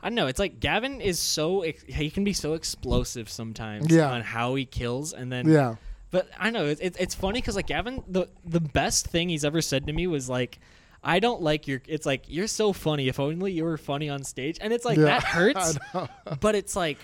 I 0.03 0.09
don't 0.09 0.15
know 0.17 0.27
it's 0.27 0.39
like 0.39 0.59
Gavin 0.61 1.01
is 1.03 1.19
so 1.19 1.61
he 1.87 2.09
can 2.11 2.25
be 2.25 2.33
so 2.33 2.55
explosive 2.55 3.29
sometimes 3.29 3.91
Yeah. 3.91 4.11
on 4.11 4.23
how 4.23 4.55
he 4.55 4.65
kills 4.65 5.13
and 5.13 5.31
then 5.31 5.47
Yeah. 5.49 5.75
But 6.11 6.29
I 6.39 6.51
know 6.51 6.67
it's 6.67 6.81
it's, 6.81 6.99
it's 6.99 7.15
funny 7.15 7.41
because 7.41 7.57
like 7.57 7.67
Gavin 7.67 8.03
the 8.09 8.29
the 8.45 8.61
best 8.61 9.07
thing 9.09 9.29
he's 9.29 9.45
ever 9.45 9.61
said 9.63 9.87
to 9.87 9.93
me 9.93 10.07
was 10.07 10.29
like 10.29 10.59
I 11.03 11.19
don't 11.21 11.41
like 11.43 11.67
your 11.67 11.81
it's 11.87 12.05
like 12.07 12.25
you're 12.29 12.47
so 12.47 12.73
funny 12.73 13.09
if 13.09 13.19
only 13.21 13.53
you 13.53 13.65
were 13.65 13.79
funny 13.79 14.09
on 14.09 14.23
stage 14.25 14.59
and 14.61 14.73
it's 14.73 14.85
like 14.85 14.99
Yeah. 14.99 15.05
that 15.05 15.23
hurts 15.25 15.79
but 16.41 16.55
it's 16.55 16.77
like 16.77 16.99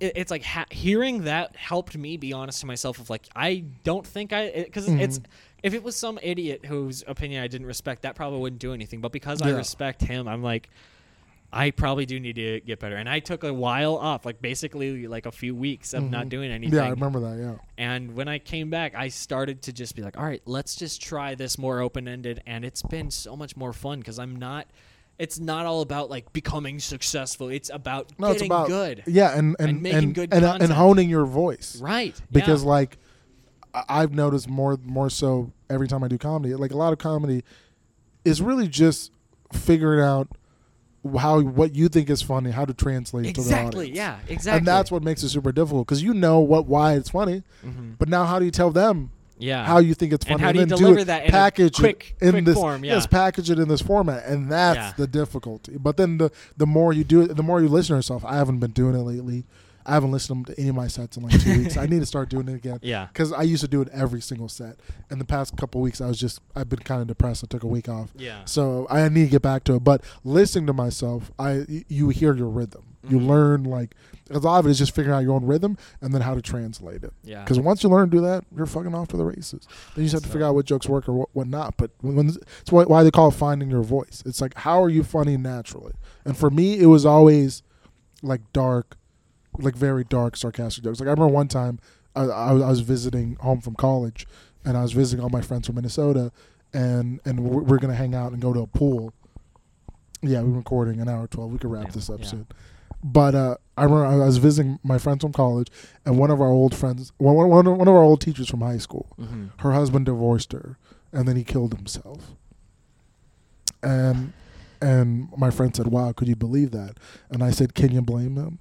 it, 0.00 0.12
it's 0.16 0.30
like 0.30 0.42
ha- 0.42 0.66
hearing 0.70 1.24
that 1.24 1.54
helped 1.56 1.96
me 1.96 2.16
be 2.16 2.32
honest 2.32 2.60
to 2.60 2.66
myself 2.66 2.98
of 2.98 3.10
like 3.10 3.28
I 3.36 3.64
don't 3.84 4.06
think 4.06 4.32
I 4.32 4.50
because 4.64 4.88
it's 4.88 5.18
Mhm. 5.20 5.24
if 5.62 5.74
it 5.74 5.82
was 5.82 5.94
some 5.94 6.18
idiot 6.22 6.64
whose 6.64 7.04
opinion 7.06 7.42
I 7.44 7.46
didn't 7.48 7.66
respect 7.66 8.02
that 8.02 8.16
probably 8.16 8.40
wouldn't 8.40 8.60
do 8.60 8.72
anything 8.72 9.00
but 9.00 9.12
because 9.12 9.42
I 9.42 9.50
respect 9.50 10.02
him 10.02 10.26
I'm 10.26 10.42
like 10.42 10.70
I 11.52 11.70
probably 11.72 12.06
do 12.06 12.20
need 12.20 12.36
to 12.36 12.60
get 12.60 12.78
better 12.78 12.96
and 12.96 13.08
I 13.08 13.18
took 13.20 13.42
a 13.42 13.52
while 13.52 13.96
off 13.96 14.24
like 14.24 14.40
basically 14.40 15.06
like 15.08 15.26
a 15.26 15.32
few 15.32 15.54
weeks 15.54 15.94
of 15.94 16.08
not 16.08 16.26
Mhm. 16.26 16.30
doing 16.30 16.50
anything 16.52 16.76
Yeah, 16.76 16.84
I 16.84 16.90
remember 16.90 17.20
that. 17.20 17.38
Yeah. 17.38 17.54
and 17.76 18.14
when 18.14 18.28
I 18.28 18.38
came 18.38 18.70
back 18.70 18.94
I 18.94 19.08
started 19.08 19.62
to 19.62 19.72
just 19.72 19.96
be 19.96 20.02
like 20.02 20.16
all 20.16 20.24
right 20.24 20.42
let's 20.46 20.76
just 20.76 21.02
try 21.02 21.34
this 21.34 21.58
more 21.58 21.80
open 21.80 22.06
ended 22.06 22.40
and 22.46 22.64
it's 22.64 22.82
been 22.82 23.10
so 23.10 23.36
much 23.36 23.56
more 23.56 23.72
fun 23.72 23.98
because 23.98 24.18
I'm 24.20 24.36
not 24.36 24.68
it's 25.18 25.38
not 25.40 25.66
all 25.66 25.80
about 25.82 26.08
like 26.08 26.32
becoming 26.32 26.78
successful 26.78 27.48
it's 27.48 27.68
about 27.68 28.12
No, 28.18 28.28
it's 28.28 28.34
getting 28.42 28.52
about 28.52 28.68
good 28.68 29.02
Yeah, 29.06 29.36
and 29.36 29.56
and 29.58 29.70
And 29.70 29.82
making 29.82 29.98
and, 29.98 30.14
good 30.14 30.32
and, 30.32 30.44
and 30.44 30.72
honing 30.72 31.10
your 31.10 31.26
voice. 31.26 31.80
right 31.80 32.14
because 32.30 32.62
yeah. 32.62 32.68
like 32.70 32.98
I've 33.88 34.12
noticed 34.12 34.48
more 34.48 34.78
more 34.84 35.10
so 35.10 35.52
every 35.68 35.86
time 35.88 36.02
I 36.02 36.08
do 36.08 36.18
comedy, 36.18 36.54
like 36.54 36.72
a 36.72 36.76
lot 36.76 36.92
of 36.92 36.98
comedy 36.98 37.44
is 38.24 38.42
really 38.42 38.66
just 38.66 39.12
figuring 39.52 40.00
out 40.00 40.28
how 41.18 41.40
what 41.40 41.74
you 41.74 41.88
think 41.88 42.10
is 42.10 42.20
funny, 42.22 42.50
how 42.50 42.64
to 42.64 42.74
translate 42.74 43.26
to 43.26 43.32
the 43.32 43.40
exactly 43.40 43.86
audience. 43.86 43.96
yeah 43.96 44.18
exactly 44.28 44.58
And 44.58 44.66
that's 44.66 44.90
what 44.90 45.02
makes 45.02 45.22
it 45.22 45.30
super 45.30 45.50
difficult 45.52 45.86
because 45.86 46.02
you 46.02 46.12
know 46.12 46.40
what 46.40 46.66
why 46.66 46.94
it's 46.94 47.08
funny, 47.10 47.42
Mhm. 47.64 47.94
but 47.98 48.08
now 48.08 48.24
how 48.26 48.38
do 48.38 48.44
you 48.44 48.50
tell 48.50 48.70
them 48.70 49.10
yeah 49.38 49.64
how 49.64 49.78
you 49.78 49.94
think 49.94 50.12
it's 50.12 50.24
funny 50.26 50.34
And 50.34 50.42
how 50.42 50.52
do 50.52 50.58
you 50.58 50.66
then 50.66 50.76
deliver 50.78 50.98
it, 51.00 51.04
that 51.06 51.24
in 51.24 51.30
package 51.30 51.76
quick- 51.76 52.14
it 52.20 52.26
in 52.26 52.30
quick 52.32 52.44
this 52.44 52.54
form, 52.54 52.84
yes 52.84 53.04
yeah. 53.04 53.06
package 53.18 53.48
it 53.50 53.58
in 53.58 53.68
this 53.68 53.80
format 53.80 54.26
and 54.26 54.52
that's 54.52 54.76
Yeah. 54.76 54.92
the 54.98 55.06
difficulty 55.06 55.78
but 55.78 55.96
then 55.96 56.18
the 56.18 56.30
the 56.58 56.66
more 56.66 56.92
you 56.92 57.04
do 57.04 57.22
it 57.22 57.34
the 57.34 57.42
more 57.42 57.62
you 57.62 57.68
listen 57.68 57.94
to 57.94 57.98
yourself 57.98 58.22
I 58.26 58.36
haven't 58.36 58.58
been 58.58 58.72
doing 58.72 58.94
it 58.94 58.98
lately 59.02 59.44
I 59.90 59.94
haven't 59.94 60.12
listened 60.12 60.46
to 60.46 60.58
any 60.58 60.68
of 60.68 60.74
my 60.74 60.86
sets 60.88 61.16
in 61.16 61.22
like 61.24 61.40
two 61.40 61.58
weeks 61.58 61.76
I 61.76 61.86
need 61.92 62.00
to 62.00 62.06
start 62.06 62.28
doing 62.30 62.48
it 62.48 62.54
again 62.54 62.78
yeah 62.82 63.06
because 63.12 63.32
I 63.32 63.42
used 63.42 63.62
to 63.62 63.68
do 63.68 63.80
it 63.82 63.88
every 63.92 64.20
single 64.20 64.48
set. 64.48 64.76
In 65.10 65.18
the 65.18 65.24
past 65.24 65.56
couple 65.56 65.80
weeks, 65.80 66.00
I 66.00 66.06
was 66.06 66.18
just 66.18 66.40
I've 66.54 66.68
been 66.68 66.78
kind 66.80 67.00
of 67.02 67.08
depressed. 67.08 67.44
I 67.44 67.46
took 67.48 67.62
a 67.62 67.66
week 67.66 67.88
off, 67.88 68.10
yeah 68.16 68.44
so 68.44 68.86
I 68.90 69.08
need 69.08 69.24
to 69.24 69.30
get 69.30 69.42
back 69.42 69.64
to 69.64 69.74
it. 69.74 69.84
But 69.84 70.02
listening 70.24 70.66
to 70.68 70.72
myself, 70.72 71.30
I 71.38 71.64
you 71.88 72.08
hear 72.10 72.34
your 72.34 72.48
rhythm. 72.48 72.84
You 73.08 73.18
Mhm. 73.18 73.26
learn 73.28 73.64
like 73.64 73.94
because 74.28 74.44
a 74.44 74.46
lot 74.46 74.58
of 74.60 74.66
it 74.66 74.70
is 74.70 74.78
just 74.78 74.94
figuring 74.94 75.16
out 75.16 75.20
your 75.20 75.32
own 75.34 75.44
rhythm 75.46 75.76
and 76.02 76.12
then 76.14 76.20
how 76.20 76.34
to 76.34 76.42
translate 76.42 77.02
it. 77.02 77.12
yeah 77.24 77.42
Because 77.42 77.58
once 77.58 77.82
you 77.82 77.88
learn 77.88 78.10
to 78.10 78.16
do 78.18 78.22
that, 78.22 78.44
you're 78.54 78.66
fucking 78.66 78.94
off 78.94 79.08
to 79.08 79.16
the 79.16 79.24
races. 79.24 79.66
Then 79.94 80.04
you 80.04 80.10
just 80.10 80.12
have 80.12 80.22
to 80.22 80.28
figure 80.28 80.46
out 80.46 80.54
what 80.54 80.66
jokes 80.66 80.86
work 80.88 81.08
or 81.08 81.14
what, 81.14 81.28
what 81.32 81.46
not. 81.48 81.76
But 81.78 81.90
when, 82.02 82.14
when 82.16 82.28
it's 82.28 82.70
why, 82.70 82.84
why 82.84 83.02
they 83.02 83.10
call 83.10 83.28
it 83.28 83.34
finding 83.34 83.70
your 83.70 83.82
voice. 83.82 84.22
It's 84.26 84.40
like 84.40 84.54
how 84.54 84.82
are 84.82 84.90
you 84.90 85.02
funny 85.02 85.36
naturally? 85.38 85.94
And 86.26 86.36
for 86.36 86.50
me, 86.50 86.78
it 86.78 86.86
was 86.86 87.04
always 87.06 87.62
like 88.22 88.42
dark, 88.52 88.98
like 89.62 89.74
very 89.76 90.04
dark, 90.04 90.36
sarcastic 90.36 90.84
jokes. 90.84 91.00
Like 91.00 91.06
I 91.08 91.12
remember 91.12 91.32
one 91.32 91.48
time 91.48 91.78
I, 92.16 92.22
I, 92.22 92.52
was- 92.52 92.62
I 92.62 92.68
was 92.68 92.80
visiting 92.80 93.36
home 93.36 93.60
from 93.60 93.74
college, 93.74 94.26
and 94.64 94.76
I 94.76 94.82
was 94.82 94.92
visiting 94.92 95.22
all 95.22 95.30
my 95.30 95.40
friends 95.42 95.66
from 95.66 95.76
Minnesota, 95.76 96.32
and 96.72 97.20
and 97.24 97.40
we're, 97.40 97.62
we're 97.62 97.78
gonna 97.78 97.94
hang 97.94 98.14
out 98.14 98.32
and 98.32 98.40
go 98.40 98.52
to 98.52 98.60
a 98.60 98.66
pool. 98.66 99.12
Yeah, 100.22 100.42
we're 100.42 100.56
recording 100.58 101.00
an 101.00 101.08
hour 101.08 101.26
twelve. 101.26 101.50
We 101.52 101.58
could 101.58 101.70
wrap 101.70 101.86
Yeah, 101.86 101.90
this 101.92 102.10
up 102.10 102.20
yeah. 102.20 102.26
soon. 102.26 102.46
But 103.02 103.34
uh, 103.34 103.56
I 103.78 103.84
remember 103.84 104.04
I 104.04 104.16
was 104.26 104.36
visiting 104.36 104.78
my 104.82 104.98
friends 104.98 105.22
from 105.22 105.32
college, 105.32 105.68
and 106.04 106.18
one 106.18 106.30
of 106.30 106.40
our 106.42 106.48
old 106.50 106.74
friends, 106.74 107.12
one, 107.16 107.34
one, 107.48 107.48
one 107.78 107.88
of 107.88 107.94
our 107.94 108.02
old 108.02 108.20
teachers 108.20 108.48
from 108.50 108.60
high 108.60 108.76
school, 108.78 109.06
hmm 109.18 109.46
her 109.60 109.72
husband 109.72 110.04
divorced 110.06 110.52
her, 110.52 110.76
and 111.12 111.26
then 111.26 111.36
he 111.36 111.44
killed 111.44 111.74
himself. 111.74 112.32
And 113.82 114.32
and 114.82 115.28
my 115.36 115.50
friend 115.50 115.74
said, 115.74 115.86
"Wow, 115.88 116.12
could 116.12 116.28
you 116.28 116.36
believe 116.36 116.70
that?" 116.72 116.98
And 117.30 117.42
I 117.42 117.50
said, 117.50 117.74
"Can 117.74 117.92
you 117.92 118.02
blame 118.02 118.36
him?" 118.36 118.58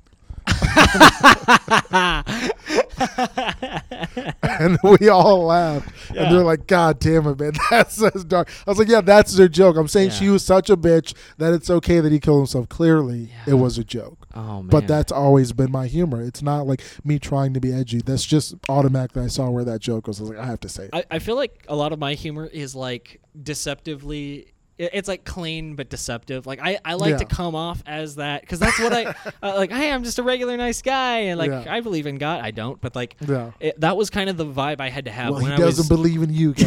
and 4.43 4.77
we 4.83 5.09
all 5.09 5.45
laughed. 5.45 5.89
Yeah. 6.13 6.23
And 6.23 6.35
they're 6.35 6.43
like, 6.43 6.67
God 6.67 6.99
damn 6.99 7.27
it, 7.27 7.39
man. 7.39 7.53
That's 7.69 8.01
as 8.01 8.23
dark. 8.25 8.49
I 8.65 8.69
was 8.71 8.79
like, 8.79 8.87
yeah, 8.87 9.01
that's 9.01 9.33
their 9.35 9.47
joke. 9.47 9.77
I'm 9.77 9.87
saying 9.87 10.09
Yeah. 10.09 10.15
she 10.15 10.29
was 10.29 10.43
such 10.43 10.69
a 10.69 10.77
bitch 10.77 11.13
that 11.37 11.53
it's 11.53 11.69
okay 11.69 11.99
that 11.99 12.11
he 12.11 12.19
killed 12.19 12.39
himself. 12.39 12.69
Clearly, 12.69 13.31
Yeah. 13.47 13.53
it 13.53 13.55
was 13.55 13.77
a 13.77 13.83
joke. 13.83 14.27
oh 14.33 14.61
man 14.63 14.67
But 14.67 14.87
that's 14.87 15.11
always 15.11 15.53
been 15.53 15.71
my 15.71 15.87
humor. 15.87 16.21
It's 16.21 16.41
not 16.41 16.67
like 16.67 16.81
me 17.03 17.19
trying 17.19 17.53
to 17.53 17.59
be 17.59 17.73
edgy. 17.73 18.01
That's 18.01 18.25
just 18.25 18.55
automatically 18.67 19.23
I 19.23 19.27
saw 19.27 19.49
where 19.49 19.63
that 19.65 19.79
joke 19.81 20.07
was. 20.07 20.19
I 20.19 20.23
was 20.23 20.29
like, 20.31 20.39
I 20.39 20.45
have 20.45 20.59
to 20.61 20.69
say 20.69 20.85
it. 20.85 20.89
I, 20.93 21.03
I 21.11 21.19
feel 21.19 21.35
like 21.35 21.63
a 21.67 21.75
lot 21.75 21.93
of 21.93 21.99
my 21.99 22.13
humor 22.13 22.45
is 22.45 22.75
like 22.75 23.21
deceptively 23.41 24.53
it's 24.79 25.09
like 25.09 25.25
clean 25.25 25.75
but 25.75 25.89
deceptive 25.89 26.47
like 26.47 26.59
i, 26.61 26.79
I 26.85 26.93
like 26.93 27.17
to 27.17 27.25
come 27.25 27.53
off 27.53 27.83
as 27.85 28.15
that 28.15 28.41
because 28.41 28.59
that's 28.59 28.79
what 28.79 28.93
i 28.93 29.13
uh, 29.43 29.55
like 29.55 29.71
hey 29.71 29.91
i'm 29.91 30.03
just 30.05 30.19
a 30.19 30.23
regular 30.23 30.55
nice 30.57 30.81
guy 30.81 31.17
and 31.19 31.37
like 31.37 31.51
Yeah. 31.51 31.65
i 31.67 31.81
believe 31.81 32.07
in 32.07 32.17
god 32.17 32.39
i 32.41 32.51
don't 32.51 32.79
but 32.79 32.95
like 32.95 33.17
yeah. 33.27 33.51
it, 33.59 33.79
that 33.81 33.97
was 33.97 34.09
kind 34.09 34.29
of 34.29 34.37
the 34.37 34.45
vibe 34.45 34.79
i 34.79 34.87
had 34.89 35.03
to 35.05 35.11
have 35.11 35.31
Well, 35.31 35.41
when 35.41 35.51
he 35.51 35.55
i 35.55 35.57
doesn't 35.57 35.81
was 35.81 35.89
believe 35.89 36.23
in 36.23 36.33
you, 36.33 36.53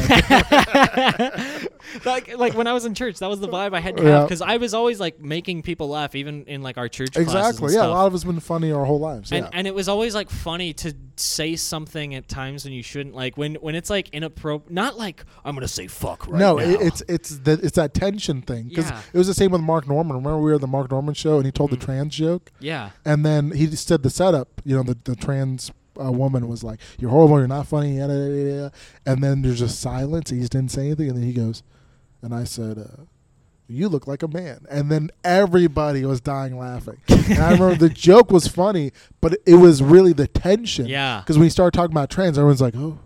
like, 2.04 2.36
like 2.36 2.54
when 2.54 2.66
i 2.66 2.72
was 2.72 2.84
in 2.84 2.94
church 2.94 3.18
that 3.18 3.28
was 3.28 3.40
the 3.40 3.48
vibe 3.48 3.74
i 3.74 3.80
had 3.80 3.96
to 3.96 4.02
Yeah. 4.02 4.10
have 4.10 4.28
because 4.28 4.42
i 4.42 4.56
was 4.56 4.74
always 4.74 5.00
like 5.00 5.20
making 5.20 5.62
people 5.62 5.88
laugh 5.88 6.14
even 6.14 6.44
in 6.44 6.62
like 6.62 6.78
our 6.78 6.88
church 6.88 7.12
classes 7.12 7.34
and 7.34 7.46
exactly. 7.46 7.74
Yeah, 7.74 7.86
a 7.86 7.88
lot 7.88 8.06
of 8.06 8.14
us 8.14 8.24
been 8.24 8.40
funny 8.40 8.72
our 8.72 8.84
whole 8.84 9.00
lives. 9.00 9.32
and, 9.32 9.44
Yeah. 9.44 9.50
and 9.52 9.66
it 9.66 9.74
was 9.74 9.88
always 9.88 10.14
like 10.14 10.30
funny 10.30 10.72
to 10.74 10.94
say 11.16 11.56
something 11.56 12.14
at 12.14 12.28
times 12.28 12.64
when 12.64 12.72
you 12.72 12.82
shouldn't. 12.82 13.14
Like 13.14 13.36
when 13.36 13.54
when 13.56 13.74
it's 13.74 13.90
like 13.90 14.08
inappropriate. 14.10 14.72
Not 14.72 14.96
like 14.98 15.24
I'm 15.44 15.54
gonna 15.54 15.68
say 15.68 15.86
fuck 15.86 16.26
right 16.26 16.38
no, 16.38 16.56
now. 16.56 16.64
it, 16.64 16.80
it's 16.80 17.02
it's 17.08 17.38
the, 17.38 17.52
it's 17.62 17.76
that 17.76 17.94
tension 18.02 18.42
thing 18.42 18.68
because 18.68 18.90
Yeah. 18.90 19.00
it 19.12 19.18
was 19.18 19.26
the 19.26 19.34
same 19.34 19.50
with 19.52 19.60
Mark 19.60 19.86
Normand. 19.88 20.18
Remember 20.24 20.38
we 20.38 20.50
were 20.50 20.54
at 20.54 20.60
the 20.60 20.66
Mark 20.66 20.90
Normand 20.90 21.16
show 21.16 21.36
and 21.36 21.46
he 21.46 21.52
told 21.52 21.70
the 21.70 21.76
trans 21.76 22.14
joke, 22.16 22.50
yeah. 22.60 22.90
and 23.04 23.24
then 23.24 23.50
he 23.52 23.66
just 23.66 23.86
said 23.86 24.02
the 24.02 24.10
setup. 24.10 24.48
You 24.64 24.76
know, 24.76 24.82
the 24.82 24.96
the 25.04 25.16
trans 25.16 25.70
uh, 26.02 26.10
woman 26.10 26.48
was 26.48 26.62
like, 26.64 26.80
"You're 26.98 27.10
horrible. 27.10 27.38
You're 27.38 27.48
not 27.48 27.66
funny." 27.66 27.98
Yada, 27.98 28.14
yada, 28.14 28.50
yada. 28.50 28.72
And 29.06 29.22
then 29.22 29.42
there's 29.42 29.58
just 29.58 29.80
silence. 29.80 30.30
He 30.30 30.38
just 30.40 30.52
didn't 30.52 30.70
say 30.70 30.86
anything, 30.86 31.08
and 31.10 31.16
then 31.18 31.24
he 31.24 31.32
goes, 31.32 31.62
and 32.22 32.34
I 32.34 32.44
said. 32.44 32.78
Uh, 32.78 33.04
you 33.68 33.88
look 33.88 34.06
like 34.06 34.22
a 34.22 34.28
man. 34.28 34.66
And 34.68 34.90
then 34.90 35.10
everybody 35.24 36.04
was 36.04 36.20
dying 36.20 36.58
laughing. 36.58 36.98
and 37.08 37.38
I 37.38 37.52
remember 37.52 37.76
the 37.76 37.88
joke 37.88 38.30
was 38.30 38.46
funny, 38.46 38.92
but 39.22 39.38
it 39.46 39.54
was 39.54 39.82
really 39.82 40.12
the 40.12 40.26
tension. 40.26 40.86
Yeah. 40.86 41.20
Because 41.20 41.38
when 41.38 41.44
you 41.44 41.50
start 41.50 41.72
talking 41.72 41.94
about 41.94 42.10
trans, 42.10 42.36
everyone's 42.36 42.60
like, 42.60 42.76
oh, 42.76 42.98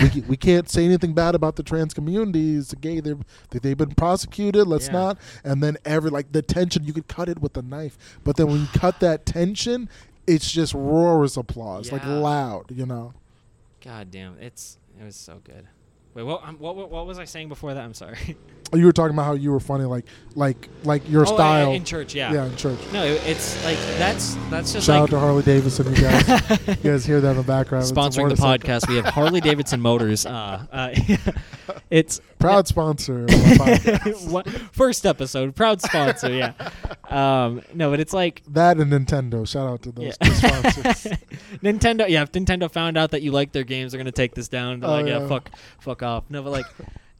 we, 0.00 0.20
we 0.22 0.36
can't 0.36 0.68
say 0.68 0.84
anything 0.84 1.12
bad 1.14 1.34
about 1.34 1.56
the 1.56 1.62
trans 1.62 1.94
community. 1.94 2.56
It's 2.56 2.74
gay. 2.74 3.00
They've, 3.00 3.18
they- 3.50 3.58
they've 3.58 3.76
been 3.76 3.94
prosecuted. 3.94 4.66
Let's 4.66 4.86
Yeah. 4.86 4.92
not. 4.92 5.18
And 5.44 5.62
then 5.62 5.76
every, 5.84 6.10
like, 6.10 6.32
the 6.32 6.42
tension, 6.42 6.84
you 6.84 6.92
could 6.92 7.08
cut 7.08 7.28
it 7.28 7.40
with 7.40 7.56
a 7.56 7.62
knife. 7.62 7.96
But 8.24 8.36
then 8.36 8.46
when 8.48 8.60
you 8.60 8.66
cut 8.74 9.00
that 9.00 9.26
tension, 9.26 9.88
it's 10.26 10.50
just 10.50 10.74
roars 10.74 11.36
of 11.36 11.42
applause, 11.48 11.90
like 11.92 12.04
loud, 12.06 12.66
you 12.70 12.86
know? 12.86 13.14
God 13.84 14.10
damn, 14.10 14.36
it's 14.38 14.78
it 15.00 15.04
was 15.04 15.16
so 15.16 15.40
good. 15.42 15.66
Wait, 16.14 16.22
what, 16.24 16.46
um, 16.46 16.56
what 16.58 16.76
what 16.76 16.90
what 16.90 17.06
was 17.06 17.18
I 17.18 17.24
saying 17.24 17.48
before 17.48 17.72
that? 17.74 17.82
I'm 17.82 17.94
sorry. 17.94 18.36
You 18.72 18.86
were 18.86 18.92
talking 18.92 19.14
about 19.14 19.24
how 19.24 19.32
you 19.32 19.50
were 19.50 19.58
funny, 19.58 19.84
like, 19.84 20.04
like, 20.36 20.68
like 20.84 21.08
your 21.10 21.22
oh, 21.22 21.34
style. 21.34 21.72
in 21.72 21.84
church, 21.84 22.14
yeah. 22.14 22.32
yeah, 22.32 22.46
in 22.46 22.54
church. 22.56 22.78
No, 22.92 23.02
it's 23.04 23.64
like 23.64 23.76
that's 23.98 24.36
that's 24.48 24.72
just 24.72 24.86
Shout 24.86 25.02
out 25.02 25.10
to 25.10 25.18
Harley 25.18 25.42
Davidson, 25.42 25.92
you 25.92 26.00
guys. 26.00 26.28
you 26.68 26.74
guys 26.76 27.04
hear 27.04 27.20
that 27.20 27.32
in 27.32 27.36
the 27.36 27.42
background. 27.42 27.84
Sponsoring 27.84 28.28
the 28.28 28.36
podcast. 28.36 28.88
We 28.88 28.96
have 28.96 29.06
Harley 29.06 29.40
Davidson 29.40 29.80
Motors. 29.80 30.24
Uh, 30.24 30.66
uh, 30.70 30.94
it's 31.90 32.20
Proud 32.38 32.68
sponsor 32.68 33.24
of 33.24 33.28
podcast. 33.30 34.72
first 34.72 35.04
episode, 35.04 35.54
proud 35.56 35.82
sponsor. 35.82 36.30
Yeah. 36.32 36.52
Um, 37.08 37.62
no, 37.74 37.90
but 37.90 37.98
it's 38.00 38.12
like 38.14 38.42
That 38.48 38.78
and 38.78 38.92
Nintendo. 38.92 39.46
Shout 39.48 39.68
out 39.68 39.82
to 39.82 39.92
those 39.92 40.16
Yeah. 40.20 40.32
sponsors. 40.32 41.18
Nintendo. 41.62 42.08
Yeah, 42.08 42.22
if 42.22 42.32
Nintendo 42.32 42.70
found 42.70 42.96
out 42.96 43.10
that 43.10 43.22
you 43.22 43.32
like 43.32 43.50
their 43.52 43.64
games, 43.64 43.92
they're 43.92 43.98
gonna 43.98 44.12
take 44.12 44.34
this 44.34 44.48
down. 44.48 44.80
They're 44.80 44.88
Oh, 44.88 44.92
like, 44.92 45.06
yeah. 45.06 45.18
yeah. 45.18 45.28
fuck, 45.28 45.50
fuck 45.80 46.02
off. 46.04 46.24
No, 46.30 46.42
but 46.42 46.50
like. 46.52 46.66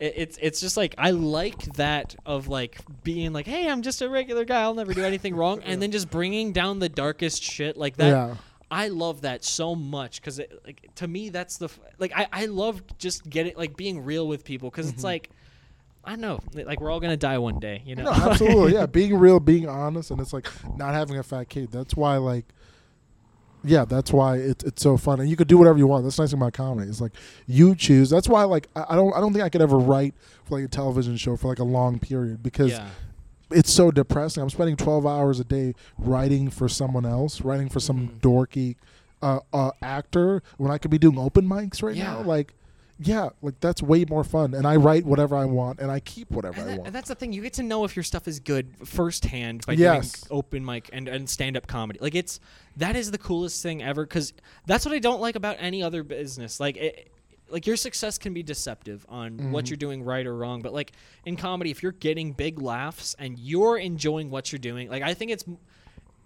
It- 0.00 0.14
It's 0.16 0.38
it's 0.40 0.60
just 0.60 0.76
like 0.76 0.94
I 0.98 1.10
like 1.12 1.62
that 1.74 2.16
of 2.26 2.48
like 2.48 2.80
being 3.04 3.32
like 3.32 3.46
hey 3.46 3.68
I'm 3.68 3.82
just 3.82 4.02
a 4.02 4.08
regular 4.08 4.44
guy 4.44 4.62
I'll 4.62 4.74
never 4.74 4.94
do 4.94 5.04
anything 5.04 5.36
wrong 5.36 5.62
and 5.64 5.80
then 5.80 5.90
just 5.92 6.10
bringing 6.10 6.52
down 6.52 6.78
the 6.80 6.88
darkest 6.88 7.42
shit 7.42 7.76
like 7.76 7.96
that 7.98 8.08
yeah. 8.08 8.34
I 8.72 8.88
love 8.88 9.22
that 9.22 9.44
so 9.44 9.74
much 9.74 10.20
because 10.20 10.40
like 10.64 10.88
to 10.96 11.06
me 11.08 11.28
that's 11.28 11.58
the 11.58 11.66
f- 11.66 11.80
like 11.98 12.12
I 12.16 12.26
I 12.32 12.46
love 12.46 12.82
just 12.98 13.28
getting 13.28 13.54
like 13.56 13.76
being 13.76 14.04
real 14.04 14.26
with 14.28 14.44
people 14.44 14.70
because 14.70 14.88
it's 14.88 15.04
like 15.04 15.30
I 16.04 16.16
know 16.16 16.40
like 16.54 16.80
we're 16.80 16.90
all 16.90 17.00
gonna 17.00 17.16
die 17.16 17.38
one 17.38 17.58
day 17.58 17.82
you 17.84 17.94
know 17.96 18.04
Mm-hmm. 18.10 18.20
No, 18.24 18.30
absolutely. 18.30 18.72
Yeah, 18.74 18.86
being 18.86 19.14
real, 19.16 19.38
being 19.38 19.68
honest, 19.68 20.10
and 20.10 20.20
it's 20.20 20.32
like 20.32 20.48
not 20.76 20.94
having 20.94 21.18
a 21.18 21.22
fat 21.22 21.48
kid. 21.50 21.70
That's 21.70 21.94
why, 21.94 22.16
like, 22.16 22.46
yeah, 23.64 23.84
that's 23.84 24.12
why 24.12 24.36
it, 24.36 24.62
it's 24.64 24.82
so 24.82 24.96
fun, 24.96 25.20
and 25.20 25.28
you 25.28 25.36
could 25.36 25.48
do 25.48 25.58
whatever 25.58 25.78
you 25.78 25.86
want. 25.86 26.04
That's 26.04 26.16
the 26.16 26.22
nice 26.22 26.30
thing 26.30 26.40
about 26.40 26.52
comedy. 26.54 26.88
It's 26.88 27.00
like 27.00 27.12
you 27.46 27.74
choose. 27.74 28.08
That's 28.10 28.28
why, 28.28 28.44
like, 28.44 28.68
I, 28.74 28.84
I 28.90 28.96
don't, 28.96 29.12
I 29.14 29.20
don't 29.20 29.32
think 29.32 29.44
I 29.44 29.48
could 29.48 29.62
ever 29.62 29.78
write 29.78 30.14
for 30.44 30.58
like 30.58 30.64
a 30.66 30.68
television 30.68 31.16
show 31.16 31.36
for 31.36 31.48
like 31.48 31.58
a 31.58 31.64
long 31.64 31.98
period 31.98 32.42
because 32.42 32.70
yeah 32.72 32.88
it's 33.52 33.72
so 33.72 33.90
depressing. 33.90 34.40
I'm 34.40 34.48
spending 34.48 34.76
12 34.76 35.04
hours 35.04 35.40
a 35.40 35.44
day 35.44 35.74
writing 35.98 36.50
for 36.50 36.68
someone 36.68 37.04
else, 37.04 37.40
writing 37.40 37.68
for 37.68 37.80
some 37.80 38.06
Mhm. 38.08 38.20
dorky 38.20 38.76
uh, 39.22 39.40
uh, 39.52 39.72
actor 39.82 40.40
when 40.56 40.70
I 40.70 40.78
could 40.78 40.92
be 40.92 40.98
doing 40.98 41.18
open 41.18 41.46
mics 41.48 41.82
right 41.82 41.96
Yeah. 41.96 42.12
now. 42.12 42.22
Like, 42.22 42.54
yeah, 43.02 43.30
like 43.40 43.58
that's 43.60 43.82
way 43.82 44.04
more 44.04 44.22
fun. 44.24 44.52
And 44.52 44.66
I 44.66 44.76
write 44.76 45.06
whatever 45.06 45.34
I 45.36 45.46
want, 45.46 45.80
and 45.80 45.90
I 45.90 46.00
keep 46.00 46.30
whatever 46.30 46.60
and, 46.60 46.62
I 46.62 46.70
that- 46.72 46.78
want. 46.78 46.86
and 46.88 46.94
that's 46.94 47.08
the 47.08 47.14
thing 47.14 47.32
you 47.32 47.40
get 47.42 47.54
to 47.54 47.62
know 47.62 47.84
if 47.84 47.96
your 47.96 48.02
stuff 48.02 48.28
is 48.28 48.38
good 48.40 48.74
firsthand 48.86 49.64
by 49.66 49.72
Yes. 49.72 50.22
doing 50.22 50.38
open 50.38 50.64
mic 50.64 50.90
and, 50.92 51.08
and 51.08 51.28
stand 51.28 51.56
up 51.56 51.66
comedy 51.66 51.98
like 52.02 52.14
it's 52.14 52.38
that 52.76 52.96
is 52.96 53.10
the 53.10 53.18
coolest 53.18 53.62
thing 53.62 53.82
ever 53.82 54.04
because 54.04 54.32
that's 54.66 54.84
what 54.84 54.94
I 54.94 54.98
don't 54.98 55.20
like 55.20 55.34
about 55.36 55.56
any 55.58 55.82
other 55.82 56.02
business 56.02 56.60
like 56.60 56.76
it, 56.76 57.10
like 57.50 57.66
your 57.66 57.76
success 57.76 58.18
can 58.18 58.32
be 58.34 58.42
deceptive 58.42 59.04
on 59.08 59.50
what 59.50 59.64
Mhm. 59.64 59.70
you're 59.70 59.76
doing 59.76 60.02
right 60.04 60.26
or 60.26 60.36
wrong 60.36 60.60
but 60.62 60.72
like 60.72 60.92
in 61.24 61.36
comedy 61.36 61.70
if 61.70 61.82
you're 61.82 61.92
getting 61.92 62.32
big 62.32 62.60
laughs 62.60 63.16
and 63.18 63.38
you're 63.38 63.76
enjoying 63.78 64.30
what 64.30 64.52
you're 64.52 64.58
doing 64.60 64.88
like 64.88 65.02
i 65.02 65.14
think 65.14 65.30
it's 65.30 65.44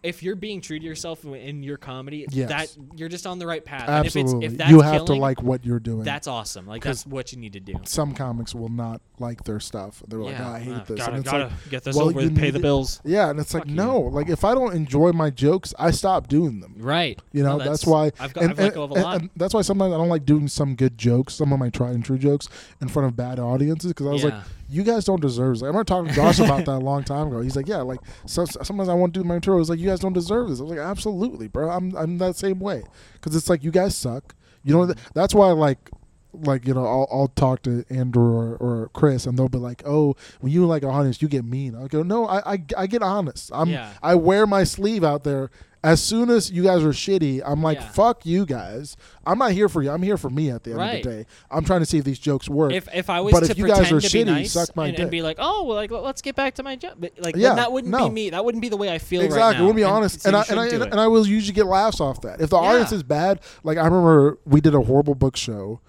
if 0.04 0.22
you're 0.22 0.36
being 0.36 0.60
true 0.60 0.78
to 0.78 0.84
yourself 0.84 1.24
in 1.24 1.62
your 1.62 1.76
comedy 1.76 2.26
Yes. 2.30 2.48
that 2.48 2.76
you're 2.96 3.08
just 3.08 3.26
on 3.26 3.38
the 3.38 3.46
right 3.46 3.64
path 3.64 3.88
Absolutely, 3.88 4.20
and 4.20 4.44
if, 4.44 4.46
it's, 4.46 4.52
if 4.54 4.58
that's 4.58 4.70
you 4.70 4.80
have 4.82 5.04
to 5.06 5.14
like 5.14 5.42
what 5.42 5.64
you're 5.64 5.80
doing. 5.80 6.04
that's 6.04 6.26
awesome 6.28 6.66
like 6.66 6.82
'Cause 6.82 7.04
that's 7.04 7.06
what 7.12 7.32
you 7.32 7.38
need 7.38 7.54
to 7.54 7.60
do 7.60 7.74
some 7.84 8.14
comics 8.14 8.54
will 8.54 8.68
not 8.68 9.00
like 9.20 9.44
their 9.44 9.60
stuff. 9.60 10.02
They're 10.08 10.18
like, 10.18 10.32
yeah 10.32 10.50
oh, 10.50 10.54
I 10.54 10.58
hate 10.60 10.72
uh, 10.74 10.82
this. 10.84 10.98
gotta, 10.98 11.12
and 11.12 11.20
it's 11.20 11.30
gotta 11.30 11.44
like, 11.44 11.70
get 11.70 11.84
this 11.84 11.94
well, 11.96 12.08
over 12.08 12.20
you 12.20 12.28
with 12.28 12.36
pay 12.36 12.46
need 12.46 12.50
the 12.54 12.58
it- 12.58 12.62
bills 12.62 13.00
yeah, 13.04 13.30
and 13.30 13.38
it's 13.40 13.54
like, 13.54 13.66
you. 13.66 13.74
no, 13.74 14.00
like 14.00 14.28
if 14.28 14.44
I 14.44 14.54
don't 14.54 14.74
enjoy 14.74 15.12
my 15.12 15.30
jokes, 15.30 15.72
I 15.78 15.90
stop 15.92 16.28
doing 16.28 16.60
them. 16.60 16.74
right 16.78 17.18
You 17.32 17.42
know, 17.44 17.58
No, 17.58 17.64
that's, 17.64 17.86
why. 17.86 18.10
I've, 18.18 18.32
got, 18.34 18.42
and, 18.44 18.50
I've 18.52 18.58
let 18.58 18.74
go 18.74 18.82
of 18.84 18.90
a 18.90 18.94
and- 18.94 19.02
lot 19.04 19.20
and 19.20 19.30
that's 19.36 19.54
why 19.54 19.62
sometimes 19.62 19.92
I 19.94 19.96
don't 19.96 20.08
like 20.08 20.24
doing 20.24 20.48
some 20.48 20.74
good 20.74 20.98
jokes, 20.98 21.34
some 21.34 21.52
of 21.52 21.58
my 21.58 21.70
tried 21.70 21.94
and 21.94 22.04
true 22.04 22.18
jokes, 22.18 22.48
in 22.82 22.88
front 22.88 23.08
of 23.08 23.16
bad 23.16 23.38
audiences 23.38 23.92
because 23.92 24.06
I 24.06 24.10
was 24.10 24.24
like, 24.24 24.32
Yeah. 24.34 24.42
You 24.74 24.82
guys 24.82 25.04
don't 25.04 25.20
deserve 25.20 25.54
this. 25.54 25.62
I 25.62 25.66
remember 25.66 25.84
talking 25.84 26.08
to 26.08 26.14
Josh 26.14 26.38
about 26.40 26.64
that 26.66 26.76
a 26.76 26.78
long 26.78 27.04
time 27.04 27.28
ago. 27.28 27.40
He's 27.40 27.56
like, 27.56 27.68
yeah, 27.68 27.82
like 27.82 28.00
so, 28.26 28.44
sometimes 28.44 28.88
I 28.88 28.94
want 28.94 29.14
to 29.14 29.20
do 29.20 29.24
my 29.24 29.36
intro. 29.36 29.58
He's 29.58 29.70
like, 29.70 29.78
you 29.78 29.88
guys 29.88 30.00
don't 30.00 30.12
deserve 30.12 30.48
this. 30.48 30.60
I 30.60 30.64
was 30.64 30.70
like, 30.70 30.80
absolutely, 30.80 31.48
bro. 31.48 31.70
I'm 31.70 31.96
I'm 31.96 32.18
that 32.18 32.36
same 32.36 32.58
way 32.58 32.82
because 33.14 33.36
it's 33.36 33.48
like 33.48 33.62
you 33.62 33.70
guys 33.70 33.96
suck. 33.96 34.34
You 34.64 34.74
know, 34.74 34.94
that's 35.14 35.34
why 35.34 35.50
like. 35.52 35.90
Like 36.36 36.66
you 36.66 36.74
know, 36.74 36.84
I'll, 36.84 37.06
I'll 37.12 37.28
talk 37.28 37.62
to 37.62 37.84
Andrew 37.90 38.34
or, 38.34 38.56
or 38.56 38.90
Chris, 38.92 39.24
and 39.24 39.38
they'll 39.38 39.48
be 39.48 39.58
like, 39.58 39.84
"Oh, 39.86 40.16
when 40.40 40.50
you 40.50 40.66
like 40.66 40.82
honest, 40.82 41.22
you 41.22 41.28
get 41.28 41.44
mean." 41.44 41.76
I 41.76 41.86
go, 41.86 42.02
"No, 42.02 42.26
I, 42.26 42.54
I, 42.54 42.64
I 42.76 42.86
get 42.88 43.02
honest. 43.04 43.52
I'm 43.54 43.68
Yeah. 43.68 43.92
I 44.02 44.16
wear 44.16 44.44
my 44.44 44.64
sleeve 44.64 45.04
out 45.04 45.22
there. 45.22 45.52
As 45.84 46.02
soon 46.02 46.30
as 46.30 46.50
you 46.50 46.62
guys 46.62 46.82
are 46.82 46.88
shitty, 46.88 47.42
I'm 47.44 47.62
like, 47.62 47.78
Yeah. 47.78 47.88
fuck 47.90 48.24
you 48.24 48.46
guys. 48.46 48.96
I'm 49.26 49.36
not 49.38 49.52
here 49.52 49.68
for 49.68 49.82
you. 49.82 49.90
I'm 49.90 50.02
here 50.02 50.16
for 50.16 50.30
me 50.30 50.50
at 50.50 50.64
the 50.64 50.70
end 50.70 50.78
Right. 50.80 50.94
of 50.96 51.02
the 51.04 51.10
day. 51.10 51.26
I'm 51.50 51.62
trying 51.62 51.80
to 51.80 51.86
see 51.86 51.98
if 51.98 52.04
these 52.04 52.18
jokes 52.18 52.48
work. 52.48 52.72
if 52.72 52.88
if 52.94 53.10
I 53.10 53.20
was 53.20 53.32
But 53.34 53.44
to 53.44 53.50
if 53.50 53.58
you 53.58 53.66
guys 53.66 53.76
pretend 53.90 53.96
are 53.98 54.00
to 54.00 54.12
be 54.12 54.18
shitty, 54.20 54.26
nice 54.26 54.52
suck 54.52 54.74
my 54.74 54.86
and, 54.86 54.94
and 54.98 55.04
dick. 55.04 55.10
be 55.10 55.20
like, 55.20 55.36
oh, 55.38 55.64
well, 55.64 55.76
like 55.76 55.90
let- 55.90 56.02
let's 56.02 56.22
get 56.22 56.36
back 56.36 56.54
to 56.54 56.62
my 56.62 56.74
job, 56.74 56.94
but, 56.98 57.12
like 57.20 57.36
Yeah, 57.36 57.48
then 57.48 57.56
that 57.56 57.70
wouldn't 57.72 57.90
no. 57.92 58.08
be 58.08 58.14
me. 58.14 58.30
That 58.30 58.42
wouldn't 58.46 58.62
be 58.62 58.70
the 58.70 58.78
way 58.78 58.90
I 58.90 58.96
feel 58.96 59.20
exactly. 59.20 59.42
right 59.42 59.58
now. 59.58 59.64
We'll 59.66 59.74
be 59.74 59.84
honest. 59.84 60.22
so 60.22 60.30
And 60.30 60.34
you 60.36 60.38
I, 60.38 60.44
and, 60.52 60.60
I, 60.60 60.68
do 60.70 60.82
and, 60.84 60.92
it. 60.94 60.98
I 60.98 61.06
will 61.06 61.26
usually 61.26 61.52
get 61.54 61.66
laughs 61.66 62.00
off 62.00 62.22
that. 62.22 62.40
If 62.40 62.48
the 62.48 62.58
Yeah. 62.58 62.66
audience 62.68 62.90
is 62.92 63.02
bad, 63.02 63.40
like 63.62 63.76
I 63.76 63.84
remember 63.84 64.38
we 64.46 64.62
did 64.62 64.74
a 64.74 64.80
horrible 64.80 65.14
book 65.14 65.36
show 65.36 65.80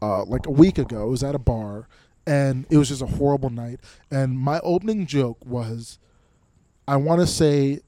uh, 0.00 0.24
like 0.26 0.46
a 0.46 0.50
week 0.52 0.78
ago. 0.78 1.08
It 1.08 1.10
was 1.10 1.24
at 1.24 1.34
a 1.34 1.38
bar, 1.40 1.88
and 2.24 2.66
it 2.70 2.76
was 2.76 2.88
just 2.88 3.02
a 3.02 3.06
horrible 3.06 3.50
night. 3.50 3.80
And 4.12 4.38
my 4.38 4.60
opening 4.60 5.06
joke 5.06 5.38
was, 5.44 5.98
I 6.86 6.96
want 6.96 7.20
to 7.20 7.26
say 7.26 7.80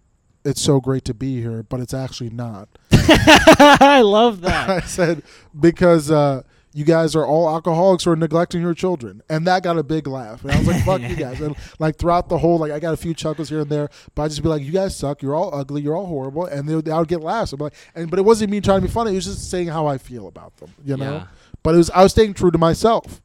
it's 0.46 0.60
so 0.60 0.80
great 0.80 1.04
to 1.06 1.14
be 1.14 1.40
here, 1.40 1.62
but 1.62 1.80
it's 1.80 1.94
actually 1.94 2.30
not. 2.30 2.68
I 2.92 4.00
love 4.02 4.40
that. 4.42 4.70
I 4.70 4.80
said 4.80 5.22
because 5.58 6.10
uh, 6.10 6.42
you 6.72 6.84
guys 6.84 7.16
are 7.16 7.24
all 7.24 7.48
alcoholics 7.48 8.04
who 8.04 8.10
are 8.10 8.16
neglecting 8.16 8.60
your 8.60 8.74
children, 8.74 9.22
and 9.28 9.46
that 9.46 9.62
got 9.62 9.78
a 9.78 9.82
big 9.82 10.06
laugh. 10.06 10.42
And 10.42 10.52
I 10.52 10.58
was 10.58 10.66
like, 10.68 10.84
"Fuck 10.84 11.00
you 11.00 11.16
guys!" 11.26 11.40
And 11.40 11.56
like 11.78 11.96
throughout 11.96 12.28
the 12.28 12.38
whole, 12.38 12.58
like 12.58 12.70
I 12.72 12.78
got 12.78 12.94
a 12.94 12.96
few 12.96 13.14
chuckles 13.14 13.48
here 13.48 13.60
and 13.60 13.70
there, 13.70 13.88
but 14.14 14.22
I 14.22 14.28
just 14.28 14.42
be 14.42 14.48
like, 14.48 14.62
"You 14.62 14.72
guys 14.72 14.94
suck. 14.96 15.22
You're 15.22 15.34
all 15.34 15.54
ugly. 15.54 15.82
You're 15.82 15.96
all 15.96 16.06
horrible," 16.06 16.46
and 16.46 16.68
they, 16.68 16.92
I 16.92 16.98
would 16.98 17.08
get 17.08 17.20
laughs. 17.22 17.52
Be 17.52 17.64
like, 17.64 17.74
and 17.94 18.10
but 18.10 18.18
it 18.18 18.24
wasn't 18.24 18.50
me 18.50 18.60
trying 18.60 18.80
to 18.80 18.86
be 18.86 18.92
funny. 18.92 19.12
It 19.12 19.16
was 19.16 19.24
just 19.24 19.50
saying 19.50 19.68
how 19.68 19.86
I 19.86 19.98
feel 19.98 20.28
about 20.28 20.56
them, 20.58 20.70
you 20.84 20.96
know. 20.96 21.12
Yeah. 21.12 21.26
But 21.62 21.74
it 21.74 21.78
was 21.78 21.90
I 21.90 22.02
was 22.02 22.12
staying 22.12 22.34
true 22.34 22.50
to 22.50 22.58
myself. 22.58 23.20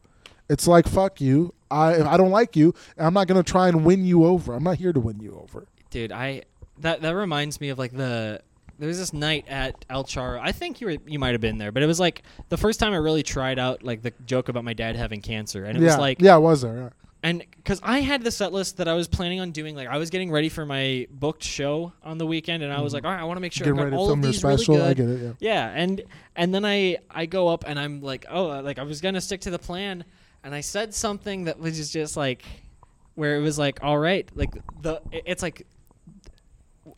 It's 0.50 0.68
like 0.68 0.88
fuck 0.88 1.22
you. 1.22 1.54
I 1.70 2.02
I 2.02 2.18
don't 2.18 2.32
like 2.32 2.56
you, 2.56 2.74
and 2.98 3.06
I'm 3.06 3.14
not 3.14 3.28
gonna 3.28 3.44
try 3.44 3.68
and 3.68 3.86
win 3.86 4.06
you 4.06 4.26
over. 4.26 4.54
I'm 4.54 4.64
not 4.64 4.78
here 4.78 4.94
to 4.94 5.00
win 5.00 5.20
you 5.20 5.40
over. 5.42 5.68
dude 5.90 6.12
i 6.14 6.42
that 6.82 7.02
that 7.02 7.16
reminds 7.16 7.60
me 7.62 7.70
of 7.70 7.80
like 7.80 7.92
the 7.96 8.42
there 8.80 8.88
was 8.88 8.98
this 8.98 9.14
night 9.14 9.46
at 9.48 9.86
El 9.90 10.04
Charo. 10.04 10.40
I 10.42 10.52
think 10.52 10.82
you 10.82 10.88
were 10.88 10.98
you 11.06 11.20
might 11.20 11.32
have 11.34 11.42
been 11.42 11.58
there, 11.58 11.72
but 11.72 11.84
it 11.84 11.88
was 11.88 12.00
like 12.00 12.24
the 12.50 12.58
first 12.58 12.80
time 12.80 12.94
I 12.94 12.98
really 12.98 13.24
tried 13.24 13.60
out 13.60 13.84
like 13.84 14.02
the 14.02 14.12
joke 14.26 14.50
about 14.50 14.64
my 14.64 14.74
dad 14.74 14.96
having 14.96 15.22
cancer, 15.22 15.66
and 15.66 15.78
it 15.78 15.82
yeah, 15.82 15.88
was 15.90 15.98
like 15.98 16.22
yeah, 16.22 16.36
I 16.36 16.38
was 16.40 16.62
there. 16.64 16.76
Yeah. 16.78 16.90
and 17.24 17.44
because 17.58 17.80
I 17.84 18.00
had 18.00 18.24
the 18.24 18.32
set 18.32 18.52
list 18.52 18.78
that 18.78 18.88
I 18.88 18.94
was 18.94 19.08
planning 19.08 19.40
on 19.40 19.52
doing, 19.52 19.76
like 19.76 19.88
I 19.88 19.98
was 19.98 20.10
getting 20.10 20.32
ready 20.32 20.50
for 20.50 20.66
my 20.66 21.06
booked 21.12 21.44
show 21.44 21.94
on 22.04 22.18
the 22.18 22.26
weekend, 22.26 22.64
and 22.64 22.74
I 22.74 22.82
was 22.82 22.92
Mhm. 22.92 22.96
like, 22.96 23.06
all 23.06 23.12
right, 23.12 23.20
I 23.22 23.24
want 23.26 23.38
to 23.38 23.42
make 23.42 23.54
sure 23.54 23.72
ready 23.72 23.92
got 23.92 23.96
all 23.98 24.12
of 24.12 24.22
these 24.22 24.44
really 24.44 24.58
special. 24.58 24.76
good. 24.78 24.90
I 24.90 24.94
get 24.96 25.10
it. 25.10 25.22
Yeah. 25.40 25.54
Yeah, 25.54 25.72
and 25.76 26.02
and 26.36 26.54
then 26.56 26.66
I 26.66 26.98
I 27.12 27.28
go 27.28 27.50
up 27.50 27.64
and 27.68 27.80
I'm 27.80 28.02
like, 28.02 28.26
oh, 28.32 28.50
uh, 28.50 28.62
like 28.64 28.80
I 28.80 28.84
was 28.84 29.00
gonna 29.02 29.22
stick 29.22 29.42
to 29.42 29.52
the 29.52 29.60
plan, 29.60 30.04
and 30.44 30.56
I 30.56 30.62
said 30.62 30.96
something 30.96 31.44
that 31.44 31.60
was 31.60 31.92
just 31.94 32.18
like, 32.18 32.44
where 33.14 33.36
it 33.38 33.42
was 33.42 33.60
like, 33.60 33.80
all 33.84 34.00
right, 34.00 34.28
like 34.34 34.50
the 34.82 35.02
it's 35.12 35.44
like. 35.44 35.68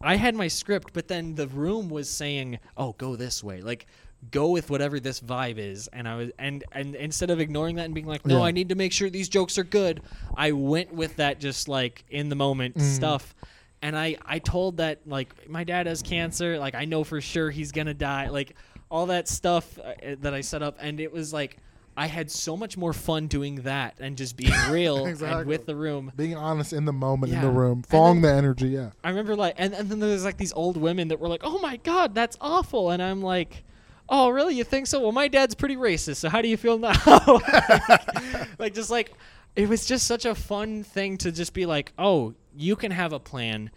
I 0.04 0.16
had 0.18 0.36
my 0.36 0.48
script, 0.48 0.92
but 0.94 1.08
then 1.08 1.36
the 1.36 1.48
room 1.48 1.90
was 1.90 2.10
saying, 2.10 2.60
"Oh, 2.78 2.94
go 2.94 3.16
this 3.16 3.44
way." 3.44 3.62
Like 3.62 3.86
go 4.32 4.52
with 4.52 4.70
whatever 4.70 5.02
this 5.02 5.20
vibe 5.20 5.58
is 5.58 5.90
and 5.92 6.08
I 6.08 6.16
was 6.16 6.32
and 6.40 6.64
and 6.72 6.96
instead 6.96 7.30
of 7.30 7.42
ignoring 7.42 7.76
that 7.76 7.86
and 7.86 7.94
being 7.94 8.08
like, 8.08 8.26
"No, 8.26 8.38
Yeah. 8.38 8.44
I 8.46 8.52
need 8.52 8.70
to 8.70 8.76
make 8.76 8.94
sure 8.94 9.10
these 9.10 9.28
jokes 9.30 9.58
are 9.58 9.66
good." 9.66 10.02
I 10.38 10.54
went 10.54 10.94
with 10.94 11.18
that 11.18 11.40
just 11.42 11.68
like 11.68 12.06
in 12.10 12.30
the 12.30 12.36
moment 12.36 12.78
Mm. 12.78 12.82
stuff 12.96 13.36
and 13.82 13.98
I 13.98 14.16
I 14.26 14.40
told 14.40 14.78
that 14.78 15.00
like 15.06 15.50
my 15.50 15.64
dad 15.66 15.88
has 15.88 16.02
cancer, 16.02 16.58
like 16.58 16.74
I 16.76 16.86
know 16.86 17.04
for 17.04 17.20
sure 17.20 17.50
he's 17.52 17.72
gonna 17.74 17.94
die, 17.94 18.30
like 18.30 18.56
all 18.90 19.08
that 19.08 19.28
stuff 19.28 19.78
uh, 19.80 20.16
that 20.22 20.34
I 20.34 20.40
set 20.42 20.62
up, 20.64 20.78
and 20.80 21.00
it 21.00 21.12
was 21.12 21.34
like. 21.34 21.58
I 21.96 22.08
had 22.08 22.32
so 22.32 22.58
much 22.58 22.76
more 22.76 22.92
fun 22.94 23.28
doing 23.28 23.58
that 23.64 23.98
and 24.00 24.18
just 24.18 24.36
being 24.36 24.52
real 24.72 25.06
Exactly. 25.06 25.40
and 25.42 25.48
with 25.48 25.66
the 25.68 25.76
room. 25.76 26.12
Being 26.16 26.36
honest 26.36 26.74
in 26.74 26.86
the 26.86 26.94
moment 26.94 27.34
in 27.34 27.42
the 27.42 27.50
room, 27.50 27.84
following 27.84 28.22
then- 28.22 28.32
the 28.34 28.38
energy. 28.38 28.68
Yeah. 28.70 28.90
I 29.04 29.10
remember 29.10 29.36
like, 29.36 29.56
and, 29.58 29.74
and 29.74 29.90
then 29.90 30.00
there's 30.00 30.26
like 30.26 30.38
these 30.38 30.54
old 30.54 30.76
women 30.78 31.10
that 31.10 31.20
were 31.20 31.28
like, 31.28 31.42
"Oh 31.44 31.60
my 31.60 31.78
god, 31.78 32.16
that's 32.16 32.38
awful," 32.42 32.90
and 32.90 33.02
I'm 33.02 33.22
like, 33.22 33.64
"Oh 34.10 34.30
really? 34.30 34.56
You 34.56 34.64
think 34.64 34.88
so? 34.88 35.00
Well, 35.02 35.12
my 35.12 35.28
dad's 35.28 35.54
pretty 35.56 35.76
racist, 35.76 36.16
so 36.18 36.30
how 36.30 36.42
do 36.42 36.48
you 36.48 36.58
feel 36.58 36.80
now?" 36.80 36.94
like 38.60 38.74
just 38.74 38.90
like, 38.90 39.12
it 39.56 39.70
was 39.70 39.86
just 39.86 40.08
such 40.08 40.26
a 40.26 40.34
fun 40.36 40.84
thing 40.84 41.18
to 41.20 41.32
just 41.32 41.54
be 41.54 41.66
like, 41.66 41.94
"Oh, 41.98 42.34
you 42.56 42.76
can 42.76 42.92
have 42.92 43.14
a 43.14 43.20
plan, 43.20 43.70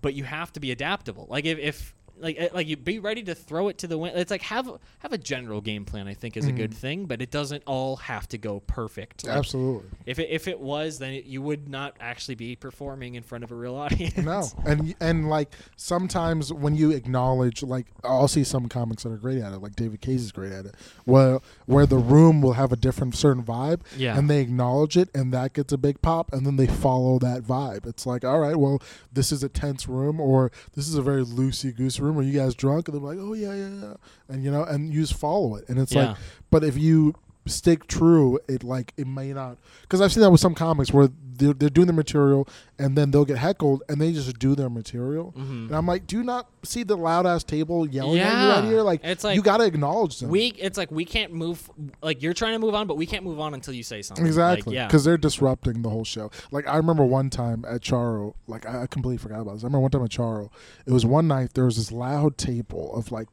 but 0.00 0.14
you 0.14 0.24
have 0.24 0.52
to 0.54 0.60
be 0.60 0.70
adaptable." 0.70 1.26
Like 1.28 1.44
if, 1.44 1.58
if 1.58 1.94
like 2.18 2.40
uh, 2.40 2.48
like 2.54 2.66
you 2.66 2.76
be 2.76 2.98
ready 2.98 3.22
to 3.24 3.34
throw 3.34 3.68
it 3.68 3.78
to 3.78 3.86
the 3.86 3.98
wind. 3.98 4.16
It's 4.16 4.30
like 4.30 4.42
have 4.42 4.70
have 5.00 5.12
a 5.12 5.18
general 5.18 5.60
game 5.60 5.84
plan. 5.84 6.06
I 6.08 6.14
think 6.14 6.36
is 6.36 6.46
a 6.46 6.52
good 6.52 6.72
thing, 6.72 7.06
but 7.06 7.20
it 7.20 7.30
doesn't 7.30 7.62
all 7.66 7.96
have 7.96 8.28
to 8.28 8.38
go 8.38 8.60
perfect. 8.60 9.26
Like, 9.26 9.36
Absolutely. 9.36 9.88
If 10.06 10.18
it, 10.18 10.28
if 10.30 10.46
it 10.48 10.60
was, 10.60 10.98
then 10.98 11.12
it, 11.12 11.24
you 11.24 11.42
would 11.42 11.68
not 11.68 11.96
actually 12.00 12.34
be 12.36 12.56
performing 12.56 13.14
in 13.16 13.22
front 13.22 13.44
of 13.44 13.50
a 13.50 13.54
real 13.54 13.74
audience. 13.84 14.16
No, 14.16 14.46
and 14.64 14.94
and 15.00 15.28
like 15.28 15.52
sometimes 15.76 16.52
when 16.52 16.74
you 16.74 16.90
acknowledge, 16.92 17.62
like 17.62 17.86
I'll 18.04 18.28
see 18.28 18.44
some 18.44 18.68
comics 18.68 19.02
that 19.02 19.12
are 19.12 19.16
great 19.16 19.38
at 19.42 19.52
it, 19.52 19.58
like 19.58 19.76
David 19.76 20.00
Case 20.00 20.20
is 20.20 20.32
great 20.32 20.52
at 20.52 20.66
it, 20.66 20.74
where 21.04 21.40
where 21.66 21.86
the 21.86 21.98
room 21.98 22.40
will 22.42 22.54
have 22.54 22.72
a 22.72 22.76
different 22.76 23.14
certain 23.16 23.42
vibe, 23.42 23.80
Yeah. 23.96 24.16
and 24.16 24.30
they 24.30 24.40
acknowledge 24.40 24.96
it, 24.96 25.08
and 25.14 25.32
that 25.32 25.52
gets 25.52 25.72
a 25.72 25.78
big 25.78 26.00
pop, 26.02 26.32
and 26.32 26.46
then 26.46 26.56
they 26.56 26.66
follow 26.66 27.18
that 27.18 27.42
vibe. 27.42 27.86
It's 27.86 28.06
like, 28.06 28.24
all 28.24 28.38
right, 28.40 28.56
well, 28.56 28.80
this 29.12 29.30
is 29.32 29.42
a 29.42 29.48
tense 29.48 29.88
room, 29.88 30.20
or 30.20 30.50
this 30.74 30.88
is 30.88 30.94
a 30.94 31.02
very 31.02 31.24
loosey 31.24 31.74
goose 31.74 32.00
room. 32.04 32.18
Are 32.18 32.22
you 32.22 32.38
guys 32.38 32.54
drunk? 32.54 32.88
And 32.88 32.96
they're 32.96 33.14
like, 33.14 33.18
oh 33.20 33.32
yeah, 33.32 33.54
yeah, 33.54 33.68
yeah, 33.68 33.94
and 34.28 34.44
you 34.44 34.50
know, 34.50 34.62
and 34.64 34.92
you 34.92 35.00
just 35.00 35.14
follow 35.18 35.56
it, 35.56 35.68
and 35.68 35.78
it's 35.78 35.92
Yeah. 35.92 36.08
like, 36.08 36.16
but 36.50 36.62
if 36.64 36.76
you 36.78 37.14
stick 37.46 37.86
true, 37.86 38.38
it 38.48 38.64
like 38.64 38.92
it 38.96 39.06
may 39.06 39.32
not, 39.32 39.58
because 39.82 40.00
I've 40.00 40.12
seen 40.12 40.22
that 40.22 40.30
with 40.30 40.40
some 40.40 40.54
comics 40.54 40.92
where 40.92 41.08
they're, 41.36 41.52
they're 41.52 41.68
doing 41.68 41.88
the 41.88 41.92
material 41.92 42.46
and 42.78 42.96
then 42.96 43.10
they'll 43.10 43.24
get 43.24 43.38
heckled 43.38 43.82
and 43.88 44.00
they 44.00 44.12
just 44.12 44.38
do 44.38 44.54
their 44.54 44.70
material. 44.70 45.34
Mhm. 45.36 45.66
And 45.66 45.72
I'm 45.76 45.84
like, 45.84 46.06
do 46.06 46.16
you 46.16 46.22
not 46.22 46.48
see 46.62 46.84
the 46.84 46.96
loud 46.96 47.26
ass 47.26 47.42
table 47.42 47.88
yelling 47.88 48.20
at 48.20 48.32
you 48.44 48.50
out 48.52 48.64
here? 48.64 48.82
Like, 48.82 49.00
It's 49.02 49.24
like- 49.24 49.34
you 49.34 49.42
got 49.42 49.56
to 49.56 49.64
acknowledge 49.64 50.20
them. 50.20 50.30
We 50.30 50.46
it's 50.58 50.78
like 50.78 50.90
we 50.92 51.04
can't 51.04 51.32
move 51.32 51.68
like 52.02 52.22
you're 52.22 52.34
trying 52.34 52.52
to 52.52 52.58
move 52.60 52.74
on, 52.76 52.86
but 52.86 52.96
we 52.96 53.04
can't 53.04 53.24
move 53.24 53.40
on 53.40 53.52
until 53.52 53.74
you 53.74 53.82
say 53.82 54.00
something. 54.00 54.24
Exactly, 54.24 54.70
Like, 54.70 54.74
yeah. 54.76 54.86
because 54.86 55.04
they're 55.04 55.18
disrupting 55.18 55.82
the 55.82 55.90
whole 55.90 56.04
show. 56.04 56.30
Like 56.52 56.68
I 56.68 56.76
remember 56.76 57.04
one 57.04 57.30
time 57.30 57.64
at 57.68 57.80
Charo, 57.80 58.34
like 58.46 58.64
I, 58.64 58.82
I 58.82 58.86
completely 58.86 59.18
forgot 59.18 59.40
about 59.40 59.54
this. 59.54 59.64
I 59.64 59.66
remember 59.66 59.80
one 59.80 59.90
time 59.90 60.04
at 60.04 60.10
Charo, 60.10 60.50
it 60.86 60.92
was 60.92 61.04
one 61.04 61.26
night 61.26 61.54
there 61.54 61.64
was 61.64 61.76
this 61.76 61.90
loud 61.90 62.38
table 62.38 62.94
of 62.94 63.10
like 63.10 63.26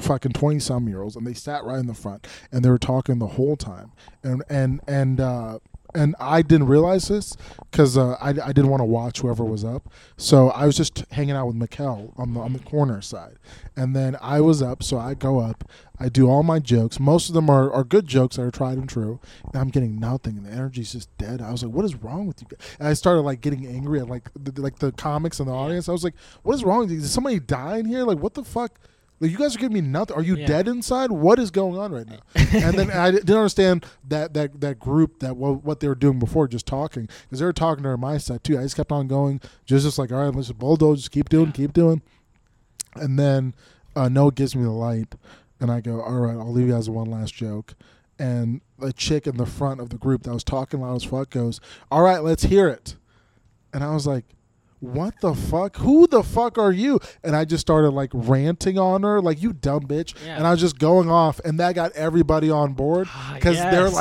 fucking 0.00 0.32
twenty 0.32 0.58
some 0.58 0.88
year 0.88 1.02
olds, 1.02 1.16
and 1.16 1.26
they 1.26 1.34
sat 1.34 1.64
right 1.64 1.78
in 1.78 1.86
the 1.86 1.94
front, 1.94 2.26
and 2.52 2.64
they 2.64 2.70
were 2.70 2.78
talking 2.78 3.18
the 3.18 3.26
whole 3.26 3.56
time, 3.56 3.92
and 4.22 4.42
and 4.48 4.80
and 4.86 5.20
uh, 5.20 5.58
and 5.94 6.14
I 6.20 6.42
didn't 6.42 6.68
realize 6.68 7.08
this 7.08 7.36
because 7.70 7.98
uh, 7.98 8.12
I, 8.20 8.28
I 8.28 8.52
didn't 8.52 8.68
want 8.68 8.80
to 8.80 8.86
watch 8.86 9.20
whoever 9.20 9.44
was 9.44 9.64
up, 9.64 9.88
so 10.16 10.50
I 10.50 10.66
was 10.66 10.76
just 10.76 11.04
hanging 11.10 11.34
out 11.34 11.46
with 11.46 11.56
Mikkel 11.56 12.18
on 12.18 12.34
the 12.34 12.40
on 12.40 12.52
the 12.52 12.58
corner 12.60 13.00
side, 13.00 13.36
and 13.76 13.94
then 13.94 14.16
I 14.20 14.40
was 14.40 14.62
up, 14.62 14.82
so 14.82 14.98
I 14.98 15.14
go 15.14 15.40
up, 15.40 15.64
I 15.98 16.08
do 16.08 16.28
all 16.30 16.42
my 16.42 16.58
jokes. 16.58 16.98
Most 16.98 17.28
of 17.28 17.34
them 17.34 17.50
are, 17.50 17.70
are 17.70 17.84
good 17.84 18.06
jokes 18.06 18.36
that 18.36 18.42
are 18.42 18.50
tried 18.50 18.78
and 18.78 18.88
true. 18.88 19.20
And 19.44 19.56
I'm 19.56 19.68
getting 19.68 20.00
nothing, 20.00 20.38
and 20.38 20.46
the 20.46 20.50
energy's 20.50 20.92
just 20.92 21.14
dead. 21.18 21.42
I 21.42 21.52
was 21.52 21.62
like, 21.62 21.74
"What 21.74 21.84
is 21.84 21.94
wrong 21.94 22.26
with 22.26 22.40
you?" 22.40 22.48
And 22.78 22.88
I 22.88 22.94
started 22.94 23.20
like 23.20 23.42
getting 23.42 23.66
angry 23.66 24.00
at 24.00 24.08
like 24.08 24.30
the, 24.34 24.58
like 24.60 24.78
the 24.78 24.92
comics 24.92 25.40
and 25.40 25.48
the 25.48 25.52
audience. 25.52 25.88
I 25.88 25.92
was 25.92 26.02
like, 26.02 26.14
"What 26.42 26.54
is 26.54 26.64
wrong 26.64 26.80
with 26.80 26.90
you? 26.90 27.00
Did 27.00 27.08
somebody 27.08 27.38
die 27.38 27.78
in 27.78 27.86
here? 27.86 28.04
Like, 28.04 28.18
what 28.18 28.34
the 28.34 28.44
fuck?" 28.44 28.80
Like 29.20 29.30
you 29.30 29.36
guys 29.36 29.54
are 29.54 29.58
giving 29.58 29.74
me 29.74 29.80
nothing. 29.82 30.16
Are 30.16 30.22
you 30.22 30.34
Yeah. 30.36 30.46
dead 30.46 30.66
inside? 30.68 31.12
What 31.12 31.38
is 31.38 31.50
going 31.50 31.76
on 31.78 31.92
right 31.92 32.06
now? 32.08 32.20
and 32.34 32.78
then 32.78 32.90
I 32.90 33.10
didn't 33.10 33.30
understand 33.36 33.84
that 34.08 34.32
that 34.34 34.60
that 34.62 34.78
group 34.78 35.18
that 35.20 35.36
what, 35.36 35.62
what 35.62 35.80
they 35.80 35.88
were 35.88 35.94
doing 35.94 36.18
before, 36.18 36.48
just 36.48 36.66
talking 36.66 37.08
because 37.24 37.38
they 37.40 37.44
were 37.44 37.52
talking 37.52 37.82
during 37.82 38.00
my 38.00 38.16
set 38.18 38.42
too. 38.42 38.58
I 38.58 38.62
just 38.62 38.76
kept 38.76 38.90
on 38.92 39.08
going, 39.08 39.40
just 39.66 39.84
just 39.84 39.98
like 39.98 40.10
all 40.10 40.18
right, 40.24 40.34
let's 40.34 40.48
just 40.48 40.58
bulldoze, 40.58 41.00
just 41.00 41.10
keep 41.10 41.28
doing, 41.28 41.52
keep 41.52 41.72
doing. 41.74 42.00
And 42.96 43.18
then 43.18 43.54
uh, 43.94 44.08
Noah 44.08 44.32
gives 44.32 44.56
me 44.56 44.62
the 44.62 44.70
light, 44.70 45.14
and 45.60 45.70
I 45.70 45.80
go, 45.80 46.00
all 46.00 46.16
right, 46.18 46.36
I'll 46.36 46.52
leave 46.52 46.66
you 46.68 46.72
guys 46.72 46.88
one 46.90 47.10
last 47.10 47.34
joke. 47.34 47.74
And 48.18 48.60
a 48.80 48.92
chick 48.92 49.26
in 49.26 49.36
the 49.36 49.46
front 49.46 49.80
of 49.80 49.88
the 49.90 49.96
group 49.96 50.24
that 50.24 50.32
was 50.34 50.44
talking 50.44 50.80
loud 50.80 50.96
as 50.96 51.04
fuck 51.04 51.30
goes, 51.30 51.60
all 51.90 52.02
right, 52.02 52.22
let's 52.22 52.44
hear 52.44 52.68
it. 52.68 52.96
And 53.72 53.82
I 53.84 53.94
was 53.94 54.06
like, 54.06 54.24
what 54.80 55.20
the 55.20 55.34
fuck? 55.34 55.76
Who 55.76 56.06
the 56.06 56.22
fuck 56.22 56.58
are 56.58 56.72
you? 56.72 57.00
And 57.22 57.36
I 57.36 57.44
just 57.44 57.60
started 57.60 57.90
like 57.90 58.10
ranting 58.14 58.78
on 58.78 59.02
her, 59.02 59.20
like 59.20 59.42
you 59.42 59.52
dumb 59.52 59.82
bitch. 59.82 60.14
Yeah. 60.24 60.36
And 60.36 60.46
I 60.46 60.50
was 60.50 60.60
just 60.60 60.78
going 60.78 61.10
off, 61.10 61.38
and 61.44 61.60
that 61.60 61.74
got 61.74 61.92
everybody 61.92 62.50
on 62.50 62.72
board 62.72 63.06
Ah, 63.10 63.32
because 63.34 63.56
they're 63.58 63.84
yes. 63.84 63.94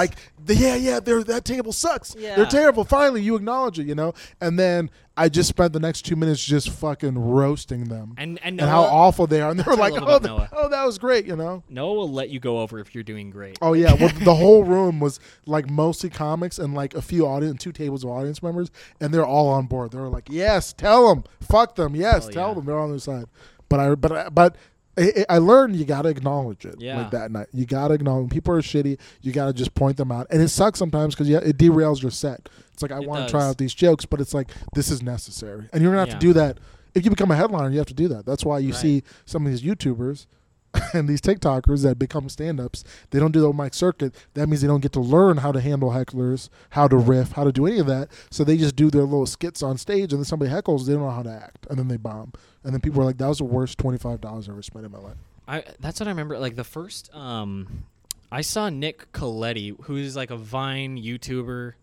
Like, 0.48 0.60
yeah, 0.60 0.76
yeah, 0.76 1.00
they're, 1.00 1.24
that 1.24 1.46
table 1.46 1.74
sucks. 1.74 2.16
Yeah. 2.18 2.36
They're 2.36 2.46
terrible. 2.46 2.84
Finally, 2.84 3.22
you 3.22 3.36
acknowledge 3.36 3.80
it, 3.80 3.88
you 3.88 3.96
know. 3.96 4.14
And 4.42 4.58
then 4.58 4.90
I 5.18 5.30
just 5.30 5.50
spent 5.50 5.74
the 5.74 5.80
next 5.80 6.04
two 6.04 6.16
minutes 6.16 6.44
just 6.44 6.70
fucking 6.70 7.18
roasting 7.18 7.86
them 7.86 8.14
And 8.18 8.40
and 8.42 8.60
and 8.62 8.70
how 8.70 8.84
awful 8.84 9.28
they 9.28 9.42
are. 9.42 9.52
And 9.52 9.60
they 9.60 9.64
were 9.64 9.76
like, 9.76 9.94
oh, 9.94 10.06
love 10.06 10.22
th- 10.24 10.32
about 10.34 10.52
Noah. 10.52 10.64
oh, 10.66 10.70
that 10.70 10.86
was 10.86 10.98
great, 10.98 11.26
you 11.26 11.36
know. 11.36 11.64
Noah 11.70 11.94
will 11.94 12.12
let 12.12 12.30
you 12.30 12.40
go 12.40 12.60
over 12.60 12.80
if 12.80 12.96
you're 12.96 13.04
doing 13.04 13.30
great. 13.30 13.58
Oh 13.62 13.74
yeah, 13.74 13.94
well 13.94 14.10
the 14.10 14.36
whole 14.44 14.64
room 14.64 15.00
was 15.00 15.20
like 15.46 15.70
mostly 15.70 16.10
comics 16.10 16.58
and 16.58 16.74
like 16.74 16.94
a 16.94 17.02
few 17.02 17.26
audience, 17.28 17.62
two 17.62 17.72
tables 17.74 18.04
of 18.04 18.12
audience 18.12 18.42
members, 18.42 18.72
and 19.02 19.14
they're 19.14 19.26
all 19.26 19.50
on 19.50 19.66
board. 19.66 19.92
They 19.92 19.98
were 20.00 20.08
like, 20.10 20.28
"Yes, 20.30 20.72
tell 20.72 21.10
them, 21.10 21.26
fuck 21.42 21.76
them, 21.76 21.96
yes, 21.96 22.24
Hell 22.26 22.32
tell 22.32 22.48
yeah. 22.50 22.54
them." 22.56 22.66
They're 22.66 22.80
on 22.80 22.90
their 22.92 23.00
side. 23.00 23.26
But 23.68 23.80
I, 23.80 23.96
but 23.96 24.12
I, 24.12 24.30
but 24.30 24.56
I, 25.00 25.26
I 25.30 25.38
learned 25.38 25.76
you 25.78 25.86
got 25.86 26.02
to 26.04 26.10
acknowledge 26.10 26.66
it. 26.66 26.76
Yeah. 26.80 26.98
Like 27.02 27.12
that 27.12 27.32
night, 27.32 27.48
you 27.54 27.66
got 27.66 27.88
to 27.90 27.94
acknowledge 27.96 28.22
when 28.24 28.30
people 28.30 28.54
are 28.54 28.62
shitty. 28.62 29.00
You 29.22 29.32
got 29.32 29.48
to 29.48 29.54
just 29.54 29.74
point 29.74 29.98
them 29.98 30.12
out, 30.12 30.28
and 30.30 30.42
it 30.42 30.50
sucks 30.50 30.78
sometimes 30.80 31.16
because 31.16 31.30
yeah, 31.30 31.40
it 31.40 31.58
derails 31.58 32.02
your 32.02 32.12
set. 32.12 32.50
It's 32.74 32.82
like 32.82 32.92
I 32.92 33.00
want 33.00 33.28
to 33.28 33.32
try 33.32 33.46
out 33.46 33.58
these 33.58 33.74
jokes, 33.74 34.06
but 34.06 34.20
it's 34.22 34.34
like 34.34 34.50
this 34.76 34.90
is 34.92 35.02
necessary, 35.02 35.68
and 35.74 35.82
you're 35.82 35.92
gonna 35.92 36.00
have 36.02 36.08
Yeah. 36.10 36.14
to 36.16 36.20
do 36.20 36.34
that. 36.34 36.58
If 36.96 37.06
you 37.06 37.12
become 37.12 37.30
a 37.32 37.36
headliner, 37.36 37.70
you 37.70 37.78
have 37.78 37.88
to 37.88 37.94
do 37.94 38.08
that. 38.10 38.26
That's 38.26 38.44
why 38.44 38.60
you 38.60 38.72
Right. 38.72 38.82
see 38.82 39.04
some 39.26 39.46
of 39.46 39.52
these 39.52 39.62
YouTubers 39.62 40.26
and 40.94 41.08
these 41.08 41.22
TikTokers 41.22 41.84
that 41.84 41.98
become 41.98 42.30
stand-ups, 42.30 42.84
they 43.10 43.20
don't 43.20 43.32
do 43.32 43.42
the 43.42 43.48
open 43.48 43.64
mic 43.64 43.74
circuit. 43.74 44.14
That 44.34 44.48
means 44.48 44.62
they 44.62 44.68
don't 44.68 44.82
get 44.82 44.92
to 44.94 45.00
learn 45.00 45.38
how 45.38 45.52
to 45.52 45.62
handle 45.62 45.90
hecklers, 45.90 46.50
how 46.72 46.88
to 46.88 46.98
riff, 46.98 47.34
how 47.34 47.44
to 47.44 47.52
do 47.52 47.66
any 47.66 47.80
of 47.80 47.88
that. 47.88 48.10
So 48.30 48.44
they 48.44 48.58
just 48.58 48.76
do 48.76 48.90
their 48.90 49.04
little 49.04 49.26
skits 49.26 49.64
on 49.64 49.78
stage, 49.78 50.12
and 50.14 50.20
then 50.20 50.26
somebody 50.26 50.52
heckles, 50.52 50.86
they 50.86 50.94
don't 50.94 51.02
know 51.02 51.10
how 51.10 51.24
to 51.24 51.32
act, 51.32 51.66
and 51.70 51.80
then 51.80 51.88
they 51.88 51.98
bomb. 51.98 52.34
And 52.64 52.74
then 52.74 52.82
people 52.82 53.02
are 53.02 53.06
like, 53.06 53.18
"That 53.18 53.28
was 53.28 53.38
the 53.38 53.46
worst 53.46 53.78
twenty-five 53.78 54.22
dollars 54.22 54.50
I 54.50 54.52
ever 54.52 54.62
spent 54.62 54.86
in 54.86 54.92
my 54.92 55.00
life." 55.00 55.18
I 55.48 55.64
that's 55.80 56.00
what 56.00 56.08
I 56.08 56.12
remember. 56.12 56.38
Like 56.38 56.56
the 56.56 56.64
first, 56.64 57.14
um, 57.16 57.86
I 58.32 58.42
saw 58.42 58.70
Nick 58.70 59.12
Colletti, 59.14 59.76
who's 59.84 60.16
like 60.16 60.30
a 60.30 60.38
Vine 60.38 60.98
YouTuber 60.98 61.74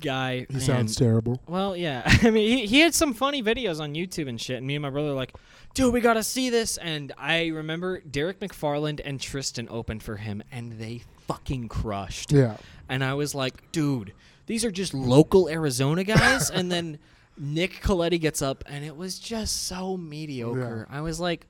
guy. 0.00 0.46
He 0.50 0.60
sounds 0.60 0.96
terrible. 0.96 1.40
Well, 1.46 1.76
yeah. 1.76 2.02
I 2.22 2.30
mean, 2.30 2.58
he, 2.58 2.66
he 2.66 2.80
had 2.80 2.94
some 2.94 3.14
funny 3.14 3.42
videos 3.42 3.80
on 3.80 3.94
YouTube 3.94 4.28
and 4.28 4.40
shit. 4.40 4.58
And 4.58 4.66
me 4.66 4.74
and 4.74 4.82
my 4.82 4.90
brother 4.90 5.08
were 5.08 5.14
like, 5.14 5.34
dude, 5.74 5.92
we 5.92 6.00
got 6.00 6.14
to 6.14 6.22
see 6.22 6.50
this. 6.50 6.76
And 6.78 7.12
I 7.18 7.48
remember 7.48 8.00
Derek 8.00 8.40
McFarland 8.40 9.00
and 9.04 9.20
Tristan 9.20 9.68
opened 9.70 10.02
for 10.02 10.16
him, 10.16 10.42
and 10.50 10.72
they 10.72 11.02
fucking 11.26 11.68
crushed. 11.68 12.32
Yeah, 12.32 12.56
And 12.88 13.04
I 13.04 13.14
was 13.14 13.34
like, 13.34 13.72
dude, 13.72 14.12
these 14.46 14.64
are 14.64 14.70
just 14.70 14.94
local 14.94 15.48
Arizona 15.48 16.04
guys. 16.04 16.50
and 16.54 16.70
then 16.72 16.98
Nick 17.36 17.82
Colletti 17.82 18.20
gets 18.20 18.42
up, 18.42 18.64
and 18.66 18.84
it 18.84 18.96
was 18.96 19.18
just 19.18 19.64
so 19.64 19.96
mediocre. 19.96 20.86
I 20.90 21.02
was 21.02 21.20
like, 21.20 21.46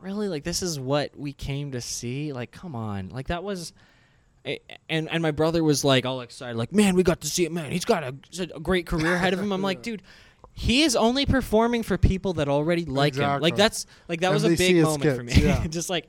really? 0.00 0.28
Like, 0.28 0.44
this 0.44 0.62
is 0.62 0.78
what 0.78 1.16
we 1.16 1.32
came 1.32 1.72
to 1.72 1.80
see? 1.80 2.32
Like, 2.32 2.50
come 2.52 2.74
on. 2.74 3.08
Like, 3.08 3.28
that 3.28 3.42
was. 3.42 3.72
And 4.88 5.08
and 5.10 5.22
my 5.22 5.32
brother 5.32 5.64
was 5.64 5.84
like 5.84 6.06
all 6.06 6.20
excited, 6.20 6.56
like, 6.56 6.72
man, 6.72 6.94
we 6.94 7.02
got 7.02 7.20
to 7.22 7.26
see 7.26 7.44
it, 7.44 7.52
man. 7.52 7.72
He's 7.72 7.84
got 7.84 8.04
a, 8.04 8.14
a 8.54 8.60
great 8.60 8.86
career 8.86 9.14
ahead 9.14 9.32
of 9.32 9.40
him. 9.40 9.52
I'm 9.52 9.62
like, 9.62 9.82
dude, 9.82 10.02
he 10.52 10.82
is 10.82 10.96
only 10.96 11.26
performing 11.26 11.82
for 11.82 11.98
people 11.98 12.34
that 12.34 12.48
already 12.48 12.84
like 12.84 13.16
him. 13.16 13.40
Like 13.40 13.56
that's 13.56 13.86
like 14.08 14.20
that 14.20 14.28
And 14.28 14.34
was 14.34 14.44
a 14.44 14.56
big 14.56 14.82
moment 14.82 15.16
for 15.16 15.22
me. 15.22 15.32
yeah. 15.34 15.66
Just 15.68 15.90
like 15.90 16.06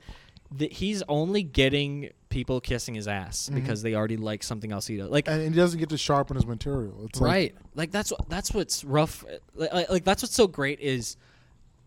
he's 0.58 1.02
only 1.08 1.42
getting 1.42 2.10
people 2.30 2.60
kissing 2.60 2.94
his 2.94 3.08
ass 3.08 3.46
mm-hmm. 3.46 3.56
because 3.56 3.82
they 3.82 3.94
already 3.94 4.16
like 4.16 4.42
something 4.42 4.72
else 4.72 4.86
he 4.86 4.96
does. 4.96 5.10
Like 5.10 5.28
and 5.28 5.42
he 5.42 5.50
doesn't 5.50 5.78
get 5.78 5.88
to 5.90 5.98
sharpen 5.98 6.36
his 6.36 6.46
material. 6.46 7.04
It's 7.04 7.20
right, 7.20 7.54
like 7.74 7.90
that's 7.90 8.10
what 8.10 8.28
that's 8.28 8.52
what's 8.54 8.84
rough. 8.84 9.24
Like, 9.54 9.72
like, 9.72 9.90
like 9.90 10.04
that's 10.04 10.22
what's 10.22 10.34
so 10.34 10.46
great 10.46 10.80
is 10.80 11.16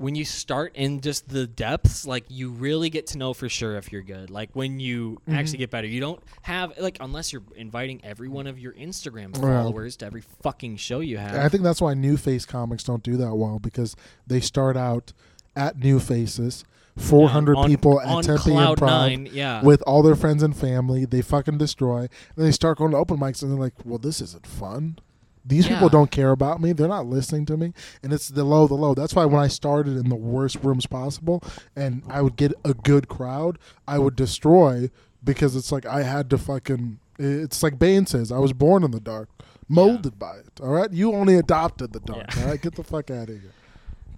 when 0.02 0.15
you 0.15 0.26
start 0.26 0.76
in 0.76 0.99
just 1.02 1.30
the 1.30 1.45
depths. 1.48 2.06
Like 2.06 2.26
you 2.30 2.49
really 2.49 2.90
get 2.90 3.07
to 3.07 3.18
know 3.18 3.34
for 3.34 3.48
sure 3.49 3.78
if 3.78 3.91
you're 3.91 4.02
good. 4.02 4.30
Like 4.30 4.49
when 4.53 4.80
you 4.80 5.19
Mm-hmm. 5.22 5.36
actually 5.36 5.57
get 5.60 5.69
better, 5.69 5.88
you 5.88 5.99
don't 6.02 6.22
have 6.41 6.78
like 6.80 6.98
unless 6.99 7.32
you're 7.32 7.44
inviting 7.56 8.02
every 8.03 8.28
one 8.28 8.48
of 8.48 8.57
your 8.60 8.73
Instagram 8.73 9.36
Yeah. 9.36 9.41
followers 9.41 9.95
to 9.98 10.06
every 10.07 10.23
fucking 10.41 10.78
show 10.78 10.99
you 10.99 11.18
have. 11.18 11.36
I 11.36 11.48
think 11.49 11.64
that's 11.64 11.82
why 11.82 11.94
new 11.94 12.18
face 12.18 12.45
comics 12.45 12.84
don't 12.84 13.03
do 13.03 13.15
that 13.18 13.36
well 13.36 13.60
because 13.60 13.95
they 14.28 14.40
start 14.40 14.76
out 14.76 15.14
at 15.56 15.78
new 15.78 15.99
faces, 15.99 16.64
400 16.98 17.56
on- 17.57 17.68
people 17.69 17.99
at 18.02 18.23
Tempe 18.23 18.52
Improv 18.52 18.82
Nine, 18.82 19.30
yeah. 19.32 19.61
with 19.64 19.82
all 19.84 20.02
their 20.02 20.15
friends 20.15 20.41
and 20.44 20.56
family. 20.56 21.06
They 21.06 21.22
fucking 21.22 21.57
destroy. 21.57 22.07
And 22.36 22.45
they 22.45 22.52
start 22.52 22.78
going 22.78 22.91
to 22.91 22.98
open 22.98 23.18
mics 23.18 23.41
and 23.41 23.52
they're 23.52 23.60
like, 23.60 23.73
well, 23.86 23.98
this 23.99 24.22
isn't 24.22 24.45
fun. 24.48 24.98
These 25.45 25.68
people 25.68 25.89
don't 25.89 26.11
care 26.11 26.31
about 26.31 26.61
me. 26.61 26.72
They're 26.72 26.88
not 26.88 27.07
listening 27.07 27.45
to 27.47 27.57
me, 27.57 27.73
and 28.03 28.13
it's 28.13 28.30
the 28.30 28.43
low, 28.43 28.68
the 28.68 28.76
low. 28.76 28.93
That's 28.93 29.15
why 29.15 29.26
when 29.26 29.41
I 29.41 29.47
started 29.47 29.97
in 29.97 30.09
the 30.09 30.15
worst 30.15 30.57
rooms 30.63 30.85
possible, 30.85 31.43
and 31.76 32.03
I 32.09 32.22
would 32.22 32.35
get 32.35 32.53
a 32.63 32.73
good 32.76 33.07
crowd, 33.07 33.57
I 33.88 33.97
would 33.97 34.15
destroy 34.15 34.91
because 35.23 35.55
it's 35.55 35.72
like 35.72 35.85
I 35.85 36.03
had 36.03 36.30
to 36.30 36.38
fucking. 36.38 36.99
It's 37.18 37.61
like 37.63 37.77
Bane 37.80 38.05
says, 38.05 38.31
I 38.31 38.38
was 38.39 38.53
born 38.53 38.84
in 38.84 38.91
the 38.91 38.99
dark, 38.99 39.30
molded 39.68 40.18
by 40.19 40.38
it. 40.38 40.59
All 40.61 40.69
right, 40.69 40.91
you 40.91 41.13
only 41.13 41.35
adopted 41.35 41.93
the 41.93 41.99
dark. 41.99 42.34
Yeah. 42.35 42.43
All 42.43 42.49
right, 42.49 42.61
get 42.61 42.76
the 42.76 42.84
fuck 42.84 43.09
out 43.11 43.30
of 43.30 43.41
here. 43.41 43.51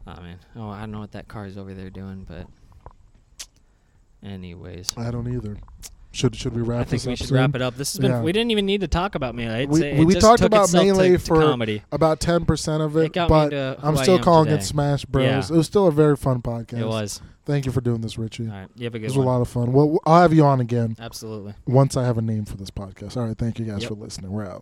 Oh 0.05 0.21
man. 0.21 0.37
Oh, 0.57 0.67
I 0.67 0.81
don't 0.81 0.91
know 0.91 0.99
what 0.99 1.13
that 1.13 1.29
car 1.29 1.45
is 1.45 1.57
over 1.57 1.73
there 1.73 1.89
doing, 1.89 2.25
but 2.27 2.45
anyways. 4.21 4.89
I 4.97 5.11
don't 5.11 5.33
either. 5.33 5.57
Should 6.13 6.35
should 6.35 6.55
we 6.55 6.61
wrap 6.61 6.81
I 6.81 6.83
think 6.83 7.03
we 7.05 7.15
should 7.15 7.27
soon? 7.27 7.37
wrap 7.37 7.55
it 7.55 7.61
up. 7.63 7.75
This 7.75 7.91
has 7.93 7.99
been. 7.99 8.11
Yeah. 8.11 8.21
We 8.21 8.31
didn't 8.31 8.51
even 8.51 8.65
need 8.67 8.81
to 8.81 8.87
talk 8.87 9.15
about 9.15 9.33
melee. 9.33 9.63
I'd 9.63 9.69
We- 9.69 9.83
it 9.83 10.05
we 10.05 10.13
just 10.13 10.23
talked 10.25 10.41
about 10.43 10.69
to- 10.69 10.77
Melee 10.77 11.11
to 11.13 11.17
for- 11.17 11.41
comedy. 11.41 11.81
About 11.91 12.19
ten 12.19 12.45
percent 12.45 12.83
of 12.83 12.95
It 12.95 13.15
it, 13.17 13.27
but 13.27 13.51
I'm 13.83 13.97
still 13.97 14.19
calling 14.19 14.45
today. 14.45 14.57
it 14.61 14.63
Smash 14.63 15.05
Bros. 15.05 15.25
Yeah. 15.25 15.39
It 15.39 15.57
was 15.57 15.65
still 15.65 15.87
a 15.87 15.91
very 15.91 16.15
fun 16.15 16.41
podcast. 16.43 16.79
It 16.79 16.87
was. 16.87 17.19
Thank 17.45 17.65
you 17.65 17.71
for 17.73 17.81
doing 17.81 17.99
this, 18.01 18.17
Richie. 18.17 18.47
All 18.47 18.53
right. 18.53 18.67
You 18.75 18.85
have 18.85 18.95
a 18.95 18.99
good. 18.99 19.05
It 19.05 19.09
was 19.09 19.17
a 19.17 19.21
lot 19.21 19.41
of 19.41 19.49
fun. 19.49 19.73
Well, 19.73 19.97
I'll 20.05 20.21
have 20.21 20.33
you 20.33 20.45
on 20.45 20.61
again 20.61 20.95
Absolutely. 20.99 21.55
once 21.67 21.97
I 21.97 22.05
have 22.05 22.17
a 22.17 22.21
name 22.21 22.45
for 22.45 22.55
this 22.57 22.69
podcast. 22.71 23.17
All 23.17 23.25
right. 23.27 23.37
Thank 23.37 23.59
you 23.59 23.65
guys 23.65 23.81
Yep. 23.81 23.89
for 23.89 23.95
listening. 23.95 24.31
We're 24.31 24.45
out. 24.45 24.51